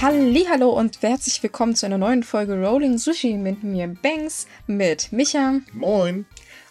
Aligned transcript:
Hallo 0.00 0.70
und 0.70 1.02
herzlich 1.02 1.42
willkommen 1.42 1.74
zu 1.74 1.84
einer 1.86 1.98
neuen 1.98 2.22
Folge 2.22 2.54
Rolling 2.54 2.98
Sushi 2.98 3.36
mit 3.36 3.64
mir 3.64 3.88
Banks, 3.88 4.46
mit 4.68 5.10
Micha 5.12 5.60
Moin. 5.72 6.24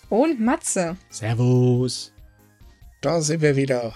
und 0.10 0.40
Matze. 0.40 0.96
Servus. 1.10 2.14
Da 3.02 3.20
sind 3.22 3.42
wir 3.42 3.56
wieder. 3.58 3.94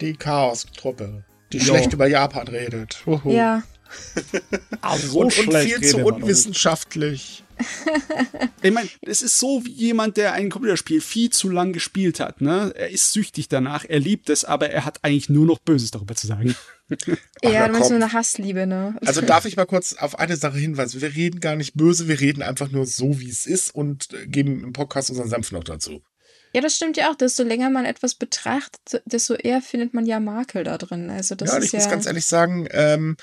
Die 0.00 0.14
Chaos-Truppe, 0.14 1.24
die 1.52 1.58
Jo. 1.58 1.64
schlecht 1.66 1.92
über 1.92 2.08
Japan 2.08 2.48
redet. 2.48 3.04
Huhu. 3.06 3.30
Ja, 3.30 3.62
Also 4.80 5.06
so 5.06 5.20
Und, 5.20 5.38
und 5.38 5.56
viel 5.56 5.80
zu 5.80 5.98
unwissenschaftlich. 6.04 7.43
Ich 8.62 8.72
meine, 8.72 8.88
es 9.02 9.22
ist 9.22 9.38
so 9.38 9.64
wie 9.64 9.72
jemand, 9.72 10.16
der 10.16 10.32
ein 10.32 10.50
Computerspiel 10.50 11.00
viel 11.00 11.30
zu 11.30 11.50
lang 11.50 11.72
gespielt 11.72 12.20
hat. 12.20 12.40
Ne? 12.40 12.72
Er 12.76 12.90
ist 12.90 13.12
süchtig 13.12 13.48
danach, 13.48 13.84
er 13.86 14.00
liebt 14.00 14.30
es, 14.30 14.44
aber 14.44 14.70
er 14.70 14.84
hat 14.84 15.00
eigentlich 15.02 15.28
nur 15.28 15.46
noch 15.46 15.58
Böses 15.58 15.90
darüber 15.90 16.14
zu 16.14 16.26
sagen. 16.26 16.54
Ach, 16.90 16.96
ja, 17.42 17.66
du 17.66 17.72
meinst 17.72 17.90
nur 17.90 18.00
eine 18.00 18.12
Hassliebe, 18.12 18.66
ne? 18.66 18.96
Also 19.04 19.20
darf 19.20 19.44
ich 19.44 19.56
mal 19.56 19.64
kurz 19.66 19.94
auf 19.94 20.18
eine 20.18 20.36
Sache 20.36 20.58
hinweisen. 20.58 21.00
Wir 21.00 21.14
reden 21.14 21.40
gar 21.40 21.56
nicht 21.56 21.74
böse, 21.74 22.08
wir 22.08 22.20
reden 22.20 22.42
einfach 22.42 22.70
nur 22.70 22.86
so, 22.86 23.20
wie 23.20 23.28
es 23.28 23.46
ist 23.46 23.74
und 23.74 24.12
äh, 24.12 24.26
geben 24.26 24.62
im 24.62 24.72
Podcast 24.72 25.10
unseren 25.10 25.28
Senf 25.28 25.52
noch 25.52 25.64
dazu. 25.64 26.02
Ja, 26.54 26.60
das 26.60 26.76
stimmt 26.76 26.96
ja 26.96 27.10
auch. 27.10 27.16
Desto 27.16 27.42
länger 27.42 27.68
man 27.68 27.84
etwas 27.84 28.14
betrachtet, 28.14 29.02
desto 29.06 29.34
eher 29.34 29.60
findet 29.60 29.92
man 29.92 30.06
ja 30.06 30.20
Makel 30.20 30.62
da 30.62 30.78
drin. 30.78 31.10
Also 31.10 31.34
das 31.34 31.50
ja, 31.50 31.58
ist 31.58 31.64
ich 31.64 31.72
ja. 31.72 31.80
muss 31.80 31.90
ganz 31.90 32.06
ehrlich 32.06 32.26
sagen, 32.26 32.68
ähm, 32.70 33.16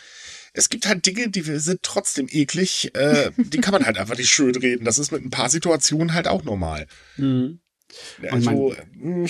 es 0.54 0.70
gibt 0.70 0.88
halt 0.88 1.06
Dinge, 1.06 1.30
die 1.30 1.46
wir- 1.48 1.60
sind 1.60 1.82
trotzdem 1.84 2.28
eklig. 2.30 2.92
Äh, 2.96 3.32
die 3.38 3.60
kann 3.60 3.74
man 3.74 3.86
halt 3.86 3.98
einfach 3.98 4.18
nicht 4.18 4.30
schön 4.30 4.56
reden. 4.56 4.86
Das 4.86 4.98
ist 5.00 5.12
mit 5.12 5.24
ein 5.24 5.30
paar 5.30 5.50
Situationen 5.50 6.14
halt 6.14 6.28
auch 6.28 6.44
normal. 6.44 6.88
Mhm. 7.18 7.60
Also, 8.30 8.76
mh, 8.94 9.28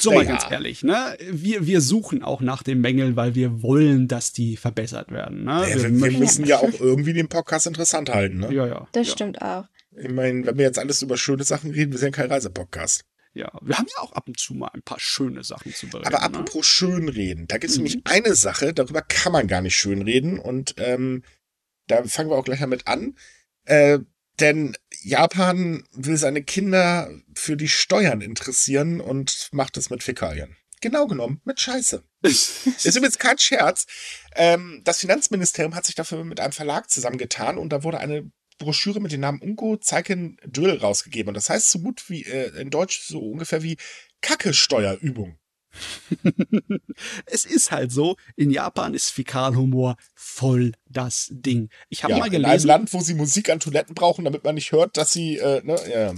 So 0.00 0.12
mal 0.12 0.24
Ja. 0.24 0.30
ganz 0.30 0.44
ehrlich, 0.50 0.84
ne? 0.84 1.16
Wir, 1.30 1.66
wir 1.66 1.80
suchen 1.80 2.22
auch 2.22 2.40
nach 2.40 2.62
den 2.62 2.80
Mängeln, 2.80 3.16
weil 3.16 3.34
wir 3.34 3.60
wollen, 3.62 4.06
dass 4.06 4.32
die 4.32 4.56
verbessert 4.56 5.10
werden. 5.10 5.44
Ne? 5.44 5.66
ja, 5.68 5.74
wir, 5.82 6.00
wir 6.12 6.18
müssen 6.18 6.46
ja 6.46 6.58
auch 6.58 6.78
irgendwie 6.80 7.12
den 7.12 7.28
Podcast 7.28 7.66
interessant 7.66 8.10
halten. 8.10 8.38
Ne? 8.38 8.52
ja, 8.54 8.66
ja. 8.68 8.88
das 8.92 9.08
ja. 9.08 9.12
stimmt 9.14 9.42
auch. 9.42 9.64
Ich 10.00 10.10
meine, 10.10 10.46
wenn 10.46 10.56
wir 10.58 10.64
jetzt 10.64 10.78
alles 10.78 11.02
über 11.02 11.16
schöne 11.16 11.42
Sachen 11.42 11.72
reden, 11.72 11.90
wir 11.90 11.98
sind 11.98 12.14
ja 12.16 12.22
kein 12.22 12.30
Reisepodcast. 12.30 13.04
Ja, 13.38 13.52
wir 13.62 13.78
haben 13.78 13.86
ja 13.96 14.02
auch 14.02 14.12
ab 14.12 14.26
und 14.26 14.38
zu 14.38 14.52
mal 14.54 14.68
ein 14.74 14.82
paar 14.82 14.98
schöne 14.98 15.44
Sachen 15.44 15.72
zu 15.72 15.86
berichten. 15.88 16.12
Aber 16.12 16.18
ne? 16.28 16.38
apropos 16.38 16.66
schön 16.66 17.08
reden, 17.08 17.46
da 17.46 17.58
gibt 17.58 17.70
es 17.70 17.78
Mhm. 17.78 17.84
nämlich 17.84 18.06
eine 18.06 18.34
Sache, 18.34 18.74
darüber 18.74 19.00
kann 19.00 19.30
man 19.32 19.46
gar 19.46 19.60
nicht 19.60 19.76
schön 19.76 20.02
reden 20.02 20.38
und 20.40 20.74
ähm, 20.78 21.22
da 21.86 22.02
fangen 22.04 22.30
wir 22.30 22.36
auch 22.36 22.44
gleich 22.44 22.60
damit 22.60 22.88
an. 22.88 23.16
Äh, 23.64 24.00
denn 24.40 24.76
Japan 25.02 25.84
will 25.92 26.16
seine 26.16 26.42
Kinder 26.42 27.10
für 27.34 27.56
die 27.56 27.68
Steuern 27.68 28.20
interessieren 28.20 29.00
und 29.00 29.48
macht 29.52 29.76
es 29.76 29.88
mit 29.90 30.02
Fäkalien. 30.02 30.56
Genau 30.80 31.06
genommen 31.06 31.40
mit 31.44 31.60
Scheiße. 31.60 32.04
Ist 32.22 32.66
übrigens 32.84 33.18
kein 33.18 33.38
Scherz. 33.38 33.86
Ähm, 34.34 34.82
das 34.84 34.98
Finanzministerium 34.98 35.74
hat 35.74 35.86
sich 35.86 35.94
dafür 35.94 36.24
mit 36.24 36.40
einem 36.40 36.52
Verlag 36.52 36.90
zusammengetan 36.90 37.56
und 37.58 37.70
da 37.70 37.82
wurde 37.84 37.98
eine 37.98 38.30
Broschüre 38.58 39.00
mit 39.00 39.12
dem 39.12 39.20
Namen 39.20 39.40
Unko 39.40 39.76
Zeiken 39.76 40.36
Drill 40.46 40.76
rausgegeben. 40.78 41.28
Und 41.28 41.34
das 41.34 41.48
heißt 41.50 41.70
so 41.70 41.78
gut 41.80 42.08
wie 42.08 42.24
äh, 42.24 42.60
in 42.60 42.70
Deutsch 42.70 43.02
so 43.06 43.20
ungefähr 43.20 43.62
wie 43.62 43.76
Kacke-Steuerübung. 44.20 45.38
es 47.26 47.44
ist 47.44 47.70
halt 47.70 47.92
so, 47.92 48.16
in 48.36 48.50
Japan 48.50 48.94
ist 48.94 49.10
Fäkalhumor 49.10 49.96
voll 50.14 50.72
das 50.86 51.28
Ding. 51.30 51.68
Ich 51.88 52.02
habe 52.04 52.14
Ja, 52.14 52.18
mal 52.18 52.26
in 52.28 52.34
einem 52.36 52.44
gelesen. 52.44 52.66
Land, 52.68 52.92
wo 52.92 53.00
sie 53.00 53.14
Musik 53.14 53.50
an 53.50 53.60
Toiletten 53.60 53.94
brauchen, 53.94 54.24
damit 54.24 54.44
man 54.44 54.54
nicht 54.54 54.72
hört, 54.72 54.96
dass 54.96 55.12
sie, 55.12 55.36
äh, 55.36 55.62
ne, 55.64 55.78
ja. 55.90 56.12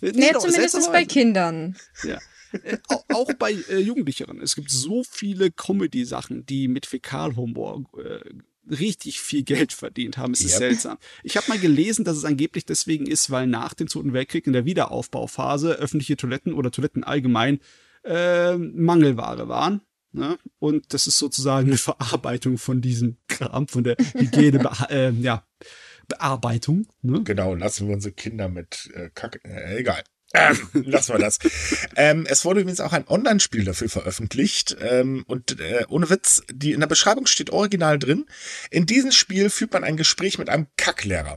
Nee, 0.00 0.12
Nee, 0.14 0.30
doch, 0.32 0.40
zumindest 0.40 0.74
ist 0.76 0.92
bei. 0.92 1.04
Kindern. 1.04 1.76
Ja. 2.04 2.18
Äh, 2.62 2.76
au- 2.88 3.02
auch 3.14 3.32
bei 3.38 3.52
äh, 3.52 3.78
Jugendlicheren. 3.78 4.40
Es 4.42 4.54
gibt 4.54 4.70
so 4.70 5.02
viele 5.10 5.50
Comedy-Sachen, 5.50 6.44
die 6.44 6.68
mit 6.68 6.84
Fäkalhumor 6.86 7.82
äh, 7.98 8.20
richtig 8.70 9.20
viel 9.20 9.42
Geld 9.42 9.72
verdient 9.72 10.18
haben. 10.18 10.32
Es 10.32 10.40
ist 10.40 10.52
Yep. 10.52 10.58
seltsam. 10.58 10.98
Ich 11.22 11.36
habe 11.36 11.48
mal 11.48 11.58
gelesen, 11.58 12.04
dass 12.04 12.16
es 12.16 12.24
angeblich 12.24 12.64
deswegen 12.64 13.06
ist, 13.06 13.30
weil 13.30 13.46
nach 13.46 13.74
dem 13.74 13.88
Zweiten 13.88 14.12
Weltkrieg 14.12 14.46
in 14.46 14.52
der 14.52 14.64
Wiederaufbauphase 14.64 15.72
öffentliche 15.74 16.16
Toiletten 16.16 16.52
oder 16.52 16.70
Toiletten 16.70 17.04
allgemein 17.04 17.60
äh, 18.04 18.56
Mangelware 18.56 19.48
waren. 19.48 19.82
Ne? 20.12 20.38
Und 20.58 20.92
das 20.92 21.06
ist 21.06 21.18
sozusagen 21.18 21.68
eine 21.68 21.78
Verarbeitung 21.78 22.58
von 22.58 22.80
diesem 22.80 23.16
Kram, 23.28 23.66
von 23.68 23.82
der 23.84 23.96
Hygiene, 24.14 24.62
äh, 24.90 25.10
ja, 25.10 25.46
Bearbeitung. 26.08 26.86
Ne? 27.00 27.22
Genau, 27.24 27.54
lassen 27.54 27.88
wir 27.88 27.94
unsere 27.94 28.12
Kinder 28.12 28.48
mit 28.48 28.90
äh, 28.94 29.08
Kacke, 29.14 29.40
äh, 29.44 29.78
egal. 29.78 30.02
Ähm, 30.34 30.68
lassen 30.86 31.12
wir 31.14 31.18
das. 31.18 31.38
ähm, 31.96 32.26
es 32.28 32.44
wurde 32.44 32.60
übrigens 32.60 32.80
auch 32.80 32.92
ein 32.92 33.06
Online-Spiel 33.06 33.64
dafür 33.64 33.88
veröffentlicht. 33.88 34.76
Ähm, 34.80 35.24
und 35.26 35.60
äh, 35.60 35.84
ohne 35.88 36.08
Witz, 36.10 36.42
die 36.50 36.72
in 36.72 36.80
der 36.80 36.86
Beschreibung 36.86 37.26
steht 37.26 37.50
original 37.50 37.98
drin. 37.98 38.26
In 38.70 38.86
diesem 38.86 39.12
Spiel 39.12 39.50
führt 39.50 39.72
man 39.72 39.84
ein 39.84 39.96
Gespräch 39.96 40.38
mit 40.38 40.48
einem 40.48 40.68
Kacklehrer. 40.76 41.36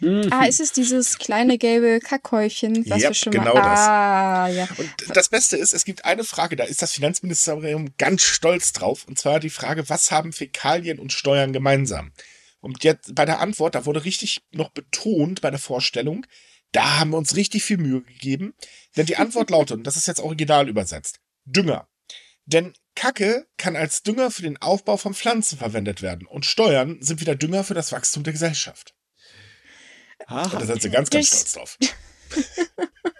Mhm. 0.00 0.28
Ah, 0.30 0.44
ist 0.46 0.60
es 0.60 0.72
dieses 0.72 1.18
kleine 1.18 1.58
gelbe 1.58 1.98
Kackhäufchen, 1.98 2.88
was 2.88 3.00
Yep, 3.00 3.10
wir 3.10 3.14
schon 3.14 3.32
genau 3.32 3.54
mal. 3.54 3.62
das. 3.62 3.80
Ah, 3.80 4.48
ja. 4.48 4.68
Und 4.76 5.16
das 5.16 5.28
Beste 5.28 5.56
ist, 5.56 5.72
es 5.72 5.84
gibt 5.84 6.04
eine 6.04 6.22
Frage, 6.22 6.54
da 6.54 6.64
ist 6.64 6.82
das 6.82 6.92
Finanzministerium 6.92 7.94
ganz 7.98 8.22
stolz 8.22 8.72
drauf. 8.72 9.04
Und 9.08 9.18
zwar 9.18 9.40
die 9.40 9.50
Frage, 9.50 9.88
was 9.88 10.12
haben 10.12 10.32
Fäkalien 10.32 10.98
und 11.00 11.12
Steuern 11.12 11.52
gemeinsam? 11.52 12.12
Und 12.60 12.84
jetzt 12.84 13.14
bei 13.14 13.24
der 13.24 13.40
Antwort, 13.40 13.74
da 13.74 13.86
wurde 13.86 14.04
richtig 14.04 14.42
noch 14.52 14.70
betont 14.70 15.40
bei 15.40 15.50
der 15.50 15.60
Vorstellung, 15.60 16.26
da 16.72 16.98
haben 16.98 17.10
wir 17.10 17.18
uns 17.18 17.36
richtig 17.36 17.64
viel 17.64 17.78
Mühe 17.78 18.02
gegeben. 18.02 18.54
Denn 18.96 19.06
die 19.06 19.16
Antwort 19.16 19.50
lautet, 19.50 19.78
und 19.78 19.84
das 19.84 19.96
ist 19.96 20.06
jetzt 20.06 20.20
original 20.20 20.68
übersetzt, 20.68 21.20
Dünger. 21.44 21.88
Denn 22.44 22.74
Kacke 22.94 23.46
kann 23.56 23.76
als 23.76 24.02
Dünger 24.02 24.30
für 24.30 24.42
den 24.42 24.56
Aufbau 24.56 24.96
von 24.96 25.14
Pflanzen 25.14 25.58
verwendet 25.58 26.02
werden. 26.02 26.26
Und 26.26 26.46
Steuern 26.46 27.00
sind 27.00 27.20
wieder 27.20 27.36
Dünger 27.36 27.64
für 27.64 27.74
das 27.74 27.92
Wachstum 27.92 28.24
der 28.24 28.32
Gesellschaft. 28.32 28.94
Aha. 30.26 30.44
Und 30.44 30.54
da 30.54 30.66
sind 30.66 30.82
sie 30.82 30.90
ganz, 30.90 31.10
ganz 31.10 31.28
stolz 31.28 31.52
drauf. 31.52 31.78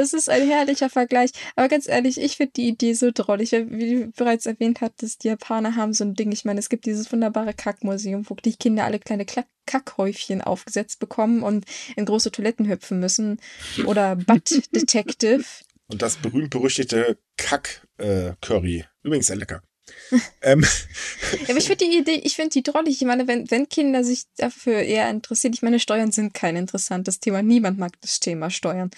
Das 0.00 0.14
ist 0.14 0.30
ein 0.30 0.48
herrlicher 0.48 0.88
Vergleich. 0.88 1.30
Aber 1.56 1.68
ganz 1.68 1.86
ehrlich, 1.86 2.18
ich 2.18 2.38
finde 2.38 2.54
die 2.56 2.68
Idee 2.68 2.94
so 2.94 3.10
drollig. 3.12 3.52
Wie 3.52 3.96
du 3.96 4.06
bereits 4.16 4.46
erwähnt 4.46 4.80
hattest, 4.80 5.24
die 5.24 5.28
Japaner 5.28 5.76
haben 5.76 5.92
so 5.92 6.04
ein 6.04 6.14
Ding. 6.14 6.32
Ich 6.32 6.46
meine, 6.46 6.58
es 6.58 6.70
gibt 6.70 6.86
dieses 6.86 7.12
wunderbare 7.12 7.52
Kackmuseum, 7.52 8.24
wo 8.30 8.34
die 8.34 8.56
Kinder 8.56 8.84
alle 8.84 8.98
kleine 8.98 9.26
Klack 9.26 9.44
Kackhäufchen 9.66 10.40
aufgesetzt 10.40 11.00
bekommen 11.00 11.42
und 11.42 11.66
in 11.96 12.06
große 12.06 12.32
Toiletten 12.32 12.66
hüpfen 12.66 12.98
müssen. 12.98 13.42
Oder 13.84 14.16
Butt 14.26 14.74
Detective. 14.74 15.44
Und 15.88 16.00
das 16.00 16.16
berühmt-berüchtigte 16.16 17.18
Kack-Curry. 17.36 18.86
Übrigens 19.02 19.26
sehr 19.26 19.36
lecker. 19.36 19.62
ähm, 20.40 20.64
Ja, 21.42 21.50
aber 21.50 21.58
ich 21.58 21.66
finde 21.66 21.84
die 21.84 21.98
Idee, 21.98 22.22
ich 22.24 22.36
finde 22.36 22.54
die 22.54 22.62
drollig. 22.62 23.02
Ich 23.02 23.06
meine, 23.06 23.28
wenn, 23.28 23.50
wenn 23.50 23.68
Kinder 23.68 24.02
sich 24.02 24.24
dafür 24.38 24.78
eher 24.78 25.10
interessieren, 25.10 25.52
ich 25.52 25.60
meine, 25.60 25.78
Steuern 25.78 26.10
sind 26.10 26.32
kein 26.32 26.56
interessantes 26.56 27.20
Thema. 27.20 27.42
Niemand 27.42 27.78
mag 27.78 27.92
das 28.00 28.18
Thema 28.18 28.48
Steuern. 28.48 28.90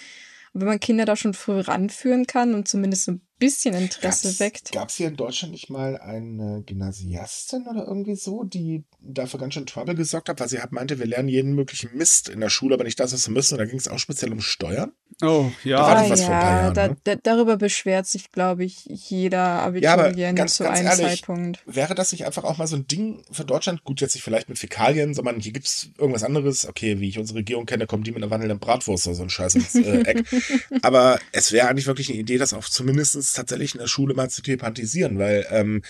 Und 0.53 0.61
wenn 0.61 0.67
man 0.67 0.79
Kinder 0.79 1.05
da 1.05 1.15
schon 1.15 1.33
früh 1.33 1.59
ranführen 1.59 2.27
kann 2.27 2.53
und 2.53 2.67
zumindest 2.67 3.09
ein 3.09 3.21
bisschen 3.45 3.73
Interesse 3.75 4.39
weckt. 4.39 4.71
Gab 4.71 4.89
es 4.89 4.95
hier 4.95 5.07
in 5.07 5.15
Deutschland 5.15 5.51
nicht 5.53 5.69
mal 5.69 5.97
eine 5.97 6.63
Gymnasiastin 6.65 7.67
oder 7.67 7.85
irgendwie 7.85 8.15
so, 8.15 8.43
die 8.43 8.83
dafür 9.01 9.39
ganz 9.39 9.53
schön 9.53 9.65
Trouble 9.65 9.95
gesorgt 9.95 10.29
hat, 10.29 10.39
weil 10.39 10.47
sie 10.49 10.59
halt 10.59 10.71
meinte, 10.71 10.99
wir 10.99 11.05
lernen 11.05 11.27
jeden 11.29 11.53
möglichen 11.55 11.95
Mist 11.95 12.29
in 12.29 12.39
der 12.39 12.49
Schule, 12.49 12.75
aber 12.75 12.83
nicht 12.83 12.99
das, 12.99 13.13
was 13.13 13.27
wir 13.27 13.33
müssen. 13.33 13.55
Und 13.55 13.59
da 13.59 13.65
ging 13.65 13.77
es 13.77 13.87
auch 13.87 13.99
speziell 13.99 14.31
um 14.31 14.41
Steuern. 14.41 14.91
Oh, 15.21 15.51
ja. 15.63 15.77
Da 15.77 15.83
war 15.83 15.95
das 15.95 16.03
Ah, 16.03 16.09
was 16.11 16.21
vor 16.23 16.33
ein 16.35 16.41
paar 16.41 16.61
Jahren, 16.61 16.73
da, 16.73 16.87
ne? 16.89 16.97
da, 17.03 17.15
darüber 17.15 17.57
beschwert 17.57 18.07
sich, 18.07 18.31
glaube 18.31 18.63
ich, 18.63 18.85
jeder 18.85 19.37
Ja, 19.37 19.93
Abiturient 19.95 20.37
ganz- 20.37 20.55
zu 20.55 20.63
ganz 20.63 20.79
einem 20.79 20.87
ehrlich, 20.87 21.05
Zeitpunkt. 21.21 21.59
Wäre 21.65 21.95
das 21.95 22.11
nicht 22.11 22.25
einfach 22.25 22.43
auch 22.43 22.57
mal 22.57 22.67
so 22.67 22.75
ein 22.75 22.87
Ding 22.87 23.23
für 23.31 23.45
Deutschland? 23.45 23.83
Gut, 23.83 24.01
jetzt 24.01 24.15
nicht 24.15 24.23
vielleicht 24.23 24.49
mit 24.49 24.57
Fäkalien, 24.59 25.13
sondern 25.13 25.39
hier 25.39 25.51
gibt's 25.51 25.89
irgendwas 25.97 26.23
anderes. 26.23 26.67
Okay, 26.67 26.99
wie 26.99 27.09
ich 27.09 27.19
unsere 27.19 27.39
Regierung 27.39 27.65
kenne, 27.65 27.85
kommen 27.85 28.03
die 28.03 28.11
mit 28.11 28.23
einer 28.23 28.31
wandelnden 28.31 28.59
Bratwurst 28.59 29.07
oder 29.07 29.15
so 29.15 29.23
ein 29.23 29.29
Scheiß 29.29 29.55
ins 29.55 29.75
äh, 29.75 30.01
Eck. 30.01 30.23
Aber 30.81 31.19
es 31.31 31.51
wäre 31.51 31.67
eigentlich 31.67 31.87
wirklich 31.87 32.09
eine 32.09 32.19
Idee, 32.19 32.37
das 32.37 32.53
auch 32.53 32.63
zumindest 32.65 33.15
tatsächlich 33.33 33.73
in 33.75 33.79
der 33.79 33.87
Schule 33.87 34.13
mal 34.13 34.29
zu 34.29 34.41
thematisieren, 34.41 35.19
weil, 35.19 35.45
ähm, 35.51 35.81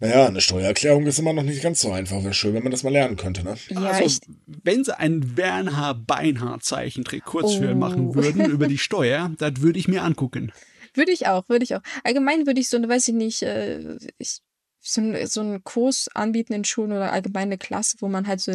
naja, 0.00 0.26
eine 0.26 0.40
Steuererklärung 0.40 1.06
ist 1.06 1.18
immer 1.20 1.32
noch 1.32 1.44
nicht 1.44 1.62
ganz 1.62 1.80
so 1.80 1.92
einfach. 1.92 2.22
Wäre 2.22 2.34
schön, 2.34 2.52
wenn 2.54 2.62
man 2.64 2.72
das 2.72 2.82
mal 2.82 2.90
lernen 2.92 3.16
könnte, 3.16 3.42
ne? 3.44 3.56
Ja, 3.70 3.80
also, 3.90 4.04
ich, 4.04 4.18
wenn 4.46 4.84
sie 4.84 4.98
ein 4.98 5.20
Bernhard 5.34 6.06
Beinhardt 6.06 6.64
Zeichentrick 6.64 7.24
Kurzfilm 7.24 7.76
Oh. 7.76 7.80
machen 7.80 8.14
würden 8.14 8.44
über 8.50 8.66
die 8.66 8.78
Steuer, 8.78 9.32
das 9.38 9.60
würde 9.60 9.78
ich 9.78 9.88
mir 9.88 10.02
angucken. 10.02 10.52
würde 10.94 11.12
ich 11.12 11.26
auch, 11.28 11.48
würde 11.48 11.64
ich 11.64 11.74
auch. 11.76 11.80
Allgemein 12.02 12.46
würde 12.46 12.60
ich 12.60 12.68
so, 12.68 12.76
weiß 12.86 13.08
ich 13.08 13.14
nicht, 13.14 13.42
äh, 13.42 13.96
ich, 14.18 14.40
so, 14.86 15.00
ein- 15.00 15.26
so 15.26 15.40
einen 15.40 15.64
Kurs 15.64 16.08
anbieten 16.14 16.52
in 16.52 16.64
Schulen 16.64 16.92
oder 16.92 17.10
allgemein 17.12 17.44
eine 17.48 17.58
Klasse, 17.58 17.96
wo 18.00 18.08
man 18.08 18.26
halt 18.26 18.40
so 18.40 18.52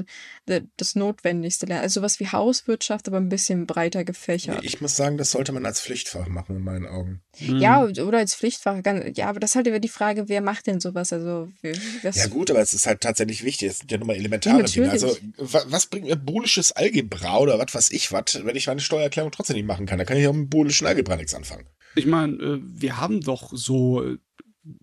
das 0.78 0.96
Notwendigste 0.96 1.66
lernt. 1.66 1.81
Also 1.84 2.00
sowas 2.00 2.20
wie 2.20 2.28
Hauswirtschaft, 2.28 3.08
aber 3.08 3.18
ein 3.18 3.30
bisschen 3.30 3.66
breiter 3.66 4.04
gefächert. 4.04 4.64
Ich 4.64 4.80
muss 4.80 4.96
sagen, 4.96 5.18
das 5.18 5.31
sollte 5.31 5.52
man 5.52 5.66
als 5.66 5.81
Pflichtfach 5.81 6.28
machen, 6.28 6.58
in 6.58 6.64
meinen 6.64 6.86
Augen. 6.86 7.22
Ja, 7.40 7.84
oder 7.84 8.20
als 8.20 8.36
Pflichtfach. 8.36 8.78
Ja, 9.16 9.28
aber 9.28 9.40
das 9.40 9.52
ist 9.52 9.56
halt 9.56 9.68
immer 9.68 9.80
die 9.80 9.90
Frage, 9.90 10.30
wer 10.30 10.42
macht 10.42 10.68
denn 10.68 10.80
sowas? 10.80 11.12
Also, 11.12 11.50
Ja 11.64 12.28
gut, 12.28 12.52
aber 12.52 12.60
es 12.62 12.74
ist 12.74 12.86
halt 12.86 13.02
tatsächlich 13.02 13.44
wichtig. 13.44 13.70
Es 13.70 13.80
sind 13.80 13.92
ja 13.92 13.98
nun 13.98 14.08
mal 14.08 14.16
elementare 14.16 14.60
Ja, 14.62 14.66
Dinge. 14.68 14.92
Also 14.92 15.18
was 15.38 15.88
bringt 15.88 16.06
mir 16.06 16.16
boolisches 16.16 16.72
Algebra 16.72 17.40
oder 17.40 17.58
was 17.60 17.74
weiß 17.74 17.92
ich 17.92 18.12
was, 18.12 18.40
wenn 18.44 18.56
ich 18.56 18.68
meine 18.68 18.81
Steuererklärung 18.81 19.31
trotzdem 19.31 19.56
nicht 19.56 19.66
machen 19.66 19.86
kann? 19.86 19.98
Da 19.98 20.06
kann 20.06 20.18
ich 20.18 20.28
auch 20.28 20.34
mit 20.34 20.50
boolischen 20.50 20.86
Algebra 20.88 21.16
nichts 21.16 21.34
anfangen. 21.34 21.66
Ich 21.96 22.06
meine, 22.06 22.34
äh, 22.34 22.60
wir 22.62 22.98
haben 22.98 23.22
doch 23.22 23.50
so 23.54 24.04
äh, 24.06 24.18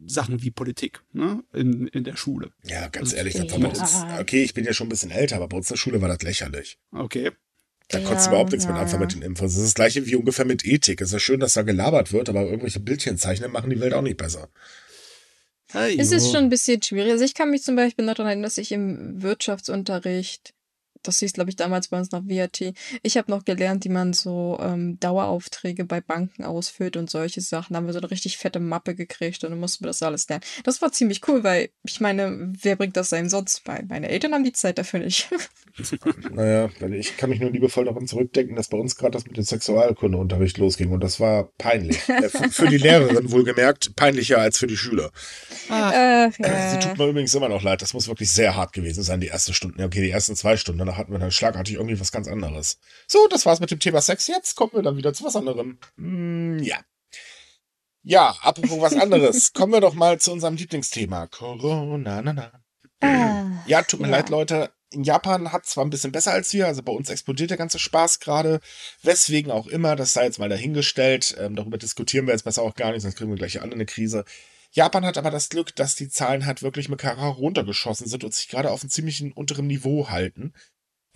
Sachen 0.07 0.43
wie 0.43 0.51
Politik 0.51 1.03
ne? 1.13 1.43
in, 1.53 1.87
in 1.89 2.05
der 2.05 2.17
Schule. 2.17 2.51
Ja, 2.65 2.89
ganz 2.89 3.09
Also, 3.09 3.17
ehrlich, 3.17 3.35
das 3.35 3.51
war 3.51 3.59
ja. 3.59 3.69
bei 3.69 3.79
uns, 3.79 4.21
okay, 4.21 4.43
ich 4.43 4.55
bin 4.55 4.65
ja 4.65 4.73
schon 4.73 4.87
ein 4.87 4.91
bisschen 4.91 5.11
älter, 5.11 5.37
aber 5.37 5.49
bei 5.49 5.57
uns 5.57 5.69
in 5.71 5.75
der 5.75 5.79
Schule 5.79 6.01
war 6.03 6.09
das 6.09 6.23
lächerlich. 6.23 6.79
Okay. 6.93 7.31
Da 7.89 7.99
Ja, 7.99 8.05
konntest 8.05 8.27
du 8.27 8.31
überhaupt 8.31 8.51
nichts 8.51 8.67
mit 8.67 8.75
ja, 8.75 8.83
anfangen 8.83 9.03
ja. 9.03 9.07
mit 9.07 9.15
den 9.15 9.23
Infos. 9.23 9.53
Das 9.53 9.59
ist 9.63 9.67
das 9.69 9.75
gleiche 9.75 10.07
wie 10.07 10.17
ungefähr 10.17 10.45
mit 10.45 10.65
Ethik. 10.67 11.01
Es 11.01 11.09
ist 11.09 11.13
ja 11.13 11.19
schön, 11.21 11.39
dass 11.41 11.53
da 11.55 11.63
gelabert 11.63 12.13
wird, 12.13 12.29
aber 12.29 12.43
irgendwelche 12.43 12.81
Bildchen 12.81 13.17
zeichnen 13.17 13.53
machen 13.53 13.71
die 13.71 13.79
Welt 13.81 13.95
auch 13.95 14.03
nicht 14.03 14.17
besser. 14.17 14.49
Hey, 15.73 15.97
Es 15.99 16.13
ist 16.13 16.27
schon 16.31 16.45
ein 16.45 16.49
bisschen 16.49 16.83
schwierig. 16.83 17.13
Also 17.13 17.25
ich 17.25 17.35
kann 17.35 17.51
mich 17.51 17.63
zum 17.63 17.77
Beispiel 17.77 18.05
noch 18.05 18.15
daran 18.15 18.29
erinnern, 18.31 18.45
dass 18.45 18.59
ich 18.59 18.73
im 18.73 19.23
Wirtschaftsunterricht, 19.23 20.55
das 21.09 21.19
hieß, 21.19 21.33
glaube 21.33 21.51
ich, 21.51 21.57
damals 21.57 21.89
bei 21.89 21.99
uns 21.99 22.11
noch 22.11 22.25
WAT, 22.25 22.73
ich 23.03 23.17
habe 23.17 23.31
noch 23.31 23.45
gelernt, 23.45 23.85
wie 23.85 23.89
man 23.89 24.13
so 24.13 24.59
ähm, 24.61 24.99
Daueraufträge 25.01 25.85
bei 25.85 26.01
Banken 26.01 26.45
ausfüllt 26.45 26.97
und 26.97 27.11
solche 27.11 27.41
Sachen. 27.41 27.75
Da 27.75 27.79
haben 27.79 27.87
wir 27.87 27.93
so 27.93 28.01
eine 28.01 28.11
richtig 28.11 28.39
fette 28.39 28.61
Mappe 28.61 28.95
gekriegt 28.95 29.45
und 29.45 29.51
dann 29.51 29.61
mussten 29.61 29.85
wir 29.85 29.89
das 29.89 30.03
alles 30.03 30.29
lernen. 30.29 30.45
Das 30.65 30.83
war 30.83 30.93
ziemlich 30.93 31.27
cool, 31.29 31.45
weil 31.45 31.71
ich 31.85 32.01
meine, 32.01 32.53
wer 32.61 32.77
bringt 32.77 32.97
das 32.97 33.13
einem 33.13 33.29
sonst 33.29 33.65
bei? 33.65 33.83
Meine 33.89 34.09
Eltern 34.09 34.33
haben 34.35 34.45
die 34.45 34.53
Zeit 34.53 34.79
dafür 34.79 35.01
nicht. 35.01 35.29
Naja, 36.33 36.71
weil 36.81 36.95
ich 36.95 37.19
kann 37.19 37.29
mich 37.29 37.39
nur 37.39 37.51
liebevoll 37.51 37.85
daran 37.85 38.07
zurückdenken, 38.07 38.57
dass 38.57 38.69
bei 38.69 38.79
uns 38.79 38.97
gerade 38.97 39.13
das 39.13 39.27
mit 39.27 39.37
dem 39.37 39.45
Sexualkundeunterricht 39.45 40.57
losging 40.57 40.91
und 40.91 41.01
das 41.01 41.21
war 41.21 41.51
peinlich. 41.59 41.99
Äh, 42.17 42.31
für, 42.31 42.67
die 42.67 42.79
Lehrerin 42.79 43.31
wohlgemerkt, 43.31 43.95
peinlicher 43.95 44.39
als 44.39 44.57
für 44.57 44.67
die 44.67 44.77
Schüler. 44.77 45.11
Ah, 45.69 46.27
Äh, 46.27 46.31
Sie 46.31 46.43
ja. 46.43 46.77
tut 46.79 46.97
mir 46.99 47.09
übrigens 47.09 47.35
immer 47.35 47.49
noch 47.49 47.63
leid. 47.63 47.83
Das 47.83 47.93
muss 47.93 48.09
wirklich 48.09 48.31
sehr 48.31 48.57
hart 48.57 48.73
gewesen 48.73 49.03
sein, 49.03 49.21
die 49.21 49.29
ersten 49.29 49.53
Stunden. 49.53 49.83
Okay, 49.83 50.01
die 50.01 50.11
ersten 50.11 50.35
zwei 50.35 50.57
Stunden. 50.57 50.79
Danach 50.79 50.96
hatten 50.97 51.13
wir 51.13 51.19
dann 51.19 51.31
schlagartig 51.31 51.75
irgendwie 51.75 51.99
was 52.01 52.13
ganz 52.13 52.29
anderes. 52.29 52.79
So, 53.07 53.27
das 53.29 53.47
war's 53.47 53.61
mit 53.61 53.71
dem 53.71 53.81
Thema 53.81 54.01
Sex. 54.01 54.27
Jetzt 54.27 54.55
kommen 54.55 54.73
wir 54.75 54.83
dann 54.83 54.97
wieder 54.97 55.13
zu 55.15 55.25
was 55.25 55.37
anderem. 55.37 55.79
Hm, 55.97 56.59
ja. 56.61 56.79
Ja, 58.03 58.37
apropos 58.43 58.81
was 58.81 58.95
anderes. 58.95 59.53
kommen 59.55 59.73
wir 59.73 59.81
doch 59.81 59.95
mal 59.95 60.21
zu 60.21 60.33
unserem 60.33 60.57
Lieblingsthema. 60.57 61.27
Corona, 61.27 62.23
na, 62.23 62.33
na. 62.33 62.53
Ah, 63.01 63.63
Ja, 63.67 63.83
tut 63.83 64.01
mir 64.01 64.07
Ja. 64.09 64.13
leid, 64.17 64.29
Leute. 64.29 64.71
In 64.91 65.03
Japan 65.03 65.51
hat 65.53 65.67
zwar 65.67 65.85
ein 65.85 65.91
bisschen 65.91 66.13
besser 66.13 66.31
als 66.33 66.53
wir, 66.53 66.69
also 66.69 66.81
bei 66.83 66.93
uns 66.93 67.11
explodiert 67.11 67.51
der 67.51 67.57
ganze 67.57 67.81
Spaß 67.81 68.21
gerade. 68.21 68.61
Weswegen 69.03 69.51
auch 69.51 69.67
immer, 69.67 69.97
das 69.97 70.13
sei 70.13 70.25
jetzt 70.25 70.39
mal 70.39 70.49
dahingestellt. 70.49 71.37
Ähm, 71.41 71.57
darüber 71.57 71.77
diskutieren 71.77 72.27
wir 72.27 72.33
jetzt 72.33 72.45
besser 72.45 72.63
auch 72.63 72.77
gar 72.77 72.93
nicht, 72.93 73.03
sonst 73.03 73.17
kriegen 73.17 73.31
wir 73.31 73.37
gleich 73.37 73.61
alle 73.61 73.73
eine 73.73 73.85
Krise. 73.87 74.25
Japan 74.71 75.05
hat 75.05 75.19
aber 75.19 75.31
das 75.33 75.49
Glück, 75.49 75.75
dass 75.75 75.97
die 75.97 76.09
Zahlen 76.09 76.47
halt 76.47 76.63
wirklich 76.63 76.89
mit 76.89 77.01
Kara 77.01 77.27
runtergeschossen 77.27 78.07
sind 78.07 78.23
und 78.23 78.33
sich 78.35 78.47
gerade 78.49 78.71
auf 78.71 78.83
einem 78.83 78.91
ziemlichen 78.91 79.33
unteren 79.33 79.67
Niveau 79.67 80.09
halten. 80.11 80.53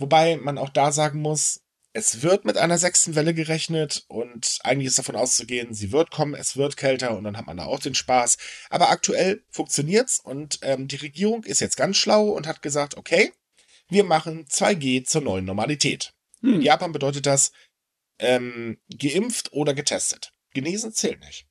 Wobei 0.00 0.36
man 0.38 0.58
auch 0.58 0.70
da 0.70 0.92
sagen 0.92 1.20
muss, 1.20 1.60
es 1.92 2.22
wird 2.22 2.44
mit 2.44 2.56
einer 2.56 2.78
sechsten 2.78 3.14
Welle 3.16 3.34
gerechnet 3.34 4.04
und 4.08 4.58
eigentlich 4.62 4.86
ist 4.86 4.98
davon 4.98 5.16
auszugehen, 5.16 5.74
sie 5.74 5.92
wird 5.92 6.10
kommen, 6.10 6.34
es 6.34 6.56
wird 6.56 6.76
kälter 6.76 7.16
und 7.16 7.24
dann 7.24 7.36
hat 7.36 7.46
man 7.46 7.56
da 7.56 7.64
auch 7.64 7.80
den 7.80 7.94
Spaß. 7.94 8.38
Aber 8.70 8.90
aktuell 8.90 9.44
funktioniert's 9.50 10.18
und 10.20 10.60
ähm, 10.62 10.88
die 10.88 10.96
Regierung 10.96 11.44
ist 11.44 11.60
jetzt 11.60 11.76
ganz 11.76 11.96
schlau 11.96 12.28
und 12.30 12.46
hat 12.46 12.62
gesagt, 12.62 12.96
okay, 12.96 13.32
wir 13.88 14.04
machen 14.04 14.46
2G 14.46 15.04
zur 15.04 15.20
neuen 15.20 15.44
Normalität. 15.44 16.14
In 16.42 16.54
hm. 16.54 16.60
Japan 16.62 16.92
bedeutet 16.92 17.26
das 17.26 17.52
ähm, 18.18 18.78
geimpft 18.96 19.52
oder 19.52 19.74
getestet. 19.74 20.32
Genesen 20.54 20.94
zählt 20.94 21.20
nicht. 21.20 21.46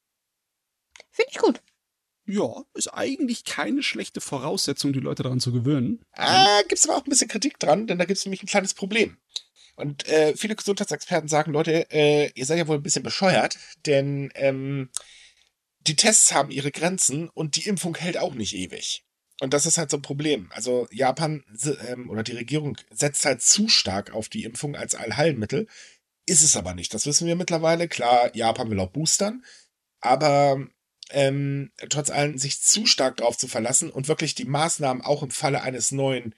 Finde 1.11 1.31
ich 1.31 1.37
gut. 1.37 1.61
Ja, 2.29 2.63
ist 2.75 2.93
eigentlich 2.93 3.43
keine 3.43 3.81
schlechte 3.81 4.21
Voraussetzung, 4.21 4.93
die 4.93 4.99
Leute 4.99 5.23
daran 5.23 5.39
zu 5.39 5.51
gewöhnen. 5.51 6.05
Ah, 6.11 6.61
gibt's 6.67 6.87
aber 6.87 6.97
auch 6.97 7.03
ein 7.03 7.09
bisschen 7.09 7.27
Kritik 7.27 7.57
dran, 7.57 7.87
denn 7.87 7.97
da 7.97 8.05
gibt's 8.05 8.23
nämlich 8.23 8.43
ein 8.43 8.47
kleines 8.47 8.75
Problem. 8.75 9.17
Und 9.75 10.07
äh, 10.07 10.37
viele 10.37 10.55
Gesundheitsexperten 10.55 11.27
sagen, 11.27 11.51
Leute, 11.53 11.89
äh, 11.89 12.29
ihr 12.35 12.45
seid 12.45 12.59
ja 12.59 12.67
wohl 12.67 12.75
ein 12.75 12.83
bisschen 12.83 13.01
bescheuert, 13.01 13.57
denn 13.87 14.31
ähm, 14.35 14.91
die 15.79 15.95
Tests 15.95 16.31
haben 16.31 16.51
ihre 16.51 16.69
Grenzen 16.69 17.29
und 17.29 17.55
die 17.55 17.65
Impfung 17.65 17.95
hält 17.95 18.19
auch 18.19 18.35
nicht 18.35 18.53
ewig. 18.53 19.03
Und 19.41 19.55
das 19.55 19.65
ist 19.65 19.79
halt 19.79 19.89
so 19.89 19.97
ein 19.97 20.03
Problem. 20.03 20.51
Also 20.51 20.87
Japan 20.91 21.43
ähm, 21.87 22.11
oder 22.11 22.21
die 22.21 22.33
Regierung 22.33 22.77
setzt 22.91 23.25
halt 23.25 23.41
zu 23.41 23.69
stark 23.69 24.11
auf 24.13 24.29
die 24.29 24.43
Impfung 24.43 24.75
als 24.75 24.93
Allheilmittel. 24.93 25.65
Ist 26.27 26.43
es 26.43 26.55
aber 26.55 26.75
nicht. 26.75 26.93
Das 26.93 27.07
wissen 27.07 27.25
wir 27.25 27.35
mittlerweile. 27.35 27.87
Klar, 27.87 28.35
Japan 28.35 28.69
will 28.69 28.79
auch 28.79 28.91
boostern. 28.91 29.43
Aber 30.01 30.67
ähm, 31.09 31.71
trotz 31.89 32.09
allem 32.09 32.37
sich 32.37 32.61
zu 32.61 32.85
stark 32.85 33.17
darauf 33.17 33.37
zu 33.37 33.47
verlassen 33.47 33.89
und 33.89 34.07
wirklich 34.07 34.35
die 34.35 34.45
Maßnahmen 34.45 35.03
auch 35.03 35.23
im 35.23 35.31
Falle 35.31 35.61
eines 35.61 35.91
neuen 35.91 36.35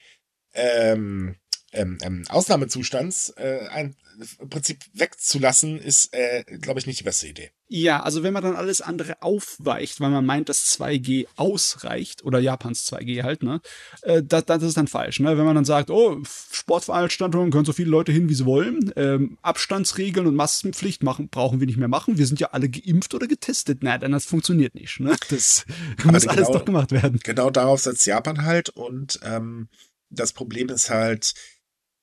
ähm, 0.54 1.36
ähm, 1.74 1.98
ähm, 2.02 2.24
Ausnahmezustands 2.30 3.34
äh, 3.38 3.68
ein, 3.70 3.96
im 4.40 4.50
Prinzip 4.50 4.80
wegzulassen, 4.94 5.80
ist, 5.80 6.14
äh, 6.14 6.44
glaube 6.60 6.80
ich, 6.80 6.86
nicht 6.86 7.00
die 7.00 7.04
beste 7.04 7.28
Idee. 7.28 7.52
Ja, 7.68 8.04
also 8.04 8.24
wenn 8.24 8.34
man 8.34 8.44
dann 8.44 8.58
alles 8.58 8.82
andere 8.82 9.22
aufweicht, 9.22 10.02
weil 10.02 10.10
man 10.10 10.26
meint, 10.26 10.50
dass 10.50 10.78
2G 10.78 11.28
ausreicht, 11.38 12.26
oder 12.26 12.40
Japans 12.40 12.92
2G 12.92 13.24
halt, 13.24 13.44
ne, 13.44 13.62
äh, 14.02 14.22
das, 14.22 14.46
das 14.46 14.64
ist 14.64 14.76
dann 14.76 14.88
falsch, 14.88 15.22
ne? 15.22 15.38
Wenn 15.38 15.46
man 15.46 15.56
dann 15.56 15.64
sagt, 15.64 15.90
oh, 15.90 16.22
Sportveranstaltungen 16.52 17.52
können 17.52 17.64
so 17.64 17.72
viele 17.72 17.90
Leute 17.90 18.12
hin, 18.12 18.28
wie 18.28 18.34
sie 18.34 18.46
wollen, 18.46 18.92
ähm, 18.98 19.38
Abstandsregeln 19.42 20.28
und 20.28 20.36
Maskenpflicht 20.36 21.04
machen, 21.04 21.30
brauchen 21.30 21.62
wir 21.62 21.68
nicht 21.68 21.78
mehr 21.78 21.88
machen, 21.88 22.18
wir 22.18 22.28
sind 22.28 22.42
ja 22.42 22.50
alle 22.52 22.68
geimpft 22.68 23.14
oder 23.14 23.28
getestet. 23.28 23.80
Na, 23.82 23.98
dann 23.98 24.12
das 24.12 24.26
funktioniert 24.26 24.76
nicht, 24.76 25.00
ne? 25.00 25.16
Das 25.30 25.66
muss 26.04 26.24
genau- 26.24 26.34
alles 26.34 26.48
doch 26.50 26.66
gemacht 26.66 26.92
werden. 26.92 27.22
Genau 27.24 27.50
darauf 27.50 27.80
setzt 27.80 28.06
Japan 28.06 28.44
halt 28.44 28.68
und 28.70 29.20
ähm, 29.24 29.70
das 30.10 30.34
Problem 30.34 30.70
ist 30.70 30.90
halt, 30.90 31.34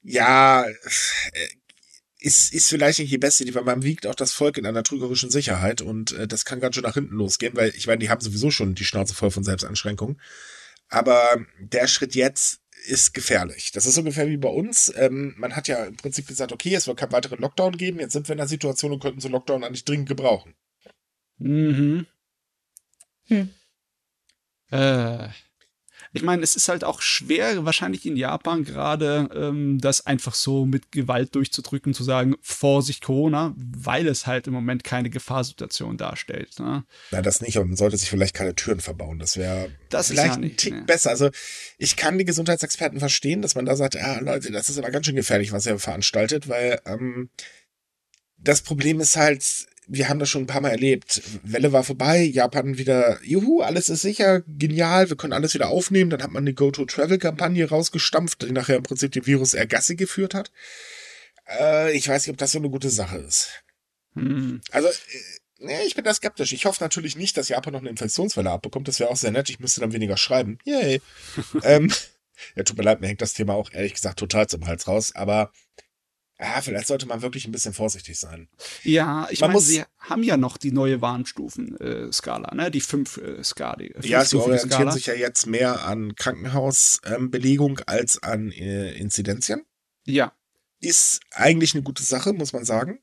ja, 0.03 0.65
äh, 0.65 0.75
ist, 2.21 2.53
ist 2.53 2.69
vielleicht 2.69 2.99
nicht 2.99 3.13
die 3.13 3.19
beste 3.19 3.45
Idee, 3.45 3.55
weil 3.55 3.65
man 3.65 3.83
wiegt 3.83 4.07
auch 4.07 4.15
das 4.15 4.33
Volk 4.33 4.59
in 4.59 4.67
einer 4.67 4.83
trügerischen 4.83 5.31
Sicherheit 5.31 5.83
und 5.83 6.13
äh, 6.13 6.27
das 6.27 6.45
kann 6.45 6.61
ganz 6.61 6.75
schön 6.75 6.85
nach 6.85 6.95
hinten 6.95 7.15
losgehen, 7.15 7.55
weil 7.57 7.73
ich 7.77 7.87
meine, 7.87 8.01
die 8.01 8.11
haben 8.11 8.21
sowieso 8.21 8.51
schon 8.51 8.75
die 8.75 8.85
Schnauze 8.85 9.15
voll 9.15 9.31
von 9.31 9.45
Selbstanschränkungen. 9.45 10.21
Aber 10.89 11.39
der 11.61 11.87
Schritt 11.87 12.15
jetzt 12.15 12.61
ist 12.87 13.13
gefährlich. 13.13 13.73
Das 13.73 13.87
ist 13.87 13.99
ungefähr 13.99 14.29
wie 14.29 14.37
bei 14.37 14.49
uns. 14.49 14.93
Ähm, 14.97 15.35
man 15.37 15.55
hat 15.55 15.69
ja 15.69 15.85
im 15.85 15.97
Prinzip 15.97 16.27
gesagt, 16.27 16.53
okay, 16.53 16.75
es 16.75 16.87
wird 16.87 16.99
keinen 16.99 17.13
weiteren 17.13 17.39
Lockdown 17.39 17.77
geben. 17.77 18.01
Jetzt 18.01 18.13
sind 18.13 18.29
wir 18.29 18.35
in 18.35 18.41
einer 18.41 18.49
Situation 18.49 18.93
und 18.93 19.03
könnten 19.03 19.21
so 19.21 19.29
Lockdown 19.29 19.65
eigentlich 19.65 19.85
dringend 19.85 20.09
gebrauchen. 20.09 20.55
Mhm. 21.39 22.07
Hm. 23.27 23.51
Äh, 24.71 25.29
ich 26.13 26.23
meine, 26.23 26.43
es 26.43 26.57
ist 26.57 26.69
halt 26.69 26.85
auch 26.85 27.03
schwer, 27.03 27.65
wahrscheinlich 27.65 28.07
in 28.07 28.17
Japan 28.17 28.65
gerade, 28.65 29.29
ähm, 29.35 29.79
das 29.81 30.07
einfach 30.07 30.35
so 30.35 30.65
mit 30.65 30.91
Gewalt 30.93 31.35
durchzudrücken, 31.35 31.95
zu 31.95 32.05
sagen, 32.05 32.37
Vorsicht 32.41 33.03
Corona, 33.03 33.55
weil 33.57 34.07
es 34.07 34.27
halt 34.27 34.47
im 34.47 34.55
Moment 34.55 34.85
keine 34.85 35.11
Gefahrsituation 35.11 35.97
darstellt. 35.97 36.59
Ne? 36.59 36.85
Na, 37.11 37.23
das 37.23 37.41
nicht, 37.41 37.57
aber 37.57 37.67
man 37.67 37.77
sollte 37.77 37.97
sich 37.97 38.09
vielleicht 38.09 38.35
keine 38.35 38.55
Türen 38.55 38.81
verbauen. 38.81 39.19
Das 39.19 39.37
wäre 39.37 39.71
vielleicht 39.91 40.17
ja 40.17 40.33
ein 40.35 40.41
nicht, 40.41 40.59
Tick 40.59 40.75
ne. 40.75 40.83
besser. 40.83 41.11
Also 41.11 41.31
ich 41.77 41.97
kann 41.97 42.19
die 42.19 42.25
Gesundheitsexperten 42.25 42.99
verstehen, 42.99 43.43
dass 43.43 43.55
man 43.55 43.67
da 43.67 43.77
sagt, 43.77 43.97
ah, 43.97 44.21
Leute, 44.21 44.51
das 44.51 44.69
ist 44.69 44.79
aber 44.79 44.91
ganz 44.91 45.07
schön 45.07 45.17
gefährlich, 45.17 45.53
was 45.53 45.67
ihr 45.67 45.79
veranstaltet, 45.79 46.49
weil 46.49 46.81
ähm, 46.87 47.31
das 48.39 48.63
Problem 48.63 49.01
ist 49.01 49.17
halt, 49.17 49.67
wir 49.89 50.09
haben 50.09 50.19
das 50.19 50.29
schon 50.29 50.43
ein 50.43 50.47
paar 50.47 50.61
Mal 50.61 50.71
erlebt. 50.71 51.23
Welle 51.43 51.73
war 51.73 51.83
vorbei, 51.83 52.23
Japan 52.23 52.79
wieder, 52.79 53.19
juhu, 53.25 53.63
alles 53.63 53.89
ist 53.89 54.03
sicher, 54.03 54.43
genial, 54.47 55.09
wir 55.09 55.17
können 55.17 55.33
alles 55.33 55.55
wieder 55.55 55.69
aufnehmen. 55.69 56.11
Dann 56.11 56.23
hat 56.23 56.31
man 56.31 56.45
die 56.45 56.55
Go-To-Travel-Kampagne 56.55 57.69
rausgestampft, 57.69 58.43
die 58.43 58.53
nachher 58.53 58.77
im 58.77 58.83
Prinzip 58.83 59.13
den 59.13 59.27
Virus 59.27 59.55
Ergasse 59.55 59.97
geführt 59.97 60.35
hat. 60.35 60.53
Äh, 61.49 61.97
ich 61.97 62.09
weiß 62.09 62.27
nicht, 62.27 62.33
ob 62.33 62.39
das 62.39 62.53
so 62.53 62.59
eine 62.59 62.71
gute 62.71 62.91
Sache 62.91 63.17
ist. 63.19 63.49
Hm. 64.15 64.61
Also, 64.71 64.89
äh, 64.89 64.93
nee, 65.59 65.83
ich 65.87 65.95
bin 65.95 66.05
da 66.05 66.13
skeptisch. 66.13 66.53
Ich 66.53 66.67
hoffe 66.67 66.85
natürlich 66.85 67.17
nicht, 67.17 67.37
dass 67.37 67.49
Japan 67.49 67.73
noch 67.73 67.81
eine 67.81 67.91
Infektionswelle 67.91 68.51
abbekommt. 68.51 68.89
Das 68.89 69.01
wäre 69.01 69.11
auch 69.11 69.17
sehr 69.17 69.33
nett. 69.33 69.49
Ich 69.49 69.59
müsste 69.59 69.81
dann 69.81 69.93
weniger 69.93 70.19
schreiben. 70.19 70.59
Yay. 70.65 71.01
ähm, 71.63 71.91
ja, 72.57 72.63
tut 72.63 72.77
mir 72.77 72.85
leid, 72.85 73.01
mir 73.01 73.09
hängt 73.09 73.23
das 73.23 73.35
Thema 73.35 73.55
auch 73.55 73.73
ehrlich 73.73 73.95
gesagt 73.95 74.19
total 74.19 74.47
zum 74.47 74.67
Hals 74.67 74.87
raus. 74.87 75.15
Aber 75.15 75.51
ja, 76.41 76.61
vielleicht 76.61 76.87
sollte 76.87 77.07
man 77.07 77.23
wirklich 77.23 77.47
ein 77.47 77.53
bisschen 77.53 77.75
vorsichtig 77.75 78.19
sein. 78.19 78.49
Ja, 78.85 79.27
ich 79.31 79.41
Man 79.41 79.51
meine, 79.51 79.61
sie 79.61 79.83
haben 79.99 80.23
ja 80.23 80.37
noch 80.37 80.57
die 80.57 80.71
neue 80.71 81.01
Warnstufen-Skala, 81.01 82.55
ne? 82.55 82.71
Die 82.71 82.81
fünf 82.81 83.17
äh, 83.17 83.43
Skala. 83.43 83.85
Ja, 84.03 84.25
sie 84.25 84.37
orientieren 84.37 84.71
Skala. 84.71 84.93
sich 84.93 85.07
ja 85.07 85.15
jetzt 85.15 85.47
mehr 85.47 85.85
an 85.85 86.15
Krankenhausbelegung 86.15 87.81
als 87.87 88.23
an 88.23 88.53
äh, 88.53 88.93
Inzidenzien. 88.93 89.65
Ja, 90.05 90.33
ist 90.81 91.21
eigentlich 91.33 91.75
eine 91.75 91.83
gute 91.83 92.03
Sache, 92.03 92.33
muss 92.33 92.53
man 92.53 92.65
sagen. 92.65 93.01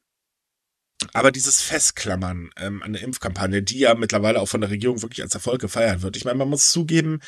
Aber 1.13 1.31
dieses 1.31 1.61
Festklammern 1.61 2.51
ähm, 2.57 2.81
an 2.81 2.93
der 2.93 3.03
Impfkampagne, 3.03 3.61
die 3.61 3.79
ja 3.79 3.95
mittlerweile 3.95 4.39
auch 4.39 4.47
von 4.47 4.61
der 4.61 4.69
Regierung 4.69 5.01
wirklich 5.01 5.21
als 5.21 5.35
Erfolg 5.35 5.59
gefeiert 5.61 6.01
wird. 6.01 6.15
Ich 6.15 6.25
meine, 6.25 6.37
man 6.37 6.49
muss 6.49 6.71
zugeben, 6.71 7.19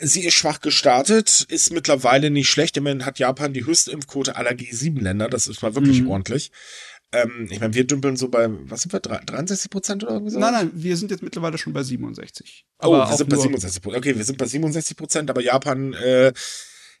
sie 0.00 0.24
ist 0.24 0.34
schwach 0.34 0.60
gestartet, 0.60 1.46
ist 1.48 1.70
mittlerweile 1.72 2.30
nicht 2.30 2.48
schlecht. 2.48 2.76
Immerhin 2.76 3.04
hat 3.06 3.18
Japan 3.18 3.52
die 3.52 3.64
höchste 3.66 3.90
Impfquote 3.92 4.36
aller 4.36 4.50
G7-Länder. 4.52 5.28
Das 5.28 5.46
ist 5.46 5.62
mal 5.62 5.74
wirklich 5.74 6.02
Mhm. 6.02 6.10
ordentlich. 6.10 6.50
Ähm, 7.12 7.48
ich 7.50 7.58
meine, 7.60 7.74
wir 7.74 7.84
dümpeln 7.84 8.16
so 8.16 8.28
bei, 8.28 8.46
was 8.48 8.82
sind 8.82 8.92
wir, 8.92 9.00
63 9.00 9.70
Prozent 9.70 10.04
oder 10.04 10.12
irgendwie 10.12 10.32
so? 10.32 10.38
nein, 10.38 10.52
nein, 10.52 10.70
wir 10.74 10.96
sind 10.96 11.10
jetzt 11.10 11.22
mittlerweile 11.24 11.58
schon 11.58 11.72
bei 11.72 11.82
67. 11.82 12.66
Oh, 12.78 12.92
wir 12.92 13.16
sind 13.16 13.28
bei 13.28 13.34
nur- 13.36 13.42
67 13.42 13.82
Prozent. 13.82 13.98
Okay, 14.06 14.16
wir 14.16 14.24
sind 14.24 14.38
bei 14.38 14.46
67 14.46 14.96
Prozent, 14.96 15.28
aber 15.28 15.42
Japan 15.42 15.92
äh, 15.94 16.32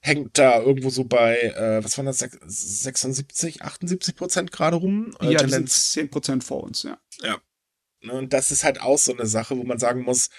hängt 0.00 0.36
da 0.36 0.60
irgendwo 0.60 0.90
so 0.90 1.04
bei, 1.04 1.36
äh, 1.38 1.84
was 1.84 1.96
waren 1.96 2.06
das, 2.06 2.20
sech- 2.22 2.38
76, 2.44 3.62
78 3.62 4.16
Prozent 4.16 4.50
gerade 4.50 4.76
rum. 4.76 5.14
Äh, 5.20 5.26
Ja, 5.26 5.30
die 5.30 5.38
sind 5.38 5.50
Tendenz, 5.50 5.92
10% 5.92 6.42
vor 6.42 6.64
uns, 6.64 6.82
ja. 6.82 6.98
Ne, 8.02 8.12
und 8.14 8.32
das 8.32 8.50
ist 8.50 8.64
halt 8.64 8.80
auch 8.80 8.98
so 8.98 9.12
eine 9.14 9.26
Sache, 9.26 9.56
wo 9.58 9.62
man 9.62 9.78
sagen 9.78 10.02
muss, 10.02 10.30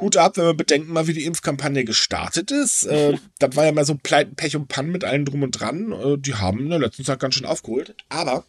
Hut 0.00 0.16
ab, 0.16 0.36
wenn 0.36 0.44
wir 0.44 0.54
bedenken 0.54 0.92
mal, 0.92 1.06
wie 1.06 1.12
die 1.12 1.24
Impfkampagne 1.24 1.84
gestartet 1.84 2.50
ist. 2.50 2.84
Äh, 2.84 3.18
da 3.38 3.54
war 3.54 3.64
ja 3.64 3.72
mal 3.72 3.84
so 3.84 3.94
Pleiten, 3.94 4.34
Pech 4.34 4.56
und 4.56 4.68
Pannen 4.68 4.92
mit 4.92 5.04
allen 5.04 5.24
drum 5.24 5.42
und 5.42 5.52
dran. 5.52 5.92
Äh, 5.92 6.18
die 6.18 6.34
haben 6.34 6.60
in 6.60 6.70
der 6.70 6.78
letzten 6.78 7.04
Zeit 7.04 7.20
ganz 7.20 7.34
schön 7.34 7.46
aufgeholt. 7.46 7.94
Aber 8.08 8.44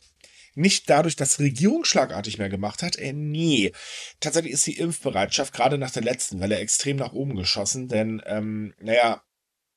nicht 0.56 0.90
dadurch, 0.90 1.16
dass 1.16 1.38
die 1.38 1.44
Regierung 1.44 1.86
schlagartig 1.86 2.38
mehr 2.38 2.50
gemacht 2.50 2.84
hat. 2.84 2.98
Äh, 2.98 3.14
nee. 3.14 3.72
Tatsächlich 4.20 4.54
ist 4.54 4.68
die 4.68 4.78
Impfbereitschaft 4.78 5.54
gerade 5.54 5.78
nach 5.78 5.92
der 5.92 6.04
letzten 6.04 6.40
Welle 6.40 6.58
extrem 6.58 6.98
nach 6.98 7.14
oben 7.14 7.36
geschossen, 7.36 7.88
denn, 7.88 8.22
ähm, 8.26 8.74
naja, 8.80 9.24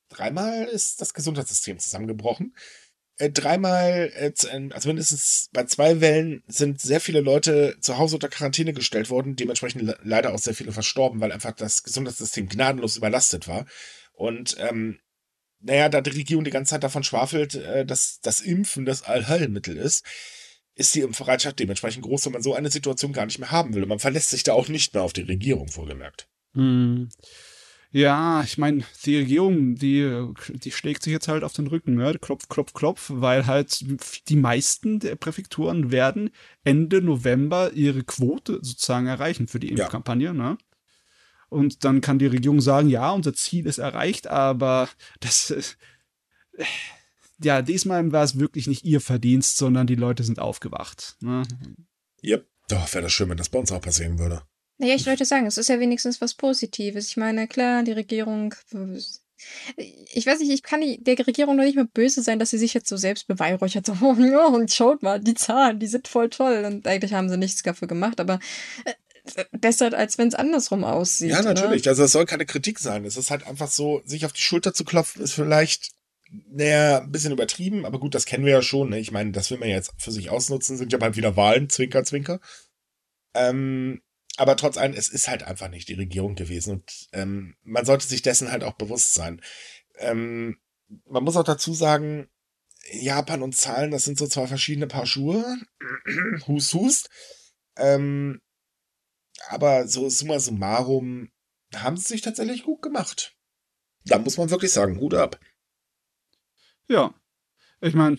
dreimal 0.08 0.64
ist 0.64 1.00
das 1.00 1.14
Gesundheitssystem 1.14 1.78
zusammengebrochen. 1.78 2.54
Äh, 3.22 3.30
dreimal, 3.30 4.10
äh, 4.16 4.32
also 4.72 4.88
mindestens 4.88 5.48
bei 5.52 5.62
zwei 5.64 6.00
Wellen 6.00 6.42
sind 6.48 6.80
sehr 6.80 7.00
viele 7.00 7.20
Leute 7.20 7.76
zu 7.78 7.96
Hause 7.96 8.16
unter 8.16 8.28
Quarantäne 8.28 8.72
gestellt 8.72 9.10
worden, 9.10 9.36
dementsprechend 9.36 9.82
le 9.82 9.96
leider 10.02 10.34
auch 10.34 10.40
sehr 10.40 10.54
viele 10.54 10.72
verstorben, 10.72 11.20
weil 11.20 11.30
einfach 11.30 11.52
das 11.52 11.84
Gesundheitssystem 11.84 12.48
gnadenlos 12.48 12.96
überlastet 12.96 13.46
war. 13.46 13.66
Und 14.12 14.56
ähm, 14.58 14.98
naja, 15.60 15.88
da 15.88 16.00
die 16.00 16.10
Regierung 16.10 16.42
die 16.42 16.50
ganze 16.50 16.70
Zeit 16.70 16.82
davon 16.82 17.04
schwafelt, 17.04 17.54
äh, 17.54 17.86
dass 17.86 18.18
das 18.22 18.40
Impfen 18.40 18.86
das 18.86 19.04
Allheilmittel 19.04 19.76
ist, 19.76 20.04
ist 20.74 20.92
die 20.96 21.02
Impfbereitschaft 21.02 21.60
dementsprechend 21.60 22.02
groß, 22.02 22.26
wenn 22.26 22.32
man 22.32 22.42
so 22.42 22.54
eine 22.54 22.72
Situation 22.72 23.12
gar 23.12 23.26
nicht 23.26 23.38
mehr 23.38 23.52
haben 23.52 23.72
will. 23.72 23.84
Und 23.84 23.88
man 23.88 24.00
verlässt 24.00 24.30
sich 24.30 24.42
da 24.42 24.52
auch 24.52 24.66
nicht 24.66 24.94
mehr 24.94 25.04
auf 25.04 25.12
die 25.12 25.22
Regierung, 25.22 25.68
vorgemerkt. 25.68 26.26
Hm. 26.54 27.08
Ja, 27.94 28.42
ich 28.42 28.56
meine, 28.56 28.84
die 29.04 29.18
Regierung, 29.18 29.74
die, 29.74 30.26
die 30.48 30.70
schlägt 30.70 31.02
sich 31.02 31.12
jetzt 31.12 31.28
halt 31.28 31.44
auf 31.44 31.52
den 31.52 31.66
Rücken, 31.66 31.96
ne? 31.96 32.16
Klopf, 32.18 32.48
klopf, 32.48 32.72
klopf, 32.72 33.10
weil 33.14 33.46
halt 33.46 33.84
die 34.28 34.36
meisten 34.36 34.98
der 34.98 35.14
Präfekturen 35.16 35.92
werden 35.92 36.30
Ende 36.64 37.02
November 37.02 37.72
ihre 37.74 38.02
Quote 38.02 38.60
sozusagen 38.62 39.06
erreichen 39.06 39.46
für 39.46 39.60
die 39.60 39.68
Impfkampagne, 39.68 40.26
ja. 40.26 40.32
ne? 40.32 40.58
Und 41.50 41.84
dann 41.84 42.00
kann 42.00 42.18
die 42.18 42.26
Regierung 42.26 42.62
sagen, 42.62 42.88
ja, 42.88 43.10
unser 43.10 43.34
Ziel 43.34 43.66
ist 43.66 43.76
erreicht, 43.76 44.26
aber 44.26 44.88
das 45.20 45.50
ist, 45.50 45.76
ja, 47.44 47.60
diesmal 47.60 48.10
war 48.10 48.24
es 48.24 48.38
wirklich 48.38 48.66
nicht 48.68 48.84
ihr 48.84 49.02
Verdienst, 49.02 49.58
sondern 49.58 49.86
die 49.86 49.94
Leute 49.94 50.24
sind 50.24 50.38
aufgewacht. 50.38 51.16
Ne? 51.20 51.42
Yep. 52.24 52.46
Doch, 52.68 52.94
wäre 52.94 53.02
das 53.02 53.12
schön, 53.12 53.28
wenn 53.28 53.36
das 53.36 53.50
bei 53.50 53.58
uns 53.58 53.70
auch 53.70 53.82
passieren 53.82 54.18
würde. 54.18 54.42
Naja, 54.82 54.96
ich 54.96 55.06
wollte 55.06 55.24
sagen, 55.24 55.46
es 55.46 55.58
ist 55.58 55.68
ja 55.68 55.78
wenigstens 55.78 56.20
was 56.20 56.34
Positives. 56.34 57.06
Ich 57.06 57.16
meine, 57.16 57.46
klar, 57.46 57.84
die 57.84 57.92
Regierung. 57.92 58.52
Ich 60.12 60.26
weiß 60.26 60.40
nicht, 60.40 60.50
ich 60.50 60.64
kann 60.64 60.80
die, 60.80 61.00
der 61.00 61.24
Regierung 61.24 61.54
noch 61.54 61.62
nicht 61.62 61.76
mehr 61.76 61.84
böse 61.84 62.20
sein, 62.20 62.40
dass 62.40 62.50
sie 62.50 62.58
sich 62.58 62.74
jetzt 62.74 62.88
so 62.88 62.96
selbst 62.96 63.28
beweihräuchert. 63.28 63.86
So, 63.92 63.94
oh, 64.02 64.14
ja, 64.14 64.46
und 64.46 64.72
schaut 64.72 65.04
mal, 65.04 65.20
die 65.20 65.34
Zahlen, 65.34 65.78
die 65.78 65.86
sind 65.86 66.08
voll 66.08 66.30
toll. 66.30 66.64
Und 66.64 66.88
eigentlich 66.88 67.12
haben 67.12 67.28
sie 67.28 67.36
nichts 67.36 67.62
dafür 67.62 67.86
gemacht, 67.86 68.18
aber 68.18 68.40
äh, 68.84 69.44
besser, 69.52 69.96
als 69.96 70.18
wenn 70.18 70.26
es 70.26 70.34
andersrum 70.34 70.82
aussieht. 70.82 71.30
Ja, 71.30 71.42
natürlich. 71.42 71.82
Oder? 71.82 71.90
Also, 71.90 72.02
es 72.02 72.10
soll 72.10 72.26
keine 72.26 72.44
Kritik 72.44 72.80
sein. 72.80 73.04
Es 73.04 73.16
ist 73.16 73.30
halt 73.30 73.46
einfach 73.46 73.70
so, 73.70 74.02
sich 74.04 74.26
auf 74.26 74.32
die 74.32 74.40
Schulter 74.40 74.74
zu 74.74 74.84
klopfen, 74.84 75.22
ist 75.22 75.34
vielleicht 75.34 75.92
naja, 76.50 77.02
ein 77.02 77.12
bisschen 77.12 77.30
übertrieben, 77.30 77.86
aber 77.86 78.00
gut, 78.00 78.16
das 78.16 78.24
kennen 78.24 78.44
wir 78.44 78.52
ja 78.52 78.62
schon. 78.62 78.88
Ne? 78.88 78.98
Ich 78.98 79.12
meine, 79.12 79.30
das 79.30 79.52
will 79.52 79.58
man 79.58 79.68
jetzt 79.68 79.92
für 79.98 80.10
sich 80.10 80.30
ausnutzen, 80.30 80.76
sind 80.76 80.90
ja 80.90 80.98
bald 80.98 81.16
wieder 81.16 81.36
Wahlen, 81.36 81.68
Zwinker, 81.68 82.02
Zwinker. 82.02 82.40
Ähm, 83.34 84.00
aber 84.36 84.56
trotz 84.56 84.76
allem, 84.76 84.94
es 84.94 85.08
ist 85.08 85.28
halt 85.28 85.42
einfach 85.42 85.68
nicht 85.68 85.88
die 85.88 85.94
Regierung 85.94 86.34
gewesen 86.34 86.72
und 86.74 87.08
ähm, 87.12 87.56
man 87.62 87.84
sollte 87.84 88.06
sich 88.06 88.22
dessen 88.22 88.50
halt 88.50 88.64
auch 88.64 88.74
bewusst 88.74 89.14
sein. 89.14 89.42
Ähm, 89.96 90.58
man 91.06 91.24
muss 91.24 91.36
auch 91.36 91.44
dazu 91.44 91.74
sagen, 91.74 92.28
Japan 92.90 93.42
und 93.42 93.56
Zahlen, 93.56 93.90
das 93.90 94.04
sind 94.04 94.18
so 94.18 94.26
zwei 94.26 94.46
verschiedene 94.46 94.86
Paar 94.86 95.06
Schuhe. 95.06 95.44
hust, 96.46 96.74
hust. 96.74 97.10
Ähm, 97.76 98.40
aber 99.48 99.88
so 99.88 100.08
summa 100.08 100.38
summarum 100.38 101.30
haben 101.74 101.96
sie 101.96 102.08
sich 102.08 102.20
tatsächlich 102.20 102.64
gut 102.64 102.82
gemacht. 102.82 103.34
Da 104.04 104.18
muss 104.18 104.36
man 104.36 104.50
wirklich 104.50 104.72
sagen, 104.72 104.98
Hut 105.00 105.14
ab. 105.14 105.38
Ja. 106.88 107.14
Ich 107.80 107.94
meine, 107.94 108.16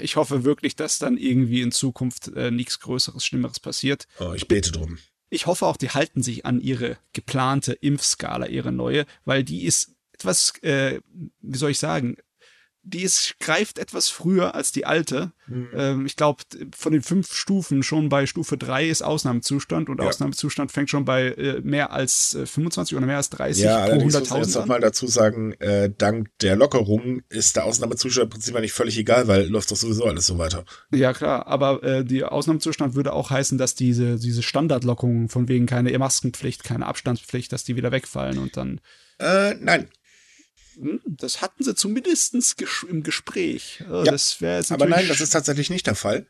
ich 0.00 0.16
hoffe 0.16 0.44
wirklich, 0.44 0.74
dass 0.74 0.98
dann 0.98 1.18
irgendwie 1.18 1.60
in 1.60 1.70
Zukunft 1.72 2.28
äh, 2.28 2.50
nichts 2.50 2.80
Größeres, 2.80 3.24
Schlimmeres 3.24 3.60
passiert. 3.60 4.06
Oh, 4.18 4.32
ich 4.32 4.48
bete 4.48 4.72
drum. 4.72 4.98
Ich 5.32 5.46
hoffe 5.46 5.66
auch, 5.66 5.78
die 5.78 5.88
halten 5.88 6.22
sich 6.22 6.44
an 6.44 6.60
ihre 6.60 6.98
geplante 7.14 7.72
Impfskala, 7.72 8.48
ihre 8.48 8.70
neue, 8.70 9.06
weil 9.24 9.42
die 9.42 9.64
ist 9.64 9.94
etwas, 10.12 10.52
äh, 10.62 11.00
wie 11.40 11.56
soll 11.56 11.70
ich 11.70 11.78
sagen, 11.78 12.18
die 12.84 13.02
ist, 13.02 13.38
greift 13.38 13.78
etwas 13.78 14.08
früher 14.08 14.54
als 14.54 14.72
die 14.72 14.84
alte. 14.86 15.32
Mhm. 15.46 15.68
Ähm, 15.74 16.06
ich 16.06 16.16
glaube, 16.16 16.42
von 16.74 16.92
den 16.92 17.02
fünf 17.02 17.32
Stufen 17.32 17.82
schon 17.84 18.08
bei 18.08 18.26
Stufe 18.26 18.56
drei 18.56 18.88
ist 18.88 19.02
Ausnahmezustand 19.02 19.88
und 19.88 20.00
ja. 20.00 20.08
Ausnahmezustand 20.08 20.72
fängt 20.72 20.90
schon 20.90 21.04
bei 21.04 21.28
äh, 21.28 21.60
mehr 21.60 21.92
als 21.92 22.34
äh, 22.34 22.44
25 22.44 22.96
oder 22.96 23.06
mehr 23.06 23.18
als 23.18 23.30
30 23.30 23.62
ja, 23.62 23.86
pro 23.86 23.92
100.000 23.92 24.04
muss 24.04 24.14
ich 24.14 24.30
jetzt 24.30 24.54
noch 24.56 24.66
mal 24.66 24.80
dazu 24.80 25.06
sagen, 25.06 25.52
äh, 25.60 25.90
dank 25.96 26.28
der 26.40 26.56
Lockerung 26.56 27.22
ist 27.28 27.54
der 27.54 27.64
Ausnahmezustand 27.64 28.24
im 28.24 28.30
Prinzip 28.30 28.56
eigentlich 28.56 28.72
völlig 28.72 28.98
egal, 28.98 29.28
weil 29.28 29.46
läuft 29.46 29.70
doch 29.70 29.76
sowieso 29.76 30.04
alles 30.06 30.26
so 30.26 30.38
weiter. 30.38 30.64
Ja, 30.92 31.12
klar, 31.12 31.46
aber 31.46 31.82
äh, 31.84 32.04
die 32.04 32.24
Ausnahmezustand 32.24 32.96
würde 32.96 33.12
auch 33.12 33.30
heißen, 33.30 33.58
dass 33.58 33.76
diese, 33.76 34.18
diese 34.18 34.42
Standardlockerungen 34.42 35.28
von 35.28 35.48
wegen 35.48 35.66
keine 35.66 35.96
Maskenpflicht, 35.96 36.64
keine 36.64 36.86
Abstandspflicht, 36.86 37.52
dass 37.52 37.62
die 37.62 37.76
wieder 37.76 37.92
wegfallen 37.92 38.38
und 38.38 38.56
dann. 38.56 38.80
Äh, 39.20 39.54
nein, 39.60 39.88
das 41.06 41.40
hatten 41.40 41.64
sie 41.64 41.74
zumindest 41.74 42.34
im 42.88 43.02
Gespräch. 43.02 43.82
Ja, 43.88 44.04
das 44.04 44.38
aber 44.70 44.86
nein, 44.86 45.08
das 45.08 45.20
ist 45.20 45.30
tatsächlich 45.30 45.70
nicht 45.70 45.86
der 45.86 45.94
Fall. 45.94 46.26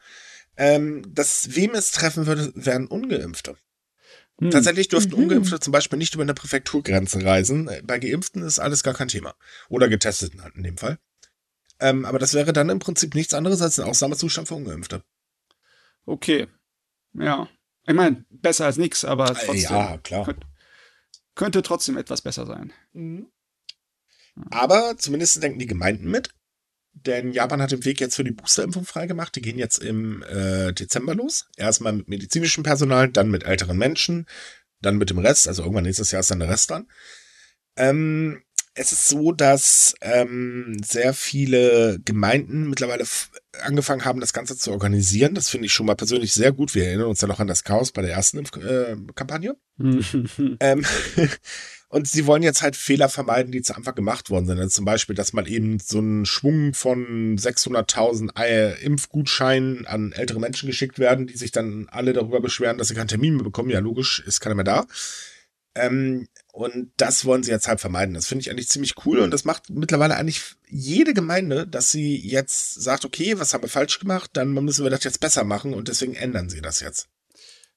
Ähm, 0.56 1.02
das, 1.08 1.54
wem 1.56 1.74
es 1.74 1.92
treffen 1.92 2.26
würde, 2.26 2.52
wären 2.54 2.86
Ungeimpfte. 2.86 3.56
Hm. 4.40 4.50
Tatsächlich 4.50 4.88
dürften 4.88 5.14
mhm. 5.14 5.24
Ungeimpfte 5.24 5.60
zum 5.60 5.72
Beispiel 5.72 5.98
nicht 5.98 6.14
über 6.14 6.22
eine 6.22 6.34
Präfekturgrenze 6.34 7.24
reisen. 7.24 7.70
Bei 7.84 7.98
Geimpften 7.98 8.42
ist 8.42 8.58
alles 8.58 8.82
gar 8.82 8.94
kein 8.94 9.08
Thema. 9.08 9.34
Oder 9.68 9.88
Getesteten 9.88 10.42
halt 10.42 10.56
in 10.56 10.62
dem 10.62 10.76
Fall. 10.76 10.98
Ähm, 11.80 12.04
aber 12.04 12.18
das 12.18 12.34
wäre 12.34 12.52
dann 12.52 12.68
im 12.68 12.78
Prinzip 12.78 13.14
nichts 13.14 13.34
anderes 13.34 13.62
als 13.62 13.78
ein 13.78 13.86
Ausnahmezustand 13.86 14.48
für 14.48 14.54
Ungeimpfte. 14.54 15.02
Okay. 16.04 16.48
Ja. 17.14 17.48
Ich 17.86 17.94
meine, 17.94 18.24
besser 18.30 18.66
als 18.66 18.76
nichts, 18.76 19.04
aber 19.04 19.30
äh, 19.30 19.34
trotzdem. 19.34 19.70
Ja, 19.70 19.98
klar. 19.98 20.24
Könnte, 20.24 20.46
könnte 21.34 21.62
trotzdem 21.62 21.96
etwas 21.96 22.20
besser 22.20 22.46
sein. 22.46 22.72
Mhm. 22.92 23.31
Aber 24.50 24.96
zumindest 24.98 25.42
denken 25.42 25.58
die 25.58 25.66
Gemeinden 25.66 26.10
mit. 26.10 26.30
Denn 26.94 27.32
Japan 27.32 27.62
hat 27.62 27.72
den 27.72 27.84
Weg 27.84 28.00
jetzt 28.00 28.16
für 28.16 28.24
die 28.24 28.32
Boosterimpfung 28.32 28.84
freigemacht. 28.84 29.34
Die 29.34 29.42
gehen 29.42 29.58
jetzt 29.58 29.78
im 29.78 30.22
äh, 30.24 30.72
Dezember 30.72 31.14
los. 31.14 31.48
Erstmal 31.56 31.94
mit 31.94 32.08
medizinischem 32.08 32.62
Personal, 32.62 33.08
dann 33.08 33.30
mit 33.30 33.44
älteren 33.44 33.78
Menschen, 33.78 34.26
dann 34.80 34.98
mit 34.98 35.10
dem 35.10 35.18
Rest. 35.18 35.48
Also 35.48 35.62
irgendwann 35.62 35.84
nächstes 35.84 36.10
Jahr 36.10 36.20
ist 36.20 36.30
dann 36.30 36.40
der 36.40 36.50
Rest 36.50 36.70
dran. 36.70 36.86
Ähm, 37.76 38.42
es 38.74 38.92
ist 38.92 39.08
so, 39.08 39.32
dass 39.32 39.94
ähm, 40.00 40.76
sehr 40.82 41.12
viele 41.12 41.98
Gemeinden 42.04 42.70
mittlerweile 42.70 43.04
angefangen 43.62 44.04
haben, 44.04 44.20
das 44.20 44.32
Ganze 44.32 44.56
zu 44.56 44.70
organisieren. 44.70 45.34
Das 45.34 45.50
finde 45.50 45.66
ich 45.66 45.74
schon 45.74 45.86
mal 45.86 45.94
persönlich 45.94 46.32
sehr 46.32 46.52
gut. 46.52 46.74
Wir 46.74 46.86
erinnern 46.86 47.08
uns 47.08 47.20
ja 47.20 47.28
noch 47.28 47.40
an 47.40 47.46
das 47.46 47.64
Chaos 47.64 47.92
bei 47.92 48.00
der 48.02 48.12
ersten 48.12 48.38
Impfkampagne. 48.38 49.56
Äh, 49.78 50.02
ähm, 50.60 50.86
Und 51.92 52.08
sie 52.08 52.24
wollen 52.26 52.42
jetzt 52.42 52.62
halt 52.62 52.74
Fehler 52.74 53.10
vermeiden, 53.10 53.52
die 53.52 53.60
zu 53.60 53.76
Anfang 53.76 53.94
gemacht 53.94 54.30
worden 54.30 54.46
sind. 54.46 54.58
Also 54.58 54.70
zum 54.70 54.86
Beispiel, 54.86 55.14
dass 55.14 55.34
man 55.34 55.44
eben 55.44 55.78
so 55.78 55.98
einen 55.98 56.24
Schwung 56.24 56.72
von 56.72 57.36
600.000 57.36 58.76
Impfgutscheinen 58.76 59.86
an 59.86 60.12
ältere 60.12 60.40
Menschen 60.40 60.68
geschickt 60.68 60.98
werden, 60.98 61.26
die 61.26 61.36
sich 61.36 61.52
dann 61.52 61.88
alle 61.90 62.14
darüber 62.14 62.40
beschweren, 62.40 62.78
dass 62.78 62.88
sie 62.88 62.94
keinen 62.94 63.08
Termin 63.08 63.34
mehr 63.34 63.44
bekommen. 63.44 63.68
Ja, 63.68 63.80
logisch, 63.80 64.20
ist 64.26 64.40
keiner 64.40 64.54
mehr 64.54 64.64
da. 64.64 64.86
Ähm, 65.74 66.28
und 66.54 66.92
das 66.96 67.26
wollen 67.26 67.42
sie 67.42 67.50
jetzt 67.50 67.68
halt 67.68 67.80
vermeiden. 67.80 68.14
Das 68.14 68.26
finde 68.26 68.40
ich 68.40 68.50
eigentlich 68.50 68.70
ziemlich 68.70 68.94
cool 69.04 69.18
und 69.18 69.30
das 69.30 69.44
macht 69.44 69.68
mittlerweile 69.68 70.16
eigentlich 70.16 70.40
jede 70.70 71.12
Gemeinde, 71.12 71.66
dass 71.66 71.90
sie 71.90 72.16
jetzt 72.16 72.72
sagt, 72.72 73.04
okay, 73.04 73.38
was 73.38 73.52
haben 73.52 73.64
wir 73.64 73.68
falsch 73.68 73.98
gemacht, 73.98 74.30
dann 74.32 74.48
müssen 74.52 74.86
wir 74.86 74.90
das 74.90 75.04
jetzt 75.04 75.20
besser 75.20 75.44
machen 75.44 75.74
und 75.74 75.88
deswegen 75.88 76.14
ändern 76.14 76.48
sie 76.48 76.62
das 76.62 76.80
jetzt. 76.80 77.10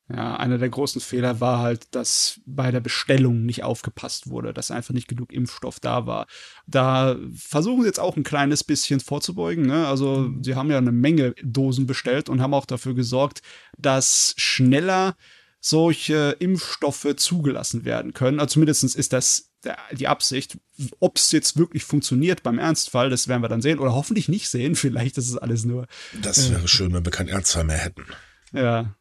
Ja, 0.07 0.35
einer 0.35 0.59
der 0.59 0.69
großen 0.69 1.01
Fehler 1.01 1.39
war 1.39 1.59
halt, 1.59 1.95
dass 1.95 2.39
bei 2.45 2.69
der 2.69 2.79
Bestellung 2.79 3.43
nicht 3.43 3.63
aufgepasst 3.63 4.29
wurde, 4.29 4.53
dass 4.53 4.69
einfach 4.69 4.93
nicht 4.93 5.07
genug 5.07 5.33
Impfstoff 5.33 5.79
da 5.79 6.05
war. 6.05 6.27
Da 6.67 7.15
versuchen 7.33 7.81
sie 7.81 7.87
jetzt 7.87 7.99
auch 7.99 8.15
ein 8.15 8.23
kleines 8.23 8.63
bisschen 8.63 8.99
vorzubeugen. 8.99 9.65
Ne? 9.65 9.87
Also 9.87 10.19
mhm. 10.19 10.43
sie 10.43 10.53
haben 10.53 10.69
ja 10.69 10.77
eine 10.77 10.91
Menge 10.91 11.33
Dosen 11.43 11.87
bestellt 11.87 12.29
und 12.29 12.39
haben 12.39 12.53
auch 12.53 12.67
dafür 12.67 12.93
gesorgt, 12.93 13.41
dass 13.79 14.35
schneller 14.37 15.15
solche 15.59 16.35
Impfstoffe 16.37 17.15
zugelassen 17.15 17.83
werden 17.83 18.13
können. 18.13 18.39
Also 18.39 18.53
zumindest 18.53 18.83
ist 18.83 19.11
das 19.11 19.49
die 19.91 20.07
Absicht. 20.07 20.59
Ob 20.99 21.17
es 21.17 21.31
jetzt 21.31 21.57
wirklich 21.57 21.83
funktioniert 21.83 22.43
beim 22.43 22.59
Ernstfall, 22.59 23.09
das 23.09 23.27
werden 23.27 23.41
wir 23.41 23.49
dann 23.49 23.63
sehen. 23.63 23.79
Oder 23.79 23.95
hoffentlich 23.95 24.29
nicht 24.29 24.49
sehen. 24.49 24.75
Vielleicht 24.75 25.17
ist 25.17 25.29
es 25.29 25.37
alles 25.37 25.65
nur. 25.65 25.87
Das 26.21 26.51
wäre 26.51 26.63
äh, 26.63 26.67
schön, 26.67 26.93
wenn 26.93 27.05
wir 27.05 27.11
keinen 27.11 27.29
Ernstfall 27.29 27.63
mehr 27.63 27.77
hätten. 27.77 28.05
Ja, 28.53 28.95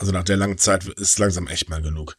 also 0.00 0.12
nach 0.12 0.24
der 0.24 0.38
langen 0.38 0.56
Zeit 0.56 0.86
ist 0.86 1.18
langsam 1.18 1.46
echt 1.46 1.68
mal 1.68 1.82
genug. 1.82 2.16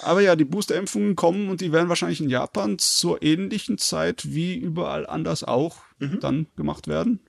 Aber 0.00 0.22
ja, 0.22 0.34
die 0.34 0.46
Boosterimpfungen 0.46 1.14
kommen 1.14 1.50
und 1.50 1.60
die 1.60 1.72
werden 1.72 1.90
wahrscheinlich 1.90 2.20
in 2.20 2.30
Japan 2.30 2.78
zur 2.78 3.22
ähnlichen 3.22 3.76
Zeit 3.76 4.32
wie 4.34 4.56
überall 4.56 5.06
anders 5.06 5.44
auch 5.44 5.82
mhm. 5.98 6.20
dann 6.20 6.46
gemacht 6.56 6.88
werden. 6.88 7.20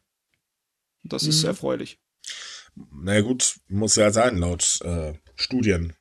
Das 1.04 1.24
ist 1.24 1.44
mhm. 1.44 1.50
erfreulich. 1.50 2.00
Naja 2.76 3.22
gut, 3.22 3.60
muss 3.68 3.98
ja 3.98 4.12
sein, 4.12 4.38
laut 4.38 4.80
äh, 4.84 5.14
Studien. 5.36 5.94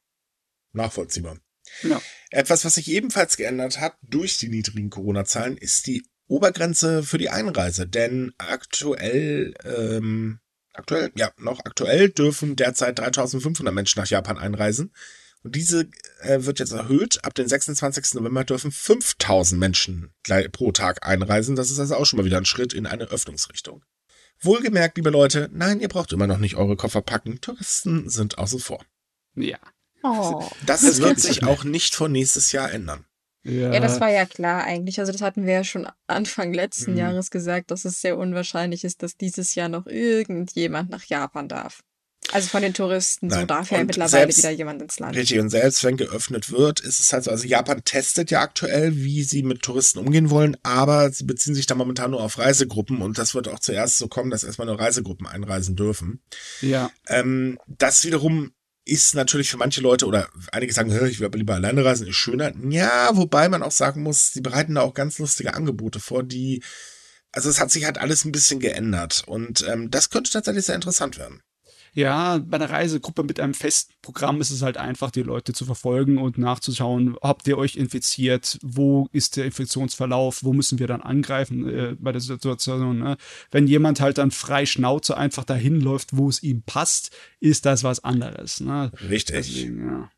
Nachvollziehbar. 0.73 1.39
Ja. 1.83 2.01
Etwas, 2.31 2.65
was 2.65 2.75
sich 2.75 2.89
ebenfalls 2.89 3.37
geändert 3.37 3.81
hat 3.81 3.97
durch 4.03 4.39
die 4.39 4.49
niedrigen 4.49 4.91
Corona-Zahlen, 4.91 5.57
ist 5.57 5.89
die 5.89 6.05
Obergrenze 6.27 7.03
für 7.03 7.19
die 7.19 7.31
Einreise. 7.31 7.87
Denn 7.89 8.33
aktuell, 8.39 9.55
ähm, 9.65 10.41
aktuell, 10.75 11.11
ja, 11.15 11.31
noch 11.39 11.61
aktuell 11.65 12.11
dürfen 12.11 12.57
derzeit 12.57 12.99
3500 12.99 13.75
Menschen 13.75 14.01
nach 14.01 14.09
Japan 14.09 14.39
einreisen. 14.39 14.93
Und 15.43 15.57
diese 15.57 15.91
äh, 16.21 16.45
wird 16.45 16.59
jetzt 16.59 16.73
erhöht. 16.73 17.23
Ab 17.23 17.35
dem 17.35 17.47
26. 17.47 18.15
November 18.15 18.45
dürfen 18.45 18.73
5000 18.73 19.61
Menschen 19.61 20.15
pro 20.53 20.73
Tag 20.73 21.07
einreisen. 21.07 21.55
Das 21.55 21.71
ist 21.71 21.79
also 21.79 21.97
auch 21.97 22.07
schon 22.07 22.17
mal 22.19 22.25
wieder 22.25 22.39
ein 22.39 22.47
Schritt 22.47 22.73
in 22.73 22.87
eine 22.87 23.05
Öffnungsrichtung. 23.05 23.85
Wohlgemerkt, 24.41 24.97
liebe 24.97 25.11
Leute, 25.11 25.51
nein, 25.53 25.81
ihr 25.81 25.89
braucht 25.89 26.13
immer 26.13 26.27
noch 26.27 26.39
nicht 26.39 26.57
eure 26.57 26.77
Koffer 26.77 27.03
packen. 27.03 27.41
Touristen 27.41 28.09
sind 28.09 28.39
außen 28.39 28.59
vor. 28.59 28.85
Ja. 29.35 29.59
Oh. 30.03 30.49
Das, 30.67 30.83
Das 30.83 31.01
wird 31.01 31.21
sich 31.21 31.45
auch 31.45 31.65
nicht 31.65 31.95
vor 31.95 32.09
nächstes 32.09 32.53
Jahr 32.53 32.73
ändern. 32.73 33.05
Ja, 33.45 33.79
das 33.81 34.01
war 34.01 34.11
ja 34.11 34.25
klar 34.25 34.65
eigentlich. 34.65 34.99
Also 35.01 35.13
das 35.13 35.21
hatten 35.21 35.45
wir 35.47 35.53
ja 35.53 35.65
schon 35.65 35.87
Anfang 36.07 36.53
letzten 36.55 36.93
Mhm. 36.93 36.99
Jahres 36.99 37.31
gesagt, 37.31 37.71
dass 37.71 37.85
es 37.85 38.01
sehr 38.01 38.17
unwahrscheinlich 38.19 38.85
ist, 38.85 39.03
dass 39.03 39.17
dieses 39.17 39.55
Jahr 39.55 39.69
noch 39.69 39.87
irgendjemand 39.87 40.91
nach 40.91 41.05
Japan 41.05 41.49
darf. 41.49 41.81
Also 42.33 42.49
von 42.49 42.63
den 42.63 42.73
Touristen, 42.73 43.29
so 43.29 43.37
Nein. 43.37 43.47
darf 43.47 43.71
ja 43.71 43.85
mittlerweile 43.85 44.09
selbst- 44.33 44.39
wieder 44.39 44.51
jemand 44.51 44.81
ins 44.81 44.99
Land. 44.99 45.15
Richtig, 45.15 45.39
und 45.41 45.51
selbst 45.51 45.85
wenn 45.85 45.99
geöffnet 45.99 46.51
wird, 46.51 46.81
ist 46.81 46.99
es 46.99 47.13
halt 47.13 47.25
so, 47.25 47.31
also 47.31 47.47
Japan 47.47 47.85
testet 47.85 48.31
ja 48.31 48.41
aktuell, 48.41 48.97
wie 48.97 49.23
sie 49.25 49.43
mit 49.43 49.61
Touristen 49.61 49.99
umgehen 49.99 50.31
wollen, 50.31 50.57
aber 50.63 51.11
sie 51.13 51.25
beziehen 51.25 51.55
sich 51.55 51.67
da 51.67 51.75
momentan 51.75 52.13
nur 52.13 52.23
auf 52.23 52.39
Reisegruppen 52.39 53.03
und 53.03 53.19
das 53.19 53.35
wird 53.35 53.47
auch 53.49 53.59
zuerst 53.59 53.99
so 53.99 54.09
kommen, 54.09 54.31
dass 54.31 54.43
erstmal 54.43 54.67
nur 54.67 54.81
Reisegruppen 54.81 55.27
einreisen 55.27 55.77
dürfen. 55.77 56.23
Ja. 56.63 56.91
Ähm, 57.09 57.59
das 57.67 58.07
wiederum 58.07 58.53
ist 58.85 59.15
natürlich 59.15 59.51
für 59.51 59.57
manche 59.57 59.81
Leute 59.81 60.07
oder 60.07 60.29
einige 60.53 60.73
sagen, 60.73 60.91
"Hä, 60.91 61.09
ich 61.09 61.25
aber 61.25 61.39
lieber 61.39 61.55
alleine 61.55 61.85
reisen, 61.85 62.07
ist 62.07 62.17
schöner. 62.17 62.53
Ja, 62.69 63.17
wobei 63.17 63.49
man 63.49 63.63
auch 63.63 63.71
sagen 63.73 64.03
muss, 64.03 64.33
sie 64.33 64.41
bereiten 64.43 64.75
da 64.75 64.83
auch 64.83 64.95
ganz 64.95 65.19
lustige 65.19 65.55
Angebote 65.55 66.01
vor, 66.01 66.23
die, 66.23 66.63
also 67.33 67.49
es 67.49 67.61
hat 67.61 67.71
sich 67.71 67.85
halt 67.85 67.99
alles 67.99 68.25
ein 68.25 68.33
bisschen 68.33 68.61
geändert 68.61 69.25
und 69.27 69.67
ähm, 69.69 69.91
das 69.91 70.11
könnte 70.11 70.31
tatsächlich 70.31 70.67
sehr 70.67 70.75
interessant 70.75 71.19
werden. 71.19 71.43
Ja, 71.95 72.39
bei 72.39 72.57
einer 72.57 72.71
Reisegruppe 72.71 73.23
mit 73.23 73.39
einem 73.39 73.55
festen 73.55 73.95
Programm 74.03 74.41
ist 74.41 74.51
es 74.51 74.63
halt 74.63 74.77
einfach, 74.77 75.13
die 75.13 75.23
Leute 75.23 75.53
zu 75.53 75.65
verfolgen 75.65 76.19
und 76.19 76.39
nachzuschauen, 76.39 77.17
habt 77.23 77.47
ihr 77.47 77.57
euch 77.57 77.77
infiziert, 77.77 78.59
wo 78.63 79.09
ist 79.13 79.37
der 79.37 79.45
Infektionsverlauf, 79.45 80.43
wo 80.43 80.53
müssen 80.53 80.81
wir 80.81 80.89
dann 80.89 81.03
angreifen 81.03 81.69
äh, 81.69 81.97
bei 81.97 82.11
der 82.11 82.21
Situation. 82.21 82.99
Ne? 82.99 83.17
Wenn 83.53 83.69
jemand 83.69 84.01
halt 84.01 84.19
dann 84.19 84.33
frei 84.33 84.67
Schnauze 84.67 85.17
einfach 85.17 85.45
dahin 85.45 85.81
läuft, 85.81 86.17
wo 86.17 86.29
es 86.29 86.43
ihm 86.43 86.63
passt, 86.63 87.13
ist 87.39 87.65
das 87.65 87.85
was 87.85 88.03
anderes. 88.03 88.59
Ne? 88.59 88.91
Richtig. 89.09 89.55
Deswegen, 89.55 89.87
ja. 89.87 90.11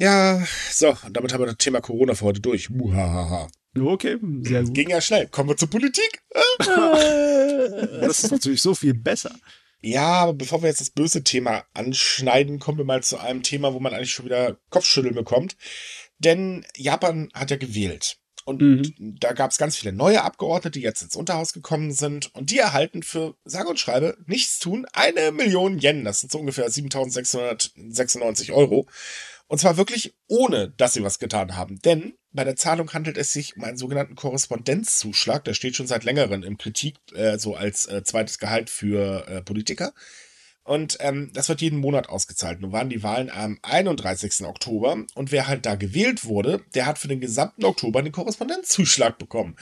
Ja, 0.00 0.46
so, 0.70 0.90
und 0.90 1.16
damit 1.16 1.32
haben 1.32 1.40
wir 1.40 1.46
das 1.46 1.56
Thema 1.56 1.80
Corona 1.80 2.14
für 2.14 2.26
heute 2.26 2.40
durch. 2.40 2.70
Muhahaha. 2.70 3.48
Okay, 3.76 4.18
sehr 4.42 4.62
gut. 4.62 4.74
Ging 4.74 4.90
ja 4.90 5.00
schnell. 5.00 5.26
Kommen 5.26 5.48
wir 5.48 5.56
zur 5.56 5.68
Politik. 5.68 6.22
Das 8.00 8.24
ist 8.24 8.30
natürlich 8.30 8.62
so 8.62 8.74
viel 8.74 8.94
besser. 8.94 9.34
Ja, 9.80 10.06
aber 10.22 10.34
bevor 10.34 10.62
wir 10.62 10.68
jetzt 10.68 10.80
das 10.80 10.90
böse 10.90 11.22
Thema 11.22 11.64
anschneiden, 11.74 12.58
kommen 12.58 12.78
wir 12.78 12.84
mal 12.84 13.02
zu 13.02 13.18
einem 13.18 13.42
Thema, 13.42 13.74
wo 13.74 13.80
man 13.80 13.94
eigentlich 13.94 14.12
schon 14.12 14.24
wieder 14.26 14.58
Kopfschütteln 14.70 15.14
bekommt. 15.14 15.56
Denn 16.18 16.66
Japan 16.76 17.28
hat 17.32 17.50
ja 17.50 17.56
gewählt. 17.56 18.18
Und 18.44 18.62
Mhm. 18.62 18.94
da 19.20 19.34
gab 19.34 19.50
es 19.50 19.58
ganz 19.58 19.76
viele 19.76 19.92
neue 19.92 20.22
Abgeordnete, 20.24 20.78
die 20.78 20.80
jetzt 20.84 21.02
ins 21.02 21.14
Unterhaus 21.16 21.52
gekommen 21.52 21.92
sind. 21.92 22.34
Und 22.34 22.50
die 22.50 22.58
erhalten 22.58 23.02
für, 23.02 23.36
sage 23.44 23.68
und 23.68 23.78
schreibe, 23.78 24.16
nichts 24.26 24.58
tun, 24.58 24.86
eine 24.94 25.32
Million 25.32 25.78
Yen. 25.78 26.04
Das 26.04 26.20
sind 26.20 26.32
so 26.32 26.38
ungefähr 26.38 26.68
7696 26.70 28.52
Euro. 28.52 28.86
Und 29.48 29.58
zwar 29.58 29.78
wirklich 29.78 30.14
ohne, 30.26 30.70
dass 30.76 30.92
sie 30.92 31.02
was 31.02 31.18
getan 31.18 31.56
haben. 31.56 31.80
Denn 31.80 32.14
bei 32.32 32.44
der 32.44 32.56
Zahlung 32.56 32.92
handelt 32.92 33.16
es 33.16 33.32
sich 33.32 33.56
um 33.56 33.64
einen 33.64 33.78
sogenannten 33.78 34.14
Korrespondenzzuschlag. 34.14 35.42
Der 35.44 35.54
steht 35.54 35.74
schon 35.74 35.86
seit 35.86 36.04
längerem 36.04 36.42
im 36.42 36.58
Kritik, 36.58 36.96
äh, 37.14 37.38
so 37.38 37.56
als 37.56 37.86
äh, 37.86 38.02
zweites 38.04 38.38
Gehalt 38.38 38.68
für 38.68 39.26
äh, 39.26 39.42
Politiker. 39.42 39.94
Und 40.64 40.98
ähm, 41.00 41.30
das 41.32 41.48
wird 41.48 41.62
jeden 41.62 41.78
Monat 41.78 42.10
ausgezahlt. 42.10 42.60
Nun 42.60 42.72
waren 42.72 42.90
die 42.90 43.02
Wahlen 43.02 43.30
am 43.30 43.58
31. 43.62 44.44
Oktober 44.44 45.02
und 45.14 45.32
wer 45.32 45.48
halt 45.48 45.64
da 45.64 45.76
gewählt 45.76 46.26
wurde, 46.26 46.60
der 46.74 46.84
hat 46.84 46.98
für 46.98 47.08
den 47.08 47.20
gesamten 47.20 47.64
Oktober 47.64 48.02
den 48.02 48.12
Korrespondenzzuschlag 48.12 49.16
bekommen. 49.16 49.56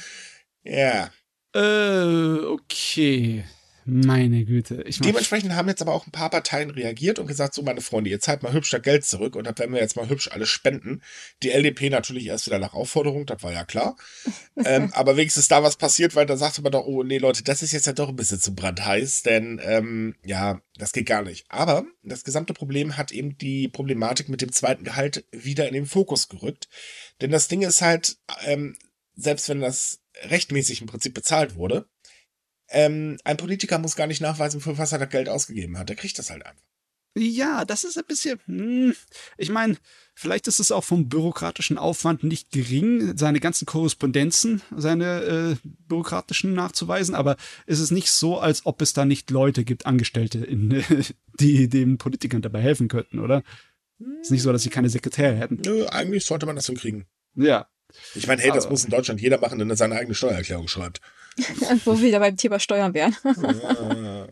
Ja. 0.64 1.10
Äh, 1.54 2.44
okay. 2.44 3.44
Meine 3.88 4.44
Güte. 4.44 4.82
Ich 4.82 4.98
Dementsprechend 4.98 5.54
haben 5.54 5.68
jetzt 5.68 5.80
aber 5.80 5.92
auch 5.92 6.08
ein 6.08 6.10
paar 6.10 6.28
Parteien 6.28 6.70
reagiert 6.70 7.20
und 7.20 7.28
gesagt, 7.28 7.54
so 7.54 7.62
meine 7.62 7.80
Freunde, 7.80 8.10
ihr 8.10 8.18
zahlt 8.18 8.42
mal 8.42 8.52
hübsch 8.52 8.70
das 8.70 8.82
Geld 8.82 9.04
zurück 9.04 9.36
und 9.36 9.46
das 9.46 9.56
werden 9.58 9.72
wir 9.72 9.80
jetzt 9.80 9.94
mal 9.94 10.08
hübsch 10.08 10.28
alles 10.32 10.48
spenden. 10.48 11.02
Die 11.44 11.50
LDP 11.50 11.88
natürlich 11.90 12.26
erst 12.26 12.46
wieder 12.46 12.58
nach 12.58 12.74
Aufforderung, 12.74 13.26
das 13.26 13.44
war 13.44 13.52
ja 13.52 13.64
klar. 13.64 13.96
ähm, 14.64 14.92
aber 14.92 15.16
wenigstens 15.16 15.46
da 15.46 15.62
was 15.62 15.76
passiert, 15.76 16.16
weil 16.16 16.26
da 16.26 16.36
sagte 16.36 16.62
man 16.62 16.72
doch, 16.72 16.84
oh 16.84 17.04
nee 17.04 17.18
Leute, 17.18 17.44
das 17.44 17.62
ist 17.62 17.70
jetzt 17.70 17.86
ja 17.86 17.92
doch 17.92 18.08
ein 18.08 18.16
bisschen 18.16 18.40
zu 18.40 18.56
brandheiß, 18.56 19.22
denn 19.22 19.60
ähm, 19.62 20.16
ja, 20.24 20.60
das 20.76 20.92
geht 20.92 21.06
gar 21.06 21.22
nicht. 21.22 21.46
Aber 21.48 21.86
das 22.02 22.24
gesamte 22.24 22.54
Problem 22.54 22.96
hat 22.96 23.12
eben 23.12 23.38
die 23.38 23.68
Problematik 23.68 24.28
mit 24.28 24.42
dem 24.42 24.50
zweiten 24.50 24.82
Gehalt 24.82 25.24
wieder 25.30 25.68
in 25.68 25.74
den 25.74 25.86
Fokus 25.86 26.28
gerückt. 26.28 26.68
Denn 27.20 27.30
das 27.30 27.46
Ding 27.46 27.62
ist 27.62 27.82
halt, 27.82 28.16
ähm, 28.44 28.76
selbst 29.14 29.48
wenn 29.48 29.60
das 29.60 30.00
rechtmäßig 30.22 30.80
im 30.80 30.86
Prinzip 30.86 31.14
bezahlt 31.14 31.56
wurde, 31.56 31.86
ähm, 32.68 33.18
ein 33.24 33.36
Politiker 33.36 33.78
muss 33.78 33.96
gar 33.96 34.06
nicht 34.06 34.20
nachweisen, 34.20 34.60
für 34.60 34.78
was 34.78 34.92
er 34.92 34.98
das 34.98 35.10
Geld 35.10 35.28
ausgegeben 35.28 35.78
hat. 35.78 35.88
Der 35.88 35.96
kriegt 35.96 36.18
das 36.18 36.30
halt 36.30 36.44
einfach. 36.44 36.62
Ja, 37.18 37.64
das 37.64 37.84
ist 37.84 37.96
ein 37.96 38.04
bisschen. 38.06 38.38
Hm, 38.44 38.94
ich 39.38 39.48
meine, 39.48 39.76
vielleicht 40.14 40.48
ist 40.48 40.60
es 40.60 40.70
auch 40.70 40.84
vom 40.84 41.08
bürokratischen 41.08 41.78
Aufwand 41.78 42.22
nicht 42.24 42.50
gering, 42.50 43.16
seine 43.16 43.40
ganzen 43.40 43.64
Korrespondenzen, 43.64 44.60
seine 44.76 45.22
äh, 45.22 45.68
bürokratischen 45.88 46.52
nachzuweisen, 46.52 47.14
aber 47.14 47.36
es 47.64 47.80
ist 47.80 47.90
nicht 47.90 48.10
so, 48.10 48.38
als 48.38 48.66
ob 48.66 48.82
es 48.82 48.92
da 48.92 49.06
nicht 49.06 49.30
Leute 49.30 49.64
gibt, 49.64 49.86
Angestellte, 49.86 50.44
in, 50.44 50.84
die 51.40 51.68
den 51.68 51.96
Politikern 51.96 52.42
dabei 52.42 52.60
helfen 52.60 52.88
könnten, 52.88 53.18
oder? 53.20 53.42
ist 54.20 54.30
nicht 54.30 54.42
so, 54.42 54.52
dass 54.52 54.62
sie 54.62 54.68
keine 54.68 54.90
Sekretäre 54.90 55.36
hätten. 55.36 55.62
Nö, 55.64 55.86
eigentlich 55.86 56.26
sollte 56.26 56.44
man 56.44 56.54
das 56.54 56.66
hinkriegen. 56.66 57.06
Ja. 57.34 57.66
Ich 58.14 58.26
meine, 58.26 58.42
hey, 58.42 58.50
das 58.52 58.64
Aber- 58.64 58.72
muss 58.72 58.84
in 58.84 58.90
Deutschland 58.90 59.22
jeder 59.22 59.38
machen, 59.40 59.58
wenn 59.58 59.70
er 59.70 59.76
seine 59.76 59.94
eigene 59.94 60.14
Steuererklärung 60.14 60.68
schreibt. 60.68 61.00
Wo 61.84 61.96
wir 61.98 62.08
wieder 62.08 62.20
beim 62.20 62.36
Thema 62.36 62.58
Steuern 62.60 62.94
wären. 62.94 63.16
Ah. 63.24 64.28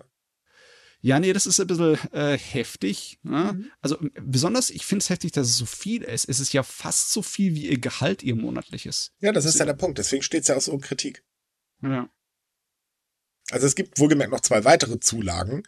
Ja, 1.00 1.20
nee, 1.20 1.34
das 1.34 1.44
ist 1.44 1.60
ein 1.60 1.66
bisschen 1.66 1.98
äh, 2.12 2.38
heftig. 2.38 3.18
Ne? 3.22 3.52
Mhm. 3.52 3.70
Also 3.82 3.98
besonders, 4.22 4.70
ich 4.70 4.86
finde 4.86 5.02
es 5.02 5.10
heftig, 5.10 5.32
dass 5.32 5.48
es 5.48 5.58
so 5.58 5.66
viel 5.66 6.02
ist. 6.02 6.26
Es 6.30 6.40
ist 6.40 6.54
ja 6.54 6.62
fast 6.62 7.12
so 7.12 7.20
viel 7.20 7.54
wie 7.54 7.66
ihr 7.66 7.78
Gehalt, 7.78 8.22
ihr 8.22 8.34
monatliches. 8.34 9.12
ja, 9.20 9.30
das 9.30 9.44
ist 9.44 9.58
ja 9.58 9.66
der 9.66 9.74
Punkt. 9.74 9.98
Deswegen 9.98 10.22
steht 10.22 10.42
es 10.42 10.48
ja 10.48 10.56
auch 10.56 10.62
so 10.62 10.72
in 10.72 10.80
Kritik. 10.80 11.22
Ja. 11.82 12.08
Also 13.50 13.66
es 13.66 13.74
gibt 13.74 13.98
wohlgemerkt 13.98 14.32
noch 14.32 14.40
zwei 14.40 14.64
weitere 14.64 14.98
Zulagen, 14.98 15.64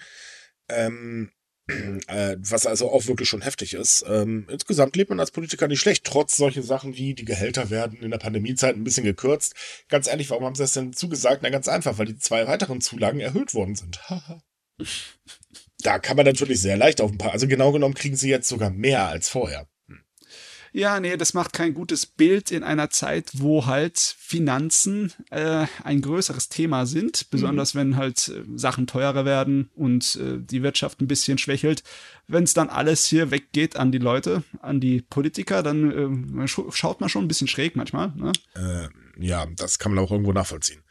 ähm, 0.70 1.30
äh, 1.68 2.36
was 2.38 2.66
also 2.66 2.90
auch 2.92 3.06
wirklich 3.06 3.28
schon 3.28 3.42
heftig 3.42 3.74
ist. 3.74 4.04
Ähm, 4.08 4.46
insgesamt 4.50 4.96
lebt 4.96 5.10
man 5.10 5.20
als 5.20 5.30
Politiker 5.30 5.68
nicht 5.68 5.80
schlecht, 5.80 6.04
trotz 6.04 6.36
solche 6.36 6.62
Sachen 6.62 6.96
wie 6.96 7.14
die 7.14 7.24
Gehälter 7.24 7.70
werden 7.70 8.00
in 8.00 8.10
der 8.10 8.18
Pandemiezeit 8.18 8.76
ein 8.76 8.84
bisschen 8.84 9.04
gekürzt. 9.04 9.54
Ganz 9.88 10.06
ehrlich, 10.06 10.30
warum 10.30 10.44
haben 10.44 10.54
sie 10.54 10.62
das 10.62 10.74
denn 10.74 10.92
zugesagt? 10.92 11.42
Na 11.42 11.50
ganz 11.50 11.68
einfach, 11.68 11.98
weil 11.98 12.06
die 12.06 12.18
zwei 12.18 12.46
weiteren 12.46 12.80
Zulagen 12.80 13.20
erhöht 13.20 13.54
worden 13.54 13.74
sind. 13.74 14.00
Da 15.82 15.98
kann 15.98 16.16
man 16.16 16.26
natürlich 16.26 16.60
sehr 16.60 16.76
leicht 16.76 17.00
auf 17.00 17.12
ein 17.12 17.18
paar, 17.18 17.32
also 17.32 17.46
genau 17.46 17.70
genommen 17.70 17.94
kriegen 17.94 18.16
sie 18.16 18.30
jetzt 18.30 18.48
sogar 18.48 18.70
mehr 18.70 19.06
als 19.06 19.28
vorher. 19.28 19.68
Ja, 20.76 21.00
nee, 21.00 21.16
das 21.16 21.32
macht 21.32 21.54
kein 21.54 21.72
gutes 21.72 22.04
Bild 22.04 22.50
in 22.50 22.62
einer 22.62 22.90
Zeit, 22.90 23.30
wo 23.32 23.64
halt 23.64 23.98
Finanzen 23.98 25.10
äh, 25.30 25.66
ein 25.82 26.02
größeres 26.02 26.50
Thema 26.50 26.84
sind, 26.84 27.30
besonders 27.30 27.74
wenn 27.74 27.96
halt 27.96 28.28
äh, 28.28 28.42
Sachen 28.56 28.86
teurer 28.86 29.24
werden 29.24 29.70
und 29.74 30.16
äh, 30.16 30.36
die 30.38 30.62
Wirtschaft 30.62 31.00
ein 31.00 31.08
bisschen 31.08 31.38
schwächelt. 31.38 31.82
Wenn 32.28 32.44
es 32.44 32.52
dann 32.52 32.68
alles 32.68 33.06
hier 33.06 33.30
weggeht 33.30 33.76
an 33.76 33.90
die 33.90 33.96
Leute, 33.96 34.42
an 34.60 34.78
die 34.78 35.00
Politiker, 35.00 35.62
dann 35.62 35.90
äh, 35.90 36.44
sch- 36.44 36.70
schaut 36.74 37.00
man 37.00 37.08
schon 37.08 37.24
ein 37.24 37.28
bisschen 37.28 37.48
schräg 37.48 37.74
manchmal. 37.74 38.12
Ne? 38.14 38.32
Äh, 38.54 38.88
ja, 39.18 39.46
das 39.56 39.78
kann 39.78 39.94
man 39.94 40.04
auch 40.04 40.10
irgendwo 40.10 40.34
nachvollziehen. 40.34 40.82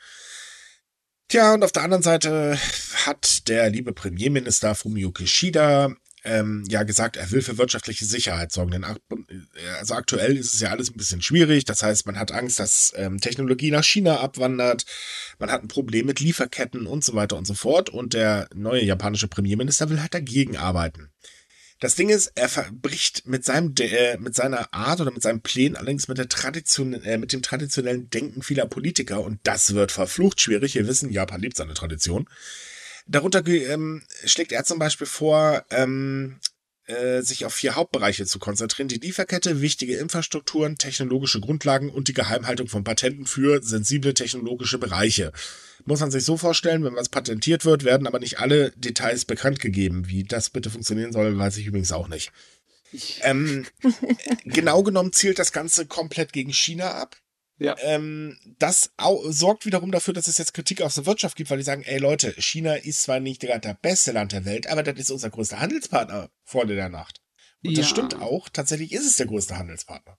Tja, 1.27 1.53
und 1.53 1.63
auf 1.63 1.71
der 1.71 1.83
anderen 1.83 2.01
Seite 2.03 2.57
hat 3.05 3.47
der 3.49 3.69
liebe 3.69 3.93
Premierminister 3.93 4.73
Fumio 4.73 5.11
Kishida 5.11 5.95
ähm, 6.25 6.63
ja 6.67 6.83
gesagt, 6.83 7.17
er 7.17 7.31
will 7.31 7.41
für 7.41 7.57
wirtschaftliche 7.57 8.05
Sicherheit 8.05 8.51
sorgen. 8.51 8.71
Denn 8.71 8.85
also 9.79 9.93
aktuell 9.93 10.35
ist 10.37 10.53
es 10.53 10.59
ja 10.59 10.71
alles 10.71 10.89
ein 10.89 10.97
bisschen 10.97 11.21
schwierig. 11.21 11.65
Das 11.65 11.83
heißt, 11.83 12.05
man 12.05 12.19
hat 12.19 12.31
Angst, 12.31 12.59
dass 12.59 12.93
ähm, 12.95 13.21
Technologie 13.21 13.71
nach 13.71 13.83
China 13.83 14.19
abwandert. 14.19 14.85
Man 15.39 15.51
hat 15.51 15.63
ein 15.63 15.67
Problem 15.67 16.07
mit 16.07 16.19
Lieferketten 16.19 16.87
und 16.87 17.03
so 17.03 17.13
weiter 17.13 17.37
und 17.37 17.45
so 17.45 17.53
fort. 17.53 17.89
Und 17.89 18.13
der 18.13 18.49
neue 18.53 18.83
japanische 18.83 19.27
Premierminister 19.27 19.89
will 19.89 20.01
halt 20.01 20.13
dagegen 20.13 20.57
arbeiten. 20.57 21.09
Das 21.79 21.95
Ding 21.95 22.09
ist, 22.09 22.31
er 22.35 22.47
verbricht 22.47 23.27
mit 23.27 23.43
seinem, 23.43 23.73
äh, 23.79 24.17
mit 24.17 24.33
seiner 24.33 24.73
Art 24.73 25.01
oder 25.01 25.11
mit 25.11 25.21
seinem 25.21 25.41
Plänen 25.41 25.75
allerdings 25.75 26.07
mit 26.07 26.17
der 26.17 26.29
Tradition, 26.29 26.93
äh, 26.93 27.17
mit 27.17 27.33
dem 27.33 27.41
traditionellen 27.41 28.09
Denken 28.09 28.41
vieler 28.41 28.65
Politiker 28.65 29.21
und 29.21 29.39
das 29.43 29.73
wird 29.73 29.91
verflucht 29.91 30.39
schwierig. 30.39 30.75
Wir 30.75 30.87
wissen, 30.87 31.11
Japan 31.11 31.41
liebt 31.41 31.57
seine 31.57 31.73
Tradition. 31.73 32.29
Darunter 33.07 33.45
ähm, 33.45 34.03
schlägt 34.25 34.51
er 34.51 34.63
zum 34.63 34.79
Beispiel 34.79 35.07
vor, 35.07 35.63
ähm, 35.69 36.39
äh, 36.87 37.21
sich 37.21 37.45
auf 37.45 37.53
vier 37.53 37.75
Hauptbereiche 37.75 38.25
zu 38.25 38.37
konzentrieren. 38.37 38.87
Die 38.87 38.99
Lieferkette, 38.99 39.61
wichtige 39.61 39.97
Infrastrukturen, 39.97 40.77
technologische 40.77 41.39
Grundlagen 41.39 41.89
und 41.89 42.07
die 42.07 42.13
Geheimhaltung 42.13 42.67
von 42.67 42.83
Patenten 42.83 43.25
für 43.25 43.61
sensible 43.63 44.13
technologische 44.13 44.77
Bereiche. 44.77 45.31
Muss 45.85 45.99
man 45.99 46.11
sich 46.11 46.23
so 46.23 46.37
vorstellen, 46.37 46.83
wenn 46.83 46.95
was 46.95 47.09
patentiert 47.09 47.65
wird, 47.65 47.83
werden 47.83 48.07
aber 48.07 48.19
nicht 48.19 48.39
alle 48.39 48.71
Details 48.71 49.25
bekannt 49.25 49.59
gegeben. 49.59 50.07
Wie 50.07 50.23
das 50.23 50.51
bitte 50.51 50.69
funktionieren 50.69 51.11
soll, 51.11 51.37
weiß 51.37 51.57
ich 51.57 51.65
übrigens 51.65 51.91
auch 51.91 52.07
nicht. 52.07 52.31
Ähm, 53.21 53.65
genau 54.45 54.83
genommen 54.83 55.11
zielt 55.11 55.39
das 55.39 55.51
Ganze 55.51 55.85
komplett 55.85 56.33
gegen 56.33 56.53
China 56.53 56.91
ab. 56.91 57.17
Ja. 57.57 57.75
Ähm, 57.79 58.37
das 58.59 58.91
sorgt 59.29 59.65
wiederum 59.65 59.91
dafür, 59.91 60.13
dass 60.13 60.27
es 60.27 60.37
jetzt 60.37 60.53
Kritik 60.53 60.81
aus 60.81 60.95
der 60.95 61.05
Wirtschaft 61.05 61.37
gibt, 61.37 61.49
weil 61.49 61.57
die 61.57 61.63
sagen, 61.63 61.83
ey 61.83 61.99
Leute, 61.99 62.33
China 62.37 62.75
ist 62.75 63.03
zwar 63.03 63.19
nicht 63.19 63.41
gerade 63.41 63.61
der 63.61 63.75
beste 63.75 64.11
Land 64.11 64.33
der 64.33 64.45
Welt, 64.45 64.67
aber 64.67 64.83
das 64.83 64.99
ist 64.99 65.11
unser 65.11 65.29
größter 65.29 65.59
Handelspartner 65.59 66.29
vor 66.43 66.65
der 66.65 66.89
Nacht. 66.89 67.21
Und 67.63 67.71
ja. 67.71 67.77
das 67.77 67.89
stimmt 67.89 68.15
auch. 68.21 68.49
Tatsächlich 68.49 68.91
ist 68.91 69.05
es 69.05 69.15
der 69.15 69.27
größte 69.27 69.57
Handelspartner. 69.57 70.17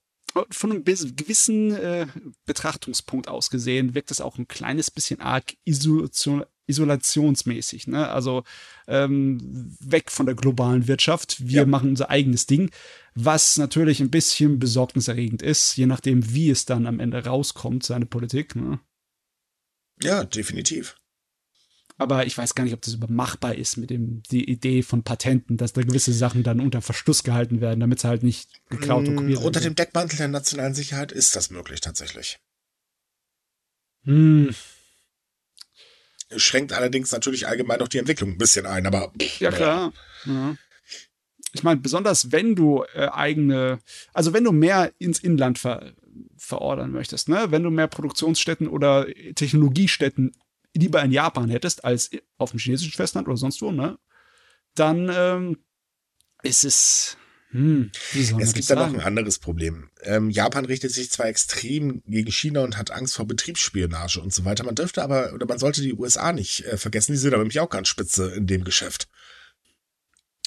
Von 0.51 0.71
einem 0.71 0.85
gewissen 0.85 1.75
äh, 1.75 2.07
Betrachtungspunkt 2.45 3.29
aus 3.29 3.49
gesehen 3.49 3.95
wirkt 3.95 4.11
es 4.11 4.21
auch 4.21 4.37
ein 4.37 4.49
kleines 4.49 4.91
bisschen 4.91 5.21
arg 5.21 5.55
Isolation, 5.65 6.45
isolationsmäßig. 6.67 7.87
Ne? 7.87 8.09
Also 8.09 8.45
ähm, 8.87 9.77
weg 9.81 10.11
von 10.11 10.27
der 10.27 10.35
globalen 10.35 10.89
Wirtschaft. 10.89 11.47
Wir 11.47 11.63
ja. 11.63 11.67
machen 11.67 11.91
unser 11.91 12.11
eigenes 12.11 12.47
Ding, 12.47 12.71
was 13.15 13.57
natürlich 13.57 14.01
ein 14.01 14.11
bisschen 14.11 14.59
besorgniserregend 14.59 15.43
ist, 15.43 15.77
je 15.77 15.87
nachdem, 15.87 16.33
wie 16.33 16.51
es 16.51 16.65
dann 16.65 16.87
am 16.87 17.01
Ende 17.01 17.25
rauskommt, 17.25 17.85
seine 17.85 18.07
Politik. 18.07 18.57
Ne? 18.57 18.81
Ja, 20.03 20.25
definitiv. 20.25 20.97
Aber 21.99 22.27
ich 22.27 22.37
weiß 22.37 22.55
gar 22.55 22.65
nicht, 22.65 22.75
ob 22.75 22.83
das 22.83 22.95
übermachbar 22.95 23.55
ist 23.55 23.79
mit 23.79 23.89
dem, 23.89 24.23
die 24.31 24.51
Idee 24.51 24.83
von 24.83 25.03
Patenten, 25.03 25.57
dass 25.57 25.73
da 25.73 25.81
gewisse 25.81 26.13
Sachen 26.13 26.43
dann 26.43 26.61
unter 26.61 26.83
Verschluss 26.83 27.23
gehalten 27.23 27.63
werden, 27.63 27.81
damit 27.81 28.01
sie 28.01 28.09
halt 28.09 28.23
nicht 28.23 28.51
geklaut 28.69 29.09
und 29.09 29.15
mm, 29.15 29.17
kopiert 29.17 29.39
werden. 29.39 29.47
Unter 29.47 29.61
dem 29.61 29.75
Deckmantel 29.75 30.19
der 30.19 30.29
nationalen 30.29 30.75
Sicherheit 30.75 31.11
ist 31.11 31.37
das 31.37 31.49
möglich 31.49 31.81
tatsächlich. 31.81 32.39
Hm, 34.03 34.55
schränkt 36.35 36.73
allerdings 36.73 37.13
natürlich 37.13 37.47
allgemein 37.47 37.81
auch 37.81 37.89
die 37.89 37.99
Entwicklung 37.99 38.31
ein 38.31 38.39
bisschen 38.39 38.67
ein, 38.67 38.87
aber. 38.87 39.13
Ja, 39.39 39.51
klar. 39.51 39.93
Ja. 40.25 40.57
Ich 41.53 41.63
meine, 41.63 41.81
besonders 41.81 42.33
wenn 42.33 42.55
du 42.55 42.85
äh, 42.95 43.09
eigene, 43.09 43.79
also 44.13 44.33
wenn 44.33 44.45
du 44.45 44.53
mehr 44.53 44.93
ins 44.99 45.21
Inland 45.21 45.59
ver, 45.59 45.93
verordern 46.37 46.93
möchtest, 46.93 47.29
ne? 47.29 47.47
wenn 47.51 47.63
du 47.63 47.71
mehr 47.71 47.87
Produktionsstätten 47.87 48.69
oder 48.69 49.07
Technologiestätten 49.35 50.33
lieber 50.75 51.03
in 51.03 51.13
Japan 51.13 51.49
hättest 51.49 51.85
als 51.85 52.11
auf 52.37 52.51
dem 52.51 52.59
chinesischen 52.59 52.93
Festland 52.93 53.27
oder 53.29 53.37
sonst 53.37 53.63
wo, 53.63 53.73
ne? 53.73 53.99
dann 54.75 55.11
ähm, 55.11 55.59
ist 56.43 56.65
es 56.65 57.17
hm, 57.57 57.91
es 58.15 58.53
gibt 58.53 58.69
da 58.69 58.75
noch 58.75 58.93
ein 58.93 59.01
anderes 59.01 59.39
Problem. 59.39 59.89
Ähm, 60.03 60.29
Japan 60.29 60.67
richtet 60.67 60.93
sich 60.93 61.11
zwar 61.11 61.27
extrem 61.27 62.03
gegen 62.07 62.31
China 62.31 62.61
und 62.61 62.77
hat 62.77 62.91
Angst 62.91 63.15
vor 63.15 63.27
Betriebsspionage 63.27 64.21
und 64.21 64.33
so 64.33 64.45
weiter. 64.45 64.63
Man 64.65 64.75
dürfte 64.75 65.03
aber, 65.03 65.33
oder 65.33 65.47
man 65.47 65.59
sollte 65.59 65.81
die 65.81 65.95
USA 65.95 66.33
nicht 66.33 66.67
äh, 66.67 66.77
vergessen, 66.77 67.13
die 67.13 67.19
sind 67.19 67.33
aber 67.33 67.43
nämlich 67.43 67.61
auch 67.61 67.71
ganz 67.71 67.89
spitze 67.89 68.31
in 68.35 68.47
dem 68.47 68.65
Geschäft. 68.65 69.09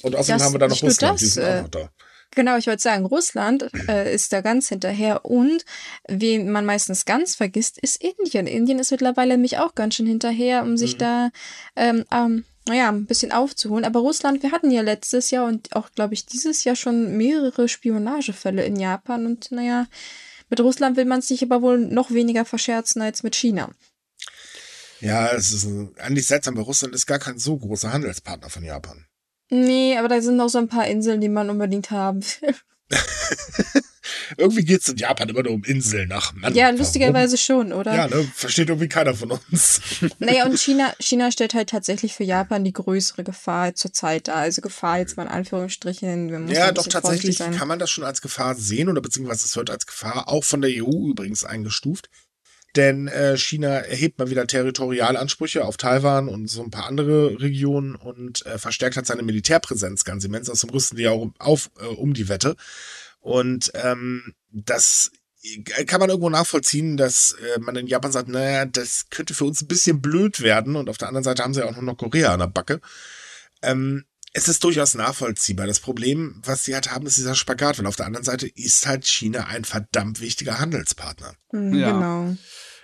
Und 0.04 0.16
außerdem 0.16 0.38
das, 0.38 0.46
haben 0.46 0.54
wir 0.54 0.60
da 0.60 0.68
noch 0.68 0.84
Russland, 0.84 1.16
das, 1.16 1.20
die 1.20 1.26
sind 1.26 1.44
äh, 1.44 1.58
auch 1.58 1.62
noch 1.64 1.70
da. 1.70 1.90
Genau, 2.36 2.58
ich 2.58 2.68
wollte 2.68 2.84
sagen, 2.84 3.06
Russland 3.06 3.70
äh, 3.88 4.14
ist 4.14 4.32
da 4.32 4.42
ganz 4.42 4.70
hinterher 4.70 5.26
und 5.26 5.66
wie 6.08 6.38
man 6.38 6.64
meistens 6.64 7.06
ganz 7.06 7.36
vergisst, 7.36 7.80
ist 7.80 8.04
Indien. 8.04 8.46
Indien 8.46 8.78
ist 8.78 8.92
mittlerweile 8.92 9.34
nämlich 9.34 9.58
auch 9.58 9.74
ganz 9.74 9.96
schön 9.96 10.06
hinterher, 10.06 10.62
um 10.62 10.78
sich 10.78 10.94
mhm. 10.94 11.00
da 11.00 11.30
ähm, 11.76 12.06
ähm, 12.12 12.46
naja, 12.70 12.90
ein 12.90 13.06
bisschen 13.06 13.32
aufzuholen. 13.32 13.84
Aber 13.84 14.00
Russland, 14.00 14.42
wir 14.44 14.52
hatten 14.52 14.72
ja 14.72 14.82
letztes 14.82 15.32
Jahr 15.32 15.46
und 15.46 15.76
auch, 15.76 15.92
glaube 15.92 16.14
ich, 16.14 16.26
dieses 16.26 16.64
Jahr 16.64 16.76
schon 16.76 17.18
mehrere 17.18 17.68
Spionagefälle 17.68 18.64
in 18.64 18.78
Japan. 18.78 19.26
Und 19.26 19.52
naja, 19.52 19.88
mit 20.50 20.60
Russland 20.62 20.96
will 20.96 21.06
man 21.06 21.22
sich 21.22 21.44
aber 21.44 21.62
wohl 21.62 21.80
noch 21.80 22.12
weniger 22.12 22.46
verscherzen 22.46 23.02
als 23.02 23.24
mit 23.24 23.36
China. 23.36 23.70
Ja, 25.02 25.28
es 25.32 25.52
ist 25.52 25.68
eigentlich 25.98 26.28
seltsam, 26.28 26.56
weil 26.56 26.64
Russland 26.64 26.94
ist 26.94 27.06
gar 27.06 27.20
kein 27.20 27.40
so 27.40 27.58
großer 27.58 27.92
Handelspartner 27.92 28.50
von 28.50 28.64
Japan. 28.64 29.06
Nee, 29.50 29.98
aber 29.98 30.08
da 30.08 30.22
sind 30.22 30.36
noch 30.36 30.50
so 30.50 30.60
ein 30.60 30.68
paar 30.68 30.88
Inseln, 30.88 31.22
die 31.22 31.30
man 31.30 31.50
unbedingt 31.50 31.92
haben 31.92 32.24
will. 32.24 32.56
irgendwie 34.38 34.64
geht 34.64 34.82
es 34.82 34.90
in 34.90 34.98
Japan 34.98 35.30
immer 35.30 35.44
nur 35.44 35.54
um 35.54 35.64
Inseln. 35.64 36.12
Ach 36.14 36.34
Mann. 36.34 36.54
Ja, 36.54 36.70
lustigerweise 36.70 37.38
schon, 37.38 37.74
oder? 37.74 37.96
Ja, 37.96 38.08
ne? 38.08 38.30
Versteht 38.34 38.70
irgendwie 38.70 38.90
keiner 38.90 39.14
von 39.14 39.32
uns. 39.32 39.82
Naja, 40.20 40.46
und 40.46 40.60
China, 40.60 40.94
China 41.00 41.32
stellt 41.32 41.54
halt 41.54 41.70
tatsächlich 41.70 42.14
für 42.14 42.24
Japan 42.24 42.64
die 42.64 42.74
größere 42.74 43.24
Gefahr 43.24 43.76
zurzeit 43.76 44.28
dar. 44.28 44.38
Also 44.38 44.62
Gefahr 44.62 45.00
jetzt 45.00 45.18
mal 45.18 45.24
in 45.24 45.30
Anführungsstrichen. 45.30 46.50
ja, 46.50 46.72
doch 46.72 46.88
tatsächlich 46.88 47.38
kann 47.38 47.68
man 47.68 47.80
das 47.80 47.90
schon 47.90 48.04
als 48.04 48.22
Gefahr 48.22 48.56
sehen 48.56 48.90
oder 48.90 49.02
beziehungsweise 49.02 49.46
es 49.46 49.56
wird 49.56 49.70
als 49.70 49.86
Gefahr 49.86 50.28
auch 50.28 50.44
von 50.44 50.62
der 50.62 50.72
EU 50.72 51.10
übrigens 51.10 51.44
eingestuft. 51.44 52.10
Denn 52.76 53.08
äh, 53.08 53.36
China 53.38 53.80
erhebt 53.80 54.20
mal 54.20 54.30
wieder 54.30 54.46
Territorialansprüche 54.46 55.66
auf 55.66 55.78
Taiwan 55.78 56.30
und 56.30 56.48
so 56.48 56.62
ein 56.62 56.70
paar 56.70 56.86
andere 56.86 57.40
Regionen 57.42 57.96
und 57.96 58.46
äh, 58.46 58.60
verstärkt 58.60 58.96
hat 58.96 59.08
seine 59.08 59.24
Militärpräsenz 59.24 60.04
ganz 60.04 60.24
immens. 60.24 60.50
Außerdem 60.50 60.74
rüsten 60.74 60.98
die 60.98 61.08
auch 61.08 61.32
auf 61.40 61.72
äh, 61.80 61.86
um 61.86 62.14
die 62.14 62.30
Wette. 62.30 62.56
Und 63.20 63.72
ähm, 63.76 64.34
das 64.52 65.12
kann 65.88 66.00
man 66.00 66.10
irgendwo 66.10 66.30
nachvollziehen, 66.30 66.98
dass 66.98 67.34
äh, 67.34 67.60
man 67.60 67.76
in 67.76 67.88
Japan 67.88 68.12
sagt, 68.12 68.28
naja, 68.28 68.66
das 68.66 69.10
könnte 69.10 69.34
für 69.34 69.46
uns 69.46 69.62
ein 69.62 69.68
bisschen 69.68 70.02
blöd 70.02 70.42
werden. 70.42 70.76
Und 70.76 70.90
auf 70.90 70.98
der 70.98 71.08
anderen 71.08 71.24
Seite 71.24 71.44
haben 71.44 71.54
sie 71.54 71.62
ja 71.62 71.68
auch 71.68 71.82
noch 71.82 71.96
Korea 71.96 72.34
an 72.34 72.40
der 72.40 72.48
Backe. 72.48 72.82
Ähm, 73.62 74.06
es 74.34 74.48
ist 74.48 74.64
durchaus 74.64 74.94
nachvollziehbar. 74.94 75.66
Das 75.66 75.80
Problem, 75.80 76.42
was 76.46 76.64
sie 76.64 76.76
halt 76.76 76.92
haben, 76.92 77.08
ist 77.08 77.18
dieser 77.18 77.36
Spagat, 77.36 77.80
weil 77.80 77.88
auf 77.88 77.96
der 77.96 78.06
anderen 78.06 78.26
Seite 78.26 78.48
ist 78.48 78.86
halt 78.86 79.06
China 79.06 79.48
ein 79.48 79.66
verdammt 79.66 80.22
wichtiger 80.22 80.60
Handelspartner. 80.60 81.34
Mhm, 81.52 81.74
ja. 81.74 81.92
Genau 81.92 82.36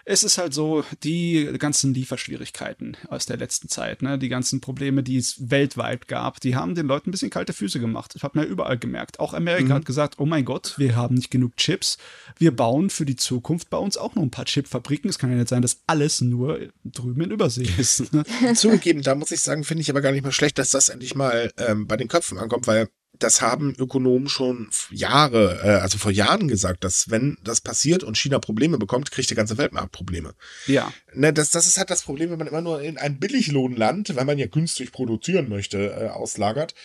es 0.07 0.23
ist 0.23 0.37
halt 0.37 0.53
so, 0.53 0.83
die 1.03 1.51
ganzen 1.57 1.93
Lieferschwierigkeiten 1.93 2.95
aus 3.09 3.25
der 3.25 3.37
letzten 3.37 3.69
Zeit, 3.69 4.03
ne, 4.03 4.19
die 4.19 4.29
ganzen 4.29 4.61
Probleme, 4.61 5.01
die 5.01 5.17
es 5.17 5.49
weltweit 5.49 6.07
gab, 6.07 6.39
die 6.39 6.55
haben 6.55 6.75
den 6.75 6.85
Leuten 6.85 7.09
ein 7.09 7.11
bisschen 7.11 7.31
kalte 7.31 7.53
Füße 7.53 7.79
gemacht. 7.79 8.15
Hat 8.21 8.35
man 8.35 8.45
ja 8.45 8.51
überall 8.51 8.77
gemerkt. 8.77 9.19
Auch 9.19 9.33
Amerika 9.33 9.69
mhm. 9.69 9.73
hat 9.73 9.85
gesagt, 9.85 10.15
oh 10.19 10.27
mein 10.27 10.45
Gott, 10.45 10.75
wir 10.77 10.95
haben 10.95 11.15
nicht 11.15 11.31
genug 11.31 11.57
Chips. 11.57 11.97
Wir 12.37 12.55
bauen 12.55 12.91
für 12.91 13.05
die 13.05 13.15
Zukunft 13.15 13.71
bei 13.71 13.77
uns 13.77 13.97
auch 13.97 14.13
noch 14.13 14.21
ein 14.21 14.31
paar 14.31 14.45
Chipfabriken. 14.45 15.09
Es 15.09 15.17
kann 15.17 15.31
ja 15.31 15.37
nicht 15.37 15.49
sein, 15.49 15.63
dass 15.63 15.81
alles 15.87 16.21
nur 16.21 16.59
drüben 16.83 17.21
in 17.21 17.31
Übersee 17.31 17.67
ist. 17.77 18.13
Ne? 18.13 18.23
Zugegeben, 18.53 19.01
da 19.01 19.15
muss 19.15 19.31
ich 19.31 19.41
sagen, 19.41 19.63
finde 19.63 19.81
ich 19.81 19.89
aber 19.89 20.01
gar 20.01 20.11
nicht 20.11 20.23
mal 20.23 20.31
schlecht, 20.31 20.59
dass 20.59 20.69
das 20.69 20.89
endlich 20.89 21.15
mal 21.15 21.51
ähm, 21.57 21.87
bei 21.87 21.97
den 21.97 22.07
Köpfen 22.07 22.37
ankommt, 22.37 22.67
weil 22.67 22.89
das 23.19 23.41
haben 23.41 23.73
Ökonomen 23.77 24.29
schon 24.29 24.69
Jahre, 24.91 25.59
äh, 25.63 25.81
also 25.81 25.97
vor 25.97 26.11
Jahren 26.11 26.47
gesagt, 26.47 26.83
dass 26.83 27.09
wenn 27.09 27.37
das 27.43 27.61
passiert 27.61 28.03
und 28.03 28.17
China 28.17 28.39
Probleme 28.39 28.77
bekommt, 28.77 29.11
kriegt 29.11 29.29
die 29.29 29.35
ganze 29.35 29.57
Weltmarkt 29.57 29.91
Probleme. 29.91 30.33
Ja. 30.67 30.91
Ne, 31.13 31.33
das, 31.33 31.51
das 31.51 31.67
ist 31.67 31.77
halt 31.77 31.89
das 31.89 32.03
Problem, 32.03 32.31
wenn 32.31 32.39
man 32.39 32.47
immer 32.47 32.61
nur 32.61 32.81
in 32.81 32.97
ein 32.97 33.19
Billiglohnland, 33.19 34.15
weil 34.15 34.25
man 34.25 34.37
ja 34.37 34.47
günstig 34.47 34.91
produzieren 34.91 35.49
möchte, 35.49 35.91
äh, 35.91 36.07
auslagert. 36.09 36.75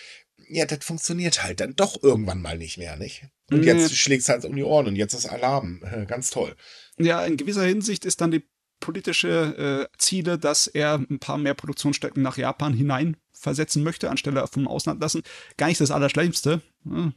Ja, 0.47 0.65
das 0.65 0.83
funktioniert 0.83 1.43
halt 1.43 1.59
dann 1.59 1.75
doch 1.75 2.01
irgendwann 2.03 2.41
mal 2.41 2.57
nicht 2.57 2.77
mehr, 2.77 2.97
nicht? 2.97 3.23
Und 3.49 3.61
nee. 3.61 3.67
jetzt 3.67 3.95
schlägt 3.95 4.23
es 4.23 4.29
halt 4.29 4.45
um 4.45 4.55
die 4.55 4.63
Ohren 4.63 4.87
und 4.87 4.95
jetzt 4.95 5.13
ist 5.13 5.25
Alarm. 5.25 5.81
Äh, 5.83 6.05
ganz 6.05 6.29
toll. 6.29 6.55
Ja, 6.97 7.25
in 7.25 7.37
gewisser 7.37 7.63
Hinsicht 7.63 8.05
ist 8.05 8.21
dann 8.21 8.31
die 8.31 8.43
politische 8.79 9.87
äh, 9.91 9.97
Ziele, 9.97 10.37
dass 10.37 10.67
er 10.67 10.95
ein 10.95 11.19
paar 11.19 11.37
mehr 11.37 11.53
Produktionsstätten 11.53 12.21
nach 12.21 12.37
Japan 12.37 12.73
hinein 12.73 13.15
versetzen 13.41 13.83
möchte, 13.83 14.09
anstelle 14.09 14.45
vom 14.47 14.67
Ausland 14.67 15.01
lassen. 15.01 15.23
Gar 15.57 15.67
nicht 15.67 15.81
das 15.81 15.91
Allerschlimmste. 15.91 16.61
Hm. 16.83 17.13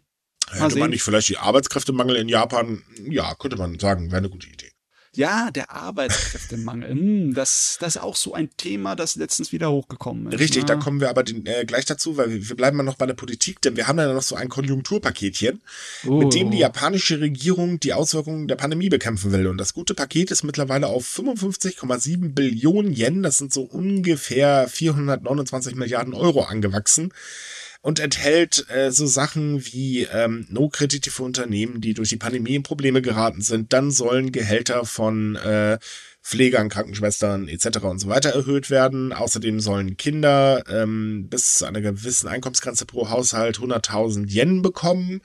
Hätte 0.50 0.78
man 0.78 0.90
nicht 0.90 1.02
vielleicht 1.02 1.28
die 1.28 1.38
Arbeitskräftemangel 1.38 2.16
in 2.16 2.28
Japan? 2.28 2.82
Ja, 3.08 3.34
könnte 3.34 3.56
man 3.56 3.78
sagen, 3.78 4.08
wäre 4.08 4.18
eine 4.18 4.30
gute 4.30 4.48
Idee. 4.48 4.63
Ja, 5.16 5.50
der 5.50 5.70
Arbeitskräftemangel. 5.70 6.90
hm, 6.90 7.34
das, 7.34 7.76
das 7.80 7.96
ist 7.96 8.02
auch 8.02 8.16
so 8.16 8.34
ein 8.34 8.50
Thema, 8.56 8.96
das 8.96 9.16
letztens 9.16 9.52
wieder 9.52 9.70
hochgekommen 9.70 10.32
ist. 10.32 10.40
Richtig, 10.40 10.62
ne? 10.62 10.66
da 10.66 10.76
kommen 10.76 11.00
wir 11.00 11.10
aber 11.10 11.22
den, 11.22 11.46
äh, 11.46 11.64
gleich 11.64 11.84
dazu, 11.84 12.16
weil 12.16 12.30
wir, 12.30 12.48
wir 12.48 12.56
bleiben 12.56 12.76
mal 12.76 12.82
noch 12.82 12.96
bei 12.96 13.06
der 13.06 13.14
Politik, 13.14 13.60
denn 13.62 13.76
wir 13.76 13.86
haben 13.86 13.98
ja 13.98 14.12
noch 14.12 14.22
so 14.22 14.34
ein 14.34 14.48
Konjunkturpaketchen, 14.48 15.62
oh. 16.06 16.18
mit 16.18 16.34
dem 16.34 16.50
die 16.50 16.58
japanische 16.58 17.20
Regierung 17.20 17.80
die 17.80 17.92
Auswirkungen 17.92 18.48
der 18.48 18.56
Pandemie 18.56 18.88
bekämpfen 18.88 19.32
will. 19.32 19.46
Und 19.46 19.58
das 19.58 19.74
gute 19.74 19.94
Paket 19.94 20.30
ist 20.30 20.44
mittlerweile 20.44 20.88
auf 20.88 21.06
55,7 21.06 22.34
Billionen 22.34 22.94
Yen, 22.94 23.22
das 23.22 23.38
sind 23.38 23.52
so 23.52 23.62
ungefähr 23.62 24.68
429 24.68 25.74
Milliarden 25.74 26.14
Euro 26.14 26.42
angewachsen 26.42 27.12
und 27.84 28.00
enthält 28.00 28.64
äh, 28.70 28.90
so 28.90 29.04
Sachen 29.04 29.62
wie 29.66 30.04
ähm, 30.04 30.46
No-Kredite 30.48 31.10
für 31.10 31.22
Unternehmen, 31.22 31.82
die 31.82 31.92
durch 31.92 32.08
die 32.08 32.16
Pandemie 32.16 32.54
in 32.54 32.62
Probleme 32.62 33.02
geraten 33.02 33.42
sind. 33.42 33.74
Dann 33.74 33.90
sollen 33.90 34.32
Gehälter 34.32 34.86
von 34.86 35.36
äh, 35.36 35.78
Pflegern, 36.22 36.70
Krankenschwestern 36.70 37.46
etc. 37.46 37.80
und 37.82 37.98
so 37.98 38.08
weiter 38.08 38.30
erhöht 38.30 38.70
werden. 38.70 39.12
Außerdem 39.12 39.60
sollen 39.60 39.98
Kinder 39.98 40.64
ähm, 40.66 41.28
bis 41.28 41.56
zu 41.56 41.66
einer 41.66 41.82
gewissen 41.82 42.26
Einkommensgrenze 42.26 42.86
pro 42.86 43.10
Haushalt 43.10 43.58
100.000 43.58 44.30
Yen 44.30 44.62
bekommen. 44.62 45.20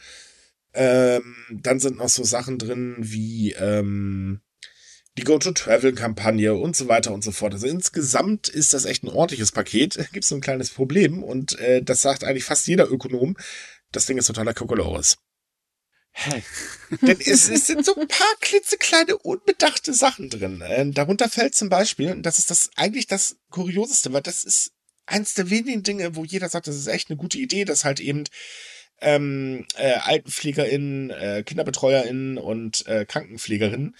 Ähm, 0.73 1.37
dann 1.49 1.79
sind 1.79 1.95
noch 1.95 2.09
so 2.09 2.25
Sachen 2.25 2.57
drin 2.57 2.97
wie 2.99 3.53
ähm, 3.53 4.41
die 5.17 5.23
Go-to-Travel-Kampagne 5.23 6.53
und 6.53 6.75
so 6.75 6.87
weiter 6.87 7.11
und 7.11 7.23
so 7.23 7.31
fort. 7.31 7.53
Also 7.53 7.67
insgesamt 7.67 8.47
ist 8.47 8.73
das 8.73 8.85
echt 8.85 9.03
ein 9.03 9.09
ordentliches 9.09 9.51
Paket. 9.51 9.95
Gibt 10.11 10.23
es 10.23 10.29
so 10.29 10.35
ein 10.35 10.41
kleines 10.41 10.69
Problem 10.69 11.23
und 11.23 11.59
äh, 11.59 11.81
das 11.81 12.01
sagt 12.01 12.23
eigentlich 12.23 12.45
fast 12.45 12.67
jeder 12.67 12.89
Ökonom. 12.89 13.35
das 13.91 14.05
Ding 14.05 14.17
ist 14.17 14.27
totaler 14.27 14.53
Kokolores. 14.53 15.17
Hä? 16.11 16.43
Denn 17.01 17.19
es, 17.19 17.49
es 17.49 17.67
sind 17.67 17.85
so 17.85 17.95
ein 17.95 18.07
paar 18.07 18.35
klitzekleine, 18.41 19.17
unbedachte 19.17 19.93
Sachen 19.93 20.29
drin. 20.29 20.61
Äh, 20.61 20.89
darunter 20.91 21.29
fällt 21.29 21.55
zum 21.55 21.69
Beispiel, 21.69 22.11
und 22.11 22.23
das 22.23 22.39
ist 22.39 22.51
das 22.51 22.71
eigentlich 22.75 23.07
das 23.07 23.37
Kurioseste, 23.49 24.11
weil 24.13 24.21
das 24.21 24.43
ist 24.43 24.71
eins 25.05 25.33
der 25.33 25.49
wenigen 25.49 25.83
Dinge, 25.83 26.15
wo 26.15 26.23
jeder 26.23 26.49
sagt, 26.49 26.67
das 26.67 26.75
ist 26.75 26.87
echt 26.87 27.09
eine 27.09 27.17
gute 27.17 27.37
Idee, 27.37 27.65
dass 27.65 27.85
halt 27.85 27.99
eben 27.99 28.25
ähm, 29.01 29.65
äh, 29.75 29.93
AltenpflegerInnen, 29.93 31.09
äh, 31.09 31.43
KinderbetreuerInnen 31.45 32.37
und 32.37 32.85
äh, 32.87 33.05
KrankenpflegerInnen, 33.05 33.95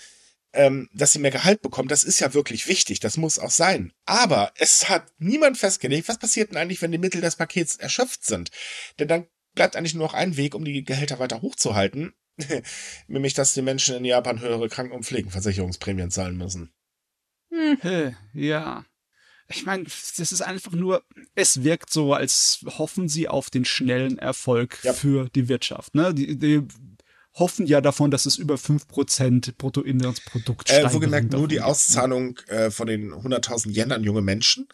ähm, 0.54 0.90
dass 0.94 1.14
sie 1.14 1.20
mehr 1.20 1.32
Gehalt 1.32 1.62
bekommen. 1.62 1.90
Das 1.90 2.04
ist 2.04 2.20
ja 2.20 2.34
wirklich 2.34 2.68
wichtig, 2.68 3.00
das 3.00 3.18
muss 3.18 3.40
auch 3.40 3.52
sein. 3.52 3.94
Aber 4.06 4.52
es 4.58 4.90
hat 4.90 5.06
niemand 5.18 5.58
festgelegt, 5.58 6.08
was 6.08 6.20
passiert 6.20 6.52
denn 6.52 6.58
eigentlich, 6.58 6.82
wenn 6.82 6.92
die 6.92 6.98
Mittel 6.98 7.22
des 7.22 7.36
Pakets 7.36 7.76
erschöpft 7.76 8.26
sind. 8.26 8.52
Denn 8.98 9.08
dann 9.08 9.28
bleibt 9.54 9.76
eigentlich 9.76 9.94
nur 9.94 10.06
noch 10.06 10.14
ein 10.14 10.38
Weg, 10.38 10.56
um 10.56 10.66
die 10.66 10.84
Gehälter 10.84 11.20
weiter 11.20 11.42
hochzuhalten. 11.42 12.14
Nämlich, 13.08 13.34
dass 13.34 13.54
die 13.54 13.62
Menschen 13.62 13.96
in 13.96 14.06
Japan 14.06 14.40
höhere 14.40 14.70
Kranken- 14.70 14.96
und 14.96 15.06
Pflegenversicherungsprämien 15.06 16.12
zahlen 16.12 16.38
müssen. 16.38 16.72
Hm. 17.52 18.16
Ja. 18.34 18.86
Ich 19.52 19.66
meine, 19.66 19.84
das 19.84 20.32
ist 20.32 20.42
einfach 20.42 20.74
nur, 20.74 21.04
es 21.34 21.64
wirkt 21.64 21.92
so, 21.92 22.14
als 22.14 22.64
hoffen 22.78 23.10
sie 23.10 23.28
auf 23.28 23.50
den 23.50 23.66
schnellen 23.66 24.20
Erfolg 24.20 24.80
ja. 24.84 24.94
für 24.94 25.28
die 25.30 25.50
Wirtschaft. 25.50 25.96
Ne? 25.96 26.14
Die, 26.14 26.38
die 26.38 26.62
hoffen 27.34 27.66
ja 27.66 27.82
davon, 27.82 28.12
dass 28.12 28.26
es 28.26 28.38
über 28.38 28.56
5% 28.56 29.54
Bruttoinlandsprodukt. 29.58 30.70
Äh, 30.72 30.94
wohlgemerkt 30.94 31.32
nur 31.32 31.48
die 31.48 31.62
Auszahlung 31.62 32.38
äh, 32.48 32.72
von 32.72 32.88
den 32.88 33.14
100.000 33.14 33.76
Yen 33.76 33.92
an 33.92 34.04
junge 34.04 34.22
Menschen. 34.22 34.68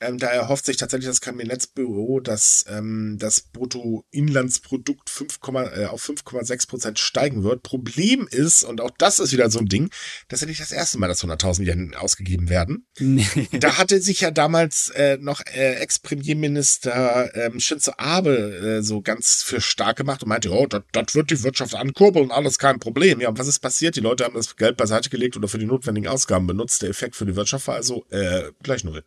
Ähm, 0.00 0.18
da 0.18 0.26
erhofft 0.26 0.66
sich 0.66 0.76
tatsächlich 0.76 1.08
das 1.08 1.22
Kabinettsbüro, 1.22 2.20
dass 2.20 2.66
ähm, 2.68 3.16
das 3.18 3.40
Bruttoinlandsprodukt 3.40 5.08
5, 5.08 5.38
äh, 5.74 5.86
auf 5.86 6.06
5,6 6.06 6.68
Prozent 6.68 6.98
steigen 6.98 7.44
wird. 7.44 7.62
Problem 7.62 8.28
ist, 8.30 8.62
und 8.62 8.82
auch 8.82 8.90
das 8.98 9.20
ist 9.20 9.32
wieder 9.32 9.48
so 9.48 9.58
ein 9.58 9.66
Ding, 9.66 9.88
dass 10.28 10.42
ja 10.42 10.46
nicht 10.46 10.60
das 10.60 10.72
erste 10.72 10.98
Mal, 10.98 11.08
dass 11.08 11.24
100.000 11.24 11.64
Yen 11.64 11.94
ausgegeben 11.94 12.50
werden. 12.50 12.86
Nee. 12.98 13.26
Da 13.52 13.78
hatte 13.78 14.00
sich 14.02 14.20
ja 14.20 14.30
damals 14.30 14.90
äh, 14.90 15.16
noch 15.18 15.40
äh, 15.46 15.76
Ex-Premierminister 15.76 17.34
ähm, 17.34 17.58
Shinzo 17.58 17.92
Abe 17.96 18.78
äh, 18.78 18.82
so 18.82 19.00
ganz 19.00 19.42
für 19.42 19.62
stark 19.62 19.96
gemacht 19.96 20.22
und 20.22 20.28
meinte, 20.28 20.50
oh, 20.50 20.66
das 20.66 21.14
wird 21.14 21.30
die 21.30 21.42
Wirtschaft 21.42 21.74
ankurbeln, 21.74 22.30
alles 22.30 22.58
kein 22.58 22.80
Problem. 22.80 23.20
Ja, 23.20 23.30
und 23.30 23.38
was 23.38 23.48
ist 23.48 23.60
passiert? 23.60 23.96
Die 23.96 24.00
Leute 24.00 24.24
haben 24.24 24.34
das 24.34 24.56
Geld 24.56 24.76
beiseite 24.76 25.08
gelegt 25.08 25.36
oder 25.38 25.48
für 25.48 25.58
die 25.58 25.66
notwendigen 25.66 26.08
Ausgaben 26.08 26.46
benutzt. 26.46 26.82
Der 26.82 26.90
Effekt 26.90 27.16
für 27.16 27.24
die 27.24 27.36
Wirtschaft 27.36 27.66
war 27.66 27.76
also 27.76 28.04
äh, 28.10 28.50
gleich 28.62 28.84
null. 28.84 29.02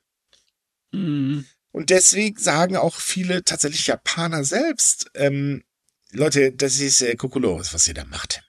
Mhm. 0.91 1.45
Und 1.71 1.89
deswegen 1.89 2.37
sagen 2.39 2.75
auch 2.77 2.95
viele 2.95 3.43
tatsächlich 3.43 3.87
Japaner 3.87 4.43
selbst, 4.43 5.11
ähm, 5.13 5.63
Leute, 6.11 6.51
das 6.51 6.79
ist 6.79 7.01
äh, 7.01 7.15
Kokolores, 7.15 7.73
was 7.73 7.87
ihr 7.87 7.93
da 7.93 8.05
macht. 8.05 8.43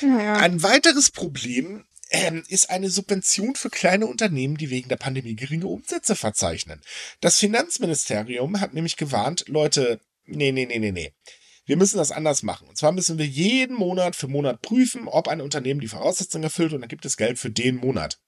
Ja, 0.00 0.34
Ein 0.34 0.62
weiteres 0.62 1.10
Problem 1.10 1.84
ähm, 2.10 2.44
ist 2.48 2.70
eine 2.70 2.90
Subvention 2.90 3.54
für 3.54 3.70
kleine 3.70 4.06
Unternehmen, 4.06 4.56
die 4.56 4.70
wegen 4.70 4.88
der 4.88 4.96
Pandemie 4.96 5.34
geringe 5.34 5.66
Umsätze 5.66 6.16
verzeichnen. 6.16 6.80
Das 7.20 7.38
Finanzministerium 7.38 8.60
hat 8.60 8.74
nämlich 8.74 8.96
gewarnt, 8.96 9.44
Leute, 9.48 10.00
nee, 10.26 10.52
nee, 10.52 10.66
nee, 10.66 10.78
nee, 10.78 10.92
nee. 10.92 11.12
Wir 11.66 11.76
müssen 11.76 11.98
das 11.98 12.10
anders 12.10 12.42
machen. 12.42 12.68
Und 12.68 12.76
zwar 12.76 12.90
müssen 12.90 13.18
wir 13.18 13.26
jeden 13.26 13.76
Monat 13.76 14.16
für 14.16 14.26
Monat 14.26 14.60
prüfen, 14.60 15.06
ob 15.06 15.28
ein 15.28 15.40
Unternehmen 15.40 15.80
die 15.80 15.88
Voraussetzungen 15.88 16.44
erfüllt 16.44 16.72
und 16.72 16.80
dann 16.80 16.88
gibt 16.88 17.04
es 17.04 17.16
Geld 17.16 17.38
für 17.38 17.50
den 17.50 17.76
Monat. 17.76 18.18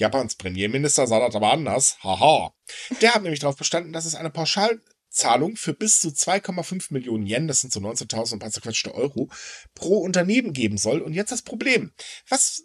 Japans 0.00 0.34
Premierminister 0.34 1.06
sah 1.06 1.20
das 1.20 1.34
aber 1.34 1.52
anders. 1.52 1.98
Haha. 2.02 2.54
Der 3.02 3.14
hat 3.14 3.22
nämlich 3.22 3.40
darauf 3.40 3.56
bestanden, 3.56 3.92
dass 3.92 4.06
es 4.06 4.14
eine 4.14 4.30
Pauschalzahlung 4.30 5.56
für 5.56 5.74
bis 5.74 6.00
zu 6.00 6.08
2,5 6.08 6.86
Millionen 6.90 7.26
Yen, 7.26 7.46
das 7.46 7.60
sind 7.60 7.72
so 7.72 7.80
19.000 7.80 8.16
und 8.16 8.32
ein 8.32 8.38
paar 8.38 8.50
zerquetschte 8.50 8.94
Euro, 8.94 9.28
pro 9.74 9.98
Unternehmen 9.98 10.52
geben 10.52 10.78
soll. 10.78 11.00
Und 11.00 11.12
jetzt 11.12 11.32
das 11.32 11.42
Problem. 11.42 11.92
Was 12.28 12.64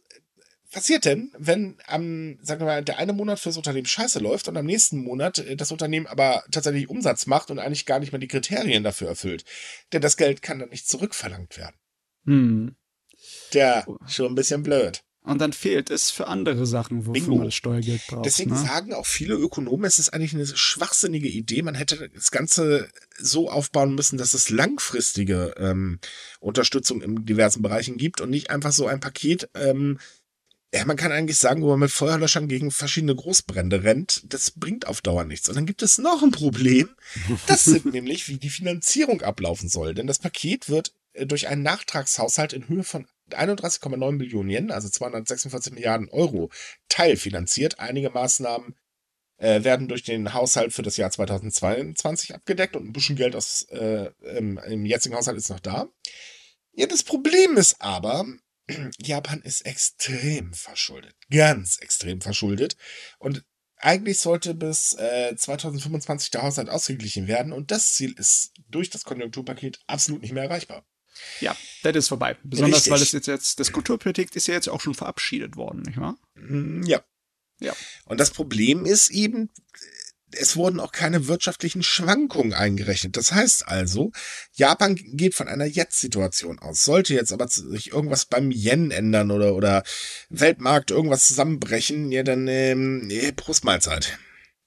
passiert 0.72 1.06
denn, 1.06 1.32
wenn 1.38 1.78
am, 1.88 2.38
sagen 2.42 2.62
wir 2.62 2.66
mal, 2.66 2.84
der 2.84 2.98
eine 2.98 3.14
Monat 3.14 3.40
fürs 3.40 3.58
Unternehmen 3.58 3.86
scheiße 3.86 4.20
läuft 4.20 4.48
und 4.48 4.58
am 4.58 4.66
nächsten 4.66 5.04
Monat 5.04 5.40
äh, 5.40 5.56
das 5.56 5.72
Unternehmen 5.72 6.08
aber 6.08 6.44
tatsächlich 6.52 6.90
Umsatz 6.90 7.28
macht 7.28 7.52
und 7.52 7.60
eigentlich 7.60 7.86
gar 7.86 8.00
nicht 8.00 8.12
mehr 8.12 8.20
die 8.20 8.28
Kriterien 8.28 8.84
dafür 8.84 9.10
erfüllt? 9.10 9.46
Denn 9.94 10.02
das 10.02 10.18
Geld 10.18 10.42
kann 10.42 10.60
dann 10.60 10.70
nicht 10.70 10.88
zurückverlangt 10.88 11.58
werden. 11.58 11.76
Hm. 12.26 12.76
Der, 13.54 13.86
schon 14.08 14.32
ein 14.32 14.36
bisschen 14.36 14.64
blöd. 14.64 15.05
Und 15.26 15.42
dann 15.42 15.54
fehlt 15.54 15.90
es 15.90 16.12
für 16.12 16.28
andere 16.28 16.66
Sachen, 16.66 17.08
wofür 17.08 17.14
Bingo. 17.14 17.36
man 17.38 17.46
das 17.46 17.56
Steuergeld 17.56 18.06
braucht. 18.08 18.26
Deswegen 18.26 18.52
ne? 18.52 18.58
sagen 18.58 18.94
auch 18.94 19.08
viele 19.08 19.34
Ökonomen, 19.34 19.86
es 19.86 19.98
ist 19.98 20.10
eigentlich 20.14 20.34
eine 20.34 20.46
schwachsinnige 20.46 21.28
Idee. 21.28 21.64
Man 21.64 21.76
hätte 21.76 22.10
das 22.14 22.30
Ganze 22.30 22.90
so 23.18 23.50
aufbauen 23.50 23.96
müssen, 23.96 24.18
dass 24.18 24.34
es 24.34 24.50
langfristige 24.50 25.56
ähm, 25.58 26.00
Unterstützung 26.40 27.02
in 27.02 27.26
diversen 27.26 27.64
Bereichen 27.64 27.98
gibt 27.98 28.22
und 28.22 28.30
nicht 28.30 28.52
einfach 28.52 28.72
so 28.72 28.86
ein 28.86 29.00
Paket. 29.00 29.50
Ähm, 29.56 29.98
ja, 30.76 30.84
man 30.86 30.98
kann 30.98 31.12
eigentlich 31.12 31.38
sagen, 31.38 31.62
wo 31.62 31.70
man 31.70 31.80
mit 31.80 31.92
Feuerlöschern 31.92 32.48
gegen 32.48 32.70
verschiedene 32.70 33.16
Großbrände 33.16 33.84
rennt, 33.84 34.24
das 34.32 34.52
bringt 34.52 34.88
auf 34.88 35.02
Dauer 35.02 35.24
nichts. 35.24 35.48
Und 35.48 35.56
dann 35.56 35.66
gibt 35.66 35.82
es 35.82 35.98
noch 35.98 36.22
ein 36.22 36.32
Problem. 36.32 36.90
Das 37.48 37.64
sind 37.64 37.86
nämlich, 37.86 38.28
wie 38.28 38.38
die 38.38 38.50
Finanzierung 38.50 39.22
ablaufen 39.22 39.70
soll. 39.70 39.94
Denn 39.94 40.06
das 40.06 40.20
Paket 40.20 40.70
wird 40.70 40.94
äh, 41.14 41.26
durch 41.26 41.48
einen 41.48 41.64
Nachtragshaushalt 41.64 42.54
in 42.54 42.68
Höhe 42.68 42.84
von 42.84 43.08
31,9 43.32 44.12
Millionen 44.14 44.50
Yen, 44.50 44.72
also 44.72 44.90
246 44.90 45.74
Milliarden 45.74 46.10
Euro, 46.10 46.52
teilfinanziert. 46.90 47.80
Einige 47.80 48.10
Maßnahmen 48.10 48.76
äh, 49.38 49.64
werden 49.64 49.88
durch 49.88 50.04
den 50.04 50.34
Haushalt 50.34 50.74
für 50.74 50.84
das 50.84 50.98
Jahr 50.98 51.12
2022 51.12 52.36
abgedeckt 52.36 52.76
und 52.76 52.86
ein 52.88 52.94
bisschen 52.94 53.16
Geld 53.16 53.36
aus, 53.36 53.64
äh, 53.70 54.12
im, 54.38 54.58
im 54.58 54.86
jetzigen 54.86 55.16
Haushalt 55.16 55.38
ist 55.38 55.50
noch 55.50 55.60
da. 55.60 55.88
Ja, 56.74 56.88
das 56.88 57.04
Problem 57.04 57.58
ist 57.58 57.82
aber, 57.82 58.26
Japan 59.00 59.42
ist 59.42 59.66
extrem 59.66 60.54
verschuldet. 60.54 61.16
Ganz 61.30 61.78
extrem 61.78 62.22
verschuldet. 62.22 62.76
Und 63.20 63.44
eigentlich 63.78 64.20
sollte 64.20 64.54
bis 64.54 64.94
äh, 64.94 65.36
2025 65.36 66.32
der 66.32 66.44
Haushalt 66.44 66.70
ausgeglichen 66.70 67.28
werden 67.28 67.52
und 67.52 67.72
das 67.72 67.94
Ziel 67.94 68.14
ist 68.18 68.54
durch 68.70 68.90
das 68.90 69.04
Konjunkturpaket 69.04 69.80
absolut 69.88 70.22
nicht 70.22 70.34
mehr 70.34 70.44
erreichbar. 70.44 70.86
Ja, 71.40 71.56
das 71.84 71.96
ist 71.96 72.08
vorbei. 72.08 72.38
Besonders, 72.44 72.80
Richtig. 72.80 72.94
weil 72.94 73.02
es 73.02 73.12
jetzt, 73.12 73.28
jetzt, 73.28 73.60
das 73.60 73.72
Kulturpolitik 73.72 74.36
ist 74.36 74.48
ja 74.48 74.54
jetzt 74.54 74.70
auch 74.70 74.82
schon 74.82 74.96
verabschiedet 74.96 75.56
worden, 75.56 75.84
nicht 75.84 76.00
wahr? 76.00 76.18
Mm, 76.36 76.84
ja. 76.84 77.04
Ja. 77.60 77.74
Und 78.06 78.20
das 78.20 78.32
Problem 78.32 78.86
ist 78.86 79.10
eben, 79.12 79.50
es 80.32 80.56
wurden 80.56 80.80
auch 80.80 80.92
keine 80.92 81.28
wirtschaftlichen 81.28 81.84
Schwankungen 81.84 82.54
eingerechnet. 82.54 83.18
Das 83.18 83.32
heißt 83.32 83.68
also, 83.68 84.12
Japan 84.54 84.96
geht 84.96 85.36
von 85.36 85.48
einer 85.48 85.66
Jetzt-Situation 85.66 86.60
aus. 86.60 86.84
Sollte 86.84 87.14
jetzt 87.14 87.32
aber 87.32 87.48
sich 87.48 87.92
irgendwas 87.92 88.26
beim 88.26 88.52
Yen 88.52 88.92
ändern 88.92 89.32
oder, 89.32 89.56
oder 89.56 89.84
Weltmarkt 90.30 90.92
irgendwas 90.92 91.28
zusammenbrechen, 91.28 92.12
ja, 92.12 92.24
dann, 92.24 92.48
ähm, 92.48 93.08
nee, 93.08 93.32
Brustmahlzeit. 93.32 94.18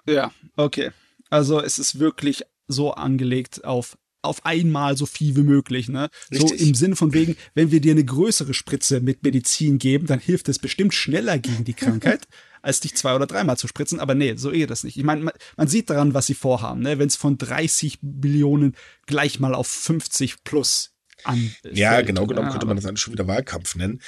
Ja, 0.07 0.33
okay. 0.57 0.91
Also 1.31 1.61
es 1.61 1.79
ist 1.79 1.99
wirklich 1.99 2.45
so 2.67 2.93
angelegt 2.93 3.65
auf 3.65 3.99
auf 4.23 4.45
einmal 4.45 4.97
so 4.97 5.07
viel 5.07 5.37
wie 5.37 5.43
möglich, 5.43 5.89
ne? 5.89 6.09
Richtig. 6.31 6.61
So 6.61 6.67
im 6.67 6.75
Sinn 6.75 6.97
von 6.97 7.13
wegen, 7.13 7.37
wenn 7.55 7.71
wir 7.71 7.81
dir 7.81 7.93
eine 7.93 8.05
größere 8.05 8.55
Spritze 8.55 9.01
mit 9.01 9.23
Medizin 9.23 9.79
geben, 9.79 10.07
dann 10.07 10.19
hilft 10.19 10.49
es 10.49 10.59
bestimmt 10.59 10.95
schneller 10.95 11.39
gegen 11.39 11.65
die 11.65 11.75
Krankheit, 11.75 12.27
als 12.63 12.81
dich 12.81 12.97
zwei 12.97 13.15
oder 13.15 13.27
dreimal 13.27 13.57
zu 13.57 13.69
spritzen. 13.69 14.01
Aber 14.01 14.15
nee, 14.15 14.35
so 14.37 14.51
ehe 14.51 14.67
das 14.67 14.85
nicht. 14.85 14.97
Ich 14.97 15.05
meine, 15.05 15.23
man, 15.23 15.35
man, 15.57 15.69
sieht 15.69 15.91
daran, 15.91 16.15
was 16.15 16.27
sie 16.27 16.35
vorhaben, 16.35 16.81
ne? 16.81 16.99
Wenn 16.99 17.09
es 17.09 17.17
von 17.17 17.39
30 17.39 17.99
Billionen 18.03 18.75
gleich 19.07 19.39
mal 19.41 19.55
auf 19.55 19.69
50 19.69 20.45
plus 20.45 20.95
an. 21.25 21.55
Ja, 21.73 22.01
genau 22.03 22.27
genommen 22.27 22.51
könnte 22.51 22.67
man 22.67 22.77
das 22.77 22.87
eigentlich 22.87 23.01
schon 23.01 23.13
wieder 23.13 23.27
Wahlkampf 23.27 23.75
nennen. 23.75 24.01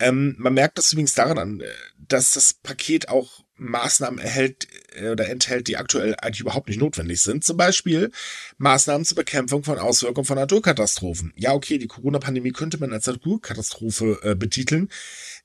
Ähm, 0.00 0.34
man 0.38 0.54
merkt 0.54 0.78
das 0.78 0.92
übrigens 0.92 1.14
daran 1.14 1.38
an, 1.38 1.60
äh, 1.60 1.66
dass 1.96 2.32
das 2.32 2.54
Paket 2.54 3.08
auch 3.08 3.44
Maßnahmen 3.58 4.18
erhält 4.18 4.68
äh, 4.94 5.10
oder 5.10 5.28
enthält, 5.28 5.68
die 5.68 5.76
aktuell 5.76 6.14
eigentlich 6.16 6.40
überhaupt 6.40 6.68
nicht 6.68 6.80
notwendig 6.80 7.20
sind. 7.20 7.44
Zum 7.44 7.56
Beispiel 7.56 8.10
Maßnahmen 8.58 9.04
zur 9.04 9.16
Bekämpfung 9.16 9.64
von 9.64 9.78
Auswirkungen 9.78 10.24
von 10.24 10.36
Naturkatastrophen. 10.36 11.32
Ja, 11.36 11.52
okay, 11.52 11.78
die 11.78 11.86
Corona-Pandemie 11.86 12.52
könnte 12.52 12.78
man 12.78 12.92
als 12.92 13.06
Naturkatastrophe 13.06 14.20
äh, 14.22 14.34
betiteln, 14.34 14.88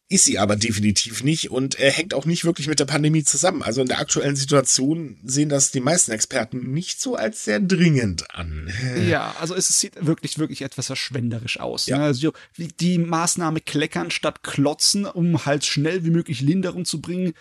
ist 0.09 0.25
sie 0.25 0.37
aber 0.37 0.55
definitiv 0.55 1.23
nicht 1.23 1.49
und 1.49 1.79
äh, 1.79 1.89
hängt 1.89 2.13
auch 2.13 2.25
nicht 2.25 2.45
wirklich 2.45 2.67
mit 2.67 2.79
der 2.79 2.85
Pandemie 2.85 3.23
zusammen. 3.23 3.63
Also 3.63 3.81
in 3.81 3.87
der 3.87 3.99
aktuellen 3.99 4.35
Situation 4.35 5.17
sehen 5.23 5.49
das 5.49 5.71
die 5.71 5.79
meisten 5.79 6.11
Experten 6.11 6.71
nicht 6.71 7.01
so 7.01 7.15
als 7.15 7.45
sehr 7.45 7.59
dringend 7.59 8.29
an. 8.35 8.71
Ja, 9.07 9.35
also 9.39 9.55
es 9.55 9.67
sieht 9.79 10.05
wirklich, 10.05 10.37
wirklich 10.37 10.61
etwas 10.61 10.87
verschwenderisch 10.87 11.59
aus. 11.59 11.87
Ja. 11.87 11.97
Ne? 11.97 12.03
Also 12.03 12.33
die 12.57 12.97
Maßnahme 12.99 13.61
kleckern 13.61 14.11
statt 14.11 14.43
klotzen, 14.43 15.05
um 15.05 15.45
halt 15.45 15.65
schnell 15.65 16.05
wie 16.05 16.11
möglich 16.11 16.41
Linderung 16.41 16.85
zu 16.85 17.01
bringen 17.01 17.33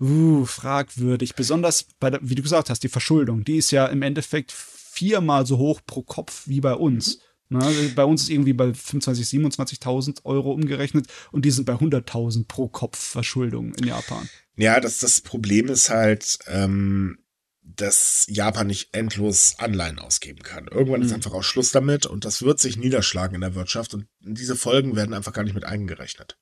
uh, 0.00 0.44
fragwürdig. 0.44 1.34
Besonders 1.34 1.86
bei 1.98 2.10
der, 2.10 2.20
wie 2.22 2.34
du 2.34 2.42
gesagt 2.42 2.70
hast, 2.70 2.82
die 2.82 2.88
Verschuldung. 2.88 3.44
Die 3.44 3.56
ist 3.56 3.70
ja 3.70 3.86
im 3.86 4.02
Endeffekt 4.02 4.52
viermal 4.52 5.46
so 5.46 5.58
hoch 5.58 5.80
pro 5.86 6.02
Kopf 6.02 6.42
wie 6.46 6.60
bei 6.60 6.74
uns. 6.74 7.20
Na, 7.52 7.66
also 7.66 7.80
bei 7.96 8.04
uns 8.04 8.22
ist 8.22 8.30
irgendwie 8.30 8.52
bei 8.52 8.66
25.000, 8.66 9.56
27.000 9.56 10.24
Euro 10.24 10.52
umgerechnet 10.52 11.08
und 11.32 11.44
die 11.44 11.50
sind 11.50 11.64
bei 11.64 11.74
100.000 11.74 12.46
pro 12.46 12.68
Kopf 12.68 12.96
Verschuldung 12.96 13.74
in 13.74 13.88
Japan. 13.88 14.28
Ja, 14.56 14.78
das, 14.78 14.98
das 14.98 15.20
Problem 15.20 15.68
ist 15.68 15.90
halt, 15.90 16.38
ähm, 16.46 17.18
dass 17.62 18.26
Japan 18.28 18.68
nicht 18.68 18.94
endlos 18.94 19.56
Anleihen 19.58 19.98
ausgeben 19.98 20.44
kann. 20.44 20.68
Irgendwann 20.68 21.00
mhm. 21.00 21.06
ist 21.06 21.12
einfach 21.12 21.32
auch 21.32 21.42
Schluss 21.42 21.72
damit 21.72 22.06
und 22.06 22.24
das 22.24 22.42
wird 22.42 22.60
sich 22.60 22.76
niederschlagen 22.76 23.34
in 23.34 23.40
der 23.40 23.56
Wirtschaft 23.56 23.94
und 23.94 24.06
diese 24.20 24.54
Folgen 24.54 24.94
werden 24.94 25.12
einfach 25.12 25.32
gar 25.32 25.42
nicht 25.42 25.54
mit 25.54 25.64
eingerechnet. 25.64 26.38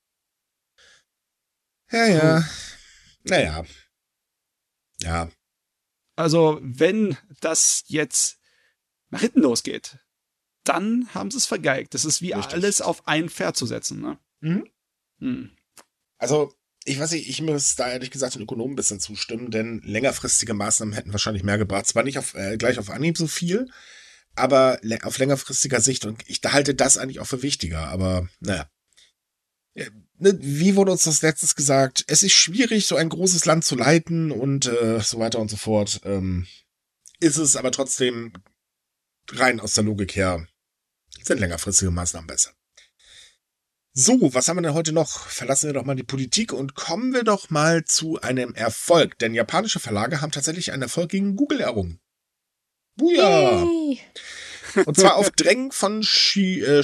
Ja, 1.91 2.07
ja. 2.07 2.45
Naja. 3.25 3.65
Ja. 5.01 5.31
Also, 6.17 6.59
wenn 6.63 7.17
das 7.41 7.85
jetzt 7.87 8.39
nach 9.11 9.21
hinten 9.21 9.41
losgeht, 9.41 9.99
dann 10.65 11.09
haben 11.15 11.31
sie 11.31 11.39
es 11.39 11.47
vergeigt. 11.47 11.95
Das 11.95 12.05
ist 12.05 12.21
wie 12.21 12.33
Richtig. 12.33 12.55
alles 12.55 12.81
auf 12.81 13.07
ein 13.07 13.31
Pferd 13.31 13.57
zu 13.57 13.67
setzen. 13.67 14.01
Ne? 14.01 14.19
Mhm. 14.41 14.69
Hm. 15.21 15.51
Also, 16.19 16.53
ich 16.85 16.99
weiß 16.99 17.13
nicht, 17.13 17.29
ich 17.29 17.41
muss 17.43 17.77
da 17.77 17.91
ehrlich 17.91 18.11
gesagt 18.11 18.35
den 18.35 18.43
Ökonomen 18.43 18.73
ein 18.73 18.77
bisschen 18.77 19.01
zustimmen, 19.01 19.51
denn 19.51 19.81
längerfristige 19.85 20.55
Maßnahmen 20.55 20.95
hätten 20.95 21.13
wahrscheinlich 21.13 21.43
mehr 21.43 21.59
gebracht. 21.59 21.87
Zwar 21.87 22.03
nicht 22.03 22.19
auf, 22.19 22.35
äh, 22.35 22.57
gleich 22.57 22.79
auf 22.79 22.91
Anhieb 22.91 23.17
so 23.17 23.27
viel, 23.27 23.71
aber 24.35 24.81
auf 25.03 25.19
längerfristiger 25.19 25.81
Sicht. 25.81 26.05
Und 26.05 26.23
ich 26.29 26.41
halte 26.45 26.75
das 26.75 26.99
eigentlich 26.99 27.21
auch 27.21 27.27
für 27.27 27.43
wichtiger. 27.43 27.89
Aber 27.89 28.29
naja. 28.41 28.69
Ne, 30.19 30.37
wie 30.41 30.77
wurde 30.77 30.93
uns 30.93 31.05
das 31.05 31.23
letztes 31.23 31.55
gesagt? 31.55 32.05
Es 32.09 32.23
ist 32.23 32.33
schwierig, 32.33 32.87
so 32.87 32.97
ein 32.97 33.09
großes 33.09 33.45
Land 33.45 33.65
zu 33.65 33.77
leiten 33.77 34.31
und 34.33 34.67
äh, 34.67 35.01
so 35.01 35.19
weiter 35.19 35.39
und 35.39 35.51
so 35.51 35.57
fort. 35.57 36.01
Ähm, 36.05 36.47
ist 37.21 37.37
es 37.37 37.57
aber 37.57 37.71
trotzdem 37.71 38.33
rein 39.31 39.61
aus 39.61 39.75
der 39.75 39.85
Logik 39.85 40.17
her 40.17 40.47
sind 41.29 41.41
längerfristige 41.41 41.91
Maßnahmen 41.91 42.27
besser. 42.27 42.51
So, 43.93 44.33
was 44.33 44.49
haben 44.49 44.59
wir 44.59 44.63
denn 44.63 44.75
heute 44.75 44.93
noch? 44.93 45.27
Verlassen 45.27 45.69
wir 45.69 45.75
doch 45.75 45.85
mal 45.85 45.97
die 45.97 46.05
Politik 46.05 46.53
und 46.53 46.75
kommen 46.75 47.13
wir 47.13 47.25
doch 47.25 47.51
mal 47.51 47.85
zu 47.85 48.21
einem 48.21 48.55
Erfolg. 48.55 49.19
Denn 49.19 49.35
japanische 49.35 49.81
Verlage 49.81 50.21
haben 50.21 50.31
tatsächlich 50.31 50.73
einen 50.73 50.83
Erfolg 50.83 51.11
gegen 51.11 51.37
Google 51.37 51.61
errungen. 51.61 52.01
Buja! 52.97 53.67
Und 54.85 54.97
zwar 54.97 55.17
auf 55.17 55.31
Drängen 55.31 55.73
von 55.73 56.03
Shi, 56.03 56.61
äh, 56.61 56.83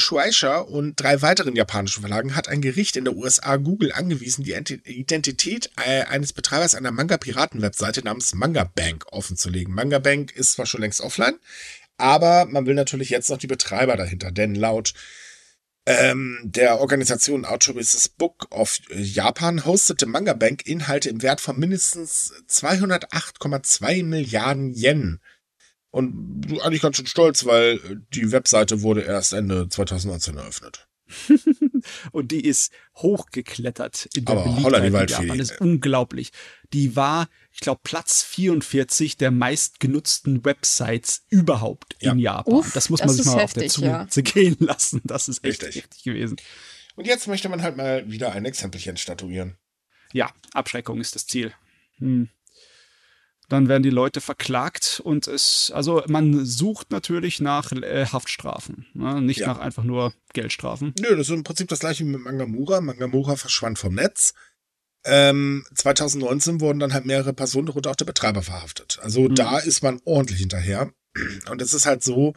und 0.66 1.00
drei 1.00 1.22
weiteren 1.22 1.56
japanischen 1.56 2.00
Verlagen 2.00 2.34
hat 2.36 2.48
ein 2.48 2.60
Gericht 2.60 2.96
in 2.96 3.04
der 3.04 3.16
USA 3.16 3.56
Google 3.56 3.92
angewiesen, 3.92 4.44
die 4.44 4.52
Identität 4.52 5.70
äh, 5.84 6.02
eines 6.02 6.32
Betreibers 6.32 6.74
einer 6.74 6.90
Manga-Piraten-Webseite 6.90 8.04
namens 8.04 8.34
Manga 8.34 8.64
Bank 8.64 9.06
offenzulegen. 9.10 9.74
Manga 9.74 9.98
Bank 9.98 10.32
ist 10.32 10.52
zwar 10.52 10.66
schon 10.66 10.80
längst 10.80 11.00
offline, 11.00 11.38
aber 11.96 12.46
man 12.46 12.66
will 12.66 12.74
natürlich 12.74 13.10
jetzt 13.10 13.30
noch 13.30 13.38
die 13.38 13.46
Betreiber 13.46 13.96
dahinter, 13.96 14.32
denn 14.32 14.54
laut 14.54 14.94
ähm, 15.86 16.40
der 16.44 16.80
Organisation 16.80 17.44
Autobusiness 17.44 18.08
Book 18.08 18.46
of 18.50 18.78
Japan 18.90 19.66
hostete 19.66 20.06
Manga 20.06 20.32
Bank 20.32 20.66
Inhalte 20.66 21.10
im 21.10 21.20
Wert 21.20 21.42
von 21.42 21.58
mindestens 21.58 22.32
208,2 22.48 24.02
Milliarden 24.02 24.72
Yen. 24.72 25.20
Und 25.94 26.60
eigentlich 26.64 26.82
ganz 26.82 26.96
schön 26.96 27.06
stolz, 27.06 27.44
weil 27.44 27.78
die 28.12 28.32
Webseite 28.32 28.82
wurde 28.82 29.02
erst 29.02 29.32
Ende 29.32 29.68
2019 29.68 30.36
eröffnet. 30.36 30.88
und 32.10 32.32
die 32.32 32.44
ist 32.44 32.72
hochgeklettert 32.96 34.08
in 34.16 34.24
der 34.24 34.34
Aber 34.34 34.42
Beliebtheit 34.42 34.84
in 34.84 35.06
Japan. 35.06 35.38
Das 35.38 35.52
ist 35.52 35.60
unglaublich. 35.60 36.32
Die 36.72 36.96
war, 36.96 37.28
ich 37.52 37.60
glaube, 37.60 37.80
Platz 37.84 38.24
44 38.24 39.18
der 39.18 39.30
meistgenutzten 39.30 40.44
Websites 40.44 41.26
überhaupt 41.28 41.94
ja. 42.00 42.10
in 42.10 42.18
Japan. 42.18 42.54
Uff, 42.54 42.72
das 42.72 42.90
muss 42.90 42.98
man 42.98 43.10
sich 43.10 43.26
mal 43.26 43.38
heftig, 43.38 43.46
auf 43.46 43.52
der 43.54 44.08
Zunge 44.08 44.08
ja. 44.12 44.22
gehen 44.22 44.56
lassen. 44.58 45.00
Das 45.04 45.28
ist 45.28 45.44
echt 45.44 45.62
richtig. 45.62 45.84
heftig 45.84 46.02
gewesen. 46.02 46.38
Und 46.96 47.06
jetzt 47.06 47.28
möchte 47.28 47.48
man 47.48 47.62
halt 47.62 47.76
mal 47.76 48.10
wieder 48.10 48.32
ein 48.32 48.44
Exempelchen 48.44 48.96
statuieren. 48.96 49.58
Ja, 50.12 50.32
Abschreckung 50.54 51.00
ist 51.00 51.14
das 51.14 51.28
Ziel. 51.28 51.54
Hm 51.98 52.30
dann 53.48 53.68
werden 53.68 53.82
die 53.82 53.90
Leute 53.90 54.20
verklagt 54.20 55.00
und 55.04 55.28
es, 55.28 55.70
also 55.74 56.02
man 56.08 56.44
sucht 56.44 56.90
natürlich 56.90 57.40
nach 57.40 57.72
äh, 57.72 58.06
Haftstrafen, 58.06 58.86
ne? 58.94 59.20
nicht 59.20 59.40
ja. 59.40 59.48
nach 59.48 59.58
einfach 59.58 59.84
nur 59.84 60.12
Geldstrafen. 60.32 60.94
Nö, 61.00 61.16
das 61.16 61.28
ist 61.28 61.34
im 61.34 61.44
Prinzip 61.44 61.68
das 61.68 61.80
gleiche 61.80 62.04
wie 62.04 62.08
mit 62.08 62.22
Mangamura. 62.22 62.80
Mangamura 62.80 63.36
verschwand 63.36 63.78
vom 63.78 63.94
Netz. 63.94 64.34
Ähm, 65.04 65.64
2019 65.74 66.60
wurden 66.60 66.78
dann 66.78 66.94
halt 66.94 67.04
mehrere 67.04 67.34
Personen, 67.34 67.66
darunter 67.66 67.90
auch 67.90 67.96
der 67.96 68.06
Betreiber, 68.06 68.42
verhaftet. 68.42 68.98
Also 69.02 69.22
mhm. 69.22 69.34
da 69.34 69.58
ist 69.58 69.82
man 69.82 70.00
ordentlich 70.04 70.38
hinterher. 70.40 70.90
Und 71.50 71.62
es 71.62 71.74
ist 71.74 71.86
halt 71.86 72.02
so, 72.02 72.34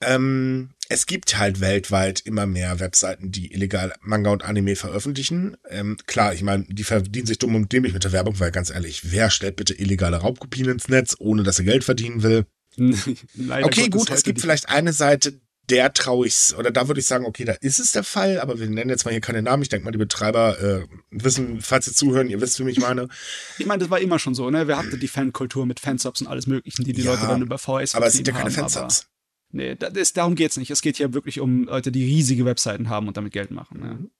ähm, 0.00 0.70
es 0.88 1.06
gibt 1.06 1.38
halt 1.38 1.60
weltweit 1.60 2.20
immer 2.20 2.46
mehr 2.46 2.80
Webseiten, 2.80 3.32
die 3.32 3.52
illegal 3.52 3.92
Manga 4.00 4.30
und 4.30 4.44
Anime 4.44 4.76
veröffentlichen. 4.76 5.56
Ähm, 5.68 5.96
klar, 6.06 6.34
ich 6.34 6.42
meine, 6.42 6.64
die 6.68 6.84
verdienen 6.84 7.26
sich 7.26 7.38
dumm 7.38 7.54
und 7.54 7.72
dämlich 7.72 7.92
mit 7.92 8.04
der 8.04 8.12
Werbung, 8.12 8.38
weil 8.38 8.50
ganz 8.50 8.70
ehrlich, 8.70 9.10
wer 9.10 9.30
stellt 9.30 9.56
bitte 9.56 9.74
illegale 9.74 10.18
Raubkopien 10.18 10.68
ins 10.68 10.88
Netz, 10.88 11.16
ohne 11.18 11.42
dass 11.42 11.58
er 11.58 11.64
Geld 11.64 11.84
verdienen 11.84 12.22
will? 12.22 12.46
okay, 13.62 13.88
gut, 13.88 14.10
es 14.10 14.22
gibt 14.22 14.40
vielleicht 14.40 14.68
eine 14.68 14.92
Seite, 14.92 15.40
der 15.70 15.92
traue 15.92 16.26
ich 16.26 16.54
oder 16.56 16.70
da 16.70 16.86
würde 16.86 17.00
ich 17.00 17.06
sagen, 17.06 17.24
okay, 17.24 17.44
da 17.44 17.52
ist 17.54 17.80
es 17.80 17.90
der 17.90 18.04
Fall, 18.04 18.38
aber 18.40 18.60
wir 18.60 18.68
nennen 18.68 18.90
jetzt 18.90 19.04
mal 19.04 19.10
hier 19.10 19.20
keine 19.20 19.42
Namen. 19.42 19.62
Ich 19.62 19.68
denke 19.68 19.84
mal, 19.84 19.90
die 19.90 19.98
Betreiber 19.98 20.60
äh, 20.60 20.86
wissen, 21.10 21.60
falls 21.60 21.86
sie 21.86 21.92
zuhören, 21.92 22.28
ihr 22.28 22.40
wisst, 22.40 22.64
wie 22.64 22.70
ich 22.70 22.78
meine. 22.78 23.08
Ich 23.58 23.66
meine, 23.66 23.80
das 23.80 23.90
war 23.90 23.98
immer 23.98 24.18
schon 24.18 24.34
so, 24.34 24.50
ne? 24.50 24.68
Wir 24.68 24.76
hatten 24.76 25.00
die 25.00 25.08
Fankultur 25.08 25.66
mit 25.66 25.80
Fansubs 25.80 26.20
und 26.20 26.26
alles 26.26 26.46
Möglichen, 26.46 26.84
die 26.84 26.92
die 26.92 27.02
ja, 27.02 27.12
Leute 27.12 27.26
dann 27.26 27.42
über 27.42 27.58
VS 27.58 27.94
Aber 27.94 28.06
es 28.06 28.12
sind 28.12 28.28
ja 28.28 28.34
keine 28.34 28.50
Fansubs. 28.50 29.06
Nee, 29.50 29.74
das 29.76 29.94
ist, 29.94 30.16
darum 30.16 30.34
geht's 30.34 30.56
nicht. 30.56 30.70
Es 30.70 30.82
geht 30.82 30.96
hier 30.96 31.14
wirklich 31.14 31.40
um 31.40 31.64
Leute, 31.64 31.92
die 31.92 32.04
riesige 32.04 32.44
Webseiten 32.44 32.88
haben 32.88 33.08
und 33.08 33.16
damit 33.16 33.32
Geld 33.32 33.50
machen. 33.50 33.80
Ja. 33.80 33.94
Mhm. 33.94 34.10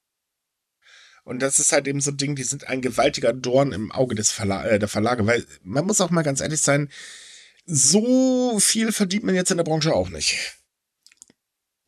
Und 1.25 1.43
das 1.43 1.59
ist 1.59 1.73
halt 1.73 1.89
eben 1.89 2.01
so 2.01 2.13
ein 2.13 2.17
Ding, 2.17 2.37
die 2.37 2.45
sind 2.45 2.69
ein 2.69 2.81
gewaltiger 2.81 3.33
Dorn 3.33 3.73
im 3.73 3.91
Auge 3.91 4.15
des 4.15 4.31
Verla 4.31 4.65
äh, 4.65 4.79
der 4.79 4.89
Verlage, 4.89 5.27
weil 5.27 5.45
man 5.63 5.85
muss 5.85 6.01
auch 6.01 6.11
mal 6.11 6.23
ganz 6.23 6.41
ehrlich 6.41 6.61
sein, 6.61 6.89
so 7.65 8.61
viel 8.61 8.93
verdient 8.93 9.25
man 9.25 9.35
jetzt 9.35 9.51
in 9.51 9.57
der 9.57 9.65
Branche 9.65 9.93
auch 9.93 10.09
nicht. 10.09 10.57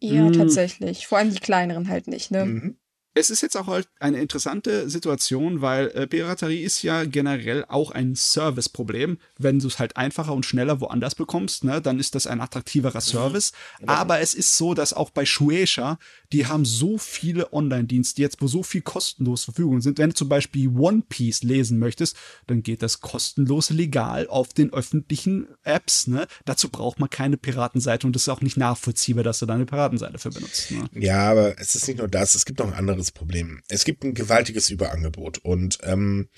Ja, 0.01 0.23
mhm. 0.23 0.33
tatsächlich. 0.33 1.07
Vor 1.07 1.19
allem 1.19 1.33
die 1.33 1.39
kleineren 1.39 1.89
halt 1.89 2.09
nicht, 2.09 2.33
ne? 2.33 2.45
Mhm 2.47 2.79
es 3.19 3.31
ist 3.31 3.43
jetzt 3.43 3.57
auch 3.57 3.67
halt 3.67 3.89
eine 3.99 4.21
interessante 4.21 4.89
Situation, 4.89 5.61
weil 5.61 5.89
äh, 5.89 6.07
Piraterie 6.07 6.63
ist 6.63 6.83
ja 6.83 7.05
generell 7.05 7.65
auch 7.69 7.91
ein 7.91 8.15
Serviceproblem. 8.15 9.19
Wenn 9.39 9.59
du 9.59 9.67
es 9.67 9.79
halt 9.79 9.97
einfacher 9.97 10.33
und 10.33 10.47
schneller 10.47 10.81
woanders 10.81 11.15
bekommst, 11.15 11.65
ne, 11.65 11.81
dann 11.81 11.99
ist 11.99 12.15
das 12.15 12.27
ein 12.27 12.41
attraktiverer 12.41 13.01
Service. 13.01 13.53
Mhm. 13.81 13.89
Aber 13.89 14.21
es 14.21 14.35
ist 14.35 14.57
so, 14.57 14.75
dass 14.75 14.93
auch 14.93 15.11
bei 15.11 15.27
Shueisha, 15.27 15.99
die 16.33 16.47
haben 16.47 16.65
so 16.65 16.99
viele 16.99 17.53
Online-Dienste 17.53 18.23
jetzt, 18.23 18.41
wo 18.41 18.47
so 18.47 18.63
viel 18.63 18.83
kostenlos 18.83 19.43
zur 19.43 19.55
Verfügung 19.55 19.81
sind. 19.81 19.99
Wenn 19.99 20.11
du 20.11 20.15
zum 20.15 20.29
Beispiel 20.29 20.69
One 20.69 21.03
Piece 21.09 21.43
lesen 21.43 21.79
möchtest, 21.79 22.17
dann 22.47 22.63
geht 22.63 22.83
das 22.83 23.01
kostenlos 23.01 23.71
legal 23.71 24.29
auf 24.29 24.53
den 24.53 24.73
öffentlichen 24.73 25.49
Apps. 25.65 26.07
Ne? 26.07 26.27
Dazu 26.45 26.69
braucht 26.69 27.01
man 27.01 27.11
keine 27.11 27.37
Piratenseite 27.37 28.07
und 28.07 28.15
das 28.15 28.23
ist 28.23 28.29
auch 28.29 28.43
nicht 28.43 28.57
nachvollziehbar, 28.57 29.25
dass 29.25 29.41
du 29.41 29.47
deine 29.47 29.67
Piratenseite 29.67 30.19
für 30.19 30.31
benutzt. 30.31 30.71
Ne? 30.71 30.89
Ja, 30.95 31.31
aber 31.31 31.59
es 31.59 31.75
ist 31.75 31.89
nicht 31.89 31.99
nur 31.99 32.09
das, 32.09 32.35
es 32.35 32.45
gibt 32.45 32.59
noch 32.59 32.69
ein 32.69 32.75
anderes 32.75 33.08
das 33.09 33.13
Problem. 33.13 33.63
Es 33.69 33.85
gibt 33.85 34.05
ein 34.05 34.15
gewaltiges 34.15 34.71
Überangebot 34.71 35.39
und 35.39 35.79
ähm, 35.83 36.29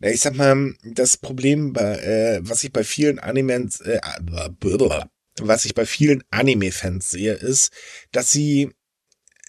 ich 0.00 0.20
sag 0.20 0.34
mal, 0.34 0.74
das 0.82 1.16
Problem, 1.16 1.74
äh, 1.76 2.40
was 2.42 2.64
ich 2.64 2.72
bei 2.72 2.82
vielen 2.82 3.20
Animes, 3.20 3.80
äh, 3.80 4.00
was 5.40 5.64
ich 5.64 5.74
bei 5.74 5.86
vielen 5.86 6.24
Anime-Fans 6.30 7.08
sehe, 7.08 7.34
ist, 7.34 7.70
dass 8.10 8.32
sie 8.32 8.70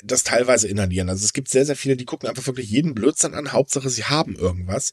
das 0.04 0.24
teilweise 0.24 0.68
inhalieren. 0.68 1.10
Also 1.10 1.26
es 1.26 1.34
gibt 1.34 1.50
sehr, 1.50 1.66
sehr 1.66 1.76
viele, 1.76 1.98
die 1.98 2.06
gucken 2.06 2.30
einfach 2.30 2.46
wirklich 2.46 2.70
jeden 2.70 2.94
Blödsinn 2.94 3.34
an. 3.34 3.52
Hauptsache, 3.52 3.90
sie 3.90 4.04
haben 4.04 4.36
irgendwas. 4.36 4.92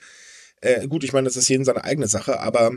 Äh, 0.62 0.86
gut, 0.88 1.04
ich 1.04 1.12
meine, 1.12 1.26
das 1.26 1.36
ist 1.36 1.48
jedem 1.48 1.64
seine 1.64 1.84
eigene 1.84 2.08
Sache, 2.08 2.40
aber 2.40 2.72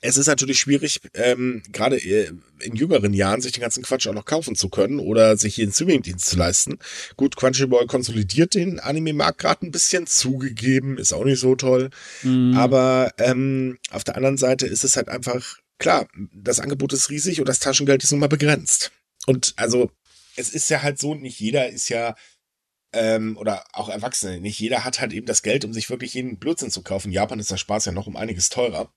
es 0.00 0.16
ist 0.16 0.26
natürlich 0.26 0.60
schwierig, 0.60 1.00
ähm, 1.14 1.62
gerade 1.72 1.96
äh, 1.96 2.32
in 2.60 2.76
jüngeren 2.76 3.12
Jahren 3.12 3.40
sich 3.40 3.52
den 3.52 3.60
ganzen 3.60 3.82
Quatsch 3.82 4.06
auch 4.06 4.14
noch 4.14 4.24
kaufen 4.24 4.54
zu 4.54 4.68
können 4.68 4.98
oder 4.98 5.36
sich 5.36 5.56
hier 5.56 5.64
einen 5.64 5.72
Streamingdienst 5.72 6.26
zu 6.26 6.36
leisten. 6.36 6.78
Gut, 7.16 7.36
Crunchyroll 7.36 7.86
konsolidiert 7.86 8.54
den 8.54 8.80
Anime-Markt 8.80 9.38
gerade 9.38 9.66
ein 9.66 9.70
bisschen, 9.72 10.06
zugegeben, 10.06 10.98
ist 10.98 11.12
auch 11.12 11.24
nicht 11.24 11.40
so 11.40 11.54
toll. 11.56 11.90
Mhm. 12.22 12.56
Aber 12.56 13.12
ähm, 13.18 13.78
auf 13.90 14.04
der 14.04 14.16
anderen 14.16 14.36
Seite 14.36 14.66
ist 14.66 14.84
es 14.84 14.96
halt 14.96 15.08
einfach, 15.08 15.58
klar, 15.78 16.08
das 16.32 16.60
Angebot 16.60 16.92
ist 16.92 17.10
riesig 17.10 17.40
und 17.40 17.48
das 17.48 17.58
Taschengeld 17.58 18.02
ist 18.04 18.12
nun 18.12 18.20
mal 18.20 18.28
begrenzt. 18.28 18.92
Und 19.26 19.54
also, 19.56 19.90
es 20.36 20.50
ist 20.50 20.70
ja 20.70 20.82
halt 20.82 20.98
so, 20.98 21.14
nicht 21.14 21.38
jeder 21.40 21.68
ist 21.68 21.88
ja 21.88 22.14
ähm, 22.92 23.36
oder 23.38 23.64
auch 23.72 23.88
Erwachsene, 23.88 24.40
nicht 24.40 24.58
jeder 24.58 24.84
hat 24.84 25.00
halt 25.00 25.12
eben 25.12 25.26
das 25.26 25.42
Geld, 25.42 25.64
um 25.64 25.72
sich 25.72 25.90
wirklich 25.90 26.14
jeden 26.14 26.38
Blödsinn 26.38 26.70
zu 26.70 26.82
kaufen. 26.82 27.08
In 27.08 27.14
Japan 27.14 27.40
ist 27.40 27.50
der 27.50 27.56
Spaß 27.56 27.86
ja 27.86 27.92
noch 27.92 28.06
um 28.06 28.16
einiges 28.16 28.48
teurer. 28.48 28.92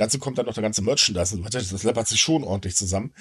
Dazu 0.00 0.18
kommt 0.18 0.38
dann 0.38 0.46
noch 0.46 0.54
der 0.54 0.62
ganze 0.62 0.82
Merchandise 0.82 1.34
und 1.36 1.54
das 1.54 1.82
läppert 1.82 2.08
sich 2.08 2.20
schon 2.20 2.42
ordentlich 2.42 2.74
zusammen. 2.74 3.14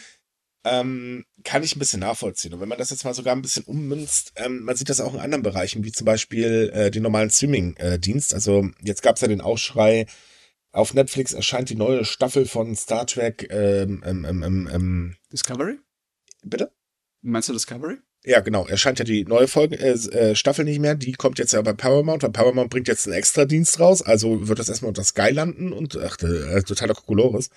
Ähm, 0.66 1.26
kann 1.44 1.64
ich 1.64 1.76
ein 1.76 1.80
bisschen 1.80 2.00
nachvollziehen. 2.00 2.54
Und 2.54 2.62
wenn 2.62 2.70
man 2.70 2.78
das 2.78 2.90
jetzt 2.90 3.04
mal 3.04 3.14
sogar 3.14 3.36
ein 3.36 3.42
bisschen 3.42 3.64
ummünzt, 3.64 4.32
ähm, 4.38 4.64
man 4.64 4.76
sieht 4.76 4.90
das 4.90 5.02
auch 5.02 5.14
in 5.14 5.20
anderen 5.20 5.44
Bereichen, 5.44 5.84
wie 5.84 5.92
zum 5.92 6.06
Beispiel 6.06 6.72
äh, 6.74 6.90
den 6.90 7.04
normalen 7.04 7.30
Streaming-Dienst. 7.30 8.32
Äh, 8.32 8.36
also 8.36 8.70
jetzt 8.82 9.02
gab 9.02 9.16
es 9.16 9.22
ja 9.22 9.28
den 9.28 9.42
Aufschrei, 9.42 10.06
auf 10.72 10.94
Netflix 10.94 11.34
erscheint 11.34 11.70
die 11.70 11.76
neue 11.76 12.06
Staffel 12.06 12.46
von 12.46 12.76
Star 12.76 13.06
Trek 13.06 13.48
ähm, 13.52 14.04
ähm, 14.06 14.26
ähm, 14.26 14.70
ähm, 14.72 15.16
Discovery? 15.34 15.80
Bitte? 16.44 16.72
Meinst 17.22 17.50
du 17.50 17.54
Discovery? 17.54 17.98
Ja, 18.26 18.42
genau. 18.42 18.68
Erscheint 18.68 19.00
ja 19.00 19.06
die 19.06 19.24
neue 19.24 19.48
Folge, 19.48 19.78
äh, 19.80 19.92
äh, 19.92 20.36
Staffel 20.36 20.66
nicht 20.66 20.80
mehr. 20.80 20.96
Die 20.96 21.14
kommt 21.14 21.40
jetzt 21.40 21.54
ja 21.54 21.62
bei 21.62 21.74
Paramount, 21.74 22.22
weil 22.24 22.32
Paramount 22.32 22.70
bringt 22.70 22.88
jetzt 22.90 23.08
einen 23.08 23.16
Extra-Dienst 23.16 23.80
raus. 23.80 24.02
Also 24.02 24.48
wird 24.48 24.60
das 24.60 24.68
erstmal 24.68 24.90
unter 24.90 25.04
Sky 25.04 25.30
landen 25.32 25.72
und 25.72 25.98
ach, 25.98 26.18
äh, 26.22 26.62
totaler 26.64 26.96
Kokolores 26.96 27.50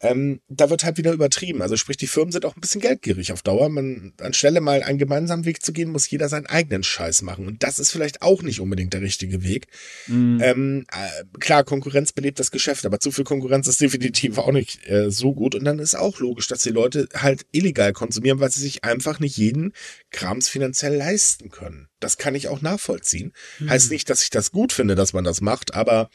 ähm, 0.00 0.40
da 0.48 0.68
wird 0.68 0.84
halt 0.84 0.98
wieder 0.98 1.12
übertrieben. 1.12 1.62
Also 1.62 1.76
sprich, 1.76 1.96
die 1.96 2.06
Firmen 2.06 2.30
sind 2.30 2.44
auch 2.44 2.54
ein 2.54 2.60
bisschen 2.60 2.82
geldgierig 2.82 3.32
auf 3.32 3.42
Dauer. 3.42 3.70
Man, 3.70 4.12
anstelle 4.20 4.60
mal 4.60 4.82
einen 4.82 4.98
gemeinsamen 4.98 5.46
Weg 5.46 5.64
zu 5.64 5.72
gehen, 5.72 5.90
muss 5.90 6.10
jeder 6.10 6.28
seinen 6.28 6.46
eigenen 6.46 6.82
Scheiß 6.82 7.22
machen. 7.22 7.46
Und 7.46 7.62
das 7.62 7.78
ist 7.78 7.92
vielleicht 7.92 8.20
auch 8.20 8.42
nicht 8.42 8.60
unbedingt 8.60 8.92
der 8.92 9.00
richtige 9.00 9.42
Weg. 9.42 9.68
Mhm. 10.06 10.40
Ähm, 10.42 10.86
äh, 10.92 11.24
klar, 11.38 11.64
Konkurrenz 11.64 12.12
belebt 12.12 12.38
das 12.38 12.50
Geschäft, 12.50 12.84
aber 12.84 13.00
zu 13.00 13.10
viel 13.10 13.24
Konkurrenz 13.24 13.68
ist 13.68 13.80
definitiv 13.80 14.36
auch 14.36 14.52
nicht 14.52 14.86
äh, 14.86 15.10
so 15.10 15.32
gut. 15.32 15.54
Und 15.54 15.64
dann 15.64 15.78
ist 15.78 15.94
auch 15.94 16.20
logisch, 16.20 16.48
dass 16.48 16.62
die 16.62 16.70
Leute 16.70 17.08
halt 17.14 17.46
illegal 17.52 17.94
konsumieren, 17.94 18.38
weil 18.38 18.50
sie 18.50 18.60
sich 18.60 18.84
einfach 18.84 19.18
nicht 19.18 19.38
jeden 19.38 19.72
Krams 20.10 20.48
finanziell 20.48 20.94
leisten 20.94 21.48
können. 21.50 21.88
Das 22.00 22.18
kann 22.18 22.34
ich 22.34 22.48
auch 22.48 22.60
nachvollziehen. 22.60 23.32
Mhm. 23.60 23.70
Heißt 23.70 23.90
nicht, 23.90 24.10
dass 24.10 24.22
ich 24.22 24.30
das 24.30 24.50
gut 24.50 24.74
finde, 24.74 24.94
dass 24.94 25.14
man 25.14 25.24
das 25.24 25.40
macht, 25.40 25.74
aber 25.74 26.10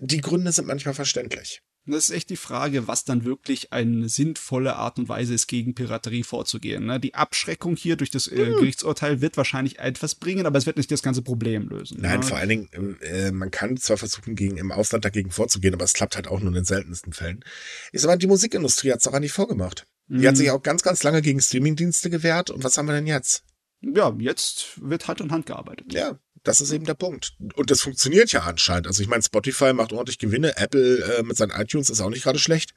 die 0.00 0.20
Gründe 0.20 0.52
sind 0.52 0.66
manchmal 0.66 0.94
verständlich. 0.94 1.62
Das 1.86 2.08
ist 2.08 2.16
echt 2.16 2.30
die 2.30 2.36
Frage, 2.36 2.88
was 2.88 3.04
dann 3.04 3.24
wirklich 3.24 3.72
eine 3.72 4.08
sinnvolle 4.08 4.76
Art 4.76 4.98
und 4.98 5.08
Weise 5.08 5.34
ist, 5.34 5.48
gegen 5.48 5.74
Piraterie 5.74 6.22
vorzugehen. 6.22 6.86
Ne? 6.86 6.98
Die 6.98 7.14
Abschreckung 7.14 7.76
hier 7.76 7.96
durch 7.96 8.10
das 8.10 8.26
äh, 8.26 8.46
hm. 8.46 8.54
Gerichtsurteil 8.54 9.20
wird 9.20 9.36
wahrscheinlich 9.36 9.78
etwas 9.78 10.14
bringen, 10.14 10.46
aber 10.46 10.56
es 10.56 10.64
wird 10.64 10.78
nicht 10.78 10.90
das 10.90 11.02
ganze 11.02 11.20
Problem 11.20 11.68
lösen. 11.68 11.98
Nein, 12.00 12.20
ne? 12.20 12.26
vor 12.26 12.38
allen 12.38 12.48
Dingen, 12.48 12.96
äh, 13.02 13.30
man 13.32 13.50
kann 13.50 13.76
zwar 13.76 13.98
versuchen, 13.98 14.34
gegen, 14.34 14.56
im 14.56 14.72
Ausland 14.72 15.04
dagegen 15.04 15.30
vorzugehen, 15.30 15.74
aber 15.74 15.84
es 15.84 15.92
klappt 15.92 16.16
halt 16.16 16.28
auch 16.28 16.40
nur 16.40 16.48
in 16.48 16.54
den 16.54 16.64
seltensten 16.64 17.12
Fällen. 17.12 17.44
Ist 17.92 18.04
aber 18.04 18.16
die 18.16 18.26
Musikindustrie 18.28 18.92
hat 18.92 19.00
es 19.00 19.06
auch 19.06 19.18
nicht 19.18 19.32
vorgemacht. 19.32 19.86
Die 20.08 20.18
mhm. 20.18 20.26
hat 20.26 20.36
sich 20.36 20.50
auch 20.50 20.62
ganz, 20.62 20.82
ganz 20.82 21.02
lange 21.02 21.20
gegen 21.20 21.40
Streamingdienste 21.40 22.08
gewehrt. 22.08 22.50
Und 22.50 22.64
was 22.64 22.78
haben 22.78 22.86
wir 22.86 22.94
denn 22.94 23.06
jetzt? 23.06 23.44
Ja, 23.80 24.14
jetzt 24.18 24.80
wird 24.80 25.06
Hand 25.08 25.20
in 25.20 25.30
Hand 25.30 25.46
gearbeitet. 25.46 25.92
Ja, 25.92 26.18
das 26.44 26.60
ist 26.60 26.72
eben 26.72 26.84
der 26.84 26.94
Punkt. 26.94 27.34
Und 27.54 27.70
das 27.70 27.80
funktioniert 27.80 28.30
ja 28.32 28.42
anscheinend. 28.42 28.86
Also 28.86 29.02
ich 29.02 29.08
meine, 29.08 29.22
Spotify 29.22 29.72
macht 29.72 29.92
ordentlich 29.92 30.18
Gewinne, 30.18 30.56
Apple 30.56 31.18
äh, 31.18 31.22
mit 31.22 31.36
seinen 31.36 31.50
iTunes 31.50 31.90
ist 31.90 32.00
auch 32.00 32.10
nicht 32.10 32.22
gerade 32.22 32.38
schlecht. 32.38 32.74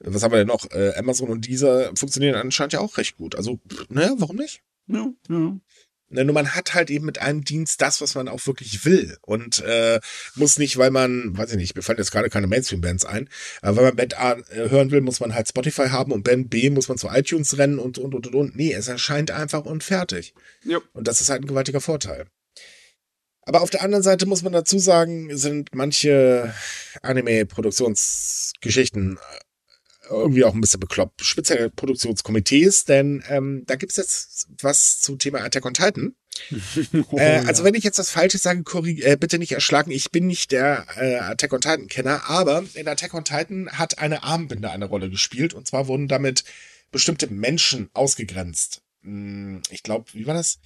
Was 0.00 0.22
haben 0.22 0.32
wir 0.32 0.38
denn 0.38 0.48
noch? 0.48 0.70
Äh, 0.72 0.94
Amazon 0.96 1.28
und 1.28 1.46
dieser 1.46 1.94
funktionieren 1.96 2.34
anscheinend 2.34 2.72
ja 2.72 2.80
auch 2.80 2.98
recht 2.98 3.16
gut. 3.16 3.34
Also, 3.34 3.60
ne, 3.88 4.14
warum 4.18 4.36
nicht? 4.36 4.62
Ja, 4.88 5.10
ja. 5.28 5.56
Ne, 6.08 6.24
nur 6.24 6.34
man 6.34 6.54
hat 6.54 6.74
halt 6.74 6.88
eben 6.90 7.04
mit 7.04 7.20
einem 7.20 7.44
Dienst 7.44 7.82
das, 7.82 8.00
was 8.00 8.14
man 8.14 8.28
auch 8.28 8.46
wirklich 8.46 8.84
will. 8.84 9.16
Und 9.22 9.58
äh, 9.60 10.00
muss 10.36 10.58
nicht, 10.58 10.76
weil 10.76 10.90
man, 10.90 11.36
weiß 11.36 11.50
ich 11.50 11.56
nicht, 11.56 11.74
mir 11.74 11.82
fallen 11.82 11.98
jetzt 11.98 12.12
gerade 12.12 12.30
keine 12.30 12.46
Mainstream-Bands 12.46 13.04
ein, 13.04 13.28
aber 13.60 13.78
wenn 13.78 13.84
man 13.84 13.96
Band 13.96 14.18
A 14.18 14.32
äh, 14.34 14.70
hören 14.70 14.92
will, 14.92 15.00
muss 15.00 15.18
man 15.18 15.34
halt 15.34 15.48
Spotify 15.48 15.88
haben 15.88 16.12
und 16.12 16.22
Band 16.22 16.48
B 16.48 16.70
muss 16.70 16.88
man 16.88 16.96
zu 16.96 17.08
iTunes 17.08 17.58
rennen 17.58 17.78
und, 17.80 17.98
und, 17.98 18.14
und, 18.14 18.26
und, 18.28 18.34
und. 18.34 18.56
Nee, 18.56 18.72
es 18.72 18.86
erscheint 18.86 19.32
einfach 19.32 19.64
und 19.64 19.82
fertig. 19.82 20.32
Ja. 20.62 20.78
Und 20.92 21.08
das 21.08 21.20
ist 21.20 21.28
halt 21.28 21.42
ein 21.42 21.48
gewaltiger 21.48 21.80
Vorteil. 21.80 22.26
Aber 23.46 23.62
auf 23.62 23.70
der 23.70 23.80
anderen 23.82 24.02
Seite 24.02 24.26
muss 24.26 24.42
man 24.42 24.52
dazu 24.52 24.80
sagen, 24.80 25.36
sind 25.36 25.70
manche 25.72 26.52
Anime-Produktionsgeschichten 27.02 29.16
äh, 29.16 29.18
irgendwie 30.10 30.44
auch 30.44 30.52
ein 30.52 30.60
bisschen 30.60 30.80
bekloppt. 30.80 31.24
Speziell 31.24 31.70
Produktionskomitees, 31.70 32.86
denn 32.86 33.22
ähm, 33.28 33.62
da 33.66 33.76
gibt's 33.76 33.94
jetzt 33.96 34.48
was 34.60 35.00
zum 35.00 35.20
Thema 35.20 35.42
Attack 35.42 35.64
on 35.64 35.74
Titan. 35.74 36.16
oh, 37.10 37.18
äh, 37.18 37.44
also 37.46 37.62
ja. 37.62 37.66
wenn 37.66 37.74
ich 37.74 37.84
jetzt 37.84 38.00
das 38.00 38.10
Falsche 38.10 38.38
sage, 38.38 38.64
äh, 39.02 39.16
bitte 39.16 39.38
nicht 39.38 39.52
erschlagen. 39.52 39.92
Ich 39.92 40.10
bin 40.10 40.26
nicht 40.26 40.50
der 40.50 40.84
äh, 40.96 41.14
Attack 41.16 41.52
on 41.52 41.60
Titan 41.60 41.86
Kenner, 41.86 42.28
aber 42.28 42.64
in 42.74 42.88
Attack 42.88 43.14
on 43.14 43.24
Titan 43.24 43.70
hat 43.70 44.00
eine 44.00 44.24
Armbinde 44.24 44.70
eine 44.70 44.86
Rolle 44.86 45.08
gespielt 45.08 45.54
und 45.54 45.68
zwar 45.68 45.86
wurden 45.86 46.08
damit 46.08 46.42
bestimmte 46.90 47.32
Menschen 47.32 47.90
ausgegrenzt. 47.94 48.82
Hm, 49.02 49.62
ich 49.70 49.84
glaube, 49.84 50.06
wie 50.14 50.26
war 50.26 50.34
das? 50.34 50.58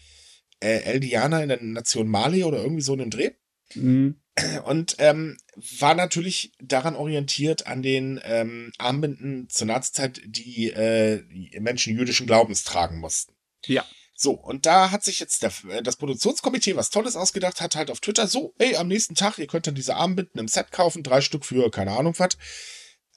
Äh, 0.60 0.82
Eldianer 0.82 1.42
in 1.42 1.48
der 1.48 1.62
Nation 1.62 2.08
Mali 2.08 2.44
oder 2.44 2.58
irgendwie 2.58 2.82
so 2.82 2.92
einen 2.92 3.10
Dreh. 3.10 3.32
Mhm. 3.74 4.20
Und 4.64 4.96
ähm, 4.98 5.36
war 5.78 5.94
natürlich 5.94 6.52
daran 6.60 6.96
orientiert 6.96 7.66
an 7.66 7.82
den 7.82 8.20
ähm, 8.24 8.72
Armbinden 8.78 9.48
zur 9.50 9.66
Nazizeit, 9.66 10.20
die 10.24 10.70
äh, 10.70 11.22
Menschen 11.60 11.96
jüdischen 11.96 12.26
Glaubens 12.26 12.64
tragen 12.64 12.98
mussten. 12.98 13.34
Ja. 13.66 13.84
So, 14.14 14.32
und 14.32 14.66
da 14.66 14.90
hat 14.90 15.02
sich 15.02 15.18
jetzt 15.18 15.42
der, 15.42 15.52
äh, 15.68 15.82
das 15.82 15.96
Produktionskomitee 15.96 16.76
was 16.76 16.90
Tolles 16.90 17.16
ausgedacht, 17.16 17.60
hat 17.60 17.74
halt 17.74 17.90
auf 17.90 18.00
Twitter 18.00 18.26
so, 18.26 18.54
ey, 18.58 18.76
am 18.76 18.88
nächsten 18.88 19.14
Tag, 19.14 19.38
ihr 19.38 19.46
könnt 19.46 19.66
dann 19.66 19.74
diese 19.74 19.96
Armbinden 19.96 20.38
im 20.38 20.48
Set 20.48 20.72
kaufen, 20.72 21.02
drei 21.02 21.20
Stück 21.20 21.44
für 21.44 21.70
keine 21.70 21.92
Ahnung 21.92 22.14
was. 22.18 22.36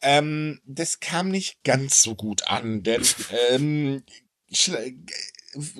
Ähm, 0.02 0.62
das 0.66 1.00
kam 1.00 1.30
nicht 1.30 1.64
ganz 1.64 2.02
so 2.02 2.16
gut 2.16 2.48
an, 2.48 2.84
denn 2.84 3.04
ähm, 3.50 4.04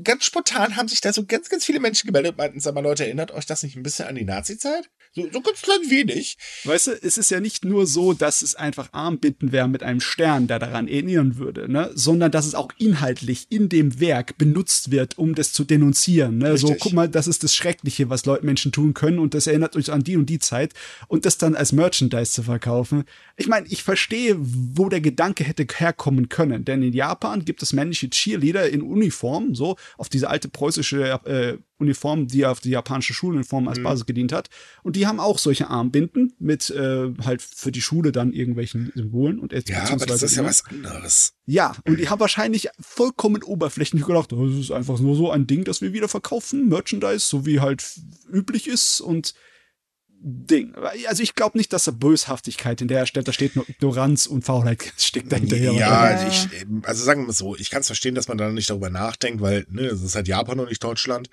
ganz 0.04 0.26
spontan 0.26 0.76
haben 0.76 0.88
sich 0.88 1.02
da 1.02 1.14
so 1.14 1.26
ganz, 1.26 1.50
ganz 1.50 1.66
viele 1.66 1.80
Menschen 1.80 2.08
gemeldet, 2.08 2.38
meinten, 2.38 2.60
sag 2.60 2.76
mal, 2.76 2.82
Leute, 2.82 3.06
erinnert 3.06 3.32
euch 3.32 3.46
das 3.46 3.64
nicht 3.64 3.76
ein 3.76 3.84
bisschen 3.84 4.08
an 4.08 4.16
die 4.16 4.26
Nazi-Zeit? 4.26 4.90
So, 5.16 5.30
so 5.32 5.42
ganz 5.42 5.62
klein 5.62 5.92
wenig. 5.92 6.38
Weißt 6.64 6.88
du, 6.88 6.92
es 6.92 7.20
ist 7.20 7.30
ja 7.30 7.40
nicht 7.40 7.64
nur 7.64 7.86
so, 7.86 8.14
dass 8.14 8.42
es 8.42 8.56
einfach 8.56 8.90
Armbinden 8.94 9.52
wäre 9.52 9.68
mit 9.68 9.84
einem 9.84 10.00
Stern, 10.00 10.48
der 10.48 10.58
daran 10.58 10.88
erinnern 10.88 11.38
würde, 11.38 11.72
ne? 11.72 11.92
sondern 11.94 12.32
dass 12.32 12.48
es 12.48 12.56
auch 12.56 12.70
inhaltlich 12.80 13.46
in 13.50 13.70
dem 13.70 14.00
Werk 14.00 14.40
benutzt 14.40 14.90
wird, 14.90 15.20
um 15.20 15.36
das 15.36 15.54
zu 15.54 15.66
denunzieren. 15.66 16.40
Ne? 16.40 16.58
So, 16.58 16.76
guck 16.80 16.94
mal, 16.94 17.08
das 17.08 17.28
ist 17.28 17.44
das 17.44 17.54
Schreckliche, 17.54 18.10
was 18.10 18.26
Leute 18.26 18.44
Menschen 18.44 18.72
tun 18.72 18.96
können 18.96 19.20
und 19.20 19.36
das 19.36 19.46
erinnert 19.46 19.76
euch 19.76 19.92
an 19.92 20.04
die 20.04 20.18
und 20.18 20.32
die 20.32 20.40
Zeit 20.40 20.74
und 21.08 21.26
das 21.26 21.38
dann 21.38 21.56
als 21.56 21.74
Merchandise 21.74 22.32
zu 22.32 22.42
verkaufen. 22.42 23.04
Ich 23.38 23.46
meine, 23.46 23.68
ich 23.68 23.84
verstehe, 23.84 24.36
wo 24.40 24.90
der 24.90 25.02
Gedanke 25.02 25.44
hätte 25.44 25.68
herkommen 25.76 26.30
können, 26.30 26.66
denn 26.66 26.82
in 26.82 26.94
Japan 26.94 27.46
gibt 27.46 27.62
es 27.62 27.72
männliche 27.72 28.10
Cheerleader 28.10 28.68
in 28.68 28.82
Uniform, 28.82 29.54
so 29.54 29.76
auf 29.98 30.10
diese 30.10 30.28
alte 30.32 30.50
preußische 30.50 31.20
äh, 31.26 31.58
Uniform, 31.78 32.28
die 32.28 32.46
auf 32.46 32.60
die 32.60 32.70
japanische 32.70 33.14
Schuluniform 33.14 33.68
als 33.68 33.80
mhm. 33.80 33.84
Basis 33.84 34.06
gedient 34.06 34.32
hat. 34.32 34.50
Und 34.84 34.96
die 34.96 35.08
haben 35.08 35.20
auch 35.20 35.38
solche 35.38 35.70
Armbinden 35.70 36.34
mit 36.40 36.70
äh, 36.70 37.14
halt 37.24 37.42
für 37.42 37.72
die 37.72 37.82
Schule 37.82 38.12
dann 38.12 38.32
irgendwelchen 38.32 38.92
Symbolen 38.96 39.40
und 39.40 39.54
Ja, 39.68 39.90
aber 39.90 40.06
das 40.06 40.24
ist 40.24 40.36
ja 40.36 40.44
was 40.44 40.66
anderes. 40.66 41.34
Ja, 41.46 41.76
und 41.86 42.00
die 42.00 42.10
haben 42.10 42.20
wahrscheinlich 42.20 42.70
vollkommen 42.80 43.44
oberflächlich 43.44 44.06
gedacht, 44.06 44.32
das 44.32 44.54
ist 44.54 44.72
einfach 44.72 45.00
nur 45.00 45.16
so 45.16 45.32
ein 45.32 45.48
Ding, 45.48 45.64
das 45.64 45.82
wir 45.82 45.94
wieder 45.94 46.08
verkaufen, 46.08 46.70
Merchandise, 46.70 47.28
so 47.28 47.46
wie 47.46 47.60
halt 47.60 47.84
üblich 48.32 48.68
ist 48.68 49.02
und 49.02 49.34
Ding. 50.26 50.74
Also 51.08 51.22
ich 51.22 51.36
glaube 51.36 51.58
nicht, 51.58 51.74
dass 51.74 51.84
da 51.84 51.92
Böshaftigkeit 51.92 52.80
in 52.82 52.88
der 52.88 53.06
Stelle, 53.06 53.26
da 53.26 53.34
steht 53.34 53.58
nur 53.58 53.68
Ignoranz 53.68 54.26
und 54.26 54.46
Faulheit 54.46 54.94
steckt 54.98 55.32
dahinter. 55.32 55.58
Ja, 55.58 56.00
also, 56.00 56.28
ich, 56.28 56.66
also 56.84 57.04
sagen 57.04 57.22
wir 57.22 57.28
mal 57.28 57.34
so, 57.34 57.58
ich 57.58 57.70
kann 57.70 57.82
es 57.82 57.88
verstehen, 57.88 58.16
dass 58.16 58.30
man 58.30 58.38
da 58.38 58.50
nicht 58.50 58.70
darüber 58.70 58.90
nachdenkt, 58.90 59.42
weil 59.42 59.66
ne, 59.70 59.82
es 59.82 60.02
ist 60.02 60.16
halt 60.16 60.30
Japan 60.30 60.62
und 60.62 60.70
nicht 60.70 60.84
Deutschland. 60.84 61.30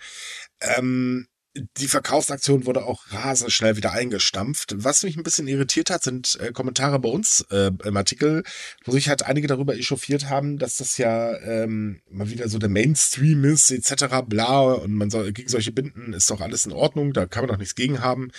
Ähm, 0.60 1.28
die 1.54 1.88
Verkaufsaktion 1.88 2.64
wurde 2.66 2.84
auch 2.84 3.04
rasend 3.10 3.50
schnell 3.50 3.76
wieder 3.76 3.92
eingestampft. 3.92 4.72
Was 4.76 5.02
mich 5.02 5.16
ein 5.16 5.24
bisschen 5.24 5.48
irritiert 5.48 5.90
hat, 5.90 6.04
sind 6.04 6.38
äh, 6.40 6.52
Kommentare 6.52 7.00
bei 7.00 7.08
uns 7.08 7.44
äh, 7.50 7.72
im 7.84 7.96
Artikel, 7.96 8.44
wo 8.84 8.92
sich 8.92 9.08
halt 9.08 9.24
einige 9.24 9.48
darüber 9.48 9.74
echauffiert 9.76 10.28
haben, 10.28 10.58
dass 10.58 10.76
das 10.76 10.96
ja 10.96 11.36
ähm, 11.38 12.02
mal 12.08 12.30
wieder 12.30 12.48
so 12.48 12.58
der 12.58 12.68
Mainstream 12.68 13.44
ist, 13.44 13.72
etc. 13.72 14.22
bla 14.26 14.60
und 14.60 14.94
man 14.94 15.10
soll 15.10 15.32
gegen 15.32 15.48
solche 15.48 15.72
Binden 15.72 16.12
ist 16.12 16.30
doch 16.30 16.40
alles 16.40 16.66
in 16.66 16.72
Ordnung, 16.72 17.12
da 17.12 17.26
kann 17.26 17.42
man 17.42 17.50
doch 17.50 17.58
nichts 17.58 17.74
gegen 17.74 18.00
haben. 18.00 18.30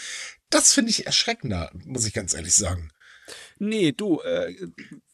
Das 0.52 0.74
finde 0.74 0.92
ich 0.92 1.08
erschreckender, 1.08 1.72
muss 1.86 2.06
ich 2.06 2.14
ganz 2.14 2.36
ehrlich 2.36 2.54
sagen. 2.54 2.92
Nee, 3.58 3.92
du, 3.92 4.20
äh, 4.22 4.56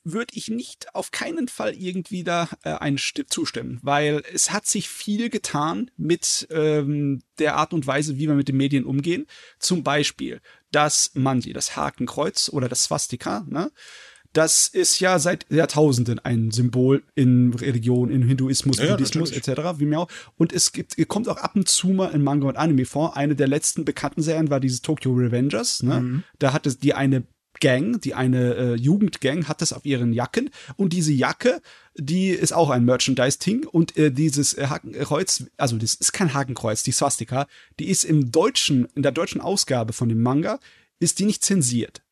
würde 0.04 0.34
ich 0.36 0.48
nicht 0.48 0.96
auf 0.96 1.12
keinen 1.12 1.48
Fall 1.48 1.76
irgendwie 1.76 2.24
da 2.24 2.50
äh, 2.64 2.72
einen 2.72 2.98
zustimmen, 2.98 3.80
weil 3.82 4.24
es 4.34 4.52
hat 4.52 4.66
sich 4.66 4.90
viel 4.90 5.30
getan 5.30 5.92
mit 5.98 6.48
ähm, 6.50 7.22
der 7.40 7.56
Art 7.56 7.74
und 7.74 7.86
Weise, 7.88 8.18
wie 8.18 8.28
wir 8.28 8.36
mit 8.36 8.48
den 8.48 8.58
Medien 8.58 8.86
umgehen. 8.86 9.28
Zum 9.60 9.84
Beispiel 9.84 10.42
das 10.72 11.12
Manji, 11.14 11.54
das 11.54 11.76
Hakenkreuz 11.76 12.50
oder 12.50 12.70
das 12.70 12.84
Swastika, 12.84 13.46
ne? 13.50 13.72
Das 14.38 14.68
ist 14.68 15.00
ja 15.00 15.18
seit 15.18 15.48
Jahrtausenden 15.50 16.20
ein 16.20 16.52
Symbol 16.52 17.02
in 17.16 17.56
Religion, 17.56 18.12
in 18.12 18.22
Hinduismus, 18.22 18.78
ja, 18.78 18.92
Buddhismus 18.92 19.32
etc. 19.32 19.80
Wie 19.80 19.86
mir 19.86 20.02
auch. 20.02 20.10
Und 20.38 20.54
es 20.54 20.74
gibt, 20.74 20.96
kommt 21.08 21.28
auch 21.28 21.38
ab 21.38 21.56
und 21.56 21.68
zu 21.68 21.88
mal 21.88 22.10
in 22.10 22.22
Manga 22.22 22.48
und 22.48 22.56
Anime 22.56 22.86
vor. 22.86 23.18
Eine 23.18 23.36
der 23.36 23.48
letzten 23.48 23.84
bekannten 23.84 24.22
Serien 24.22 24.52
war 24.52 24.60
dieses 24.60 24.84
Tokyo 24.84 25.12
Revengers. 25.12 25.82
Ne? 25.82 26.02
Mhm. 26.02 26.24
Da 26.38 26.54
hatte 26.54 26.76
die 26.76 26.94
eine 26.94 27.24
Gang, 27.60 28.00
die 28.00 28.14
eine 28.14 28.54
äh, 28.54 28.76
Jugendgang 28.76 29.48
hat 29.48 29.64
das 29.64 29.74
auf 29.74 29.86
ihren 29.86 30.14
Jacken 30.14 30.52
und 30.76 30.94
diese 30.94 31.12
Jacke, 31.12 31.60
die 31.96 32.28
ist 32.28 32.54
auch 32.54 32.70
ein 32.70 32.86
Merchandise-Ting 32.86 33.66
und 33.66 33.98
äh, 33.98 34.12
dieses 34.12 34.54
äh, 34.54 34.68
Hakenkreuz, 34.68 35.46
also 35.58 35.78
das 35.78 35.96
ist 35.96 36.14
kein 36.14 36.36
Hakenkreuz, 36.36 36.84
die 36.84 36.92
Swastika, 36.92 37.48
die 37.80 37.90
ist 37.90 38.04
im 38.04 38.32
deutschen, 38.32 38.88
in 38.94 39.02
der 39.02 39.12
deutschen 39.12 39.42
Ausgabe 39.42 39.94
von 39.94 40.08
dem 40.08 40.22
Manga, 40.22 40.60
ist 41.00 41.18
die 41.18 41.26
nicht 41.26 41.44
zensiert. 41.44 42.04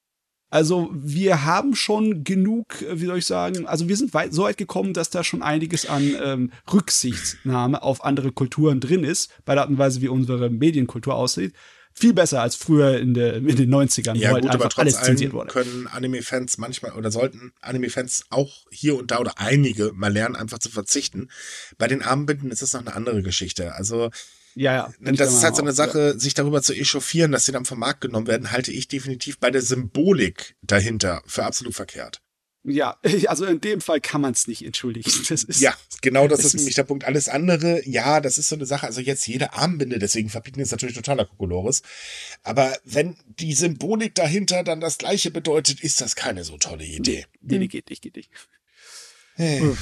Also 0.56 0.90
wir 0.94 1.44
haben 1.44 1.76
schon 1.76 2.24
genug, 2.24 2.82
äh, 2.82 3.02
wie 3.02 3.08
soll 3.08 3.18
ich 3.18 3.26
sagen, 3.26 3.68
also 3.68 3.90
wir 3.90 3.98
sind 3.98 4.14
weit, 4.14 4.34
so 4.34 4.44
weit 4.44 4.56
gekommen, 4.58 4.94
dass 4.94 5.10
da 5.10 5.22
schon 5.22 5.42
einiges 5.42 5.86
an 5.86 6.16
ähm, 6.24 6.52
Rücksichtnahme 6.72 7.84
auf 7.84 8.06
andere 8.06 8.32
Kulturen 8.32 8.80
drin 8.80 9.04
ist, 9.04 9.34
bei 9.44 9.54
der 9.54 9.64
Art 9.64 9.70
und 9.70 9.80
Weise, 9.80 10.00
wie 10.00 10.08
unsere 10.08 10.50
Medienkultur 10.50 11.14
aussieht 11.14 11.54
viel 11.98 12.14
besser 12.14 12.42
als 12.42 12.56
früher 12.56 13.00
in, 13.00 13.14
der, 13.14 13.36
in 13.36 13.56
den 13.56 13.74
90ern, 13.74 14.16
ja, 14.16 14.30
wo 14.30 14.34
halt 14.34 14.44
gut, 14.44 14.52
aber 14.54 14.66
einfach 14.66 14.84
trotz 14.84 14.96
allem 14.96 15.32
wurde. 15.32 15.48
können 15.48 15.88
Anime-Fans 15.88 16.58
manchmal 16.58 16.92
oder 16.92 17.10
sollten 17.10 17.54
Anime-Fans 17.62 18.26
auch 18.32 18.66
hier 18.70 18.98
und 18.98 19.12
da 19.12 19.20
oder 19.20 19.40
einige 19.40 19.94
mal 19.94 20.12
lernen, 20.12 20.36
einfach 20.36 20.60
zu 20.60 20.70
verzichten. 20.70 21.30
Bei 21.78 21.88
den 21.88 22.02
Armbinden 22.02 22.52
ist 22.52 22.62
es 22.62 22.74
noch 22.74 22.82
eine 22.82 22.96
andere 22.96 23.24
Geschichte. 23.24 23.76
Also 23.76 24.10
Ja, 24.58 24.74
ja. 24.74 24.94
das 25.14 25.34
ist 25.34 25.44
halt 25.44 25.56
so 25.56 25.62
eine 25.62 25.72
auch, 25.72 25.76
Sache, 25.76 26.18
sich 26.20 26.34
darüber 26.34 26.62
zu 26.62 26.74
echauffieren, 26.74 27.32
dass 27.34 27.46
sie 27.46 27.52
dann 27.52 27.66
vom 27.66 27.80
Markt 27.80 28.02
genommen 28.02 28.28
werden, 28.28 28.52
halte 28.52 28.72
ich 28.72 28.88
definitiv 28.88 29.38
bei 29.38 29.52
der 29.52 29.62
Symbolik 29.62 30.56
dahinter 30.62 31.22
für 31.28 31.44
absolut 31.44 31.76
verkehrt. 31.76 32.22
Ja, 32.64 32.98
also 33.28 33.46
in 33.46 33.62
dem 33.62 33.82
Fall 33.82 34.00
kann 34.02 34.22
man 34.22 34.32
es 34.32 34.48
nicht 34.48 34.64
entschuldigen. 34.66 35.12
Das 35.30 35.44
ist, 35.44 35.60
Ja, 35.62 35.76
genau 36.02 36.28
das 36.30 36.40
ist 36.40 36.46
ist- 36.46 36.54
nämlich 36.56 36.76
der 36.76 36.84
Punkt. 36.86 37.04
Alles 37.04 37.28
andere, 37.30 37.88
ja, 37.88 38.22
das 38.22 38.38
ist 38.38 38.48
so 38.48 38.56
eine 38.56 38.66
Sache. 38.66 38.88
Also 38.88 39.02
jetzt 39.02 39.28
jede 39.28 39.54
Armbinde, 39.54 40.00
deswegen 40.00 40.30
verbieten 40.30 40.62
ist 40.62 40.72
natürlich 40.72 40.96
totaler 40.96 41.26
Kokolores. 41.26 41.82
Aber 42.44 42.76
wenn 42.86 43.18
die 43.40 43.54
Symbolik 43.54 44.16
dahinter 44.16 44.64
dann 44.64 44.80
das 44.80 44.98
gleiche 44.98 45.32
bedeutet, 45.32 45.82
ist 45.82 46.00
das 46.02 46.16
keine 46.16 46.44
so 46.46 46.58
tolle 46.58 46.86
Idee. 46.86 47.26
Nee, 47.42 47.60
nee, 47.60 47.68
geht 47.68 47.90
nicht, 47.90 48.02
geht 48.02 48.16
nicht. 48.16 48.32
Hey. 49.36 49.76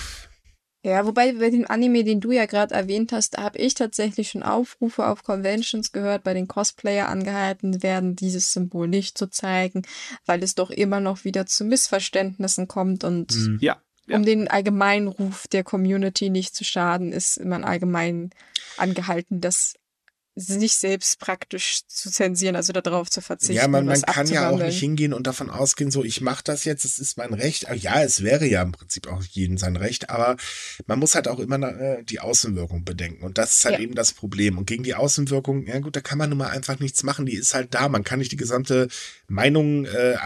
Ja, 0.85 1.05
wobei 1.05 1.31
bei 1.31 1.49
dem 1.49 1.65
Anime, 1.65 2.03
den 2.03 2.19
du 2.19 2.31
ja 2.31 2.45
gerade 2.45 2.75
erwähnt 2.75 3.13
hast, 3.13 3.37
da 3.37 3.43
habe 3.43 3.57
ich 3.57 3.73
tatsächlich 3.73 4.29
schon 4.29 4.43
Aufrufe 4.43 5.07
auf 5.07 5.23
Conventions 5.23 5.93
gehört, 5.93 6.25
bei 6.25 6.33
den 6.33 6.49
Cosplayer 6.49 7.07
angehalten 7.07 7.81
werden, 7.81 8.17
dieses 8.17 8.51
Symbol 8.51 8.89
nicht 8.89 9.17
zu 9.17 9.27
zeigen, 9.27 9.83
weil 10.25 10.43
es 10.43 10.55
doch 10.55 10.69
immer 10.69 10.99
noch 10.99 11.23
wieder 11.23 11.45
zu 11.45 11.63
Missverständnissen 11.63 12.67
kommt 12.67 13.05
und 13.05 13.31
Hm. 13.31 13.57
Ja. 13.61 13.81
ja. 14.07 14.17
um 14.17 14.25
den 14.25 14.49
allgemeinen 14.49 15.07
Ruf 15.07 15.47
der 15.47 15.63
Community 15.63 16.29
nicht 16.29 16.53
zu 16.53 16.65
schaden, 16.65 17.13
ist 17.13 17.43
man 17.45 17.63
allgemein 17.63 18.31
angehalten, 18.75 19.39
das 19.39 19.75
sich 20.35 20.77
selbst 20.77 21.19
praktisch 21.19 21.81
zu 21.87 22.09
zensieren, 22.09 22.55
also 22.55 22.73
darauf 22.73 23.09
zu 23.09 23.21
verzichten. 23.21 23.53
Ja, 23.55 23.67
man, 23.67 23.85
man 23.85 24.01
kann 24.01 24.27
ja 24.27 24.49
auch 24.49 24.57
nicht 24.57 24.79
hingehen 24.79 25.13
und 25.13 25.27
davon 25.27 25.49
ausgehen, 25.51 25.91
so 25.91 26.03
ich 26.03 26.21
mache 26.21 26.43
das 26.43 26.65
jetzt, 26.65 26.85
es 26.85 26.97
ist 26.97 27.17
mein 27.17 27.33
Recht. 27.33 27.69
Ah, 27.69 27.73
Ja, 27.75 28.01
es 28.01 28.23
wäre 28.23 28.45
ja 28.45 28.63
im 28.63 28.71
Prinzip 28.71 29.07
auch 29.07 29.23
jeden 29.23 29.57
sein 29.57 29.75
Recht, 29.75 30.09
aber 30.09 30.37
man 30.87 30.97
muss 30.97 31.13
halt 31.13 31.27
auch 31.27 31.39
immer 31.39 31.59
äh, 31.61 32.03
die 32.03 32.19
Außenwirkung 32.19 32.83
bedenken 32.83 33.23
und 33.23 33.37
das 33.37 33.53
ist 33.57 33.65
halt 33.65 33.75
Ja. 33.75 33.81
eben 33.81 33.95
das 33.95 34.11
Problem. 34.13 34.57
Und 34.57 34.65
gegen 34.65 34.83
die 34.83 34.95
Außenwirkung, 34.95 35.67
ja 35.67 35.79
gut, 35.79 35.95
da 35.95 36.01
kann 36.01 36.17
man 36.17 36.29
nun 36.29 36.39
mal 36.39 36.49
einfach 36.49 36.79
nichts 36.79 37.03
machen. 37.03 37.25
Die 37.27 37.35
ist 37.35 37.53
halt 37.53 37.73
da. 37.75 37.87
Man 37.87 38.03
kann 38.03 38.19
nicht 38.19 38.31
die 38.31 38.37
gesamte 38.37 38.87
Meinung 39.27 39.85
äh, 39.85 40.17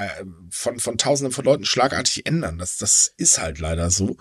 von 0.49 0.79
von 0.79 0.97
Tausenden 0.97 1.33
von 1.33 1.43
Leuten 1.45 1.65
schlagartig 1.65 2.25
ändern. 2.25 2.57
Das 2.57 2.77
das 2.77 3.13
ist 3.17 3.39
halt 3.39 3.59
leider 3.59 3.89
so. 3.91 4.17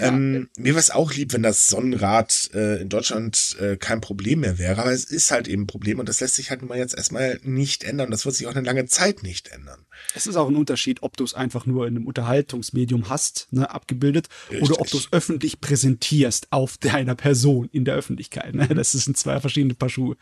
Ähm, 0.00 0.48
mir 0.56 0.72
wäre 0.72 0.78
es 0.78 0.90
auch 0.90 1.12
lieb, 1.12 1.32
wenn 1.32 1.42
das 1.42 1.68
Sonnenrad 1.68 2.50
äh, 2.54 2.80
in 2.80 2.88
Deutschland 2.88 3.56
äh, 3.60 3.76
kein 3.76 4.00
Problem 4.00 4.40
mehr 4.40 4.58
wäre, 4.58 4.80
aber 4.80 4.92
es 4.92 5.04
ist 5.04 5.30
halt 5.30 5.48
eben 5.48 5.62
ein 5.62 5.66
Problem 5.66 5.98
und 5.98 6.08
das 6.08 6.20
lässt 6.20 6.36
sich 6.36 6.50
halt 6.50 6.60
nun 6.60 6.68
mal 6.68 6.78
jetzt 6.78 6.94
erstmal 6.94 7.40
nicht 7.42 7.84
ändern. 7.84 8.10
Das 8.10 8.24
wird 8.24 8.34
sich 8.34 8.46
auch 8.46 8.54
eine 8.54 8.66
lange 8.66 8.86
Zeit 8.86 9.22
nicht 9.22 9.48
ändern. 9.48 9.86
Es 10.14 10.26
ist 10.26 10.36
auch 10.36 10.48
ein 10.48 10.56
Unterschied, 10.56 11.02
ob 11.02 11.16
du 11.16 11.24
es 11.24 11.34
einfach 11.34 11.66
nur 11.66 11.86
in 11.86 11.96
einem 11.96 12.06
Unterhaltungsmedium 12.06 13.08
hast, 13.08 13.48
ne, 13.50 13.70
abgebildet, 13.70 14.28
Richtig. 14.50 14.70
oder 14.70 14.80
ob 14.80 14.88
du 14.88 14.98
es 14.98 15.12
öffentlich 15.12 15.60
präsentierst 15.60 16.48
auf 16.50 16.78
deiner 16.78 17.14
Person 17.14 17.68
in 17.72 17.84
der 17.84 17.94
Öffentlichkeit. 17.94 18.54
Ne? 18.54 18.68
Das 18.68 18.92
sind 18.92 19.16
zwei 19.16 19.40
verschiedene 19.40 19.74
Paar 19.74 19.88
Schuhe. 19.88 20.16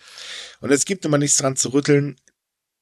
Und 0.61 0.71
es 0.71 0.85
gibt 0.85 1.05
immer 1.05 1.19
nichts 1.19 1.37
dran 1.37 1.57
zu 1.57 1.73
rütteln. 1.73 2.17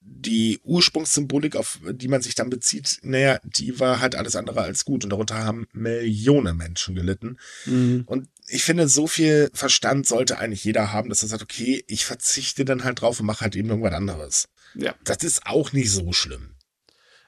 Die 0.06 0.60
Ursprungssymbolik, 0.64 1.56
auf 1.56 1.80
die 1.90 2.08
man 2.08 2.20
sich 2.20 2.34
dann 2.34 2.50
bezieht, 2.50 2.98
naja, 3.02 3.40
die 3.44 3.80
war 3.80 4.00
halt 4.00 4.14
alles 4.14 4.36
andere 4.36 4.60
als 4.60 4.84
gut 4.84 5.04
und 5.04 5.10
darunter 5.10 5.44
haben 5.44 5.66
Millionen 5.72 6.56
Menschen 6.56 6.94
gelitten. 6.94 7.38
Und 7.66 8.28
ich 8.46 8.64
finde, 8.64 8.88
so 8.88 9.06
viel 9.06 9.50
Verstand 9.54 10.06
sollte 10.06 10.38
eigentlich 10.38 10.64
jeder 10.64 10.92
haben, 10.92 11.08
dass 11.08 11.22
er 11.22 11.28
sagt, 11.28 11.42
okay, 11.42 11.82
ich 11.88 12.04
verzichte 12.04 12.64
dann 12.64 12.84
halt 12.84 13.00
drauf 13.00 13.20
und 13.20 13.26
mache 13.26 13.40
halt 13.40 13.56
eben 13.56 13.70
irgendwas 13.70 13.94
anderes. 13.94 14.48
Ja. 14.74 14.94
Das 15.04 15.18
ist 15.24 15.46
auch 15.46 15.72
nicht 15.72 15.90
so 15.90 16.12
schlimm. 16.12 16.54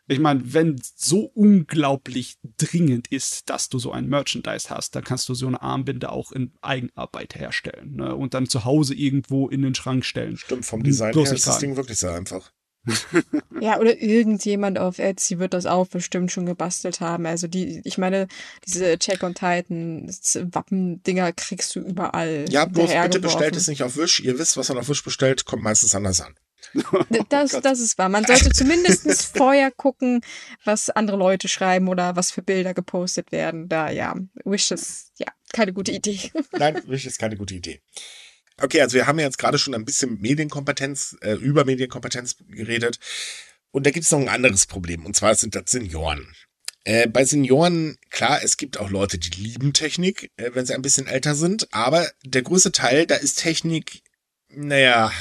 Ich 0.08 0.20
meine, 0.20 0.54
wenn 0.54 0.80
so 0.94 1.24
unglaublich 1.34 2.36
dringend 2.58 3.08
ist, 3.08 3.50
dass 3.50 3.68
du 3.68 3.80
so 3.80 3.90
ein 3.90 4.06
Merchandise 4.08 4.70
hast, 4.70 4.94
dann 4.94 5.02
kannst 5.02 5.28
du 5.28 5.34
so 5.34 5.48
eine 5.48 5.60
Armbinde 5.60 6.12
auch 6.12 6.30
in 6.30 6.52
Eigenarbeit 6.62 7.34
herstellen 7.34 7.96
ne? 7.96 8.14
und 8.14 8.32
dann 8.32 8.48
zu 8.48 8.64
Hause 8.64 8.94
irgendwo 8.94 9.48
in 9.48 9.62
den 9.62 9.74
Schrank 9.74 10.04
stellen. 10.04 10.36
Stimmt, 10.36 10.64
vom 10.64 10.84
Design 10.84 11.12
her 11.12 11.32
ist 11.32 11.46
das. 11.46 11.58
Ding 11.58 11.76
wirklich 11.76 11.98
sehr 11.98 12.14
einfach. 12.14 12.52
Ja, 13.60 13.78
oder 13.78 14.00
irgendjemand 14.00 14.78
auf 14.78 14.98
Etsy 14.98 15.38
wird 15.38 15.54
das 15.54 15.66
auch 15.66 15.86
bestimmt 15.86 16.30
schon 16.30 16.46
gebastelt 16.46 17.00
haben. 17.00 17.26
Also 17.26 17.46
die, 17.48 17.80
ich 17.84 17.96
meine, 17.98 18.28
diese 18.66 18.98
Check 18.98 19.22
on 19.22 19.34
Titan 19.34 20.08
Wappendinger 20.52 21.32
kriegst 21.32 21.74
du 21.74 21.80
überall. 21.80 22.44
Ja, 22.50 22.66
bloß 22.66 22.90
bitte 23.02 23.20
bestellt 23.20 23.56
es 23.56 23.68
nicht 23.68 23.82
auf 23.82 23.96
Wish. 23.96 24.20
Ihr 24.20 24.38
wisst, 24.38 24.56
was 24.56 24.68
man 24.68 24.78
auf 24.78 24.88
Wish 24.88 25.02
bestellt, 25.02 25.44
kommt 25.46 25.62
meistens 25.62 25.94
anders 25.94 26.20
an. 26.20 26.34
D- 27.10 27.20
Das, 27.28 27.52
das 27.52 27.80
ist 27.80 27.96
wahr. 27.96 28.08
Man 28.08 28.24
sollte 28.24 28.50
zumindest 28.50 29.22
vorher 29.36 29.70
gucken, 29.70 30.20
was 30.64 30.90
andere 30.90 31.16
Leute 31.16 31.48
schreiben 31.48 31.88
oder 31.88 32.16
was 32.16 32.30
für 32.30 32.42
Bilder 32.42 32.74
gepostet 32.74 33.32
werden. 33.32 33.68
Da, 33.68 33.90
ja, 33.90 34.14
Wish 34.44 34.70
ist, 34.70 35.12
ja, 35.18 35.26
keine 35.52 35.72
gute 35.72 35.92
Idee. 35.92 36.18
Nein, 36.52 36.82
Wish 36.86 37.06
ist 37.06 37.18
keine 37.18 37.36
gute 37.36 37.54
Idee. 37.54 37.80
Okay, 38.60 38.80
also 38.80 38.94
wir 38.94 39.06
haben 39.06 39.18
ja 39.18 39.26
jetzt 39.26 39.38
gerade 39.38 39.58
schon 39.58 39.74
ein 39.74 39.84
bisschen 39.84 40.20
Medienkompetenz, 40.20 41.16
äh, 41.20 41.34
über 41.34 41.64
Medienkompetenz 41.64 42.36
geredet. 42.48 42.98
Und 43.70 43.84
da 43.84 43.90
gibt 43.90 44.04
es 44.04 44.10
noch 44.10 44.20
ein 44.20 44.28
anderes 44.28 44.66
Problem, 44.66 45.04
und 45.04 45.14
zwar 45.14 45.34
sind 45.34 45.54
das 45.54 45.70
Senioren. 45.70 46.26
Äh, 46.84 47.08
bei 47.08 47.24
Senioren, 47.24 47.98
klar, 48.10 48.40
es 48.42 48.56
gibt 48.56 48.78
auch 48.78 48.88
Leute, 48.88 49.18
die 49.18 49.42
lieben 49.42 49.72
Technik, 49.72 50.30
äh, 50.36 50.52
wenn 50.54 50.64
sie 50.64 50.74
ein 50.74 50.82
bisschen 50.82 51.06
älter 51.06 51.34
sind, 51.34 51.68
aber 51.72 52.08
der 52.24 52.42
größte 52.42 52.72
Teil, 52.72 53.06
da 53.06 53.16
ist 53.16 53.40
Technik, 53.40 54.02
naja, 54.48 55.12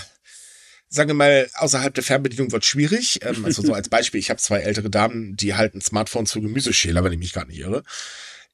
sagen 0.87 1.09
wir 1.09 1.15
mal, 1.15 1.49
außerhalb 1.55 1.93
der 1.93 2.03
Fernbedienung 2.03 2.51
wird 2.51 2.65
schwierig. 2.65 3.19
Ähm, 3.23 3.45
also 3.45 3.61
so 3.61 3.73
als 3.75 3.89
Beispiel, 3.89 4.19
ich 4.19 4.29
habe 4.29 4.39
zwei 4.39 4.59
ältere 4.59 4.89
Damen, 4.89 5.35
die 5.35 5.55
halten 5.55 5.81
Smartphones 5.81 6.31
für 6.31 6.41
Gemüseschäler, 6.41 7.03
wenn 7.03 7.13
ich 7.13 7.19
mich 7.19 7.33
gar 7.33 7.45
nicht 7.45 7.59
irre. 7.59 7.83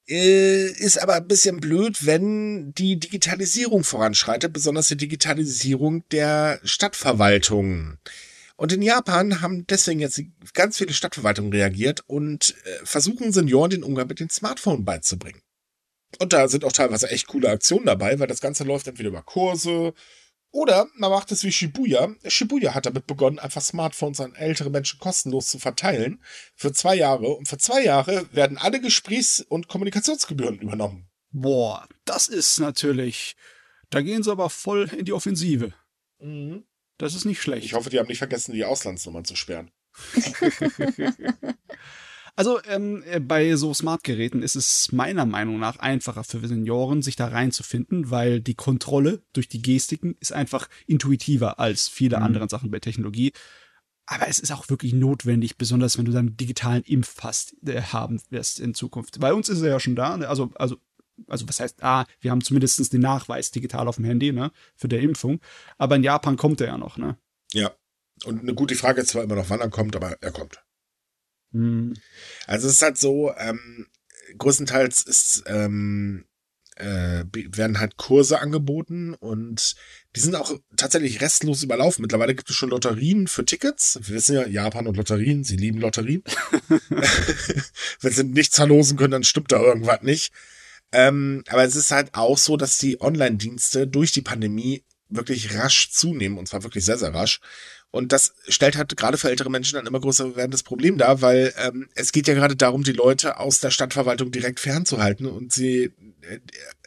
Äh, 0.08 0.66
ist 0.72 1.02
aber 1.02 1.16
ein 1.16 1.28
bisschen 1.28 1.60
blöd, 1.60 2.06
wenn 2.06 2.74
die 2.74 3.00
Digitalisierung 3.00 3.84
voranschreitet, 3.84 4.52
besonders 4.52 4.88
die 4.88 4.98
Digitalisierung 4.98 6.04
der 6.10 6.60
Stadtverwaltung. 6.64 7.98
Und 8.58 8.72
in 8.74 8.82
Japan 8.82 9.42
haben 9.42 9.66
deswegen 9.68 10.00
jetzt 10.00 10.22
ganz 10.54 10.78
viele 10.78 10.94
Stadtverwaltungen 10.94 11.52
reagiert 11.52 12.04
und 12.08 12.56
äh, 12.64 12.86
versuchen 12.86 13.32
Senioren 13.32 13.72
den 13.72 13.84
Umgang 13.84 14.08
mit 14.08 14.20
dem 14.20 14.30
Smartphone 14.30 14.86
beizubringen. 14.86 15.42
Und 16.20 16.34
da 16.34 16.48
sind 16.48 16.66
auch 16.66 16.72
teilweise 16.72 17.10
echt 17.10 17.28
coole 17.28 17.50
Aktionen 17.50 17.86
dabei, 17.86 18.20
weil 18.20 18.28
das 18.28 18.42
Ganze 18.42 18.64
läuft 18.64 18.88
entweder 18.88 19.10
über 19.10 19.24
Kurse 19.24 19.94
oder 20.52 20.88
man 20.96 21.10
macht 21.10 21.32
es 21.32 21.44
wie 21.44 21.52
Shibuya. 21.52 22.14
Shibuya 22.28 22.74
hat 22.74 22.86
damit 22.86 23.08
begonnen, 23.08 23.40
einfach 23.40 23.62
Smartphones 23.62 24.20
an 24.20 24.36
ältere 24.36 24.70
Menschen 24.70 25.00
kostenlos 25.00 25.48
zu 25.48 25.60
verteilen 25.60 26.22
für 26.56 26.74
zwei 26.74 26.96
Jahre. 26.96 27.30
Und 27.30 27.48
für 27.48 27.58
zwei 27.58 27.84
Jahre 27.84 28.28
werden 28.34 28.58
alle 28.58 28.82
Gesprächs- 28.82 29.40
und 29.40 29.70
Kommunikationsgebühren 29.70 30.60
übernommen. 30.60 31.10
Boah, 31.32 31.88
das 32.04 32.28
ist 32.28 32.60
natürlich. 32.60 33.36
Da 33.90 34.02
gehen 34.02 34.24
sie 34.24 34.32
aber 34.32 34.50
voll 34.50 34.90
in 34.98 35.06
die 35.06 35.14
Offensive. 35.14 35.74
Das 36.98 37.16
ist 37.16 37.26
nicht 37.26 37.42
schlecht. 37.42 37.66
Ich 37.66 37.74
hoffe, 37.74 37.90
die 37.90 38.00
haben 38.00 38.08
nicht 38.08 38.18
vergessen, 38.20 38.54
die 38.54 38.66
Auslandsnummern 38.66 39.26
zu 39.26 39.36
sperren. 39.36 39.72
Also 42.42 42.60
ähm, 42.68 43.04
äh, 43.06 43.20
bei 43.20 43.56
so 43.56 43.72
Smartgeräten 43.72 44.42
ist 44.42 44.56
es 44.56 44.92
meiner 44.92 45.28
Meinung 45.28 45.60
nach 45.60 45.78
einfacher 45.78 46.24
für 46.24 46.48
Senioren, 46.48 47.04
sich 47.04 47.16
da 47.16 47.28
reinzufinden, 47.28 48.10
weil 48.10 48.42
die 48.42 48.56
Kontrolle 48.56 49.22
durch 49.34 49.48
die 49.48 49.62
Gestiken 49.62 50.16
ist 50.20 50.34
einfach 50.34 50.68
intuitiver 50.88 51.60
als 51.60 51.88
viele 51.88 52.18
Mhm. 52.18 52.24
andere 52.24 52.50
Sachen 52.50 52.72
bei 52.72 52.80
Technologie. 52.80 53.32
Aber 54.08 54.28
es 54.28 54.40
ist 54.40 54.52
auch 54.52 54.70
wirklich 54.70 54.94
notwendig, 54.94 55.58
besonders 55.58 56.00
wenn 56.00 56.06
du 56.06 56.12
dann 56.14 56.30
einen 56.30 56.38
digitalen 56.38 56.82
Impfpass 56.82 57.56
äh, 57.64 57.80
haben 57.80 58.20
wirst 58.32 58.60
in 58.60 58.74
Zukunft. 58.74 59.20
Bei 59.20 59.36
uns 59.36 59.48
ist 59.48 59.62
er 59.62 59.70
ja 59.70 59.80
schon 59.80 59.96
da, 59.96 60.18
ne? 60.18 60.28
also, 60.28 60.50
also, 60.56 60.78
also 61.28 61.48
was 61.48 61.60
heißt, 61.60 61.84
ah, 61.84 62.08
wir 62.22 62.32
haben 62.32 62.42
zumindest 62.42 62.92
den 62.92 63.02
Nachweis 63.02 63.52
digital 63.52 63.88
auf 63.88 63.98
dem 63.98 64.06
Handy, 64.06 64.32
ne, 64.32 64.52
für 64.76 64.88
der 64.88 65.02
Impfung. 65.02 65.42
Aber 65.78 65.96
in 65.96 66.02
Japan 66.02 66.38
kommt 66.38 66.60
er 66.60 66.68
ja 66.70 66.78
noch, 66.80 66.98
ne? 66.98 67.20
Ja. 67.54 67.70
Und 68.26 68.42
eine 68.42 68.56
gute 68.56 68.74
Frage 68.74 69.02
ist 69.02 69.10
zwar 69.10 69.22
immer 69.22 69.36
noch, 69.36 69.52
wann 69.52 69.60
er 69.60 69.70
kommt, 69.70 69.96
aber 69.96 70.18
er 70.22 70.32
kommt. 70.32 70.64
Hm. 71.52 71.94
Also 72.48 72.68
es 72.68 72.74
ist 72.76 72.82
halt 72.82 72.98
so, 72.98 73.34
ähm, 73.38 73.88
größtenteils 74.38 75.04
ist, 75.04 75.44
ähm, 75.48 76.26
äh, 76.76 77.26
werden 77.34 77.80
halt 77.80 77.98
Kurse 77.98 78.40
angeboten 78.40 79.14
und 79.14 79.76
die 80.16 80.20
sind 80.20 80.36
auch 80.36 80.58
tatsächlich 80.76 81.22
restlos 81.22 81.64
überlaufen. 81.64 82.02
Mittlerweile 82.02 82.34
gibt 82.34 82.50
es 82.50 82.56
schon 82.56 82.70
Lotterien 82.70 83.28
für 83.28 83.46
Tickets. 83.46 84.00
Wir 84.02 84.16
wissen 84.16 84.36
ja, 84.36 84.48
Japan 84.48 84.88
und 84.88 84.98
Lotterien, 84.98 85.44
sie 85.44 85.58
lieben 85.58 85.80
Lotterien. 85.80 86.24
Wenn 88.02 88.12
sie 88.12 88.24
nichts 88.24 88.56
verlosen 88.56 88.98
können, 88.98 89.12
dann 89.12 89.24
stimmt 89.24 89.52
da 89.52 89.62
irgendwas 89.62 90.02
nicht. 90.02 90.34
Ähm, 90.92 91.44
aber 91.48 91.64
es 91.64 91.76
ist 91.76 91.92
halt 91.92 92.16
auch 92.16 92.38
so, 92.38 92.58
dass 92.58 92.78
die 92.78 93.00
Online-Dienste 93.00 93.88
durch 93.88 94.12
die 94.12 94.22
Pandemie 94.22 94.84
wirklich 95.08 95.56
rasch 95.56 95.92
zunehmen 95.92 96.38
und 96.38 96.48
zwar 96.48 96.64
wirklich 96.64 96.84
sehr, 96.84 96.98
sehr 96.98 97.14
rasch. 97.14 97.40
Und 97.92 98.14
das 98.14 98.34
stellt 98.48 98.78
halt 98.78 98.96
gerade 98.96 99.18
für 99.18 99.30
ältere 99.30 99.52
Menschen 99.52 99.78
ein 99.78 99.86
immer 99.86 100.00
größer 100.00 100.38
werdendes 100.38 100.64
Problem 100.64 100.98
dar, 100.98 101.22
weil 101.22 101.54
ähm, 101.58 101.90
es 101.94 102.14
geht 102.14 102.28
ja 102.28 102.34
gerade 102.34 102.56
darum, 102.56 102.84
die 102.84 102.94
Leute 102.94 103.38
aus 103.38 103.60
der 103.60 103.70
Stadtverwaltung 103.70 104.32
direkt 104.32 104.62
fernzuhalten 104.62 105.26
und 105.26 105.52
sie 105.52 105.92
äh, 106.22 106.40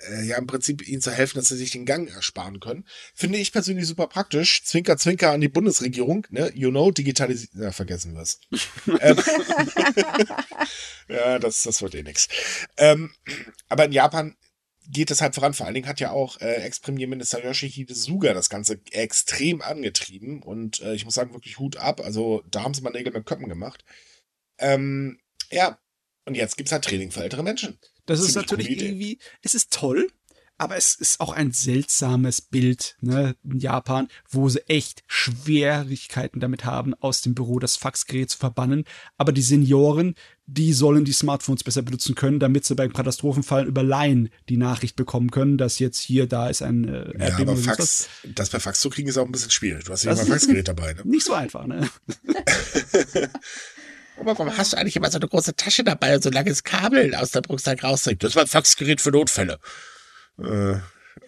äh, 0.08 0.22
ja 0.24 0.38
im 0.38 0.46
Prinzip 0.46 0.86
ihnen 0.86 1.02
zu 1.02 1.10
helfen, 1.10 1.38
dass 1.38 1.48
sie 1.48 1.56
sich 1.56 1.72
den 1.72 1.84
Gang 1.84 2.08
ersparen 2.08 2.58
können. 2.58 2.86
Finde 3.14 3.38
ich 3.38 3.52
persönlich 3.52 3.86
super 3.86 4.06
praktisch. 4.06 4.64
Zwinker, 4.64 4.96
Zwinker 4.96 5.32
an 5.32 5.42
die 5.42 5.48
Bundesregierung, 5.48 6.26
ne? 6.30 6.50
You 6.54 6.70
know, 6.70 6.90
Digitalisierung. 6.90 7.62
Ja, 7.62 7.72
vergessen 7.72 8.14
wir 8.14 8.22
es. 8.22 8.40
ähm, 9.00 9.18
ja, 11.08 11.38
das, 11.38 11.62
das 11.62 11.82
wird 11.82 11.94
eh 11.96 12.02
nix. 12.02 12.28
Ähm, 12.78 13.12
aber 13.68 13.84
in 13.84 13.92
Japan 13.92 14.36
geht 14.86 15.10
es 15.10 15.20
halt 15.20 15.34
voran. 15.34 15.54
Vor 15.54 15.66
allen 15.66 15.74
Dingen 15.74 15.88
hat 15.88 16.00
ja 16.00 16.10
auch 16.10 16.40
äh, 16.40 16.62
Ex-Premierminister 16.62 17.44
Yoshihide 17.44 17.94
Suga 17.94 18.34
das 18.34 18.48
Ganze 18.48 18.80
extrem 18.90 19.62
angetrieben. 19.62 20.42
Und 20.42 20.80
äh, 20.80 20.94
ich 20.94 21.04
muss 21.04 21.14
sagen, 21.14 21.32
wirklich 21.32 21.58
Hut 21.58 21.76
ab. 21.76 22.00
Also 22.00 22.42
da 22.50 22.62
haben 22.62 22.74
sie 22.74 22.82
mal 22.82 22.90
Nägel 22.90 23.12
mit 23.12 23.26
Köppen 23.26 23.48
gemacht. 23.48 23.84
Ähm, 24.58 25.18
ja, 25.50 25.78
und 26.26 26.36
jetzt 26.36 26.56
gibt's 26.56 26.72
halt 26.72 26.84
Training 26.84 27.10
für 27.10 27.22
ältere 27.22 27.42
Menschen. 27.42 27.78
Das 28.06 28.20
ist 28.20 28.34
natürlich 28.34 28.70
irgendwie, 28.70 29.18
es 29.42 29.54
ist 29.54 29.72
toll, 29.72 30.08
aber 30.64 30.78
es 30.78 30.94
ist 30.94 31.20
auch 31.20 31.34
ein 31.34 31.52
seltsames 31.52 32.40
Bild, 32.40 32.96
ne, 33.02 33.36
in 33.44 33.58
Japan, 33.58 34.08
wo 34.30 34.48
sie 34.48 34.66
echt 34.66 35.04
Schwierigkeiten 35.06 36.40
damit 36.40 36.64
haben, 36.64 36.94
aus 36.94 37.20
dem 37.20 37.34
Büro 37.34 37.58
das 37.58 37.76
Faxgerät 37.76 38.30
zu 38.30 38.38
verbannen. 38.38 38.84
Aber 39.18 39.32
die 39.32 39.42
Senioren, 39.42 40.14
die 40.46 40.72
sollen 40.72 41.04
die 41.04 41.12
Smartphones 41.12 41.64
besser 41.64 41.82
benutzen 41.82 42.14
können, 42.14 42.40
damit 42.40 42.64
sie 42.64 42.74
beim 42.74 42.94
Katastrophenfall 42.94 43.66
über 43.66 43.82
Laien 43.82 44.30
die 44.48 44.56
Nachricht 44.56 44.96
bekommen 44.96 45.30
können, 45.30 45.58
dass 45.58 45.78
jetzt 45.78 45.98
hier, 45.98 46.26
da 46.26 46.48
ist 46.48 46.62
ein 46.62 46.88
äh, 46.88 47.12
ja, 47.18 47.36
aber 47.36 47.58
Fax, 47.58 48.08
das 48.24 48.48
per 48.48 48.60
Fax 48.60 48.80
zu 48.80 48.88
kriegen 48.88 49.10
ist 49.10 49.18
auch 49.18 49.26
ein 49.26 49.32
bisschen 49.32 49.50
schwierig. 49.50 49.84
Du 49.84 49.92
hast 49.92 50.04
ja 50.04 50.12
immer 50.12 50.22
ein 50.22 50.26
Faxgerät 50.28 50.66
dabei, 50.66 50.94
ne? 50.94 51.02
Nicht 51.04 51.26
so 51.26 51.34
einfach, 51.34 51.66
ne? 51.66 51.90
Aber 54.16 54.38
warum 54.38 54.56
hast 54.56 54.72
du 54.72 54.76
eigentlich 54.78 54.94
immer 54.96 55.10
so 55.10 55.18
eine 55.18 55.26
große 55.26 55.56
Tasche 55.56 55.82
dabei 55.82 56.14
und 56.14 56.22
so 56.22 56.30
langes 56.30 56.62
Kabel 56.62 57.16
aus 57.16 57.32
der 57.32 57.40
Brustsack 57.40 57.82
rausdrückt? 57.82 58.22
Das 58.22 58.36
war 58.36 58.44
ein 58.44 58.48
Faxgerät 58.48 59.00
für 59.00 59.10
Notfälle. 59.10 59.58
Äh, 60.38 60.76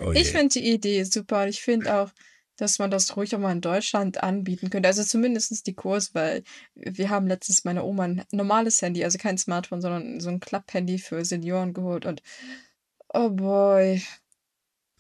oh 0.00 0.12
ich 0.12 0.30
finde 0.30 0.48
die 0.48 0.72
Idee 0.72 1.04
super. 1.04 1.48
Ich 1.48 1.62
finde 1.62 1.94
auch, 1.94 2.10
dass 2.56 2.78
man 2.78 2.90
das 2.90 3.16
ruhig 3.16 3.34
auch 3.34 3.38
mal 3.38 3.52
in 3.52 3.60
Deutschland 3.60 4.22
anbieten 4.22 4.70
könnte. 4.70 4.88
Also 4.88 5.04
zumindest 5.04 5.66
die 5.66 5.74
Kurs, 5.74 6.14
weil 6.14 6.42
wir 6.74 7.10
haben 7.10 7.26
letztens 7.26 7.64
meiner 7.64 7.84
Oma 7.84 8.04
ein 8.04 8.24
normales 8.32 8.80
Handy, 8.80 9.04
also 9.04 9.18
kein 9.18 9.38
Smartphone, 9.38 9.80
sondern 9.80 10.20
so 10.20 10.30
ein 10.30 10.40
Klapp-Handy 10.40 10.98
für 10.98 11.24
Senioren 11.24 11.74
geholt 11.74 12.06
und 12.06 12.22
oh 13.12 13.30
boy, 13.30 14.02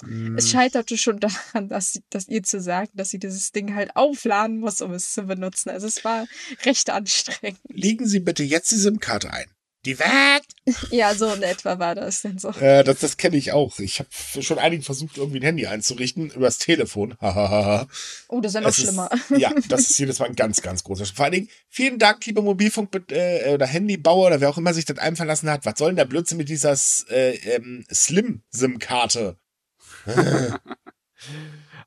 es 0.02 0.08
hm. 0.08 0.40
scheiterte 0.40 0.98
schon 0.98 1.20
daran, 1.20 1.68
dass, 1.68 2.00
dass 2.10 2.28
ihr 2.28 2.42
zu 2.42 2.60
sagen, 2.60 2.90
dass 2.94 3.10
sie 3.10 3.18
dieses 3.18 3.52
Ding 3.52 3.74
halt 3.74 3.96
aufladen 3.96 4.58
muss, 4.58 4.80
um 4.82 4.92
es 4.92 5.12
zu 5.12 5.22
benutzen. 5.22 5.70
Also 5.70 5.86
es 5.86 6.04
war 6.04 6.26
recht 6.64 6.90
anstrengend. 6.90 7.60
Legen 7.68 8.06
Sie 8.06 8.20
bitte 8.20 8.42
jetzt 8.42 8.70
die 8.72 8.76
SIM-Karte 8.76 9.32
ein. 9.32 9.50
Die 9.86 9.98
wird! 9.98 10.44
Ja, 10.90 11.14
so 11.14 11.26
in 11.32 11.42
etwa 11.42 11.78
war 11.78 11.94
das 11.94 12.22
denn 12.22 12.38
so. 12.38 12.50
Äh, 12.50 12.82
das 12.82 12.98
das 12.98 13.16
kenne 13.16 13.36
ich 13.36 13.52
auch. 13.52 13.78
Ich 13.78 14.00
habe 14.00 14.42
schon 14.42 14.58
einigen 14.58 14.82
versucht, 14.82 15.16
irgendwie 15.16 15.38
ein 15.38 15.44
Handy 15.44 15.66
einzurichten, 15.66 16.30
übers 16.30 16.58
Telefon. 16.58 17.14
oh, 17.20 18.40
das 18.40 18.50
ist 18.50 18.54
ja 18.54 18.60
noch 18.60 18.70
es 18.70 18.76
schlimmer. 18.76 19.10
Ist, 19.12 19.30
ja, 19.38 19.52
das 19.68 19.90
ist 19.90 19.98
jedes 19.98 20.18
Mal 20.18 20.26
ein 20.26 20.36
ganz, 20.36 20.62
ganz 20.62 20.82
großer 20.82 21.06
Vor 21.06 21.24
allen 21.24 21.34
Dingen, 21.34 21.48
vielen 21.68 21.98
Dank, 21.98 22.24
lieber 22.26 22.42
Mobilfunk- 22.42 23.12
äh, 23.12 23.54
oder 23.54 23.66
Handybauer 23.66 24.26
oder 24.26 24.40
wer 24.40 24.50
auch 24.50 24.58
immer 24.58 24.74
sich 24.74 24.84
das 24.84 24.98
einfallen 24.98 25.28
lassen 25.28 25.50
hat. 25.50 25.64
Was 25.64 25.78
soll 25.78 25.90
denn 25.90 25.96
der 25.96 26.04
Blödsinn 26.04 26.38
mit 26.38 26.48
dieser 26.48 26.76
äh, 27.10 27.36
ähm, 27.36 27.84
Slim-SIM-Karte? 27.92 29.36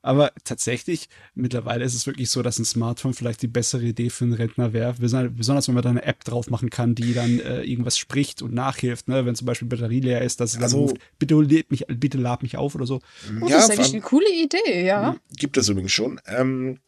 Aber 0.02 0.32
tatsächlich, 0.45 1.10
mittlerweile 1.36 1.84
ist 1.84 1.93
es 1.93 2.08
wirklich 2.08 2.30
so, 2.30 2.41
dass 2.41 2.58
ein 2.58 2.66
Smartphone 2.66 3.14
vielleicht 3.14 3.41
die 3.41 3.47
bessere 3.47 3.84
Idee 3.84 4.10
für 4.10 4.26
einen 4.26 4.34
Rentner 4.34 4.72
wäre. 4.72 4.95
Besonders 4.97 5.68
wenn 5.68 5.76
man 5.76 5.84
da 5.84 5.89
eine 5.89 6.04
App 6.04 6.24
drauf 6.24 6.50
machen 6.50 6.70
kann, 6.70 6.95
die 6.95 7.14
dann 7.14 7.39
äh, 7.39 7.64
irgendwas 7.64 7.97
spricht 7.97 8.41
und 8.41 8.54
nachhilft, 8.54 9.10
ne? 9.10 9.26
wenn 9.26 9.36
zum 9.36 9.45
Beispiel 9.45 9.68
Batterie 9.68 10.00
leer 10.00 10.22
ist, 10.22 10.39
dass 10.39 10.56
es 10.56 10.62
also, 10.62 10.78
dann 10.78 10.89
ruft, 10.89 11.02
bitte, 11.20 11.36
mich, 11.70 11.86
bitte 11.88 12.18
lad 12.18 12.43
mich 12.43 12.56
auf 12.56 12.76
oder 12.76 12.86
so. 12.86 13.02
Oh, 13.41 13.47
ja, 13.47 13.58
das 13.58 13.66
ist 13.66 13.72
eigentlich 13.72 13.93
eine 13.93 14.02
coole 14.02 14.32
Idee, 14.32 14.86
ja. 14.86 15.18
Gibt 15.36 15.58
es 15.58 15.68
übrigens 15.68 15.91
schon. 15.91 16.22
Ähm, 16.28 16.80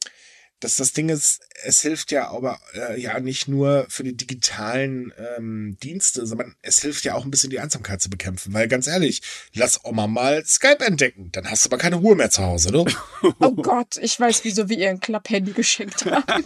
dass 0.61 0.75
das 0.77 0.93
Ding 0.93 1.09
ist, 1.09 1.41
es 1.63 1.81
hilft 1.81 2.11
ja 2.11 2.29
aber 2.29 2.59
äh, 2.73 2.99
ja 2.99 3.19
nicht 3.19 3.47
nur 3.47 3.85
für 3.89 4.03
die 4.03 4.15
digitalen 4.15 5.11
ähm, 5.17 5.77
Dienste, 5.81 6.25
sondern 6.25 6.55
es 6.61 6.81
hilft 6.81 7.03
ja 7.03 7.15
auch 7.15 7.25
ein 7.25 7.31
bisschen 7.31 7.49
die 7.49 7.59
Einsamkeit 7.59 8.01
zu 8.01 8.09
bekämpfen. 8.09 8.53
Weil 8.53 8.67
ganz 8.67 8.87
ehrlich, 8.87 9.21
lass 9.53 9.83
Oma 9.83 10.07
mal 10.07 10.45
Skype 10.45 10.85
entdecken, 10.85 11.31
dann 11.31 11.49
hast 11.49 11.65
du 11.65 11.69
aber 11.69 11.77
keine 11.77 11.97
Ruhe 11.97 12.15
mehr 12.15 12.29
zu 12.29 12.43
Hause, 12.43 12.71
ne? 12.71 12.85
oh 13.39 13.51
Gott, 13.51 13.97
ich 13.97 14.19
weiß, 14.19 14.43
wieso 14.43 14.69
wir 14.69 14.77
ihr 14.77 14.89
ein 14.89 14.99
Klapphandy 14.99 15.51
geschenkt 15.51 16.05
haben. 16.05 16.45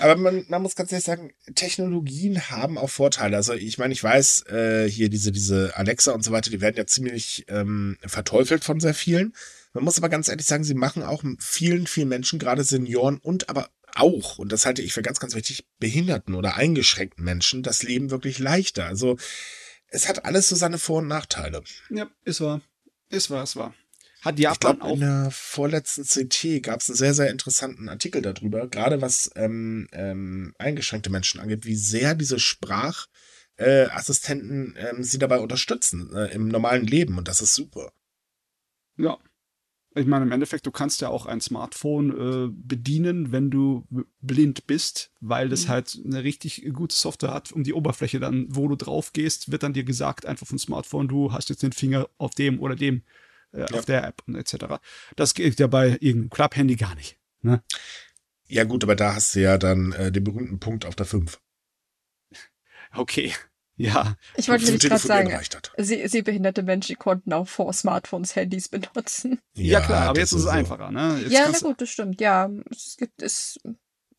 aber 0.00 0.16
man, 0.16 0.44
man 0.48 0.62
muss 0.62 0.74
ganz 0.74 0.90
ehrlich 0.90 1.06
sagen, 1.06 1.32
Technologien 1.54 2.50
haben 2.50 2.76
auch 2.76 2.90
Vorteile. 2.90 3.36
Also 3.36 3.52
ich 3.52 3.78
meine, 3.78 3.92
ich 3.92 4.02
weiß, 4.02 4.46
äh, 4.48 4.90
hier 4.90 5.08
diese, 5.08 5.30
diese 5.30 5.76
Alexa 5.76 6.12
und 6.12 6.24
so 6.24 6.32
weiter, 6.32 6.50
die 6.50 6.60
werden 6.60 6.76
ja 6.76 6.86
ziemlich 6.86 7.44
ähm, 7.48 7.98
verteufelt 8.04 8.64
von 8.64 8.80
sehr 8.80 8.94
vielen. 8.94 9.32
Man 9.72 9.84
muss 9.84 9.98
aber 9.98 10.08
ganz 10.08 10.28
ehrlich 10.28 10.46
sagen, 10.46 10.64
sie 10.64 10.74
machen 10.74 11.02
auch 11.02 11.22
vielen, 11.38 11.86
vielen 11.86 12.08
Menschen, 12.08 12.38
gerade 12.38 12.64
Senioren 12.64 13.18
und 13.18 13.48
aber 13.48 13.70
auch, 13.94 14.38
und 14.38 14.52
das 14.52 14.66
halte 14.66 14.82
ich 14.82 14.92
für 14.92 15.02
ganz, 15.02 15.20
ganz 15.20 15.34
wichtig, 15.34 15.66
behinderten 15.78 16.34
oder 16.34 16.56
eingeschränkten 16.56 17.24
Menschen 17.24 17.62
das 17.62 17.82
Leben 17.82 18.10
wirklich 18.10 18.38
leichter. 18.38 18.84
Also 18.86 19.16
es 19.88 20.08
hat 20.08 20.24
alles 20.24 20.48
so 20.48 20.56
seine 20.56 20.78
Vor- 20.78 21.00
und 21.00 21.08
Nachteile. 21.08 21.62
Ja, 21.90 22.10
ist 22.24 22.40
wahr. 22.40 22.62
Ist 23.10 23.28
wahr, 23.30 23.44
ist 23.44 23.56
wahr. 23.56 23.74
Hat 24.22 24.38
Japan 24.38 24.74
ich 24.74 24.78
glaub, 24.78 24.90
auch. 24.90 24.94
In 24.94 25.00
der 25.00 25.28
vorletzten 25.30 26.04
CT 26.04 26.62
gab 26.62 26.80
es 26.80 26.88
einen 26.88 26.96
sehr, 26.96 27.12
sehr 27.12 27.28
interessanten 27.30 27.88
Artikel 27.88 28.22
darüber, 28.22 28.68
gerade 28.68 29.02
was 29.02 29.30
ähm, 29.34 29.88
ähm, 29.92 30.54
eingeschränkte 30.58 31.10
Menschen 31.10 31.40
angeht, 31.40 31.66
wie 31.66 31.76
sehr 31.76 32.14
diese 32.14 32.38
Sprachassistenten 32.38 34.76
äh, 34.76 34.90
ähm, 34.90 35.02
sie 35.02 35.18
dabei 35.18 35.40
unterstützen 35.40 36.14
äh, 36.14 36.32
im 36.32 36.46
normalen 36.48 36.86
Leben. 36.86 37.18
Und 37.18 37.26
das 37.28 37.40
ist 37.40 37.54
super. 37.54 37.92
Ja, 38.96 39.18
ich 39.94 40.06
meine, 40.06 40.24
im 40.24 40.32
Endeffekt, 40.32 40.66
du 40.66 40.70
kannst 40.70 41.00
ja 41.00 41.08
auch 41.08 41.26
ein 41.26 41.40
Smartphone 41.40 42.10
äh, 42.10 42.48
bedienen, 42.50 43.32
wenn 43.32 43.50
du 43.50 43.86
blind 44.20 44.66
bist, 44.66 45.10
weil 45.20 45.48
das 45.48 45.64
mhm. 45.64 45.68
halt 45.68 46.00
eine 46.04 46.24
richtig 46.24 46.68
gute 46.72 46.94
Software 46.94 47.34
hat, 47.34 47.52
um 47.52 47.62
die 47.62 47.74
Oberfläche 47.74 48.20
dann, 48.20 48.46
wo 48.48 48.68
du 48.68 48.76
drauf 48.76 49.12
gehst, 49.12 49.52
wird 49.52 49.62
dann 49.62 49.72
dir 49.72 49.84
gesagt, 49.84 50.26
einfach 50.26 50.46
vom 50.46 50.58
Smartphone, 50.58 51.08
du 51.08 51.32
hast 51.32 51.50
jetzt 51.50 51.62
den 51.62 51.72
Finger 51.72 52.08
auf 52.18 52.34
dem 52.34 52.60
oder 52.60 52.74
dem, 52.74 53.02
äh, 53.52 53.60
ja. 53.60 53.66
auf 53.78 53.84
der 53.84 54.04
App 54.04 54.22
und 54.26 54.36
etc. 54.36 54.80
Das 55.16 55.34
geht 55.34 55.58
ja 55.60 55.66
bei 55.66 55.90
irgendeinem 56.00 56.30
Club-Handy 56.30 56.76
gar 56.76 56.94
nicht. 56.94 57.18
Ne? 57.42 57.62
Ja, 58.48 58.64
gut, 58.64 58.84
aber 58.84 58.96
da 58.96 59.14
hast 59.14 59.34
du 59.34 59.40
ja 59.40 59.58
dann 59.58 59.92
äh, 59.92 60.12
den 60.12 60.24
berühmten 60.24 60.60
Punkt 60.60 60.84
auf 60.86 60.94
der 60.94 61.06
5. 61.06 61.40
Okay. 62.94 63.32
Ja. 63.76 64.16
Ich 64.36 64.48
wollte 64.48 64.64
nämlich 64.64 64.82
gerade 64.82 65.00
sagen, 65.00 65.30
sie, 65.78 66.06
sie 66.06 66.22
behinderte 66.22 66.62
Menschen 66.62 66.98
konnten 66.98 67.32
auch 67.32 67.48
vor 67.48 67.72
Smartphones 67.72 68.36
Handys 68.36 68.68
benutzen. 68.68 69.40
Ja, 69.54 69.80
ja 69.80 69.80
klar, 69.80 70.08
aber 70.08 70.18
jetzt 70.18 70.32
ist 70.32 70.40
es 70.40 70.44
so. 70.44 70.50
einfacher, 70.50 70.90
ne? 70.90 71.18
Jetzt 71.22 71.32
ja, 71.32 71.48
na 71.50 71.58
gut, 71.58 71.80
das 71.80 71.88
stimmt. 71.88 72.20
Ja, 72.20 72.50
es 72.70 72.96
gibt 72.98 73.22
es 73.22 73.58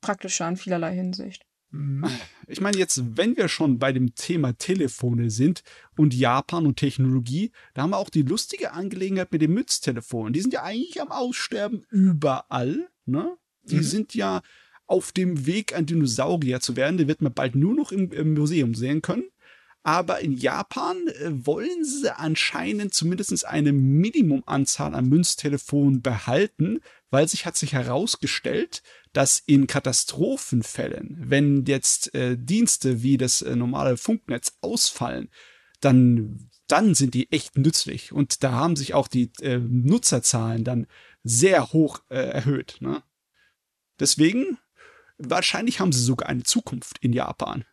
praktischer 0.02 0.48
in 0.48 0.58
vielerlei 0.58 0.94
Hinsicht. 0.96 1.46
Mhm. 1.74 2.06
Ich 2.48 2.62
meine, 2.62 2.78
jetzt, 2.78 3.18
wenn 3.18 3.36
wir 3.36 3.48
schon 3.48 3.80
bei 3.80 3.92
dem 3.92 4.14
Thema 4.16 4.54
Telefone 4.54 5.32
sind 5.32 5.64
und 5.98 6.14
Japan 6.14 6.68
und 6.68 6.78
Technologie, 6.78 7.52
da 7.74 7.84
haben 7.84 7.92
wir 7.92 7.98
auch 7.98 8.12
die 8.12 8.22
lustige 8.22 8.74
Angelegenheit 8.74 9.32
mit 9.32 9.42
den 9.42 9.54
Mütztelefonen. 9.54 10.34
Die 10.34 10.42
sind 10.42 10.54
ja 10.54 10.64
eigentlich 10.64 11.02
am 11.02 11.12
Aussterben 11.12 11.86
überall, 11.90 12.90
ne? 13.06 13.36
Die 13.64 13.78
mhm. 13.78 13.84
sind 13.84 14.14
ja 14.14 14.42
auf 14.86 15.12
dem 15.12 15.46
Weg, 15.46 15.76
ein 15.76 15.86
Dinosaurier 15.86 16.60
zu 16.60 16.76
werden. 16.76 16.98
Den 16.98 17.08
wird 17.08 17.22
man 17.22 17.34
bald 17.34 17.56
nur 17.56 17.74
noch 17.74 17.92
im, 17.92 18.12
im 18.12 18.34
Museum 18.34 18.76
sehen 18.76 19.02
können. 19.02 19.24
Aber 19.84 20.22
in 20.22 20.32
Japan 20.32 21.08
äh, 21.08 21.46
wollen 21.46 21.84
sie 21.84 22.18
anscheinend 22.18 22.94
zumindest 22.94 23.46
eine 23.46 23.74
Minimumanzahl 23.74 24.96
an 24.96 25.10
Münztelefonen 25.10 26.02
behalten, 26.02 26.80
weil 27.10 27.28
sich 27.28 27.46
hat 27.46 27.58
sich 27.58 27.74
herausgestellt, 27.74 28.82
dass 29.12 29.44
in 29.46 29.68
Katastrophenfällen, 29.68 31.18
wenn 31.20 31.66
jetzt 31.66 32.16
äh, 32.16 32.38
Dienste 32.38 33.04
wie 33.04 33.18
das 33.18 33.42
äh, 33.42 33.56
normale 33.58 33.98
Funknetz 33.98 34.58
ausfallen, 34.62 35.30
dann, 35.82 36.50
dann 36.68 36.96
sind 36.96 37.14
die 37.14 37.30
echt 37.32 37.58
nützlich. 37.58 38.14
Und 38.14 38.44
da 38.44 38.54
haben 38.54 38.78
sich 38.78 38.94
auch 38.94 39.10
die 39.10 39.32
äh, 39.42 39.60
Nutzerzahlen 39.60 40.64
dann 40.64 40.88
sehr 41.24 41.74
hoch 41.74 42.02
äh, 42.10 42.16
erhöht. 42.16 42.78
Ne? 42.80 43.04
Deswegen, 44.00 44.58
wahrscheinlich 45.18 45.82
haben 45.82 45.92
sie 45.92 46.04
sogar 46.04 46.30
eine 46.30 46.44
Zukunft 46.44 47.00
in 47.00 47.12
Japan. 47.12 47.66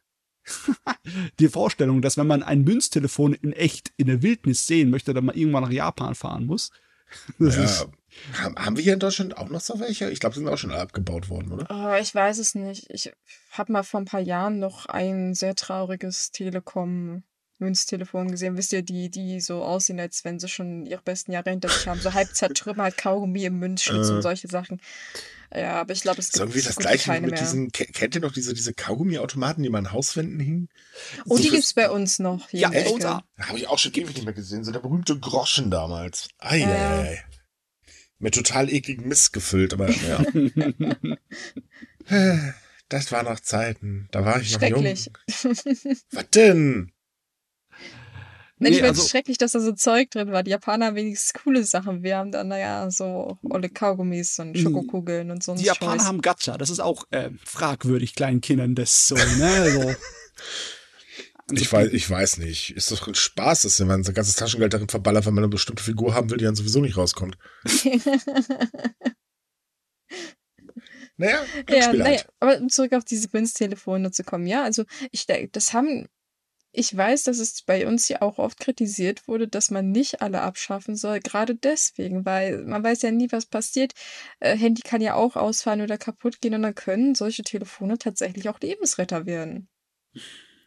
die 1.39 1.49
Vorstellung, 1.49 2.03
dass 2.03 2.17
wenn 2.17 2.27
man 2.27 2.43
ein 2.43 2.63
Münztelefon 2.63 3.35
in 3.35 3.53
echt 3.53 3.93
in 3.97 4.07
der 4.07 4.23
Wildnis 4.23 4.67
sehen 4.67 4.91
möchte, 4.91 5.15
dann 5.15 5.25
man 5.25 5.37
irgendwann 5.37 5.65
nach 5.65 5.73
Japan 5.73 6.15
fahren 6.15 6.47
muss. 6.47 6.71
Das 7.41 7.57
ja. 7.57 7.65
ist 7.65 7.89
haben 8.37 8.77
wir 8.77 8.83
hier 8.83 8.95
in 8.95 8.99
Deutschland 8.99 9.37
auch 9.37 9.49
noch 9.49 9.61
so 9.61 9.79
welche? 9.79 10.11
Ich 10.11 10.21
glaube, 10.21 10.35
sie 10.35 10.41
sind 10.41 10.49
auch 10.49 10.59
schon 10.59 10.73
abgebaut 10.73 11.29
worden, 11.29 11.53
oder? 11.53 11.67
Oh, 11.71 12.01
ich 12.01 12.15
weiß 12.15 12.39
es 12.39 12.55
nicht. 12.55 12.87
Ich 12.91 13.13
habe 13.53 13.73
mal 13.73 13.83
vor 13.83 14.01
ein 14.01 14.07
paar 14.07 14.21
Jahren 14.21 14.59
noch 14.59 14.87
ein 14.87 15.35
sehr 15.35 15.55
trauriges 15.55 16.31
Telekom 16.31 17.23
Münztelefonen 17.61 18.31
gesehen. 18.31 18.57
Wisst 18.57 18.73
ihr, 18.73 18.83
die, 18.83 19.11
die 19.11 19.41
so 19.41 19.63
aussehen, 19.63 20.01
als 20.01 20.25
wenn 20.25 20.39
sie 20.39 20.49
schon 20.49 20.87
ihre 20.87 21.03
besten 21.03 21.33
Jahre 21.33 21.51
hinter 21.51 21.69
sich 21.69 21.87
haben. 21.87 22.01
So 22.01 22.13
halb 22.15 22.35
zertrümmert, 22.35 22.97
Kaugummi 22.97 23.45
im 23.45 23.59
Münzschlitz 23.59 24.09
Äh. 24.09 24.13
und 24.13 24.23
solche 24.23 24.49
Sachen. 24.49 24.81
Ja, 25.55 25.81
aber 25.81 25.93
ich 25.93 26.03
glaube, 26.03 26.21
es 26.21 26.27
ist 26.27 26.33
gibt 26.35 26.43
irgendwie 26.45 26.63
das 26.63 26.77
gleiche 26.77 27.07
keine 27.07 27.23
mit 27.27 27.33
mehr. 27.33 27.41
diesen, 27.41 27.73
ke- 27.73 27.87
kennt 27.87 28.15
ihr 28.15 28.21
noch 28.21 28.33
diese, 28.33 28.55
diese 28.55 28.73
Kaugummi-Automaten, 28.73 29.63
die 29.65 29.69
man 29.69 29.87
an 29.87 29.93
Hauswänden 29.93 30.39
hingen? 30.39 30.69
Oh, 31.27 31.37
So 31.37 31.43
die 31.43 31.51
gibt's 31.51 31.75
bei 31.75 31.91
uns 31.91 32.21
noch. 32.21 32.49
hier 32.51 32.61
Ja, 32.61 32.69
auch. 32.71 33.23
Habe 33.49 33.59
ich 33.59 33.67
auch 33.67 33.79
schon 33.79 33.93
ewig 33.95 34.15
nicht 34.15 34.25
mehr 34.25 34.33
gesehen. 34.33 34.63
So 34.63 34.71
der 34.71 34.79
berühmte 34.79 35.19
Groschen 35.19 35.71
damals. 35.73 36.29
Ei, 36.39 36.65
ei. 36.65 37.25
Mit 38.21 38.35
total 38.35 38.71
ekligem 38.73 39.09
Mist 39.09 39.33
gefüllt, 39.33 39.73
aber 39.73 39.91
ja. 39.91 40.23
Das 42.89 43.13
war 43.13 43.23
noch 43.23 43.41
Zeiten. 43.41 44.09
Da 44.11 44.25
war 44.25 44.41
ich 44.41 44.53
noch 44.53 44.63
jung. 44.63 44.83
Schrecklich. 44.85 45.11
Was 46.13 46.31
denn? 46.31 46.93
Nein, 48.63 48.73
ich 48.73 48.79
Nee, 48.79 48.83
finde 48.83 48.89
also- 48.91 49.03
es 49.03 49.09
schrecklich, 49.11 49.39
dass 49.39 49.53
da 49.53 49.61
so 49.61 49.73
Zeug 49.73 50.11
drin 50.11 50.31
war. 50.33 50.43
Die 50.43 50.51
Japaner 50.51 50.87
haben 50.87 50.97
wenigstens 50.97 51.33
coole 51.43 51.65
Sachen. 51.65 52.03
Wir 52.03 52.19
haben 52.19 52.31
dann, 52.31 52.49
naja, 52.49 52.91
so 52.91 53.39
olle 53.43 53.69
Kaugummis 53.71 54.39
und 54.39 54.53
Mhm. 54.53 54.61
Schokokugeln 54.61 55.31
und 55.31 55.43
so. 55.43 55.55
Die 55.55 55.65
Japaner 55.65 56.05
haben 56.05 56.21
Gacha, 56.21 56.59
das 56.59 56.69
ist 56.71 56.81
auch 56.81 57.05
äh, 57.11 57.31
fragwürdig 57.45 58.15
kleinen 58.15 58.41
Kindern 58.43 58.75
das 58.75 59.09
so, 59.09 59.15
ne? 59.17 59.71
So. 59.73 59.95
Ich 61.53 61.73
weiß, 61.73 61.89
ich 61.93 62.09
weiß 62.09 62.37
nicht. 62.39 62.77
Ist 62.77 62.93
doch 62.93 63.09
ein 63.09 63.15
Spaß, 63.17 63.63
dass 63.63 63.81
wenn 63.81 63.89
man 63.89 64.05
sein 64.05 64.15
ganzes 64.15 64.37
Taschengeld 64.37 64.73
darin 64.73 64.89
verballert, 64.89 65.27
wenn 65.27 65.35
man 65.35 65.43
eine 65.43 65.51
bestimmte 65.51 65.83
Figur 65.83 66.15
haben 66.15 66.31
will, 66.31 66.39
die 66.39 66.45
dann 66.45 66.55
sowieso 66.55 66.81
nicht 66.81 66.97
rauskommt. 66.97 67.37
Naja, 71.17 71.45
Ja, 71.69 71.93
naja, 71.93 72.05
halt. 72.05 72.27
aber 72.41 72.57
um 72.59 72.69
zurück 72.71 72.93
auf 72.95 73.05
diese 73.05 73.29
Münztelefone 73.33 74.11
zu 74.11 74.25
kommen, 74.25 74.47
ja, 74.47 74.63
also 74.65 74.85
ich 75.11 75.27
denke, 75.27 75.51
das 75.53 75.73
haben, 75.75 76.07
ich 76.73 76.97
weiß, 76.97 77.25
dass 77.25 77.39
es 77.39 77.62
bei 77.62 77.87
uns 77.87 78.09
ja 78.09 78.23
auch 78.23 78.39
oft 78.39 78.61
kritisiert 78.61 79.27
wurde, 79.27 79.49
dass 79.49 79.71
man 79.71 79.91
nicht 79.91 80.23
alle 80.23 80.43
abschaffen 80.43 80.95
soll, 80.95 81.21
gerade 81.21 81.55
deswegen, 81.55 82.25
weil 82.25 82.64
man 82.64 82.85
weiß 82.85 83.03
ja 83.03 83.11
nie, 83.11 83.31
was 83.33 83.47
passiert. 83.47 83.93
Äh, 84.39 84.57
Handy 84.57 84.83
kann 84.83 85.01
ja 85.01 85.14
auch 85.14 85.37
ausfallen 85.37 85.81
oder 85.81 85.99
kaputt 85.99 86.41
gehen 86.41 86.55
und 86.55 86.62
dann 86.62 86.75
können 86.75 87.14
solche 87.14 87.43
Telefone 87.43 87.99
tatsächlich 87.99 88.49
auch 88.49 88.61
Lebensretter 88.61 89.27
werden. 89.27 89.68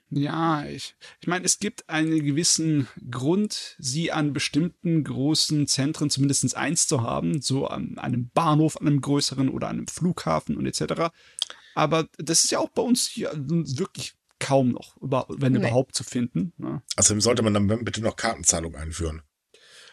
Ja, 0.09 0.65
ich, 0.65 0.95
ich 1.21 1.27
meine, 1.27 1.45
es 1.45 1.57
gibt 1.57 1.89
einen 1.89 2.23
gewissen 2.23 2.87
Grund, 3.09 3.75
sie 3.79 4.11
an 4.11 4.33
bestimmten 4.33 5.03
großen 5.03 5.67
Zentren 5.67 6.09
zumindest 6.09 6.55
eins 6.55 6.87
zu 6.87 7.01
haben, 7.01 7.41
so 7.41 7.65
an 7.65 7.97
einem 7.97 8.29
Bahnhof, 8.29 8.79
an 8.79 8.87
einem 8.87 9.01
größeren 9.01 9.49
oder 9.49 9.69
an 9.69 9.77
einem 9.77 9.87
Flughafen 9.87 10.55
und 10.55 10.67
etc. 10.67 11.11
Aber 11.73 12.07
das 12.17 12.43
ist 12.43 12.51
ja 12.51 12.59
auch 12.59 12.69
bei 12.69 12.83
uns 12.83 13.07
hier 13.07 13.31
wirklich 13.33 14.13
kaum 14.45 14.69
noch, 14.69 14.97
über- 15.01 15.25
wenn 15.29 15.53
Nee. 15.53 15.59
überhaupt 15.59 15.95
zu 15.95 16.03
finden. 16.03 16.53
Ne? 16.57 16.81
Außerdem 16.97 17.21
sollte 17.21 17.41
man 17.43 17.53
dann 17.53 17.67
bitte 17.83 18.01
noch 18.01 18.15
Kartenzahlung 18.15 18.75
einführen. 18.75 19.21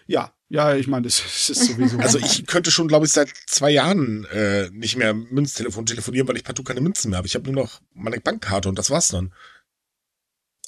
Ja, 0.06 0.34
ja, 0.48 0.74
ich 0.74 0.88
meine, 0.88 1.02
das, 1.04 1.18
das 1.22 1.50
ist 1.50 1.66
sowieso. 1.66 1.98
Also 1.98 2.18
ich 2.18 2.46
könnte 2.46 2.70
schon, 2.72 2.88
glaube 2.88 3.06
ich, 3.06 3.12
seit 3.12 3.30
zwei 3.46 3.70
Jahren 3.70 4.24
äh, 4.26 4.68
nicht 4.70 4.96
mehr 4.96 5.14
Münztelefon 5.14 5.86
telefonieren, 5.86 6.26
weil 6.26 6.36
ich 6.36 6.42
partout 6.44 6.64
keine 6.64 6.80
Münzen 6.80 7.10
mehr 7.10 7.18
habe. 7.18 7.28
Ich 7.28 7.34
habe 7.36 7.44
nur 7.50 7.62
noch 7.62 7.80
meine 7.94 8.20
Bankkarte 8.20 8.68
und 8.68 8.76
das 8.78 8.90
war's 8.90 9.08
dann. 9.08 9.32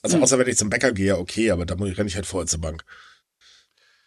Also 0.03 0.17
Hm. 0.17 0.23
außer 0.23 0.39
wenn 0.39 0.49
ich 0.49 0.57
zum 0.57 0.71
Bäcker 0.71 0.93
gehe, 0.93 1.19
okay, 1.19 1.51
aber 1.51 1.67
da 1.67 1.75
muss 1.75 1.91
ich- 1.91 1.99
renne 1.99 2.09
ich 2.09 2.15
halt 2.15 2.27
vorher 2.27 2.47
zur 2.47 2.61
Bank. 2.61 2.85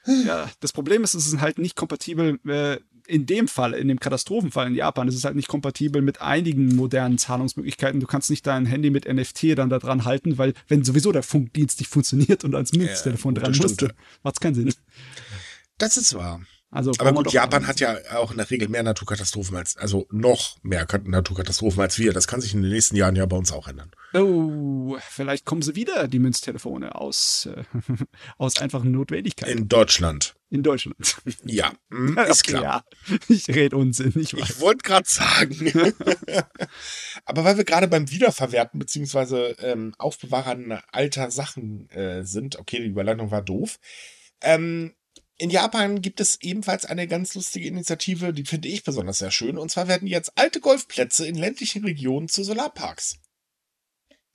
Ja, 0.05 0.49
das 0.59 0.71
Problem 0.71 1.03
ist, 1.03 1.15
es 1.15 1.27
ist 1.27 1.39
halt 1.41 1.57
nicht 1.57 1.75
kompatibel, 1.75 2.39
äh, 2.47 2.77
in 3.07 3.25
dem 3.25 3.47
Fall, 3.47 3.73
in 3.73 3.87
dem 3.87 3.99
Katastrophenfall 3.99 4.67
in 4.67 4.75
Japan, 4.75 5.07
ist 5.07 5.15
es 5.15 5.23
halt 5.23 5.35
nicht 5.35 5.47
kompatibel 5.47 6.01
mit 6.01 6.21
einigen 6.21 6.75
modernen 6.75 7.17
Zahlungsmöglichkeiten. 7.17 7.99
Du 7.99 8.07
kannst 8.07 8.29
nicht 8.29 8.45
dein 8.47 8.65
Handy 8.65 8.89
mit 8.89 9.11
NFT 9.11 9.57
dann 9.57 9.69
da 9.69 9.79
dran 9.79 10.05
halten, 10.05 10.37
weil 10.37 10.53
wenn 10.67 10.83
sowieso 10.83 11.11
der 11.11 11.23
Funkdienst 11.23 11.79
nicht 11.79 11.89
funktioniert 11.89 12.43
und 12.43 12.55
ans 12.55 12.73
Münztelefon 12.73 13.33
gut, 13.35 13.43
dran 13.43 13.51
musste, 13.57 13.85
stimmt. 13.85 13.95
macht's 14.23 14.39
keinen 14.39 14.55
Sinn. 14.55 14.73
Das 15.77 15.97
ist 15.97 16.13
wahr. 16.13 16.41
Also 16.71 16.91
Aber 16.97 17.13
gut, 17.13 17.31
Japan 17.31 17.67
hat 17.67 17.79
ja 17.79 17.95
auch 18.15 18.31
in 18.31 18.37
der 18.37 18.49
Regel 18.49 18.67
mehr 18.67 18.83
Naturkatastrophen 18.83 19.55
als, 19.55 19.77
also 19.77 20.07
noch 20.11 20.57
mehr 20.61 20.85
Kat- 20.85 21.07
Naturkatastrophen 21.07 21.79
als 21.81 21.97
wir. 21.99 22.11
Das 22.11 22.27
kann 22.27 22.41
sich 22.41 22.53
in 22.53 22.63
den 22.63 22.71
nächsten 22.71 22.97
Jahren 22.97 23.15
ja 23.15 23.25
bei 23.25 23.37
uns 23.37 23.53
auch 23.53 23.69
ändern. 23.69 23.91
Oh, 24.13 24.97
vielleicht 25.09 25.45
kommen 25.45 25.61
sie 25.61 25.75
wieder, 25.75 26.09
die 26.09 26.19
Münztelefone, 26.19 26.95
aus, 26.95 27.47
äh, 27.49 27.63
aus 28.37 28.59
einfachen 28.59 28.91
Notwendigkeiten 28.91 29.57
In 29.57 29.69
Deutschland. 29.69 30.35
In 30.55 30.63
Deutschland. 30.63 31.17
Ja, 31.43 31.73
hm, 31.89 32.17
ist 32.17 32.45
klar. 32.45 32.63
Ja, 32.63 33.17
ich 33.27 33.47
rede 33.49 33.77
Unsinn, 33.77 34.13
ich 34.15 34.33
weiß. 34.33 34.49
Ich 34.49 34.59
wollte 34.59 34.83
gerade 34.83 35.07
sagen. 35.09 35.71
Aber 37.25 37.43
weil 37.43 37.57
wir 37.57 37.63
gerade 37.63 37.87
beim 37.87 38.09
Wiederverwerten 38.09 38.79
beziehungsweise 38.79 39.55
ähm, 39.59 39.93
Aufbewahren 39.97 40.79
alter 40.91 41.31
Sachen 41.31 41.89
äh, 41.89 42.23
sind, 42.23 42.57
okay, 42.57 42.79
die 42.79 42.87
Überleitung 42.87 43.31
war 43.31 43.41
doof. 43.41 43.79
Ähm, 44.41 44.93
in 45.37 45.49
Japan 45.49 46.01
gibt 46.01 46.21
es 46.21 46.41
ebenfalls 46.41 46.85
eine 46.85 47.07
ganz 47.07 47.35
lustige 47.35 47.67
Initiative, 47.67 48.31
die 48.31 48.45
finde 48.45 48.69
ich 48.69 48.83
besonders 48.83 49.17
sehr 49.17 49.31
schön. 49.31 49.57
Und 49.57 49.69
zwar 49.69 49.87
werden 49.87 50.07
jetzt 50.07 50.37
alte 50.37 50.61
Golfplätze 50.61 51.27
in 51.27 51.35
ländlichen 51.35 51.83
Regionen 51.83 52.29
zu 52.29 52.43
Solarparks. 52.43 53.19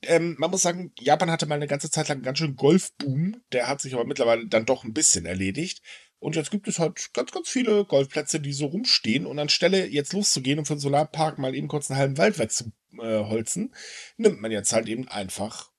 Ähm, 0.02 0.36
man 0.38 0.50
muss 0.50 0.62
sagen, 0.62 0.92
Japan 0.98 1.30
hatte 1.30 1.46
mal 1.46 1.56
eine 1.56 1.66
ganze 1.66 1.90
Zeit 1.90 2.08
lang 2.08 2.18
einen 2.18 2.24
ganz 2.24 2.38
schön 2.38 2.56
Golfboom. 2.56 3.42
Der 3.52 3.68
hat 3.68 3.80
sich 3.80 3.94
aber 3.94 4.04
mittlerweile 4.04 4.46
dann 4.46 4.66
doch 4.66 4.84
ein 4.84 4.92
bisschen 4.94 5.26
erledigt. 5.26 5.82
Und 6.20 6.36
jetzt 6.36 6.50
gibt 6.50 6.68
es 6.68 6.78
halt 6.78 7.12
ganz, 7.14 7.32
ganz 7.32 7.48
viele 7.48 7.84
Golfplätze, 7.84 8.40
die 8.40 8.52
so 8.52 8.66
rumstehen. 8.66 9.26
Und 9.26 9.38
anstelle 9.38 9.86
jetzt 9.86 10.12
loszugehen 10.12 10.58
und 10.58 10.66
für 10.66 10.74
den 10.74 10.80
Solarpark 10.80 11.38
mal 11.38 11.54
eben 11.54 11.66
kurz 11.66 11.90
einen 11.90 11.98
halben 11.98 12.18
Wald 12.18 12.38
wegzuholzen, 12.38 13.74
nimmt 14.16 14.40
man 14.40 14.50
jetzt 14.52 14.72
halt 14.72 14.88
eben 14.88 15.08
einfach, 15.08 15.70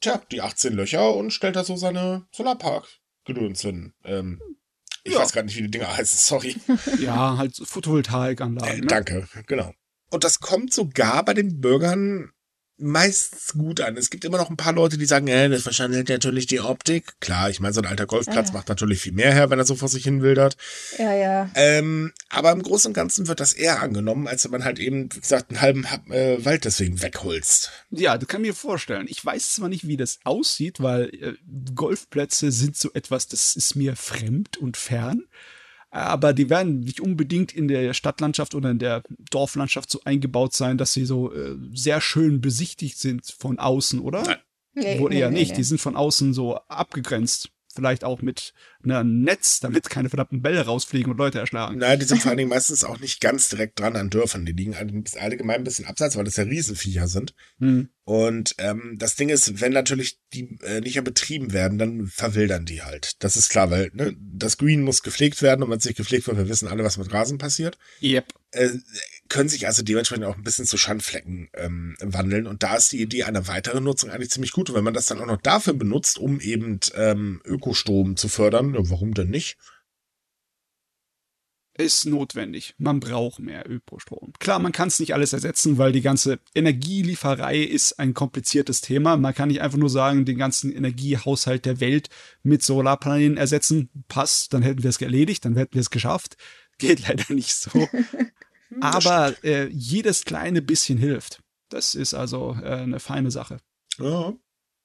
tja, 0.00 0.20
die 0.30 0.42
18 0.42 0.72
Löcher 0.72 1.14
und 1.14 1.30
stellt 1.32 1.56
da 1.56 1.64
so 1.64 1.76
seine 1.76 2.26
Solarpark-Gedöns 2.32 3.60
hin. 3.62 3.94
Ähm, 4.04 4.40
ich 5.04 5.12
Ja. 5.14 5.20
weiß 5.20 5.32
gerade 5.32 5.46
nicht, 5.46 5.56
wie 5.56 5.62
die 5.62 5.70
Dinger 5.70 5.96
heißen, 5.96 6.18
sorry. 6.18 6.56
Ja, 6.98 7.36
halt 7.38 7.54
so 7.54 7.62
Äh, 7.62 7.66
Photovoltaikanlagen. 7.66 8.80
ne? 8.80 8.86
danke, 8.86 9.28
genau. 9.46 9.72
Und 10.10 10.24
das 10.24 10.40
kommt 10.40 10.72
sogar 10.72 11.24
bei 11.24 11.34
den 11.34 11.60
Bürgern 11.60 12.32
meistens 12.78 13.52
gut 13.54 13.80
an. 13.80 13.96
Es 13.96 14.10
gibt 14.10 14.24
immer 14.24 14.38
noch 14.38 14.50
ein 14.50 14.56
paar 14.56 14.72
Leute, 14.72 14.98
die 14.98 15.06
sagen, 15.06 15.28
äh, 15.28 15.48
das 15.48 15.62
verschandelt 15.62 16.08
natürlich 16.08 16.46
die 16.46 16.60
Optik. 16.60 17.18
Klar, 17.20 17.48
ich 17.50 17.60
meine, 17.60 17.72
so 17.74 17.80
ein 17.80 17.86
alter 17.86 18.06
Golfplatz 18.06 18.50
Ah. 18.50 18.52
macht 18.52 18.68
natürlich 18.68 19.00
viel 19.00 19.12
mehr 19.12 19.32
her, 19.32 19.50
wenn 19.50 19.58
er 19.58 19.64
so 19.64 19.76
vor 19.76 19.88
sich 19.88 20.04
hin 20.04 20.22
wildert. 20.22 20.56
Ja, 20.98 21.14
ja. 21.14 21.50
Ähm, 21.54 22.12
aber 22.28 22.52
im 22.52 22.62
Großen 22.62 22.90
und 22.90 22.94
Ganzen 22.94 23.28
wird 23.28 23.40
das 23.40 23.52
eher 23.52 23.82
angenommen, 23.82 24.28
als 24.28 24.44
wenn 24.44 24.50
man 24.50 24.64
halt 24.64 24.78
eben, 24.78 25.08
wie 25.14 25.20
gesagt, 25.20 25.50
einen 25.50 25.60
halben 25.60 25.84
äh, 26.12 26.44
Wald 26.44 26.64
deswegen 26.64 27.02
wegholzt. 27.02 27.70
Ja, 27.90 28.18
das 28.18 28.28
kann 28.28 28.42
ich 28.42 28.48
mir 28.48 28.54
vorstellen. 28.54 29.06
Ich 29.08 29.24
weiß 29.24 29.54
zwar 29.54 29.68
nicht, 29.68 29.86
wie 29.86 29.96
das 29.96 30.18
aussieht, 30.24 30.80
weil 30.82 31.06
äh, 31.14 31.34
Golfplätze 31.74 32.52
sind 32.52 32.76
so 32.76 32.92
etwas, 32.92 33.28
das 33.28 33.56
ist 33.56 33.74
mir 33.76 33.96
fremd 33.96 34.56
und 34.58 34.76
fern. 34.76 35.24
Aber 35.90 36.32
die 36.32 36.50
werden 36.50 36.80
nicht 36.80 37.00
unbedingt 37.00 37.52
in 37.52 37.68
der 37.68 37.94
Stadtlandschaft 37.94 38.54
oder 38.54 38.70
in 38.70 38.78
der 38.78 39.02
Dorflandschaft 39.30 39.90
so 39.90 40.00
eingebaut 40.04 40.52
sein, 40.52 40.78
dass 40.78 40.92
sie 40.92 41.06
so 41.06 41.32
äh, 41.32 41.56
sehr 41.72 42.00
schön 42.00 42.40
besichtigt 42.40 42.98
sind 42.98 43.24
von 43.38 43.58
außen, 43.58 44.00
oder? 44.00 44.22
Nein. 44.22 44.36
Nee, 44.74 44.98
Wohl 45.00 45.10
nee, 45.10 45.20
eher 45.20 45.30
nee, 45.30 45.40
nicht. 45.40 45.52
nee. 45.52 45.56
Die 45.56 45.62
sind 45.64 45.80
von 45.80 45.96
außen 45.96 46.34
so 46.34 46.56
abgegrenzt. 46.68 47.50
Vielleicht 47.76 48.02
auch 48.04 48.22
mit 48.22 48.52
einem 48.82 49.22
Netz, 49.22 49.60
damit 49.60 49.88
keine 49.90 50.08
verdammten 50.08 50.42
Bälle 50.42 50.62
rausfliegen 50.64 51.12
und 51.12 51.18
Leute 51.18 51.38
erschlagen. 51.38 51.78
Nein, 51.78 51.98
die 52.00 52.06
sind 52.06 52.22
vor 52.22 52.30
allen 52.30 52.38
Dingen 52.38 52.50
meistens 52.50 52.82
auch 52.82 52.98
nicht 52.98 53.20
ganz 53.20 53.48
direkt 53.48 53.78
dran 53.78 53.94
an 53.94 54.10
Dörfern. 54.10 54.44
Die 54.46 54.52
liegen 54.52 54.74
all- 54.74 55.04
allgemein 55.20 55.56
ein 55.56 55.64
bisschen 55.64 55.86
abseits, 55.86 56.16
weil 56.16 56.24
das 56.24 56.36
ja 56.36 56.44
Riesenviecher 56.44 57.06
sind. 57.06 57.34
Hm. 57.60 57.90
Und 58.04 58.54
ähm, 58.58 58.96
das 58.98 59.16
Ding 59.16 59.28
ist, 59.28 59.60
wenn 59.60 59.72
natürlich 59.72 60.20
die 60.32 60.58
äh, 60.62 60.80
nicht 60.80 60.94
mehr 60.94 61.02
betrieben 61.02 61.52
werden, 61.52 61.78
dann 61.78 62.06
verwildern 62.06 62.64
die 62.64 62.82
halt. 62.82 63.22
Das 63.22 63.36
ist 63.36 63.48
klar, 63.50 63.70
weil 63.70 63.90
ne, 63.94 64.16
das 64.18 64.56
Green 64.58 64.82
muss 64.82 65.02
gepflegt 65.02 65.42
werden 65.42 65.62
und 65.62 65.70
wenn 65.70 65.78
es 65.78 65.84
nicht 65.84 65.96
gepflegt 65.96 66.26
wird, 66.26 66.36
wir 66.38 66.48
wissen 66.48 66.68
alle, 66.68 66.84
was 66.84 66.98
mit 66.98 67.12
Rasen 67.12 67.38
passiert. 67.38 67.78
Yep. 68.00 68.32
Äh, 68.52 68.70
können 69.28 69.48
sich 69.48 69.66
also 69.66 69.82
dementsprechend 69.82 70.24
auch 70.24 70.36
ein 70.36 70.44
bisschen 70.44 70.66
zu 70.66 70.76
Schandflecken 70.76 71.48
ähm, 71.54 71.96
wandeln. 72.00 72.46
Und 72.46 72.62
da 72.62 72.76
ist 72.76 72.92
die 72.92 73.00
Idee 73.00 73.24
einer 73.24 73.48
weiteren 73.48 73.84
Nutzung 73.84 74.10
eigentlich 74.10 74.30
ziemlich 74.30 74.52
gut. 74.52 74.70
Und 74.70 74.76
wenn 74.76 74.84
man 74.84 74.94
das 74.94 75.06
dann 75.06 75.20
auch 75.20 75.26
noch 75.26 75.40
dafür 75.40 75.74
benutzt, 75.74 76.18
um 76.18 76.40
eben 76.40 76.80
ähm, 76.94 77.40
Ökostrom 77.44 78.16
zu 78.16 78.28
fördern, 78.28 78.74
ja, 78.74 78.80
warum 78.90 79.14
denn 79.14 79.30
nicht? 79.30 79.56
ist 81.78 82.06
notwendig. 82.06 82.74
Man 82.78 83.00
braucht 83.00 83.38
mehr 83.38 83.68
Ökostrom. 83.68 84.32
Klar, 84.38 84.58
man 84.58 84.72
kann 84.72 84.88
es 84.88 84.98
nicht 84.98 85.14
alles 85.14 85.32
ersetzen, 85.32 85.78
weil 85.78 85.92
die 85.92 86.00
ganze 86.00 86.38
Energielieferei 86.54 87.58
ist 87.58 87.98
ein 87.98 88.14
kompliziertes 88.14 88.80
Thema. 88.80 89.16
Man 89.16 89.34
kann 89.34 89.48
nicht 89.48 89.60
einfach 89.60 89.78
nur 89.78 89.90
sagen, 89.90 90.24
den 90.24 90.38
ganzen 90.38 90.72
Energiehaushalt 90.72 91.66
der 91.66 91.80
Welt 91.80 92.08
mit 92.42 92.62
Solarpanelen 92.62 93.36
ersetzen. 93.36 93.90
Passt, 94.08 94.54
dann 94.54 94.62
hätten 94.62 94.82
wir 94.82 94.90
es 94.90 95.00
erledigt, 95.00 95.44
dann 95.44 95.56
hätten 95.56 95.74
wir 95.74 95.80
es 95.80 95.90
geschafft. 95.90 96.36
Geht 96.78 97.00
leider 97.08 97.32
nicht 97.32 97.54
so. 97.54 97.70
Aber 98.80 99.34
äh, 99.44 99.68
jedes 99.68 100.24
kleine 100.24 100.62
bisschen 100.62 100.98
hilft. 100.98 101.42
Das 101.68 101.94
ist 101.94 102.14
also 102.14 102.56
äh, 102.62 102.68
eine 102.68 103.00
feine 103.00 103.30
Sache. 103.30 103.58
Ja. 103.98 104.34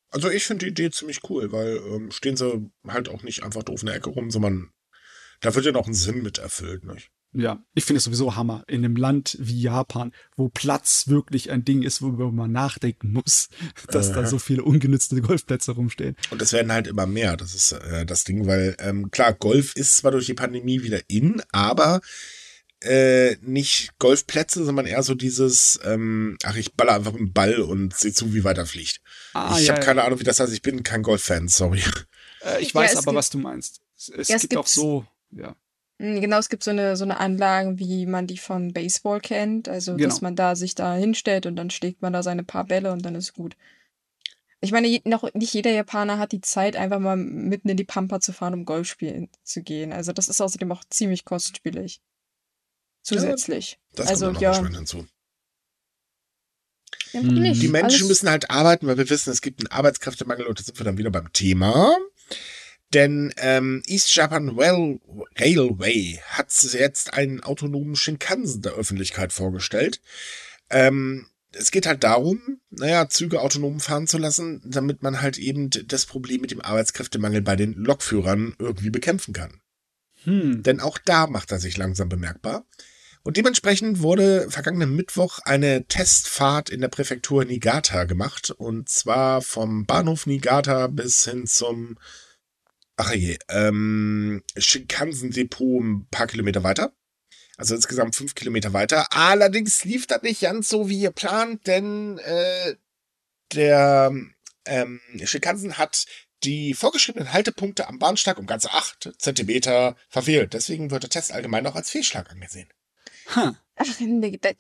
Also 0.10 0.30
ich 0.30 0.46
finde 0.46 0.66
die 0.66 0.72
Idee 0.72 0.92
ziemlich 0.92 1.22
cool, 1.30 1.52
weil 1.52 1.78
ähm, 1.88 2.12
stehen 2.12 2.36
sie 2.36 2.70
halt 2.88 3.08
auch 3.08 3.24
nicht 3.24 3.44
einfach 3.44 3.64
doof 3.64 3.82
in 3.82 3.88
der 3.88 3.96
Ecke 3.96 4.10
rum, 4.10 4.30
sondern 4.30 4.72
da 5.40 5.56
wird 5.56 5.66
ja 5.66 5.72
noch 5.72 5.88
ein 5.88 5.94
Sinn 5.94 6.22
mit 6.22 6.38
erfüllt, 6.38 6.84
nicht? 6.84 7.12
Ja, 7.34 7.64
ich 7.74 7.86
finde 7.86 8.00
es 8.00 8.04
sowieso 8.04 8.36
Hammer. 8.36 8.66
In 8.68 8.84
einem 8.84 8.98
Land 8.98 9.38
wie 9.40 9.62
Japan, 9.62 10.12
wo 10.36 10.50
Platz 10.50 11.08
wirklich 11.08 11.50
ein 11.50 11.64
Ding 11.64 11.82
ist, 11.82 12.02
worüber 12.02 12.30
man 12.30 12.52
nachdenken 12.52 13.14
muss, 13.14 13.48
dass 13.88 14.10
äh. 14.10 14.14
da 14.14 14.26
so 14.26 14.38
viele 14.38 14.64
ungenützte 14.64 15.22
Golfplätze 15.22 15.72
rumstehen. 15.72 16.18
Und 16.30 16.42
es 16.42 16.52
werden 16.52 16.74
halt 16.74 16.88
immer 16.88 17.06
mehr. 17.06 17.38
Das 17.38 17.56
ist 17.56 17.72
äh, 17.72 18.06
das 18.06 18.26
Ding, 18.26 18.48
weil 18.48 18.76
ähm, 18.80 19.12
klar, 19.12 19.34
Golf 19.34 19.76
ist 19.76 19.98
zwar 19.98 20.12
durch 20.12 20.26
die 20.26 20.34
Pandemie 20.34 20.84
wieder 20.84 21.00
in, 21.08 21.42
aber 21.54 22.02
äh, 22.82 23.38
nicht 23.42 23.98
Golfplätze, 24.00 24.66
sondern 24.66 24.86
eher 24.86 25.04
so 25.04 25.14
dieses, 25.14 25.80
ähm, 25.84 26.38
ach, 26.44 26.56
ich 26.56 26.74
baller 26.74 26.96
einfach 26.96 27.14
einen 27.14 27.32
Ball 27.32 27.60
und 27.60 27.96
sehe 27.96 28.14
zu, 28.14 28.34
wie 28.34 28.44
weiter 28.44 28.66
fliegt. 28.66 29.02
Ah, 29.34 29.58
ich 29.60 29.68
ja, 29.68 29.74
habe 29.74 29.86
keine 29.86 30.04
Ahnung, 30.04 30.20
wie 30.20 30.24
das 30.24 30.40
heißt. 30.40 30.54
Ich 30.54 30.62
bin 30.62 30.84
kein 30.84 31.04
Golf-Fan, 31.04 31.48
sorry. 31.48 31.84
Äh, 32.44 32.62
ich 32.62 32.74
weiß 32.74 32.94
ja, 32.94 33.00
aber, 33.00 33.14
was 33.14 33.30
du 33.30 33.38
meinst. 33.38 33.82
Es, 33.96 34.10
es 34.10 34.28
ja, 34.30 34.38
gibt 34.38 34.58
auch 34.58 34.68
so, 34.68 35.06
ja. 35.30 35.56
Hm, 36.00 36.20
genau, 36.22 36.40
es 36.40 36.50
gibt 36.50 36.64
so 36.64 36.72
eine, 36.72 36.98
so 36.98 37.04
eine 37.04 37.20
Anlagen, 37.20 37.78
wie 37.78 38.08
man 38.08 38.26
die 38.26 38.40
von 38.40 38.74
Baseball 38.74 39.22
kennt. 39.22 39.70
Also, 39.70 39.96
genau. 39.96 40.10
dass 40.10 40.22
man 40.22 40.36
da 40.36 40.56
sich 40.56 40.74
da 40.74 40.96
hinstellt 40.96 41.46
und 41.46 41.56
dann 41.56 41.70
schlägt 41.70 42.02
man 42.02 42.14
da 42.14 42.24
seine 42.24 42.44
paar 42.44 42.66
Bälle 42.66 42.92
und 42.92 43.06
dann 43.06 43.14
ist 43.14 43.34
gut. 43.34 43.56
Ich 44.60 44.72
meine, 44.72 45.00
noch 45.06 45.32
nicht 45.34 45.54
jeder 45.54 45.72
Japaner 45.72 46.18
hat 46.18 46.32
die 46.32 46.42
Zeit, 46.42 46.76
einfach 46.76 47.00
mal 47.00 47.18
mitten 47.18 47.70
in 47.70 47.78
die 47.78 47.84
Pampa 47.84 48.20
zu 48.20 48.32
fahren, 48.32 48.54
um 48.56 48.66
Golf 48.66 48.88
spielen 48.88 49.30
zu 49.44 49.62
gehen. 49.62 49.94
Also, 49.94 50.14
das 50.14 50.30
ist 50.30 50.42
außerdem 50.42 50.72
auch 50.72 50.84
ziemlich 50.90 51.26
kostspielig. 51.26 52.02
Zusätzlich. 53.04 53.72
Ja, 53.72 53.78
das 53.96 54.08
also, 54.08 54.28
kommt 54.28 54.42
ja. 54.42 54.68
hinzu. 54.68 55.08
Ja, 57.14 57.22
die 57.22 57.68
Menschen 57.68 58.08
müssen 58.08 58.30
halt 58.30 58.50
arbeiten, 58.50 58.88
weil 58.88 58.98
wir 58.98 59.10
wissen, 59.10 59.32
es 59.32 59.42
gibt 59.42 59.60
einen 59.60 59.72
Arbeitskräftemangel 59.72 60.46
und 60.46 60.60
da 60.60 60.64
sind 60.64 60.80
wir 60.80 60.86
dann 60.86 60.98
wieder 60.98 61.12
beim 61.12 61.34
Thema. 61.34 61.94
Denn 62.94 63.34
ähm, 63.38 63.84
East 63.88 64.14
Japan 64.16 64.50
Rail 64.50 65.00
Railway 65.38 66.20
hat 66.28 66.52
jetzt 66.74 67.14
einen 67.14 67.42
autonomen 67.42 67.96
Shinkansen 67.96 68.62
der 68.62 68.74
Öffentlichkeit 68.74 69.32
vorgestellt. 69.32 70.02
Ähm, 70.70 71.28
es 71.54 71.72
geht 71.72 71.86
halt 71.86 72.04
darum, 72.04 72.60
naja, 72.70 73.10
Züge 73.10 73.42
autonom 73.42 73.80
fahren 73.80 74.08
zu 74.08 74.18
lassen, 74.18 74.62
damit 74.66 75.04
man 75.04 75.22
halt 75.22 75.38
eben 75.38 75.70
das 75.70 76.06
Problem 76.06 76.42
mit 76.42 76.52
dem 76.52 76.62
Arbeitskräftemangel 76.62 77.42
bei 77.42 77.56
den 77.56 77.74
Lokführern 77.74 78.56
irgendwie 78.58 78.90
bekämpfen 78.90 79.34
kann. 79.34 79.61
Hm. 80.24 80.64
Denn 80.64 80.80
auch 80.80 80.98
da 80.98 81.28
macht 81.28 81.52
er 81.52 81.60
sich 81.60 81.78
langsam 81.78 82.10
bemerkbar. 82.10 82.66
Und 83.24 83.38
dementsprechend 83.38 84.02
wurde 84.02 84.50
vergangenen 84.50 84.96
Mittwoch 84.96 85.40
eine 85.44 85.86
Testfahrt 85.86 86.70
in 86.70 86.82
der 86.82 86.88
Präfektur 86.88 87.46
Niigata 87.46 88.06
gemacht. 88.06 88.50
Und 88.50 88.90
zwar 88.90 89.42
vom 89.42 89.86
Bahnhof 89.86 90.26
Niigata 90.26 90.88
bis 90.88 91.26
hin 91.26 91.46
zum 91.46 91.98
ach 93.02 93.14
je, 93.14 93.38
ähm, 93.50 94.44
Shinkansen-Depot 94.58 95.82
ein 95.82 96.08
paar 96.10 96.28
Kilometer 96.28 96.64
weiter. 96.64 96.94
Also 97.58 97.76
insgesamt 97.76 98.16
fünf 98.16 98.36
Kilometer 98.36 98.74
weiter. 98.74 99.06
Allerdings 99.12 99.84
lief 99.86 100.08
das 100.08 100.22
nicht 100.22 100.42
ganz 100.42 100.70
so 100.70 100.88
wie 100.90 101.02
geplant, 101.02 101.68
denn 101.68 102.18
äh, 102.20 102.76
der 103.54 104.12
ähm, 104.66 105.02
Shinkansen 105.24 105.78
hat 105.78 106.06
die 106.44 106.74
vorgeschriebenen 106.74 107.34
Haltepunkte 107.34 107.88
am 107.88 108.00
Bahnsteig 108.00 108.38
um 108.38 108.46
ganze 108.46 108.72
acht 108.72 109.12
Zentimeter 109.18 109.96
verfehlt. 110.10 110.54
Deswegen 110.54 110.92
wird 110.92 111.04
der 111.04 111.10
Test 111.10 111.32
allgemein 111.32 111.68
auch 111.68 111.76
als 111.76 111.90
Fehlschlag 111.90 112.32
angesehen. 112.32 112.70
Huh. 113.36 113.54
Ach, 113.76 113.86
das 113.86 114.00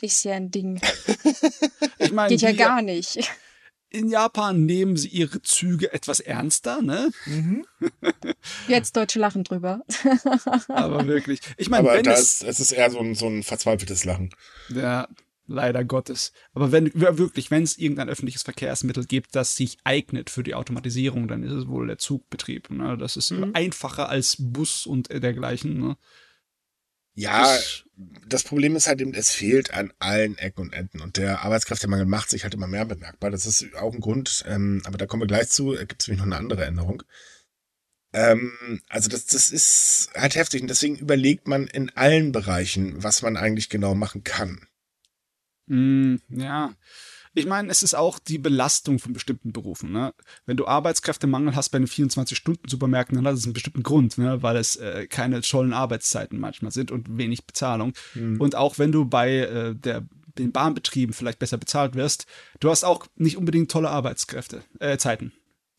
ist 0.02 0.24
ja 0.24 0.34
ein 0.34 0.52
Ding. 0.52 0.82
ich 2.00 2.12
meine, 2.12 2.30
Geht 2.30 2.42
ja 2.42 2.52
gar 2.54 2.82
nicht 2.82 3.20
in 3.92 4.08
Japan 4.08 4.66
nehmen 4.66 4.96
sie 4.96 5.10
ihre 5.10 5.42
Züge 5.42 5.94
etwas 5.94 6.22
ernster, 6.22 6.82
ne? 6.82 7.12
Mhm. 7.26 7.66
Jetzt 8.68 8.96
Deutsche 8.96 9.20
lachen 9.20 9.44
drüber. 9.44 9.82
Aber 10.70 11.06
wirklich. 11.08 11.42
Ich 11.58 11.70
meine, 11.70 11.90
wenn 11.90 12.06
es, 12.08 12.42
es 12.42 12.60
ist 12.60 12.72
eher 12.72 12.90
so 12.90 13.00
ein, 13.00 13.16
so 13.16 13.28
ein 13.28 13.44
verzweifeltes 13.44 14.06
Lachen. 14.06 14.34
Ja, 14.70 15.08
leider 15.52 15.84
Gottes. 15.84 16.32
Aber 16.54 16.72
wenn 16.72 16.92
wirklich, 16.94 17.52
wenn 17.52 17.64
es 17.64 17.78
irgendein 17.78 18.10
öffentliches 18.10 18.44
Verkehrsmittel 18.44 19.06
gibt, 19.06 19.36
das 19.36 19.56
sich 19.56 19.78
eignet 19.84 20.30
für 20.30 20.44
die 20.44 20.56
Automatisierung, 20.56 21.28
dann 21.28 21.44
ist 21.44 21.52
es 21.52 21.68
wohl 21.68 21.88
der 21.88 21.98
Zugbetrieb. 21.98 22.70
Ne? 22.70 22.98
Das 22.98 23.18
ist 23.18 23.32
mhm. 23.32 23.52
einfacher 23.54 24.10
als 24.10 24.38
Bus 24.40 24.86
und 24.86 25.10
dergleichen. 25.12 25.80
Ne? 25.80 25.98
Ja, 27.14 27.58
das 28.28 28.44
Problem 28.44 28.76
ist 28.76 28.88
halt 28.88 29.02
eben, 29.02 29.14
es 29.14 29.32
fehlt 29.32 29.74
an 29.74 29.92
allen 30.00 30.38
Ecken 30.38 30.62
und 30.62 30.74
Enden 30.74 31.02
und 31.02 31.18
der 31.18 31.44
Arbeitskräftemangel 31.44 32.06
macht 32.06 32.30
sich 32.30 32.44
halt 32.44 32.54
immer 32.54 32.68
mehr 32.68 32.86
bemerkbar. 32.86 33.32
Das 33.32 33.46
ist 33.46 33.76
auch 33.76 33.94
ein 33.94 34.00
Grund, 34.00 34.44
ähm, 34.48 34.82
aber 34.86 34.98
da 34.98 35.06
kommen 35.06 35.22
wir 35.22 35.28
gleich 35.28 35.50
zu, 35.50 35.72
gibt 35.72 36.02
es 36.02 36.08
nämlich 36.08 36.20
noch 36.20 36.26
eine 36.26 36.38
andere 36.38 36.66
Änderung. 36.66 37.04
Ähm, 38.14 38.82
also 38.90 39.10
das, 39.10 39.26
das 39.26 39.52
ist 39.52 40.10
halt 40.16 40.36
heftig 40.36 40.62
und 40.62 40.68
deswegen 40.68 40.98
überlegt 40.98 41.48
man 41.48 41.68
in 41.68 41.90
allen 41.96 42.32
Bereichen, 42.32 43.04
was 43.04 43.22
man 43.22 43.38
eigentlich 43.38 43.70
genau 43.70 43.94
machen 43.96 44.24
kann. 44.24 44.68
Mm, 45.72 46.18
ja, 46.28 46.74
ich 47.34 47.46
meine, 47.46 47.72
es 47.72 47.82
ist 47.82 47.94
auch 47.94 48.20
die 48.20 48.38
Belastung 48.38 49.00
von 49.00 49.14
bestimmten 49.14 49.54
Berufen. 49.54 49.94
Ne? 49.94 50.14
Wenn 50.46 50.58
du 50.58 50.68
Arbeitskräftemangel 50.68 51.56
hast 51.56 51.70
bei 51.70 51.80
den 51.80 51.88
24-Stunden-Supermärkten, 51.88 53.16
dann 53.16 53.26
hat 53.26 53.36
es 53.36 53.46
einen 53.46 53.54
bestimmten 53.54 53.84
Grund, 53.84 54.18
ne? 54.18 54.44
weil 54.44 54.58
es 54.58 54.76
äh, 54.76 55.08
keine 55.08 55.40
tollen 55.40 55.72
Arbeitszeiten 55.72 56.40
manchmal 56.40 56.74
sind 56.74 56.92
und 56.92 57.18
wenig 57.18 57.46
Bezahlung. 57.46 57.94
Mhm. 58.16 58.42
Und 58.42 58.56
auch 58.56 58.80
wenn 58.80 58.92
du 58.92 59.06
bei 59.06 59.38
äh, 59.38 59.76
der 59.76 60.06
den 60.38 60.54
Bahnbetrieben 60.54 61.14
vielleicht 61.14 61.40
besser 61.40 61.58
bezahlt 61.58 61.96
wirst, 61.96 62.26
du 62.62 62.70
hast 62.70 62.86
auch 62.86 63.06
nicht 63.16 63.36
unbedingt 63.36 63.70
tolle 63.70 63.90
Arbeitskräfte, 63.90 64.64
äh, 64.80 64.98
Zeiten. 64.98 65.34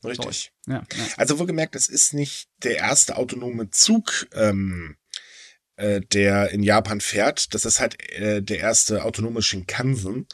Richtig. 0.04 0.52
Ja, 0.66 0.74
ja. 0.74 1.04
Also 1.16 1.38
wohlgemerkt, 1.38 1.74
es 1.74 1.88
ist 1.88 2.12
nicht 2.12 2.50
der 2.62 2.76
erste 2.76 3.16
autonome 3.16 3.70
Zug, 3.70 4.26
ähm, 4.34 4.96
äh, 5.82 6.00
der 6.00 6.50
in 6.50 6.62
Japan 6.62 7.00
fährt. 7.00 7.54
Das 7.54 7.64
ist 7.64 7.80
halt 7.80 8.00
äh, 8.12 8.40
der 8.40 8.60
erste 8.60 9.04
autonome 9.04 9.42
Shinkansen. 9.42 10.26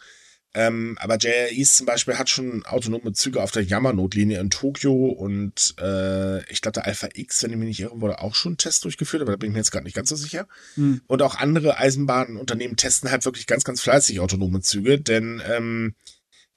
Ähm, 0.55 0.97
aber 1.01 1.17
JR 1.17 1.53
East 1.53 1.77
zum 1.77 1.87
Beispiel 1.87 2.19
hat 2.19 2.29
schon 2.29 2.65
autonome 2.65 3.13
Züge 3.13 3.43
auf 3.43 3.51
der 3.51 3.63
Yamanote-Linie 3.63 4.41
in 4.41 4.51
Tokio 4.51 4.93
und 4.93 5.75
äh, 5.79 6.43
ich 6.51 6.63
glaube, 6.63 6.73
der 6.73 6.87
Alpha 6.87 7.09
X, 7.15 7.43
wenn 7.43 7.51
ich 7.51 7.57
mich 7.57 7.69
nicht 7.69 7.81
irre, 7.81 8.01
wurde 8.01 8.21
auch 8.21 8.35
schon 8.35 8.53
ein 8.53 8.57
Test 8.57 8.85
durchgeführt, 8.85 9.23
aber 9.23 9.33
da 9.33 9.37
bin 9.37 9.51
ich 9.51 9.53
mir 9.53 9.61
jetzt 9.61 9.71
gerade 9.71 9.85
nicht 9.85 9.95
ganz 9.95 10.09
so 10.09 10.17
sicher. 10.17 10.49
Mhm. 10.77 11.03
Und 11.07 11.23
auch 11.23 11.35
andere 11.37 11.79
Eisenbahnunternehmen 11.79 12.77
testen 12.77 13.11
halt 13.11 13.25
wirklich 13.25 13.47
ganz, 13.47 13.65
ganz 13.65 13.83
fleißig 13.83 14.21
autonome 14.21 14.61
Züge, 14.61 15.01
denn 15.01 15.43
ähm, 15.47 15.95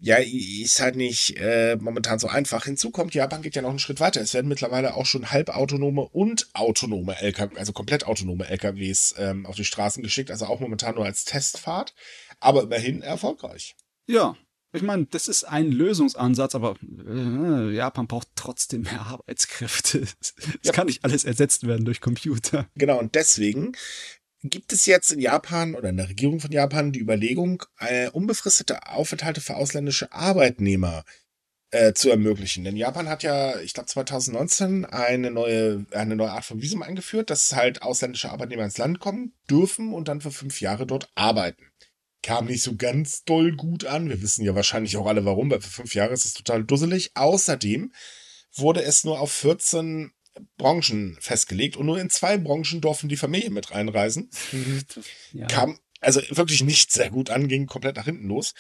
ja, 0.04 0.18
ist 0.18 0.82
halt 0.82 0.96
nicht 0.96 1.38
äh, 1.38 1.78
momentan 1.80 2.18
so 2.18 2.28
einfach. 2.28 2.66
Hinzu 2.66 2.90
kommt, 2.90 3.14
Japan 3.14 3.44
geht 3.44 3.56
ja 3.56 3.62
noch 3.62 3.70
einen 3.70 3.78
Schritt 3.80 4.00
weiter. 4.00 4.20
Es 4.20 4.34
werden 4.34 4.48
mittlerweile 4.48 4.96
auch 4.96 5.06
schon 5.06 5.32
halbautonome 5.32 6.02
und 6.02 6.50
autonome 6.54 7.22
LKW, 7.22 7.56
also 7.58 7.72
komplett 7.72 8.08
autonome 8.08 8.48
LKWs 8.48 9.14
ähm, 9.20 9.46
auf 9.46 9.56
die 9.56 9.64
Straßen 9.64 10.02
geschickt, 10.02 10.32
also 10.32 10.48
auch 10.48 10.60
momentan 10.60 10.96
nur 10.96 11.06
als 11.06 11.24
Testfahrt, 11.26 11.94
aber 12.40 12.64
immerhin 12.64 13.04
erfolgreich. 13.04 13.76
Ja, 14.08 14.36
ich 14.74 14.82
meine, 14.82 15.06
das 15.06 15.28
ist 15.28 15.44
ein 15.44 15.72
Lösungsansatz, 15.72 16.56
aber 16.56 16.76
äh, 16.82 17.76
Japan 17.76 18.08
braucht 18.08 18.30
trotzdem 18.36 18.82
mehr 18.82 19.02
Arbeitskräfte. 19.02 20.00
Es 20.20 20.34
ja. 20.64 20.72
kann 20.72 20.88
nicht 20.88 21.04
alles 21.04 21.26
ersetzt 21.26 21.68
werden 21.68 21.86
durch 21.86 22.02
Computer. 22.02 22.68
Genau, 22.76 22.98
und 22.98 23.16
deswegen 23.16 23.74
gibt 24.44 24.74
es 24.74 24.86
jetzt 24.86 25.12
in 25.12 25.20
Japan 25.20 25.76
oder 25.76 25.90
in 25.90 25.98
der 25.98 26.10
Regierung 26.10 26.40
von 26.40 26.52
Japan 26.52 26.92
die 26.92 27.00
Überlegung, 27.00 27.64
äh, 27.80 28.10
unbefristete 28.10 28.88
Aufenthalte 28.88 29.42
für 29.42 29.56
ausländische 29.56 30.12
Arbeitnehmer 30.12 31.04
äh, 31.72 31.94
zu 31.94 32.10
ermöglichen. 32.10 32.64
Denn 32.64 32.76
Japan 32.76 33.08
hat 33.08 33.24
ja, 33.24 33.60
ich 33.60 33.74
glaube 33.74 33.88
2019 33.88 34.86
eine 34.86 35.32
neue, 35.32 35.86
eine 35.92 36.16
neue 36.16 36.32
Art 36.32 36.46
von 36.46 36.62
Visum 36.62 36.82
eingeführt, 36.82 37.30
dass 37.30 37.56
halt 37.56 37.82
ausländische 37.82 38.32
Arbeitnehmer 38.32 38.64
ins 38.64 38.78
Land 38.78 39.00
kommen 39.00 39.34
dürfen 39.50 39.94
und 39.94 40.08
dann 40.08 40.22
für 40.22 40.32
fünf 40.32 40.62
Jahre 40.62 40.86
dort 40.86 41.10
arbeiten 41.16 41.72
kam 42.24 42.46
nicht 42.46 42.64
so 42.64 42.76
ganz 42.76 43.24
doll 43.24 43.56
gut 43.56 43.86
an. 43.86 44.10
Wir 44.10 44.22
wissen 44.22 44.46
ja 44.46 44.56
wahrscheinlich 44.56 44.98
auch 44.98 45.08
alle 45.08 45.26
warum, 45.26 45.50
weil 45.50 45.62
für 45.62 45.70
fünf 45.70 45.96
Jahre 45.96 46.14
ist 46.14 46.26
es 46.26 46.34
total 46.34 46.64
dusselig. 46.64 47.12
Außerdem 47.16 47.92
wurde 48.54 48.84
es 48.84 49.04
nur 49.04 49.20
auf 49.20 49.32
14 49.32 50.12
Branchen 50.58 51.18
festgelegt 51.20 51.76
und 51.76 51.86
nur 51.86 52.00
in 52.00 52.10
zwei 52.10 52.38
Branchen 52.38 52.82
durften 52.82 53.10
die 53.10 53.18
Familie 53.18 53.50
mit 53.50 53.72
reinreisen. 53.72 54.30
Ja. 55.34 55.48
Kam 55.48 55.80
also 56.02 56.22
wirklich 56.30 56.62
nicht 56.64 56.92
sehr 56.92 57.10
gut 57.10 57.30
an, 57.30 57.48
ging 57.48 57.68
komplett 57.68 57.96
nach 57.96 58.06
hinten 58.06 58.28
los. 58.28 58.54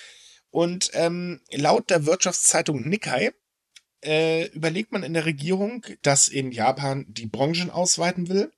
Und 0.50 0.92
ähm, 0.94 1.42
laut 1.52 1.90
der 1.90 2.06
Wirtschaftszeitung 2.06 2.88
Nikkei 2.88 3.32
äh, 4.06 4.48
überlegt 4.50 4.92
man 4.92 5.04
in 5.04 5.14
der 5.14 5.26
Regierung, 5.26 5.86
dass 6.02 6.28
in 6.28 6.52
Japan 6.52 7.06
die 7.10 7.26
Branchen 7.26 7.70
ausweiten 7.70 8.30
will 8.30 8.52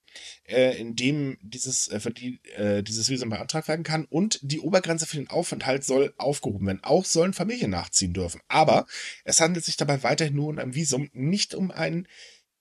äh, 0.46 0.78
in 0.80 0.96
dem 0.96 1.38
dieses, 1.42 1.88
äh, 1.88 2.00
für 2.00 2.12
die, 2.12 2.40
äh, 2.56 2.84
dieses 2.84 3.10
Visum 3.10 3.30
beantragt 3.30 3.68
werden 3.68 3.84
kann 3.84 4.06
und 4.06 4.40
die 4.42 4.60
Obergrenze 4.60 5.06
für 5.06 5.18
den 5.18 5.30
Aufenthalt 5.30 5.84
soll 5.84 6.14
aufgehoben 6.18 6.68
werden. 6.68 6.84
Auch 6.84 7.06
sollen 7.06 7.34
Familien 7.34 7.72
nachziehen 7.72 8.14
dürfen. 8.14 8.42
Aber 8.48 8.86
es 9.24 9.40
handelt 9.40 9.66
sich 9.66 9.78
dabei 9.78 10.04
weiterhin 10.04 10.36
nur 10.36 10.50
um 10.50 10.60
ein 10.60 10.76
Visum, 10.76 11.10
nicht 11.14 11.56
um 11.56 11.72
ein, 11.72 12.08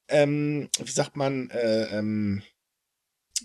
ähm, 0.08 0.68
wie 0.78 0.90
sagt 0.90 1.16
man, 1.16 1.50
äh, 1.50 1.98
ähm, 1.98 2.42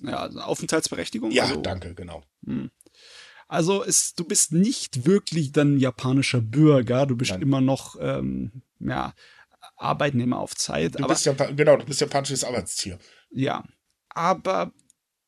ja, 0.03 0.17
also 0.17 0.39
Aufenthaltsberechtigung? 0.39 1.31
Ja, 1.31 1.43
also, 1.43 1.61
danke, 1.61 1.95
genau. 1.95 2.23
Hm. 2.45 2.71
Also 3.47 3.83
es, 3.83 4.13
du 4.13 4.25
bist 4.25 4.51
nicht 4.51 5.05
wirklich 5.05 5.53
dann 5.53 5.79
japanischer 5.79 6.41
Bürger, 6.41 7.05
du 7.05 7.15
bist 7.15 7.31
Nein. 7.31 7.41
immer 7.41 7.61
noch 7.61 7.95
ähm, 7.99 8.51
ja, 8.79 9.13
Arbeitnehmer 9.77 10.39
auf 10.39 10.55
Zeit. 10.55 10.99
Du 10.99 11.07
bist 11.07 11.25
ja, 11.25 11.33
genau, 11.33 11.77
du 11.77 11.85
bist 11.85 12.01
japanisches 12.01 12.43
Arbeitstier. 12.43 12.99
Ja, 13.29 13.63
aber 14.09 14.73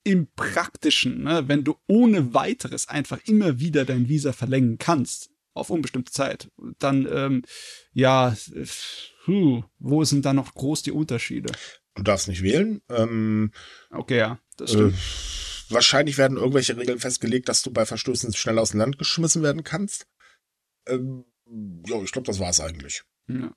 im 0.03 0.27
Praktischen, 0.35 1.23
ne, 1.23 1.47
wenn 1.47 1.63
du 1.63 1.77
ohne 1.87 2.33
weiteres 2.33 2.89
einfach 2.89 3.19
immer 3.25 3.59
wieder 3.59 3.85
dein 3.85 4.09
Visa 4.09 4.33
verlängern 4.33 4.77
kannst, 4.77 5.29
auf 5.53 5.69
unbestimmte 5.69 6.11
Zeit, 6.11 6.49
dann, 6.79 7.07
ähm, 7.11 7.43
ja, 7.93 8.35
puh, 9.25 9.63
wo 9.79 10.03
sind 10.03 10.25
da 10.25 10.33
noch 10.33 10.53
groß 10.53 10.83
die 10.83 10.91
Unterschiede? 10.91 11.51
Du 11.95 12.03
darfst 12.03 12.27
nicht 12.27 12.43
wählen. 12.43 12.81
Ähm, 12.89 13.51
okay, 13.91 14.17
ja, 14.17 14.39
das 14.57 14.71
stimmt. 14.71 14.93
Äh, 14.93 15.73
wahrscheinlich 15.73 16.17
werden 16.17 16.37
irgendwelche 16.37 16.77
Regeln 16.77 16.99
festgelegt, 16.99 17.49
dass 17.49 17.61
du 17.61 17.71
bei 17.71 17.85
Verstößen 17.85 18.33
schnell 18.33 18.59
aus 18.59 18.71
dem 18.71 18.79
Land 18.79 18.97
geschmissen 18.97 19.43
werden 19.43 19.63
kannst. 19.63 20.07
Ähm, 20.87 21.25
ja, 21.85 22.01
ich 22.01 22.11
glaube, 22.11 22.27
das 22.27 22.39
war 22.39 22.49
es 22.49 22.59
eigentlich. 22.59 23.03
Ja. 23.27 23.53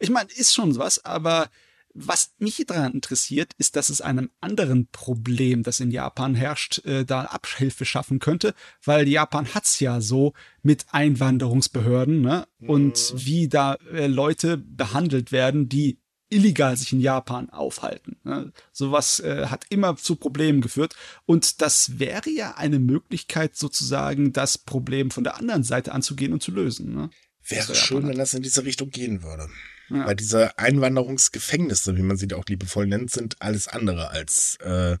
Ich 0.00 0.10
meine, 0.10 0.30
ist 0.32 0.54
schon 0.54 0.76
was, 0.76 1.04
aber 1.04 1.50
was 1.94 2.34
mich 2.38 2.62
daran 2.66 2.92
interessiert, 2.92 3.52
ist, 3.56 3.76
dass 3.76 3.88
es 3.88 4.00
einem 4.00 4.30
anderen 4.40 4.88
Problem, 4.88 5.62
das 5.62 5.80
in 5.80 5.92
Japan 5.92 6.34
herrscht, 6.34 6.84
äh, 6.84 7.04
da 7.04 7.22
Abhilfe 7.22 7.84
schaffen 7.84 8.18
könnte, 8.18 8.54
weil 8.84 9.08
Japan 9.08 9.54
hat's 9.54 9.78
ja 9.78 10.00
so 10.00 10.32
mit 10.62 10.86
Einwanderungsbehörden 10.90 12.20
ne? 12.20 12.46
und 12.60 13.14
mhm. 13.14 13.26
wie 13.26 13.48
da 13.48 13.74
äh, 13.92 14.08
Leute 14.08 14.56
behandelt 14.56 15.30
werden, 15.30 15.68
die 15.68 16.00
illegal 16.30 16.76
sich 16.76 16.92
in 16.92 17.00
Japan 17.00 17.48
aufhalten. 17.50 18.16
Ne? 18.24 18.52
Sowas 18.72 19.20
äh, 19.20 19.46
hat 19.46 19.66
immer 19.68 19.96
zu 19.96 20.16
Problemen 20.16 20.60
geführt. 20.60 20.96
Und 21.26 21.62
das 21.62 22.00
wäre 22.00 22.28
ja 22.28 22.56
eine 22.56 22.80
Möglichkeit, 22.80 23.56
sozusagen 23.56 24.32
das 24.32 24.58
Problem 24.58 25.12
von 25.12 25.22
der 25.22 25.36
anderen 25.36 25.62
Seite 25.62 25.92
anzugehen 25.92 26.32
und 26.32 26.42
zu 26.42 26.50
lösen. 26.50 26.92
Ne? 26.92 27.10
Wäre 27.46 27.74
schön, 27.74 28.08
wenn 28.08 28.18
das 28.18 28.34
in 28.34 28.42
diese 28.42 28.64
Richtung 28.64 28.90
gehen 28.90 29.22
würde. 29.22 29.48
Ja. 29.94 30.06
Weil 30.06 30.16
diese 30.16 30.58
Einwanderungsgefängnisse, 30.58 31.96
wie 31.96 32.02
man 32.02 32.16
sie 32.16 32.32
auch 32.34 32.44
liebevoll 32.48 32.86
nennt, 32.86 33.10
sind 33.10 33.36
alles 33.40 33.68
andere 33.68 34.10
als 34.10 34.56
äh, 34.56 34.96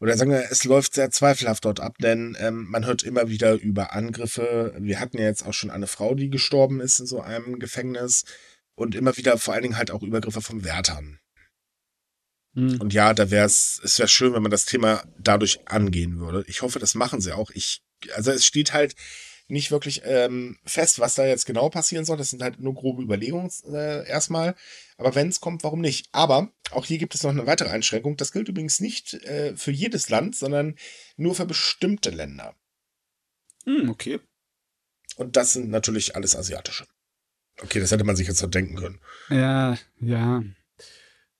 oder 0.00 0.16
sagen 0.16 0.30
wir, 0.30 0.46
es 0.50 0.64
läuft 0.64 0.94
sehr 0.94 1.10
zweifelhaft 1.10 1.64
dort 1.64 1.80
ab, 1.80 1.96
denn 1.98 2.36
ähm, 2.38 2.66
man 2.68 2.86
hört 2.86 3.02
immer 3.02 3.28
wieder 3.28 3.54
über 3.54 3.92
Angriffe. 3.92 4.72
Wir 4.78 5.00
hatten 5.00 5.18
ja 5.18 5.24
jetzt 5.24 5.44
auch 5.44 5.54
schon 5.54 5.70
eine 5.70 5.88
Frau, 5.88 6.14
die 6.14 6.30
gestorben 6.30 6.80
ist 6.80 7.00
in 7.00 7.06
so 7.06 7.20
einem 7.20 7.58
Gefängnis 7.58 8.24
und 8.76 8.94
immer 8.94 9.16
wieder 9.16 9.38
vor 9.38 9.54
allen 9.54 9.64
Dingen 9.64 9.76
halt 9.76 9.90
auch 9.90 10.02
Übergriffe 10.02 10.40
von 10.40 10.62
Wärtern. 10.62 11.18
Hm. 12.54 12.80
Und 12.80 12.94
ja, 12.94 13.12
da 13.12 13.32
wäre 13.32 13.46
es, 13.46 13.80
es 13.82 13.98
wäre 13.98 14.08
schön, 14.08 14.34
wenn 14.34 14.42
man 14.42 14.52
das 14.52 14.66
Thema 14.66 15.02
dadurch 15.18 15.66
angehen 15.68 16.20
würde. 16.20 16.44
Ich 16.46 16.62
hoffe, 16.62 16.78
das 16.78 16.94
machen 16.94 17.20
sie 17.20 17.32
auch. 17.32 17.50
Ich, 17.50 17.82
also 18.14 18.30
es 18.30 18.46
steht 18.46 18.72
halt, 18.72 18.94
nicht 19.48 19.70
wirklich 19.70 20.02
ähm, 20.04 20.58
fest, 20.64 21.00
was 21.00 21.14
da 21.14 21.26
jetzt 21.26 21.46
genau 21.46 21.70
passieren 21.70 22.04
soll. 22.04 22.18
Das 22.18 22.30
sind 22.30 22.42
halt 22.42 22.60
nur 22.60 22.74
grobe 22.74 23.02
Überlegungen 23.02 23.50
äh, 23.72 24.06
erstmal. 24.06 24.54
Aber 24.98 25.14
wenn 25.14 25.28
es 25.28 25.40
kommt, 25.40 25.64
warum 25.64 25.80
nicht? 25.80 26.08
Aber 26.12 26.52
auch 26.70 26.84
hier 26.84 26.98
gibt 26.98 27.14
es 27.14 27.22
noch 27.22 27.30
eine 27.30 27.46
weitere 27.46 27.70
Einschränkung. 27.70 28.16
Das 28.16 28.32
gilt 28.32 28.48
übrigens 28.48 28.80
nicht 28.80 29.14
äh, 29.14 29.56
für 29.56 29.72
jedes 29.72 30.10
Land, 30.10 30.36
sondern 30.36 30.76
nur 31.16 31.34
für 31.34 31.46
bestimmte 31.46 32.10
Länder. 32.10 32.54
Hm, 33.64 33.88
okay. 33.88 34.20
Und 35.16 35.36
das 35.36 35.54
sind 35.54 35.70
natürlich 35.70 36.14
alles 36.14 36.36
asiatische. 36.36 36.86
Okay, 37.60 37.80
das 37.80 37.90
hätte 37.90 38.04
man 38.04 38.16
sich 38.16 38.28
jetzt 38.28 38.38
so 38.38 38.46
denken 38.46 38.76
können. 38.76 39.00
Ja, 39.30 39.76
ja. 40.00 40.42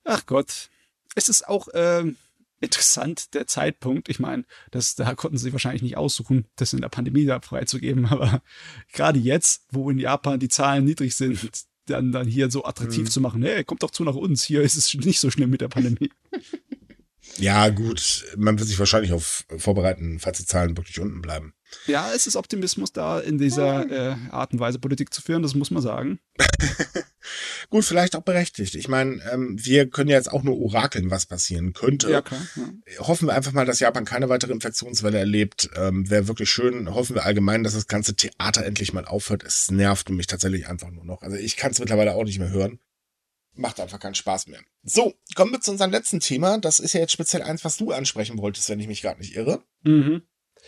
Ach 0.05 0.27
Gott. 0.27 0.71
Es 1.15 1.29
ist 1.29 1.47
auch, 1.47 1.69
ähm, 1.75 2.17
interessant, 2.61 3.35
der 3.35 3.47
Zeitpunkt. 3.47 4.09
Ich 4.09 4.19
meine, 4.19 4.45
das, 4.71 4.95
da 4.95 5.15
konnten 5.15 5.39
sie 5.39 5.53
wahrscheinlich 5.53 5.83
nicht 5.83 5.97
aussuchen, 5.97 6.47
das 6.57 6.73
in 6.73 6.81
der 6.81 6.89
Pandemie 6.89 7.25
da 7.25 7.41
freizugeben, 7.41 8.07
aber 8.11 8.43
gerade 8.93 9.19
jetzt, 9.19 9.67
wo 9.71 9.91
in 9.91 9.99
Japan 9.99 10.41
die 10.41 10.49
Zahlen 10.49 10.85
niedrig 10.85 11.17
sind, 11.17 11.51
dann, 11.87 12.13
dann 12.13 12.27
hier 12.27 12.51
so 12.51 12.65
attraktiv 12.65 13.05
mhm. 13.05 13.11
zu 13.11 13.21
machen, 13.21 13.43
hey, 13.43 13.65
kommt 13.65 13.83
doch 13.83 13.91
zu 13.91 14.05
nach 14.05 14.15
uns, 14.15 14.43
hier 14.43 14.63
ist 14.63 14.77
es 14.77 14.93
nicht 14.95 15.21
so 15.21 15.31
schlimm 15.31 15.51
mit 15.51 15.61
der 15.61 15.69
Pandemie. 15.69 16.11
Ja, 17.37 17.69
gut, 17.69 18.25
man 18.37 18.59
wird 18.59 18.69
sich 18.69 18.79
wahrscheinlich 18.79 19.13
auf 19.13 19.45
vorbereiten, 19.57 20.19
falls 20.19 20.39
die 20.39 20.47
Zahlen 20.47 20.77
wirklich 20.77 20.99
unten 20.99 21.23
bleiben. 21.23 21.55
Ja, 21.87 22.13
es 22.15 22.27
ist 22.27 22.37
Optimismus 22.37 22.93
da, 22.93 23.21
in 23.21 23.39
dieser 23.39 23.91
äh, 23.91 24.17
Art 24.31 24.53
und 24.53 24.61
Weise 24.61 24.79
Politik 24.79 25.13
zu 25.13 25.21
führen, 25.21 25.43
das 25.43 25.55
muss 25.55 25.71
man 25.71 25.83
sagen. 25.83 26.19
Gut, 27.71 27.85
vielleicht 27.85 28.17
auch 28.17 28.23
berechtigt. 28.23 28.75
Ich 28.75 28.89
meine, 28.89 29.21
ähm, 29.31 29.57
wir 29.61 29.91
können 29.91 30.09
ja 30.09 30.17
jetzt 30.17 30.33
auch 30.33 30.43
nur 30.43 30.59
orakeln, 30.59 31.11
was 31.11 31.27
passieren 31.27 31.75
könnte. 31.75 32.11
Ja, 32.11 32.23
klar. 32.23 32.41
Ja. 32.57 33.07
Hoffen 33.07 33.29
wir 33.29 33.35
einfach 33.35 33.53
mal, 33.53 33.67
dass 33.67 33.81
Japan 33.81 34.07
keine 34.07 34.31
weitere 34.31 34.53
Infektionswelle 34.53 35.19
erlebt. 35.19 35.69
Ähm, 35.77 36.09
Wäre 36.09 36.29
wirklich 36.29 36.51
schön. 36.51 36.95
Hoffen 36.95 37.17
wir 37.17 37.25
allgemein, 37.25 37.65
dass 37.65 37.75
das 37.75 37.87
ganze 37.87 38.17
Theater 38.17 38.65
endlich 38.65 38.95
mal 38.95 39.05
aufhört. 39.05 39.43
Es 39.43 39.71
nervt 39.71 40.09
mich 40.09 40.27
tatsächlich 40.27 40.69
einfach 40.69 40.91
nur 40.91 41.05
noch. 41.05 41.23
Also 41.23 41.37
ich 41.37 41.57
kann 41.57 41.73
es 41.73 41.81
mittlerweile 41.81 42.15
auch 42.15 42.25
nicht 42.25 42.39
mehr 42.39 42.51
hören. 42.51 42.79
Macht 43.59 43.81
einfach 43.81 43.99
keinen 43.99 44.15
Spaß 44.15 44.47
mehr. 44.47 44.61
So, 44.85 45.15
kommen 45.35 45.51
wir 45.51 45.61
zu 45.61 45.73
unserem 45.73 45.91
letzten 45.91 46.21
Thema. 46.21 46.59
Das 46.59 46.79
ist 46.79 46.93
ja 46.93 47.01
jetzt 47.01 47.13
speziell 47.13 47.43
eins, 47.43 47.65
was 47.65 47.77
du 47.77 47.91
ansprechen 47.91 48.39
wolltest, 48.39 48.69
wenn 48.69 48.79
ich 48.79 48.87
mich 48.87 49.03
gerade 49.03 49.21
nicht 49.21 49.35
irre. 49.35 49.65
Mhm. 49.83 50.23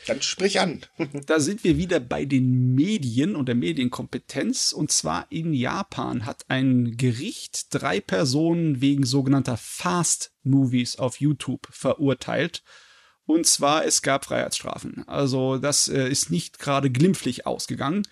Dann 0.08 0.20
sprich 0.22 0.58
an. 0.58 0.84
da 1.26 1.38
sind 1.38 1.62
wir 1.62 1.76
wieder 1.76 2.00
bei 2.00 2.24
den 2.24 2.74
Medien 2.74 3.36
und 3.36 3.46
der 3.46 3.54
Medienkompetenz. 3.54 4.72
Und 4.72 4.90
zwar 4.90 5.30
in 5.30 5.52
Japan 5.52 6.26
hat 6.26 6.46
ein 6.48 6.96
Gericht 6.96 7.66
drei 7.70 8.00
Personen 8.00 8.80
wegen 8.80 9.06
sogenannter 9.06 9.56
Fast 9.56 10.32
Movies 10.42 10.96
auf 10.96 11.20
YouTube 11.20 11.68
verurteilt. 11.70 12.64
Und 13.24 13.46
zwar, 13.46 13.84
es 13.84 14.02
gab 14.02 14.24
Freiheitsstrafen. 14.24 15.06
Also 15.06 15.58
das 15.58 15.86
äh, 15.86 16.08
ist 16.08 16.30
nicht 16.30 16.58
gerade 16.58 16.90
glimpflich 16.90 17.46
ausgegangen. 17.46 18.02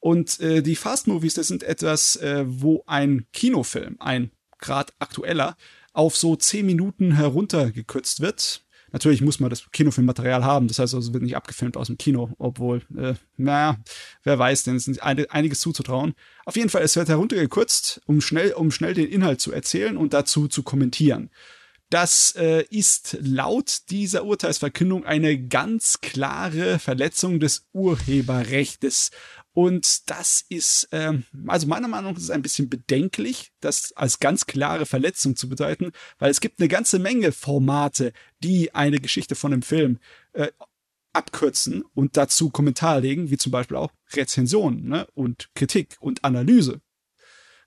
Und 0.00 0.40
äh, 0.40 0.62
die 0.62 0.76
Fast 0.76 1.06
Movies, 1.06 1.34
das 1.34 1.48
sind 1.48 1.62
etwas, 1.62 2.16
äh, 2.16 2.44
wo 2.46 2.82
ein 2.86 3.26
Kinofilm, 3.32 3.96
ein 4.00 4.30
gerade 4.58 4.92
aktueller, 4.98 5.56
auf 5.92 6.16
so 6.16 6.36
zehn 6.36 6.66
Minuten 6.66 7.12
heruntergekürzt 7.12 8.20
wird 8.20 8.64
Natürlich 8.92 9.20
muss 9.20 9.40
man 9.40 9.50
das 9.50 9.70
Kinofilmmaterial 9.70 10.44
haben, 10.44 10.68
das 10.68 10.78
heißt 10.78 10.94
es 10.94 11.12
wird 11.12 11.22
nicht 11.22 11.36
abgefilmt 11.36 11.76
aus 11.76 11.86
dem 11.86 11.98
Kino, 11.98 12.30
obwohl, 12.38 12.82
äh, 12.96 13.14
naja, 13.36 13.78
wer 14.24 14.38
weiß, 14.38 14.64
denn 14.64 14.76
es 14.76 14.88
ist 14.88 15.02
einiges 15.02 15.60
zuzutrauen. 15.60 16.14
Auf 16.44 16.56
jeden 16.56 16.70
Fall, 16.70 16.82
es 16.82 16.96
wird 16.96 17.08
heruntergekürzt, 17.08 18.00
um 18.06 18.20
schnell, 18.20 18.52
um 18.52 18.70
schnell 18.70 18.94
den 18.94 19.06
Inhalt 19.06 19.40
zu 19.40 19.52
erzählen 19.52 19.96
und 19.96 20.12
dazu 20.12 20.48
zu 20.48 20.62
kommentieren. 20.62 21.30
Das 21.88 22.36
äh, 22.36 22.64
ist 22.70 23.18
laut 23.20 23.90
dieser 23.90 24.24
Urteilsverkündung 24.24 25.04
eine 25.04 25.40
ganz 25.48 26.00
klare 26.00 26.78
Verletzung 26.78 27.40
des 27.40 27.66
Urheberrechts. 27.72 29.10
Und 29.52 30.08
das 30.10 30.44
ist, 30.48 30.88
ähm, 30.92 31.24
also 31.46 31.66
meiner 31.66 31.88
Meinung 31.88 32.12
nach 32.12 32.18
ist 32.18 32.24
es 32.24 32.30
ein 32.30 32.42
bisschen 32.42 32.68
bedenklich, 32.68 33.52
das 33.60 33.92
als 33.92 34.20
ganz 34.20 34.46
klare 34.46 34.86
Verletzung 34.86 35.34
zu 35.34 35.48
bedeuten, 35.48 35.92
weil 36.18 36.30
es 36.30 36.40
gibt 36.40 36.60
eine 36.60 36.68
ganze 36.68 36.98
Menge 36.98 37.32
Formate, 37.32 38.12
die 38.42 38.74
eine 38.74 39.00
Geschichte 39.00 39.34
von 39.34 39.52
einem 39.52 39.62
Film 39.62 39.98
äh, 40.34 40.48
abkürzen 41.12 41.82
und 41.94 42.16
dazu 42.16 42.50
Kommentar 42.50 43.00
legen, 43.00 43.30
wie 43.30 43.36
zum 43.36 43.50
Beispiel 43.50 43.76
auch 43.76 43.90
Rezensionen 44.12 44.88
ne? 44.88 45.08
und 45.14 45.50
Kritik 45.54 45.96
und 45.98 46.24
Analyse. 46.24 46.80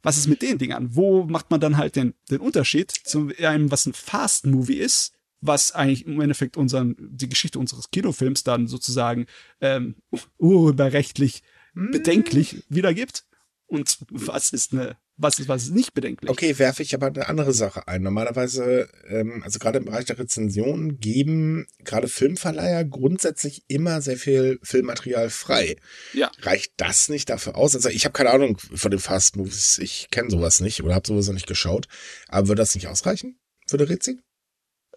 Was 0.01 0.17
ist 0.17 0.27
mit 0.27 0.41
den 0.41 0.57
Dingern? 0.57 0.95
Wo 0.95 1.23
macht 1.23 1.49
man 1.51 1.59
dann 1.61 1.77
halt 1.77 1.95
den, 1.95 2.13
den 2.29 2.39
Unterschied 2.39 2.91
zu 2.91 3.31
einem, 3.39 3.71
was 3.71 3.85
ein 3.85 3.93
Fast-Movie 3.93 4.77
ist, 4.77 5.13
was 5.39 5.73
eigentlich 5.73 6.05
im 6.05 6.19
Endeffekt 6.21 6.57
unseren, 6.57 6.95
die 6.99 7.29
Geschichte 7.29 7.59
unseres 7.59 7.91
Kinofilms 7.91 8.43
dann 8.43 8.67
sozusagen 8.67 9.25
ähm, 9.59 9.95
urheberrechtlich. 10.37 11.43
Bedenklich 11.73 12.63
wiedergibt? 12.69 13.25
Und 13.67 13.97
was 14.09 14.51
ist 14.51 14.73
eine 14.73 14.97
was 15.15 15.37
ist, 15.37 15.47
was 15.47 15.63
ist 15.63 15.73
nicht 15.75 15.93
bedenklich? 15.93 16.29
Okay, 16.29 16.57
werfe 16.57 16.81
ich 16.81 16.95
aber 16.95 17.07
eine 17.07 17.27
andere 17.27 17.53
Sache 17.53 17.87
ein. 17.87 18.01
Normalerweise, 18.01 18.89
ähm, 19.07 19.43
also 19.43 19.59
gerade 19.59 19.77
im 19.77 19.85
Bereich 19.85 20.05
der 20.05 20.17
Rezensionen, 20.17 20.99
geben 20.99 21.67
gerade 21.83 22.07
Filmverleiher 22.07 22.83
grundsätzlich 22.83 23.63
immer 23.67 24.01
sehr 24.01 24.17
viel 24.17 24.59
Filmmaterial 24.63 25.29
frei. 25.29 25.75
Ja. 26.13 26.31
Reicht 26.41 26.73
das 26.77 27.09
nicht 27.09 27.29
dafür 27.29 27.55
aus? 27.55 27.75
Also 27.75 27.89
ich 27.89 28.05
habe 28.05 28.13
keine 28.13 28.31
Ahnung 28.31 28.57
von 28.57 28.89
den 28.89 28.99
Fast 28.99 29.35
Movies, 29.35 29.77
ich 29.77 30.07
kenne 30.09 30.31
sowas 30.31 30.61
nicht 30.61 30.83
oder 30.83 30.95
habe 30.95 31.07
sowas 31.07 31.27
noch 31.27 31.33
nicht 31.33 31.47
geschaut. 31.47 31.87
Aber 32.27 32.47
würde 32.47 32.61
das 32.61 32.73
nicht 32.73 32.87
ausreichen 32.87 33.39
für 33.67 33.77
die 33.77 33.83
Rezi? 33.83 34.19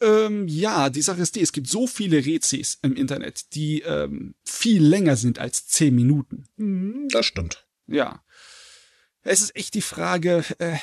Ähm, 0.01 0.47
ja, 0.49 0.91
die 0.91 1.03
Sache 1.03 1.23
ist 1.23 1.37
die, 1.37 1.41
es 1.41 1.53
gibt 1.53 1.69
so 1.69 1.87
viele 1.87 2.25
Rezis 2.25 2.79
im 2.83 2.95
Internet, 2.95 3.55
die 3.55 3.81
ähm, 3.81 4.35
viel 4.45 4.85
länger 4.85 5.17
sind 5.17 5.39
als 5.39 5.67
zehn 5.67 5.95
Minuten. 5.95 6.45
Hm, 6.59 7.09
das 7.11 7.27
stimmt. 7.27 7.67
Ja 7.87 8.23
es 9.27 9.41
ist 9.41 9.57
echt 9.57 9.75
die 9.75 9.83
Frage, 9.83 10.45
äh, 10.59 10.77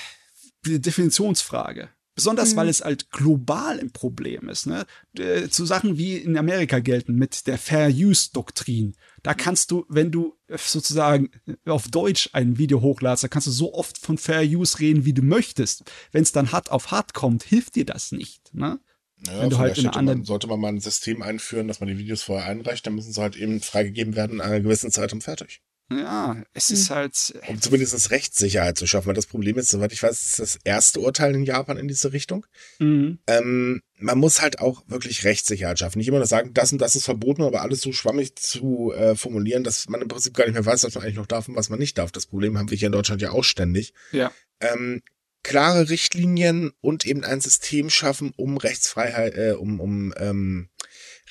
die 0.66 0.80
Definitionsfrage. 0.80 1.90
Besonders, 2.16 2.52
mhm. 2.52 2.58
weil 2.58 2.70
es 2.70 2.82
halt 2.82 3.10
global 3.10 3.80
ein 3.80 3.92
Problem 3.92 4.48
ist. 4.48 4.68
Ne? 4.68 4.86
Äh, 5.18 5.50
zu 5.50 5.66
Sachen 5.66 5.98
wie 5.98 6.18
in 6.18 6.38
Amerika 6.38 6.78
gelten 6.78 7.16
mit 7.16 7.48
der 7.48 7.58
Fair 7.58 7.90
Use 7.90 8.30
Doktrin. 8.32 8.96
Da 9.24 9.34
kannst 9.34 9.72
du, 9.72 9.86
wenn 9.90 10.12
du 10.12 10.38
sozusagen 10.48 11.32
auf 11.66 11.88
Deutsch 11.88 12.30
ein 12.34 12.60
Video 12.60 12.82
hochladest, 12.82 13.24
da 13.24 13.28
kannst 13.30 13.48
du 13.48 13.52
so 13.52 13.74
oft 13.74 13.98
von 13.98 14.20
Fair 14.20 14.44
Use 14.44 14.80
reden, 14.80 15.06
wie 15.06 15.14
du 15.14 15.24
möchtest. 15.24 15.92
Wenn 16.12 16.22
es 16.22 16.32
dann 16.32 16.52
hart 16.52 16.70
auf 16.70 16.92
hart 16.92 17.16
kommt, 17.16 17.44
hilft 17.44 17.76
dir 17.76 17.86
das 17.86 18.12
nicht. 18.12 18.54
Ne? 18.54 18.80
Ja, 19.28 19.42
wenn 19.42 19.50
du 19.50 19.58
halt 19.58 19.78
in 19.78 19.88
anderen 19.88 20.20
man, 20.20 20.26
sollte 20.26 20.48
man 20.48 20.60
mal 20.60 20.70
ein 20.70 20.80
System 20.80 21.22
einführen, 21.22 21.68
dass 21.68 21.80
man 21.80 21.88
die 21.90 21.98
Videos 21.98 22.24
vorher 22.24 22.48
einreicht, 22.50 22.86
dann 22.86 22.96
müssen 22.96 23.14
sie 23.14 23.22
halt 23.22 23.36
eben 23.36 23.62
freigegeben 23.62 24.16
werden 24.16 24.34
in 24.36 24.42
einer 24.42 24.60
gewissen 24.60 24.92
Zeit 24.92 25.14
und 25.14 25.24
fertig. 25.24 25.62
Ja, 25.92 26.42
es 26.54 26.72
ist 26.72 26.90
Hm. 26.90 26.96
halt. 26.96 27.34
um 27.48 27.62
zumindest 27.62 28.10
Rechtssicherheit 28.10 28.78
zu 28.78 28.88
schaffen. 28.88 29.08
Weil 29.08 29.14
das 29.16 29.28
Problem 29.28 29.58
ist, 29.58 29.70
soweit 29.70 29.92
ich 29.94 30.02
weiß, 30.02 30.22
ist 30.22 30.40
das 30.40 30.60
erste 30.64 31.02
Urteil 31.02 31.36
in 31.36 31.44
Japan 31.44 31.78
in 31.78 31.88
diese 31.88 32.14
Richtung. 32.14 32.46
Mhm. 32.80 33.20
Ähm, 33.28 33.82
man 34.00 34.18
muss 34.18 34.42
halt 34.42 34.60
auch 34.60 34.82
wirklich 34.88 35.24
Rechtssicherheit 35.24 35.78
schaffen. 35.80 36.00
Nicht 36.00 36.08
immer 36.08 36.18
nur 36.18 36.26
sagen, 36.26 36.54
das 36.54 36.72
und 36.72 36.80
das 36.80 36.96
ist 36.96 37.06
verboten, 37.06 37.44
aber 37.44 37.62
alles 37.62 37.82
so 37.82 37.92
schwammig 37.92 38.36
zu 38.38 38.92
äh, 38.94 39.16
formulieren, 39.16 39.64
dass 39.64 39.88
man 39.90 40.02
im 40.02 40.08
Prinzip 40.08 40.34
gar 40.34 40.46
nicht 40.46 40.54
mehr 40.54 40.66
weiß, 40.66 40.84
was 40.84 40.96
man 40.96 41.04
eigentlich 41.04 41.18
noch 41.18 41.28
darf 41.28 41.48
und 41.48 41.56
was 41.56 41.70
man 41.70 41.80
nicht 41.80 41.98
darf. 41.98 42.12
Das 42.12 42.26
Problem 42.26 42.58
haben 42.58 42.70
wir 42.72 42.78
hier 42.78 42.88
in 42.88 42.94
Deutschland 42.94 43.22
ja 43.22 43.32
auch 43.32 43.44
ständig. 43.44 43.94
Ja. 44.14 44.32
Ähm, 44.62 45.02
klare 45.44 45.90
Richtlinien 45.90 46.72
und 46.82 47.06
eben 47.06 47.24
ein 47.24 47.42
System 47.42 47.90
schaffen, 47.90 48.34
um 48.38 48.58
Rechtsfreiheit, 48.58 49.36
äh, 49.36 49.52
um, 49.52 49.80
um 49.80 50.14
ähm, 50.18 50.70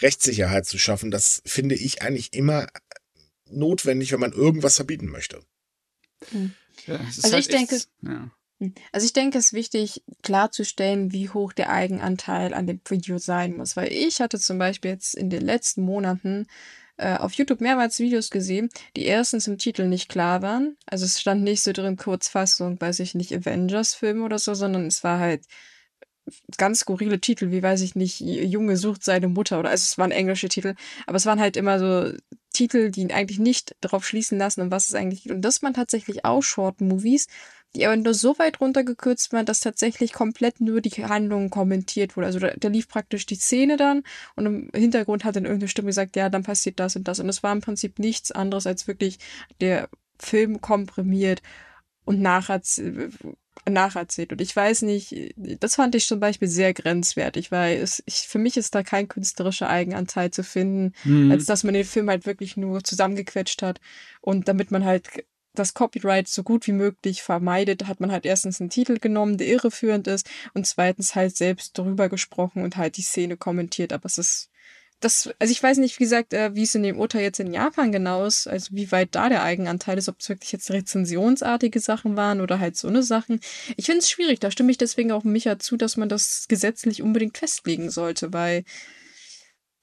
Rechtssicherheit 0.00 0.66
zu 0.66 0.78
schaffen. 0.78 1.10
Das 1.10 1.42
finde 1.46 1.74
ich 1.74 2.02
eigentlich 2.02 2.32
immer 2.34 2.66
notwendig, 3.50 4.12
wenn 4.12 4.20
man 4.20 4.32
irgendwas 4.32 4.76
verbieten 4.76 5.06
möchte. 5.08 5.40
Ja, 6.86 7.00
es 7.08 7.18
ist 7.18 7.24
Also 7.24 7.34
halt 7.36 7.44
ich 7.46 7.48
denke- 7.48 7.76
echt, 7.76 7.88
ja. 8.02 8.30
Also 8.92 9.04
ich 9.06 9.12
denke, 9.12 9.38
es 9.38 9.46
ist 9.46 9.52
wichtig 9.54 10.04
klarzustellen, 10.22 11.10
wie 11.12 11.28
hoch 11.28 11.52
der 11.52 11.70
Eigenanteil 11.70 12.54
an 12.54 12.68
dem 12.68 12.80
Video 12.88 13.18
sein 13.18 13.56
muss. 13.56 13.76
Weil 13.76 13.90
ich 13.92 14.20
hatte 14.20 14.38
zum 14.38 14.56
Beispiel 14.58 14.92
jetzt 14.92 15.16
in 15.16 15.30
den 15.30 15.42
letzten 15.42 15.82
Monaten 15.82 16.46
äh, 16.96 17.16
auf 17.16 17.32
YouTube 17.32 17.60
mehrmals 17.60 17.98
Videos 17.98 18.30
gesehen, 18.30 18.70
die 18.96 19.04
erstens 19.04 19.46
im 19.46 19.58
Titel 19.58 19.86
nicht 19.86 20.08
klar 20.08 20.42
waren. 20.42 20.76
Also 20.86 21.04
es 21.04 21.20
stand 21.20 21.42
nicht 21.42 21.62
so 21.62 21.72
drin, 21.72 21.96
Kurzfassung, 21.96 22.80
weiß 22.80 23.00
ich 23.00 23.14
nicht, 23.14 23.32
Avengers-Film 23.32 24.22
oder 24.22 24.38
so, 24.38 24.54
sondern 24.54 24.86
es 24.86 25.02
war 25.02 25.18
halt 25.18 25.44
ganz 26.56 26.80
skurrile 26.80 27.20
Titel, 27.20 27.50
wie 27.50 27.62
weiß 27.62 27.80
ich 27.80 27.94
nicht, 27.96 28.20
Junge 28.20 28.76
sucht 28.76 29.02
seine 29.02 29.28
Mutter 29.28 29.58
oder 29.58 29.70
also 29.70 29.82
es 29.82 29.98
waren 29.98 30.12
englische 30.12 30.48
Titel, 30.48 30.74
aber 31.06 31.16
es 31.16 31.26
waren 31.26 31.40
halt 31.40 31.56
immer 31.56 31.78
so 31.78 32.12
Titel, 32.52 32.90
die 32.90 33.00
ihn 33.00 33.12
eigentlich 33.12 33.38
nicht 33.38 33.74
darauf 33.80 34.06
schließen 34.06 34.38
lassen, 34.38 34.60
um 34.60 34.70
was 34.70 34.88
es 34.88 34.94
eigentlich 34.94 35.24
geht. 35.24 35.32
Und 35.32 35.42
das 35.42 35.62
waren 35.62 35.74
tatsächlich 35.74 36.24
auch 36.24 36.42
Short-Movies, 36.42 37.26
die 37.74 37.86
aber 37.86 37.96
nur 37.96 38.14
so 38.14 38.38
weit 38.38 38.60
runtergekürzt 38.60 39.32
waren, 39.32 39.46
dass 39.46 39.60
tatsächlich 39.60 40.12
komplett 40.12 40.60
nur 40.60 40.80
die 40.80 41.04
Handlung 41.04 41.50
kommentiert 41.50 42.16
wurde. 42.16 42.26
Also 42.26 42.38
da, 42.38 42.52
da 42.56 42.68
lief 42.68 42.88
praktisch 42.88 43.24
die 43.26 43.36
Szene 43.36 43.76
dann 43.76 44.02
und 44.36 44.46
im 44.46 44.70
Hintergrund 44.74 45.24
hat 45.24 45.36
dann 45.36 45.44
irgendeine 45.44 45.68
Stimme 45.68 45.86
gesagt, 45.86 46.16
ja, 46.16 46.28
dann 46.28 46.42
passiert 46.42 46.78
das 46.80 46.96
und 46.96 47.08
das. 47.08 47.18
Und 47.20 47.28
es 47.28 47.42
war 47.42 47.52
im 47.52 47.60
Prinzip 47.62 47.98
nichts 47.98 48.30
anderes 48.32 48.66
als 48.66 48.86
wirklich 48.86 49.18
der 49.60 49.88
Film 50.18 50.60
komprimiert 50.60 51.42
und 52.04 52.20
nacherzählt. 52.20 53.14
nacherzählt. 53.68 54.32
Und 54.32 54.40
ich 54.40 54.54
weiß 54.56 54.82
nicht, 54.82 55.34
das 55.36 55.76
fand 55.76 55.94
ich 55.94 56.06
zum 56.06 56.18
Beispiel 56.20 56.48
sehr 56.48 56.74
grenzwertig, 56.74 57.52
weil 57.52 57.78
es, 57.78 58.02
ich, 58.06 58.26
für 58.26 58.38
mich 58.38 58.56
ist 58.56 58.74
da 58.74 58.82
kein 58.82 59.06
künstlerischer 59.08 59.68
Eigenanteil 59.68 60.30
zu 60.30 60.42
finden, 60.42 60.94
Mhm. 61.04 61.30
als 61.30 61.44
dass 61.46 61.62
man 61.62 61.74
den 61.74 61.84
Film 61.84 62.08
halt 62.10 62.26
wirklich 62.26 62.56
nur 62.56 62.82
zusammengequetscht 62.82 63.62
hat. 63.62 63.80
Und 64.20 64.48
damit 64.48 64.70
man 64.72 64.84
halt 64.84 65.08
das 65.54 65.74
Copyright 65.74 66.28
so 66.28 66.42
gut 66.42 66.66
wie 66.66 66.72
möglich 66.72 67.22
vermeidet, 67.22 67.86
hat 67.86 68.00
man 68.00 68.10
halt 68.10 68.24
erstens 68.24 68.60
einen 68.60 68.70
Titel 68.70 68.98
genommen, 68.98 69.38
der 69.38 69.48
irreführend 69.48 70.06
ist 70.06 70.28
und 70.54 70.66
zweitens 70.66 71.14
halt 71.14 71.36
selbst 71.36 71.76
drüber 71.76 72.08
gesprochen 72.08 72.62
und 72.62 72.76
halt 72.76 72.96
die 72.96 73.02
Szene 73.02 73.36
kommentiert. 73.36 73.92
Aber 73.92 74.06
es 74.06 74.18
ist 74.18 74.50
das, 75.04 75.30
also 75.38 75.50
ich 75.50 75.62
weiß 75.62 75.78
nicht, 75.78 75.98
wie 75.98 76.04
gesagt, 76.04 76.32
äh, 76.32 76.54
wie 76.54 76.62
es 76.62 76.74
in 76.74 76.82
dem 76.82 76.98
Urteil 76.98 77.22
jetzt 77.22 77.40
in 77.40 77.52
Japan 77.52 77.92
genau 77.92 78.24
ist, 78.24 78.46
also 78.46 78.68
wie 78.72 78.90
weit 78.92 79.08
da 79.12 79.28
der 79.28 79.42
Eigenanteil 79.42 79.98
ist, 79.98 80.08
ob 80.08 80.20
es 80.20 80.28
wirklich 80.28 80.52
jetzt 80.52 80.70
rezensionsartige 80.70 81.80
Sachen 81.80 82.16
waren 82.16 82.40
oder 82.40 82.60
halt 82.60 82.76
so 82.76 82.88
eine 82.88 83.02
Sachen. 83.02 83.40
Ich 83.76 83.86
finde 83.86 83.98
es 83.98 84.10
schwierig, 84.10 84.40
da 84.40 84.50
stimme 84.50 84.70
ich 84.70 84.78
deswegen 84.78 85.12
auch 85.12 85.24
Micha 85.24 85.58
zu, 85.58 85.76
dass 85.76 85.96
man 85.96 86.08
das 86.08 86.46
gesetzlich 86.48 87.02
unbedingt 87.02 87.36
festlegen 87.36 87.90
sollte, 87.90 88.32
weil 88.32 88.64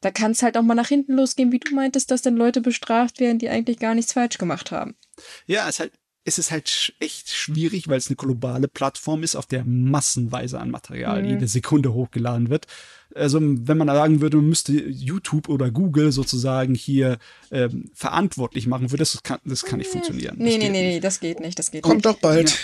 da 0.01 0.11
kann 0.11 0.31
es 0.31 0.41
halt 0.43 0.57
auch 0.57 0.61
mal 0.63 0.75
nach 0.75 0.87
hinten 0.87 1.13
losgehen, 1.13 1.51
wie 1.51 1.59
du 1.59 1.73
meintest, 1.75 2.11
dass 2.11 2.21
dann 2.21 2.35
Leute 2.35 2.61
bestraft 2.61 3.19
werden, 3.19 3.39
die 3.39 3.49
eigentlich 3.49 3.79
gar 3.79 3.95
nichts 3.95 4.13
falsch 4.13 4.37
gemacht 4.37 4.71
haben. 4.71 4.95
Ja, 5.45 5.67
es, 5.67 5.79
halt, 5.79 5.91
es 6.23 6.37
ist 6.39 6.51
halt 6.51 6.93
echt 6.99 7.29
schwierig, 7.31 7.87
weil 7.87 7.97
es 7.97 8.07
eine 8.07 8.15
globale 8.15 8.67
Plattform 8.67 9.23
ist, 9.23 9.35
auf 9.35 9.45
der 9.45 9.65
massenweise 9.65 10.59
an 10.59 10.71
Material 10.71 11.23
Mhm. 11.23 11.29
jede 11.29 11.47
Sekunde 11.47 11.93
hochgeladen 11.93 12.49
wird. 12.49 12.67
Also 13.15 13.39
wenn 13.41 13.77
man 13.77 13.87
sagen 13.87 14.21
würde, 14.21 14.37
man 14.37 14.49
müsste 14.49 14.71
YouTube 14.73 15.49
oder 15.49 15.71
Google 15.71 16.11
sozusagen 16.11 16.75
hier 16.75 17.17
ähm, 17.51 17.89
verantwortlich 17.93 18.67
machen 18.67 18.91
würde, 18.91 19.01
das 19.01 19.21
kann, 19.23 19.39
das 19.43 19.63
kann 19.65 19.79
nicht 19.79 19.89
funktionieren. 19.89 20.35
Nee, 20.37 20.51
Das 20.51 20.57
nee, 20.59 20.69
nee, 20.69 20.81
nicht. 20.83 20.93
nee, 20.95 20.99
das 20.99 21.19
geht 21.19 21.39
nicht, 21.39 21.57
das 21.57 21.71
geht 21.71 21.81
Kommt 21.83 21.95
nicht. 21.95 22.05
doch 22.05 22.19
bald. 22.19 22.57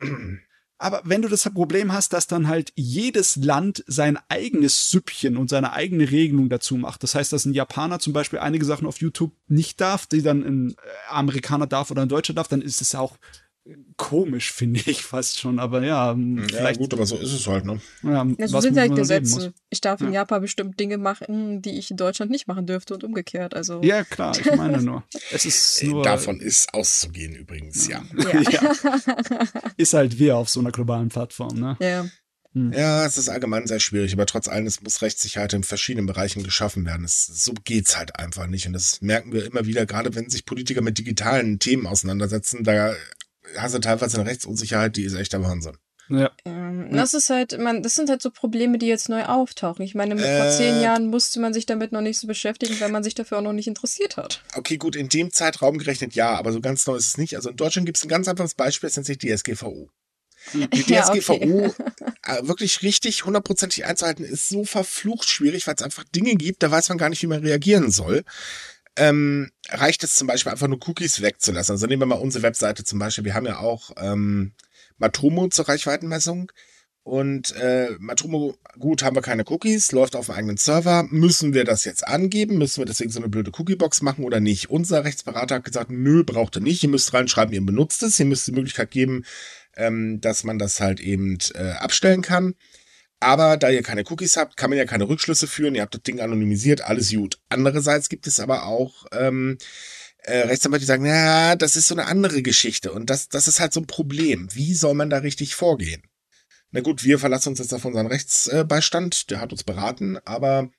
Aber 0.78 1.02
wenn 1.04 1.22
du 1.22 1.28
das 1.28 1.42
Problem 1.50 1.92
hast, 1.92 2.12
dass 2.12 2.28
dann 2.28 2.46
halt 2.46 2.72
jedes 2.76 3.36
Land 3.36 3.82
sein 3.88 4.16
eigenes 4.28 4.90
Süppchen 4.90 5.36
und 5.36 5.50
seine 5.50 5.72
eigene 5.72 6.08
Regelung 6.10 6.48
dazu 6.48 6.76
macht. 6.76 7.02
Das 7.02 7.16
heißt, 7.16 7.32
dass 7.32 7.44
ein 7.44 7.52
Japaner 7.52 7.98
zum 7.98 8.12
Beispiel 8.12 8.38
einige 8.38 8.64
Sachen 8.64 8.86
auf 8.86 9.00
YouTube 9.00 9.32
nicht 9.48 9.80
darf, 9.80 10.06
die 10.06 10.22
dann 10.22 10.44
ein 10.44 10.76
Amerikaner 11.08 11.66
darf 11.66 11.90
oder 11.90 12.02
ein 12.02 12.08
Deutscher 12.08 12.32
darf, 12.32 12.46
dann 12.46 12.62
ist 12.62 12.80
es 12.80 12.94
auch 12.94 13.18
komisch, 13.96 14.52
finde 14.54 14.80
ich 14.86 15.02
fast 15.02 15.38
schon. 15.38 15.58
Aber 15.58 15.82
ja, 15.84 16.12
Ja, 16.12 16.42
vielleicht. 16.48 16.78
gut, 16.80 16.92
aber 16.94 17.06
so 17.06 17.16
ist 17.16 17.32
es 17.32 17.46
halt, 17.46 17.64
ne? 17.64 17.80
Ja, 18.02 18.24
Ja, 18.38 18.48
so 18.48 18.54
was 18.54 18.64
sind 18.64 18.74
man 18.76 18.88
halt 18.88 18.96
Gesetze. 18.96 19.34
muss. 19.34 19.50
Ich 19.70 19.80
darf 19.80 20.00
in 20.00 20.08
Ja. 20.08 20.20
Japan 20.20 20.40
bestimmt 20.42 20.78
Dinge 20.80 20.98
machen, 20.98 21.62
die 21.62 21.78
ich 21.78 21.90
in 21.90 21.96
Deutschland 21.96 22.30
nicht 22.30 22.48
machen 22.48 22.66
dürfte 22.66 22.94
und 22.94 23.04
umgekehrt. 23.04 23.54
Also 23.54 23.80
Ja, 23.82 24.04
klar, 24.04 24.36
ich 24.38 24.46
meine 24.56 24.82
nur. 24.82 25.04
Es 25.32 25.44
ist 25.44 25.82
Äh, 25.82 25.88
nur. 25.88 26.02
Davon 26.02 26.40
ist 26.40 26.72
auszugehen 26.74 27.34
übrigens, 27.34 27.86
ja. 27.88 28.02
ja. 28.50 28.74
Ist 29.76 29.94
halt 29.94 30.18
wir 30.18 30.36
auf 30.36 30.48
so 30.48 30.60
einer 30.60 30.72
globalen 30.72 31.08
Plattform, 31.08 31.58
ne? 31.58 31.76
ja. 31.80 32.06
Ja, 32.54 33.04
es 33.06 33.18
ist 33.18 33.28
allgemein 33.28 33.68
sehr 33.68 33.78
schwierig, 33.78 34.12
aber 34.14 34.26
trotz 34.26 34.48
allem, 34.48 34.66
es 34.66 34.80
muss 34.82 35.00
Rechtssicherheit 35.02 35.52
in 35.52 35.62
verschiedenen 35.62 36.06
Bereichen 36.06 36.42
geschaffen 36.42 36.84
werden. 36.86 37.04
Es, 37.04 37.26
so 37.26 37.52
geht's 37.62 37.96
halt 37.96 38.18
einfach 38.18 38.48
nicht. 38.48 38.66
Und 38.66 38.72
das 38.72 39.00
merken 39.00 39.32
wir 39.32 39.44
immer 39.44 39.66
wieder, 39.66 39.86
gerade 39.86 40.14
wenn 40.16 40.28
sich 40.28 40.44
Politiker 40.44 40.80
mit 40.80 40.98
digitalen 40.98 41.60
Themen 41.60 41.86
auseinandersetzen, 41.86 42.64
da 42.64 42.94
hast 43.56 43.74
du 43.74 43.78
teilweise 43.78 44.20
eine 44.20 44.28
Rechtsunsicherheit, 44.30 44.96
die 44.96 45.04
ist 45.04 45.14
echt 45.14 45.32
der 45.32 45.42
Wahnsinn. 45.42 45.76
Ja. 46.10 46.30
Ähm, 46.46 46.88
Das 46.92 47.12
ist 47.12 47.28
halt, 47.28 47.58
man, 47.58 47.82
das 47.82 47.94
sind 47.94 48.08
halt 48.08 48.22
so 48.22 48.30
Probleme, 48.30 48.78
die 48.78 48.86
jetzt 48.86 49.08
neu 49.10 49.24
auftauchen. 49.24 49.84
Ich 49.84 49.94
meine, 49.94 50.14
mit 50.14 50.24
vor 50.24 50.46
Äh. 50.46 50.56
zehn 50.56 50.80
Jahren 50.80 51.08
musste 51.08 51.38
man 51.38 51.52
sich 51.52 51.66
damit 51.66 51.92
noch 51.92 52.00
nicht 52.00 52.18
so 52.18 52.26
beschäftigen, 52.26 52.80
weil 52.80 52.90
man 52.90 53.04
sich 53.04 53.14
dafür 53.14 53.38
auch 53.38 53.42
noch 53.42 53.52
nicht 53.52 53.66
interessiert 53.66 54.16
hat. 54.16 54.42
Okay, 54.54 54.78
gut, 54.78 54.96
in 54.96 55.08
dem 55.10 55.32
Zeitraum 55.32 55.76
gerechnet 55.76 56.14
ja, 56.14 56.30
aber 56.34 56.52
so 56.52 56.60
ganz 56.60 56.86
neu 56.86 56.96
ist 56.96 57.06
es 57.08 57.18
nicht. 57.18 57.36
Also 57.36 57.50
in 57.50 57.56
Deutschland 57.56 57.84
gibt 57.86 57.98
es 57.98 58.04
ein 58.04 58.08
ganz 58.08 58.26
einfaches 58.26 58.54
Beispiel, 58.54 58.88
das 58.88 58.96
nennt 58.96 59.06
sich 59.06 59.18
DSGVO. 59.18 59.90
Die 60.54 60.80
Ja, 60.90 61.06
okay. 61.10 61.20
DSGVO 61.20 61.74
äh, 62.24 62.46
wirklich 62.48 62.80
richtig 62.82 63.26
hundertprozentig 63.26 63.84
einzuhalten, 63.84 64.24
ist 64.24 64.48
so 64.48 64.64
verflucht 64.64 65.28
schwierig, 65.28 65.66
weil 65.66 65.74
es 65.74 65.82
einfach 65.82 66.04
Dinge 66.04 66.36
gibt, 66.36 66.62
da 66.62 66.70
weiß 66.70 66.88
man 66.88 66.96
gar 66.96 67.10
nicht, 67.10 67.20
wie 67.22 67.26
man 67.26 67.40
reagieren 67.42 67.90
soll. 67.90 68.24
Ähm, 68.98 69.50
reicht 69.68 70.02
es 70.04 70.16
zum 70.16 70.26
Beispiel 70.26 70.52
einfach 70.52 70.68
nur 70.68 70.80
Cookies 70.86 71.22
wegzulassen. 71.22 71.72
Also 71.72 71.86
nehmen 71.86 72.02
wir 72.02 72.06
mal 72.06 72.16
unsere 72.16 72.42
Webseite 72.42 72.84
zum 72.84 72.98
Beispiel. 72.98 73.24
Wir 73.24 73.34
haben 73.34 73.46
ja 73.46 73.58
auch 73.58 73.90
ähm, 73.96 74.52
Matomo 74.98 75.48
zur 75.48 75.68
Reichweitenmessung. 75.68 76.50
Und 77.08 77.56
äh, 77.56 77.96
Matomo, 77.98 78.58
gut, 78.78 79.02
haben 79.02 79.16
wir 79.16 79.22
keine 79.22 79.44
Cookies, 79.48 79.92
läuft 79.92 80.14
auf 80.14 80.26
dem 80.26 80.34
eigenen 80.34 80.56
Server. 80.58 81.04
Müssen 81.10 81.54
wir 81.54 81.64
das 81.64 81.86
jetzt 81.86 82.06
angeben? 82.06 82.58
Müssen 82.58 82.82
wir 82.82 82.84
deswegen 82.84 83.10
so 83.10 83.18
eine 83.18 83.30
blöde 83.30 83.50
Cookiebox 83.56 84.02
machen 84.02 84.24
oder 84.24 84.40
nicht? 84.40 84.68
Unser 84.68 85.04
Rechtsberater 85.04 85.54
hat 85.54 85.64
gesagt, 85.64 85.90
nö, 85.90 86.22
braucht 86.22 86.56
ihr 86.56 86.60
nicht. 86.60 86.82
Ihr 86.82 86.90
müsst 86.90 87.14
reinschreiben, 87.14 87.54
ihr 87.54 87.64
benutzt 87.64 88.02
es. 88.02 88.20
Ihr 88.20 88.26
müsst 88.26 88.46
die 88.46 88.52
Möglichkeit 88.52 88.90
geben, 88.90 89.24
ähm, 89.76 90.20
dass 90.20 90.44
man 90.44 90.58
das 90.58 90.80
halt 90.80 91.00
eben 91.00 91.38
äh, 91.54 91.70
abstellen 91.70 92.20
kann. 92.20 92.54
Aber 93.20 93.56
da 93.56 93.68
ihr 93.70 93.82
keine 93.82 94.04
Cookies 94.08 94.36
habt, 94.36 94.56
kann 94.56 94.70
man 94.70 94.78
ja 94.78 94.84
keine 94.84 95.08
Rückschlüsse 95.08 95.48
führen. 95.48 95.74
Ihr 95.74 95.82
habt 95.82 95.94
das 95.94 96.02
Ding 96.02 96.20
anonymisiert, 96.20 96.82
alles 96.82 97.10
gut. 97.10 97.38
Andererseits 97.48 98.08
gibt 98.08 98.26
es 98.26 98.38
aber 98.38 98.66
auch 98.66 99.06
ähm, 99.12 99.58
äh, 100.18 100.40
Rechtsanwälte, 100.40 100.82
die 100.82 100.86
sagen, 100.86 101.04
na, 101.04 101.56
das 101.56 101.74
ist 101.74 101.88
so 101.88 101.94
eine 101.94 102.06
andere 102.06 102.42
Geschichte. 102.42 102.92
Und 102.92 103.10
das, 103.10 103.28
das 103.28 103.48
ist 103.48 103.60
halt 103.60 103.72
so 103.72 103.80
ein 103.80 103.86
Problem. 103.86 104.48
Wie 104.52 104.74
soll 104.74 104.94
man 104.94 105.10
da 105.10 105.18
richtig 105.18 105.54
vorgehen? 105.56 106.02
Na 106.70 106.80
gut, 106.80 107.02
wir 107.02 107.18
verlassen 107.18 107.50
uns 107.50 107.60
jetzt 107.60 107.72
auf 107.72 107.84
unseren 107.84 108.06
Rechtsbeistand, 108.06 109.30
der 109.30 109.40
hat 109.40 109.52
uns 109.52 109.64
beraten, 109.64 110.18
aber 110.26 110.70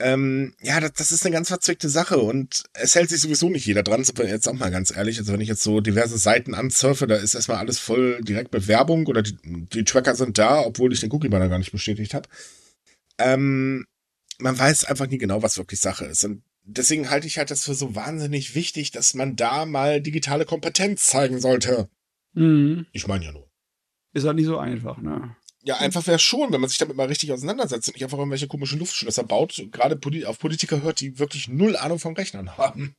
ähm, 0.00 0.54
ja, 0.60 0.80
das, 0.80 0.92
das 0.94 1.12
ist 1.12 1.24
eine 1.24 1.34
ganz 1.34 1.48
verzwickte 1.48 1.88
Sache 1.88 2.18
und 2.18 2.64
es 2.72 2.94
hält 2.94 3.10
sich 3.10 3.20
sowieso 3.20 3.48
nicht 3.48 3.66
jeder 3.66 3.84
dran, 3.84 4.02
sind 4.02 4.18
wir 4.18 4.26
jetzt 4.26 4.48
auch 4.48 4.54
mal 4.54 4.70
ganz 4.70 4.94
ehrlich. 4.94 5.18
Also 5.18 5.32
wenn 5.32 5.40
ich 5.40 5.48
jetzt 5.48 5.62
so 5.62 5.80
diverse 5.80 6.18
Seiten 6.18 6.54
ansurfe, 6.54 7.06
da 7.06 7.14
ist 7.14 7.34
erstmal 7.34 7.58
alles 7.58 7.78
voll 7.78 8.20
direkt 8.22 8.52
mit 8.52 8.66
Werbung 8.66 9.06
oder 9.06 9.22
die, 9.22 9.36
die 9.44 9.84
Tracker 9.84 10.16
sind 10.16 10.38
da, 10.38 10.60
obwohl 10.60 10.92
ich 10.92 11.00
den 11.00 11.12
Cookie-Banner 11.12 11.48
gar 11.48 11.58
nicht 11.58 11.72
bestätigt 11.72 12.12
habe. 12.14 12.28
Ähm, 13.18 13.86
man 14.38 14.58
weiß 14.58 14.84
einfach 14.84 15.06
nie 15.06 15.18
genau, 15.18 15.42
was 15.42 15.58
wirklich 15.58 15.80
Sache 15.80 16.06
ist. 16.06 16.24
Und 16.24 16.42
deswegen 16.64 17.10
halte 17.10 17.28
ich 17.28 17.38
halt 17.38 17.52
das 17.52 17.64
für 17.64 17.74
so 17.74 17.94
wahnsinnig 17.94 18.56
wichtig, 18.56 18.90
dass 18.90 19.14
man 19.14 19.36
da 19.36 19.64
mal 19.64 20.00
digitale 20.00 20.44
Kompetenz 20.44 21.06
zeigen 21.06 21.40
sollte. 21.40 21.88
Mhm. 22.32 22.86
Ich 22.92 23.06
meine 23.06 23.26
ja 23.26 23.32
nur. 23.32 23.48
Ist 24.12 24.24
halt 24.24 24.36
nicht 24.36 24.46
so 24.46 24.58
einfach, 24.58 24.98
ne? 24.98 25.36
Ja, 25.64 25.78
einfach 25.78 26.06
wäre 26.06 26.18
schon, 26.18 26.52
wenn 26.52 26.60
man 26.60 26.68
sich 26.68 26.78
damit 26.78 26.96
mal 26.96 27.06
richtig 27.06 27.32
auseinandersetzt 27.32 27.88
und 27.88 27.94
nicht 27.94 28.04
einfach 28.04 28.18
irgendwelche 28.18 28.48
komischen 28.48 28.78
Luftschlösser 28.78 29.24
baut, 29.24 29.64
gerade 29.72 29.98
auf 30.26 30.38
Politiker 30.38 30.82
hört, 30.82 31.00
die 31.00 31.18
wirklich 31.18 31.48
null 31.48 31.76
Ahnung 31.76 31.98
vom 31.98 32.14
Rechnern 32.14 32.58
haben. 32.58 32.94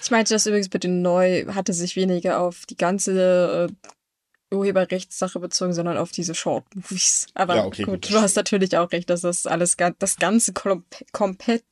Ich 0.00 0.10
meinte 0.10 0.34
das 0.34 0.46
übrigens 0.46 0.72
mit 0.72 0.84
dem 0.84 1.00
Neu, 1.02 1.46
hatte 1.46 1.72
sich 1.72 1.96
weniger 1.96 2.40
auf 2.40 2.66
die 2.66 2.76
ganze 2.76 3.68
äh, 3.70 4.54
Urheberrechtssache 4.54 5.40
bezogen, 5.40 5.72
sondern 5.72 5.96
auf 5.96 6.12
diese 6.12 6.34
Short-Movies. 6.34 7.28
Aber 7.34 7.56
Ja, 7.56 7.64
okay, 7.64 7.84
gut, 7.84 8.02
gut, 8.02 8.10
du 8.10 8.20
hast 8.20 8.36
natürlich 8.36 8.76
auch 8.76 8.92
recht, 8.92 9.10
dass 9.10 9.22
das 9.22 9.46
alles, 9.46 9.76
das 9.98 10.16
ganze 10.16 10.52
kom 10.52 10.84
komplett, 11.12 11.64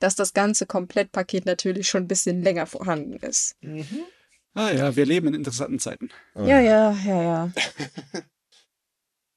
dass 0.00 0.16
das 0.16 0.32
ganze 0.32 0.66
Komplettpaket 0.66 1.46
natürlich 1.46 1.88
schon 1.88 2.04
ein 2.04 2.08
bisschen 2.08 2.42
länger 2.42 2.66
vorhanden 2.66 3.16
ist. 3.16 3.56
Mhm. 3.60 4.04
Ah 4.56 4.72
ja, 4.72 4.96
wir 4.96 5.04
leben 5.04 5.28
in 5.28 5.34
interessanten 5.34 5.78
Zeiten. 5.78 6.08
Ja, 6.34 6.58
ja, 6.60 6.92
ja, 7.04 7.22
ja. 7.22 7.52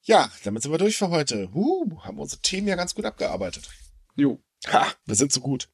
Ja, 0.02 0.32
damit 0.44 0.62
sind 0.62 0.72
wir 0.72 0.78
durch 0.78 0.96
für 0.96 1.10
heute. 1.10 1.50
Uh, 1.54 2.00
haben 2.02 2.18
unsere 2.18 2.40
Themen 2.40 2.66
ja 2.66 2.74
ganz 2.74 2.94
gut 2.94 3.04
abgearbeitet. 3.04 3.68
Jo. 4.16 4.40
Ha, 4.66 4.86
wir 5.04 5.14
sind 5.14 5.30
so 5.30 5.40
gut. 5.40 5.68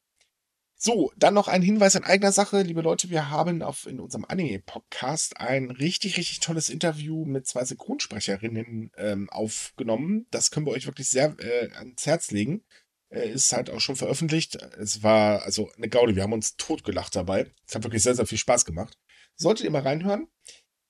So, 0.75 1.11
dann 1.15 1.33
noch 1.33 1.47
ein 1.47 1.61
Hinweis 1.61 1.95
in 1.95 2.03
eigener 2.03 2.33
Sache, 2.33 2.61
liebe 2.61 2.81
Leute. 2.81 3.09
Wir 3.09 3.29
haben 3.29 3.63
auf, 3.63 3.87
in 3.87 4.01
unserem 4.01 4.25
Anime-Podcast 4.25 5.37
ein 5.39 5.71
richtig, 5.71 6.17
richtig 6.17 6.41
tolles 6.41 6.67
Interview 6.67 7.23
mit 7.23 7.47
zwei 7.47 7.63
Synchronsprecherinnen 7.63 8.91
ähm, 8.97 9.29
aufgenommen. 9.29 10.27
Das 10.29 10.51
können 10.51 10.65
wir 10.65 10.73
euch 10.73 10.85
wirklich 10.85 11.09
sehr 11.09 11.35
äh, 11.39 11.71
ans 11.77 12.05
Herz 12.05 12.29
legen. 12.31 12.65
Äh, 13.09 13.29
ist 13.31 13.53
halt 13.53 13.69
auch 13.69 13.79
schon 13.79 13.95
veröffentlicht. 13.95 14.57
Es 14.77 15.03
war 15.03 15.43
also 15.43 15.71
eine 15.77 15.87
Gaude. 15.87 16.17
Wir 16.17 16.23
haben 16.23 16.33
uns 16.33 16.57
totgelacht 16.57 17.15
dabei. 17.15 17.49
Es 17.65 17.73
hat 17.73 17.83
wirklich 17.83 18.03
sehr, 18.03 18.15
sehr 18.15 18.27
viel 18.27 18.37
Spaß 18.37 18.65
gemacht. 18.65 18.99
Solltet 19.37 19.65
ihr 19.65 19.71
mal 19.71 19.83
reinhören. 19.83 20.27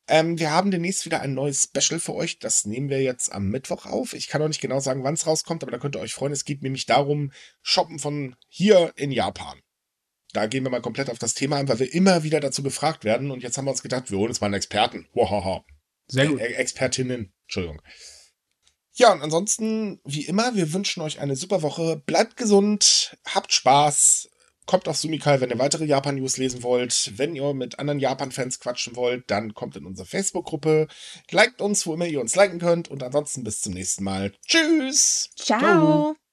Ähm, 0.08 0.40
wir 0.40 0.52
haben 0.52 0.72
demnächst 0.72 1.06
wieder 1.06 1.22
ein 1.22 1.34
neues 1.34 1.64
Special 1.64 2.00
für 2.00 2.16
euch. 2.16 2.40
Das 2.40 2.66
nehmen 2.66 2.90
wir 2.90 3.02
jetzt 3.02 3.32
am 3.32 3.50
Mittwoch 3.50 3.86
auf. 3.86 4.14
Ich 4.14 4.30
kann 4.30 4.42
auch 4.42 4.48
nicht 4.48 4.62
genau 4.62 4.80
sagen, 4.80 5.04
wann 5.04 5.16
es 5.16 5.28
rauskommt, 5.28 5.64
aber 5.64 5.72
da 5.72 5.78
könnt 5.78 5.96
ihr 5.96 6.02
euch 6.02 6.14
freuen. 6.14 6.32
Es 6.32 6.46
geht 6.46 6.64
nämlich 6.64 6.86
darum, 6.86 7.32
Shoppen 7.62 8.00
von 8.00 8.36
hier 8.48 8.94
in 8.96 9.12
Japan. 9.12 9.60
Da 10.32 10.48
gehen 10.48 10.64
wir 10.64 10.72
mal 10.72 10.82
komplett 10.82 11.10
auf 11.10 11.20
das 11.20 11.34
Thema 11.34 11.58
ein, 11.58 11.68
weil 11.68 11.80
wir 11.80 11.94
immer 11.94 12.24
wieder 12.24 12.40
dazu 12.40 12.64
gefragt 12.64 13.04
werden. 13.04 13.32
Und 13.32 13.44
jetzt 13.44 13.58
haben 13.58 13.66
wir 13.66 13.72
uns 13.72 13.84
gedacht, 13.84 14.10
wir 14.10 14.18
holen 14.18 14.30
uns 14.30 14.40
mal 14.40 14.48
einen 14.48 14.56
Experten. 14.56 15.08
Wahaha. 15.14 15.66
Sehr 16.08 16.28
gut. 16.28 16.40
Äh, 16.40 16.54
Expertinnen. 16.54 17.34
Entschuldigung. 17.44 17.82
Ja, 18.94 19.12
und 19.12 19.22
ansonsten, 19.22 20.00
wie 20.06 20.26
immer, 20.26 20.56
wir 20.56 20.74
wünschen 20.74 21.02
euch 21.02 21.20
eine 21.20 21.36
super 21.36 21.62
Woche. 21.62 22.02
Bleibt 22.06 22.36
gesund, 22.38 23.18
habt 23.26 23.54
Spaß, 23.54 24.30
kommt 24.68 24.88
auf 24.88 24.98
Sumikai, 24.98 25.42
wenn 25.42 25.50
ihr 25.50 25.58
weitere 25.58 25.86
Japan-News 25.86 26.38
lesen 26.38 26.62
wollt. 26.62 27.14
Wenn 27.16 27.36
ihr 27.36 27.54
mit 27.54 27.80
anderen 27.80 28.00
Japan-Fans 28.00 28.60
quatschen 28.60 28.96
wollt, 28.96 29.32
dann 29.32 29.56
kommt 29.56 29.76
in 29.76 29.86
unsere 29.86 30.08
Facebook-Gruppe. 30.08 30.88
Liked 31.32 31.62
uns, 31.62 31.88
wo 31.88 31.96
immer 31.96 32.06
ihr 32.06 32.22
uns 32.22 32.36
liken 32.36 32.60
könnt. 32.60 32.90
Und 32.90 33.02
ansonsten 33.02 33.44
bis 33.44 33.62
zum 33.62 33.74
nächsten 33.74 34.04
Mal. 34.04 34.34
Tschüss. 34.46 35.30
Ciao. 35.36 35.60
Ciao. 35.60 36.27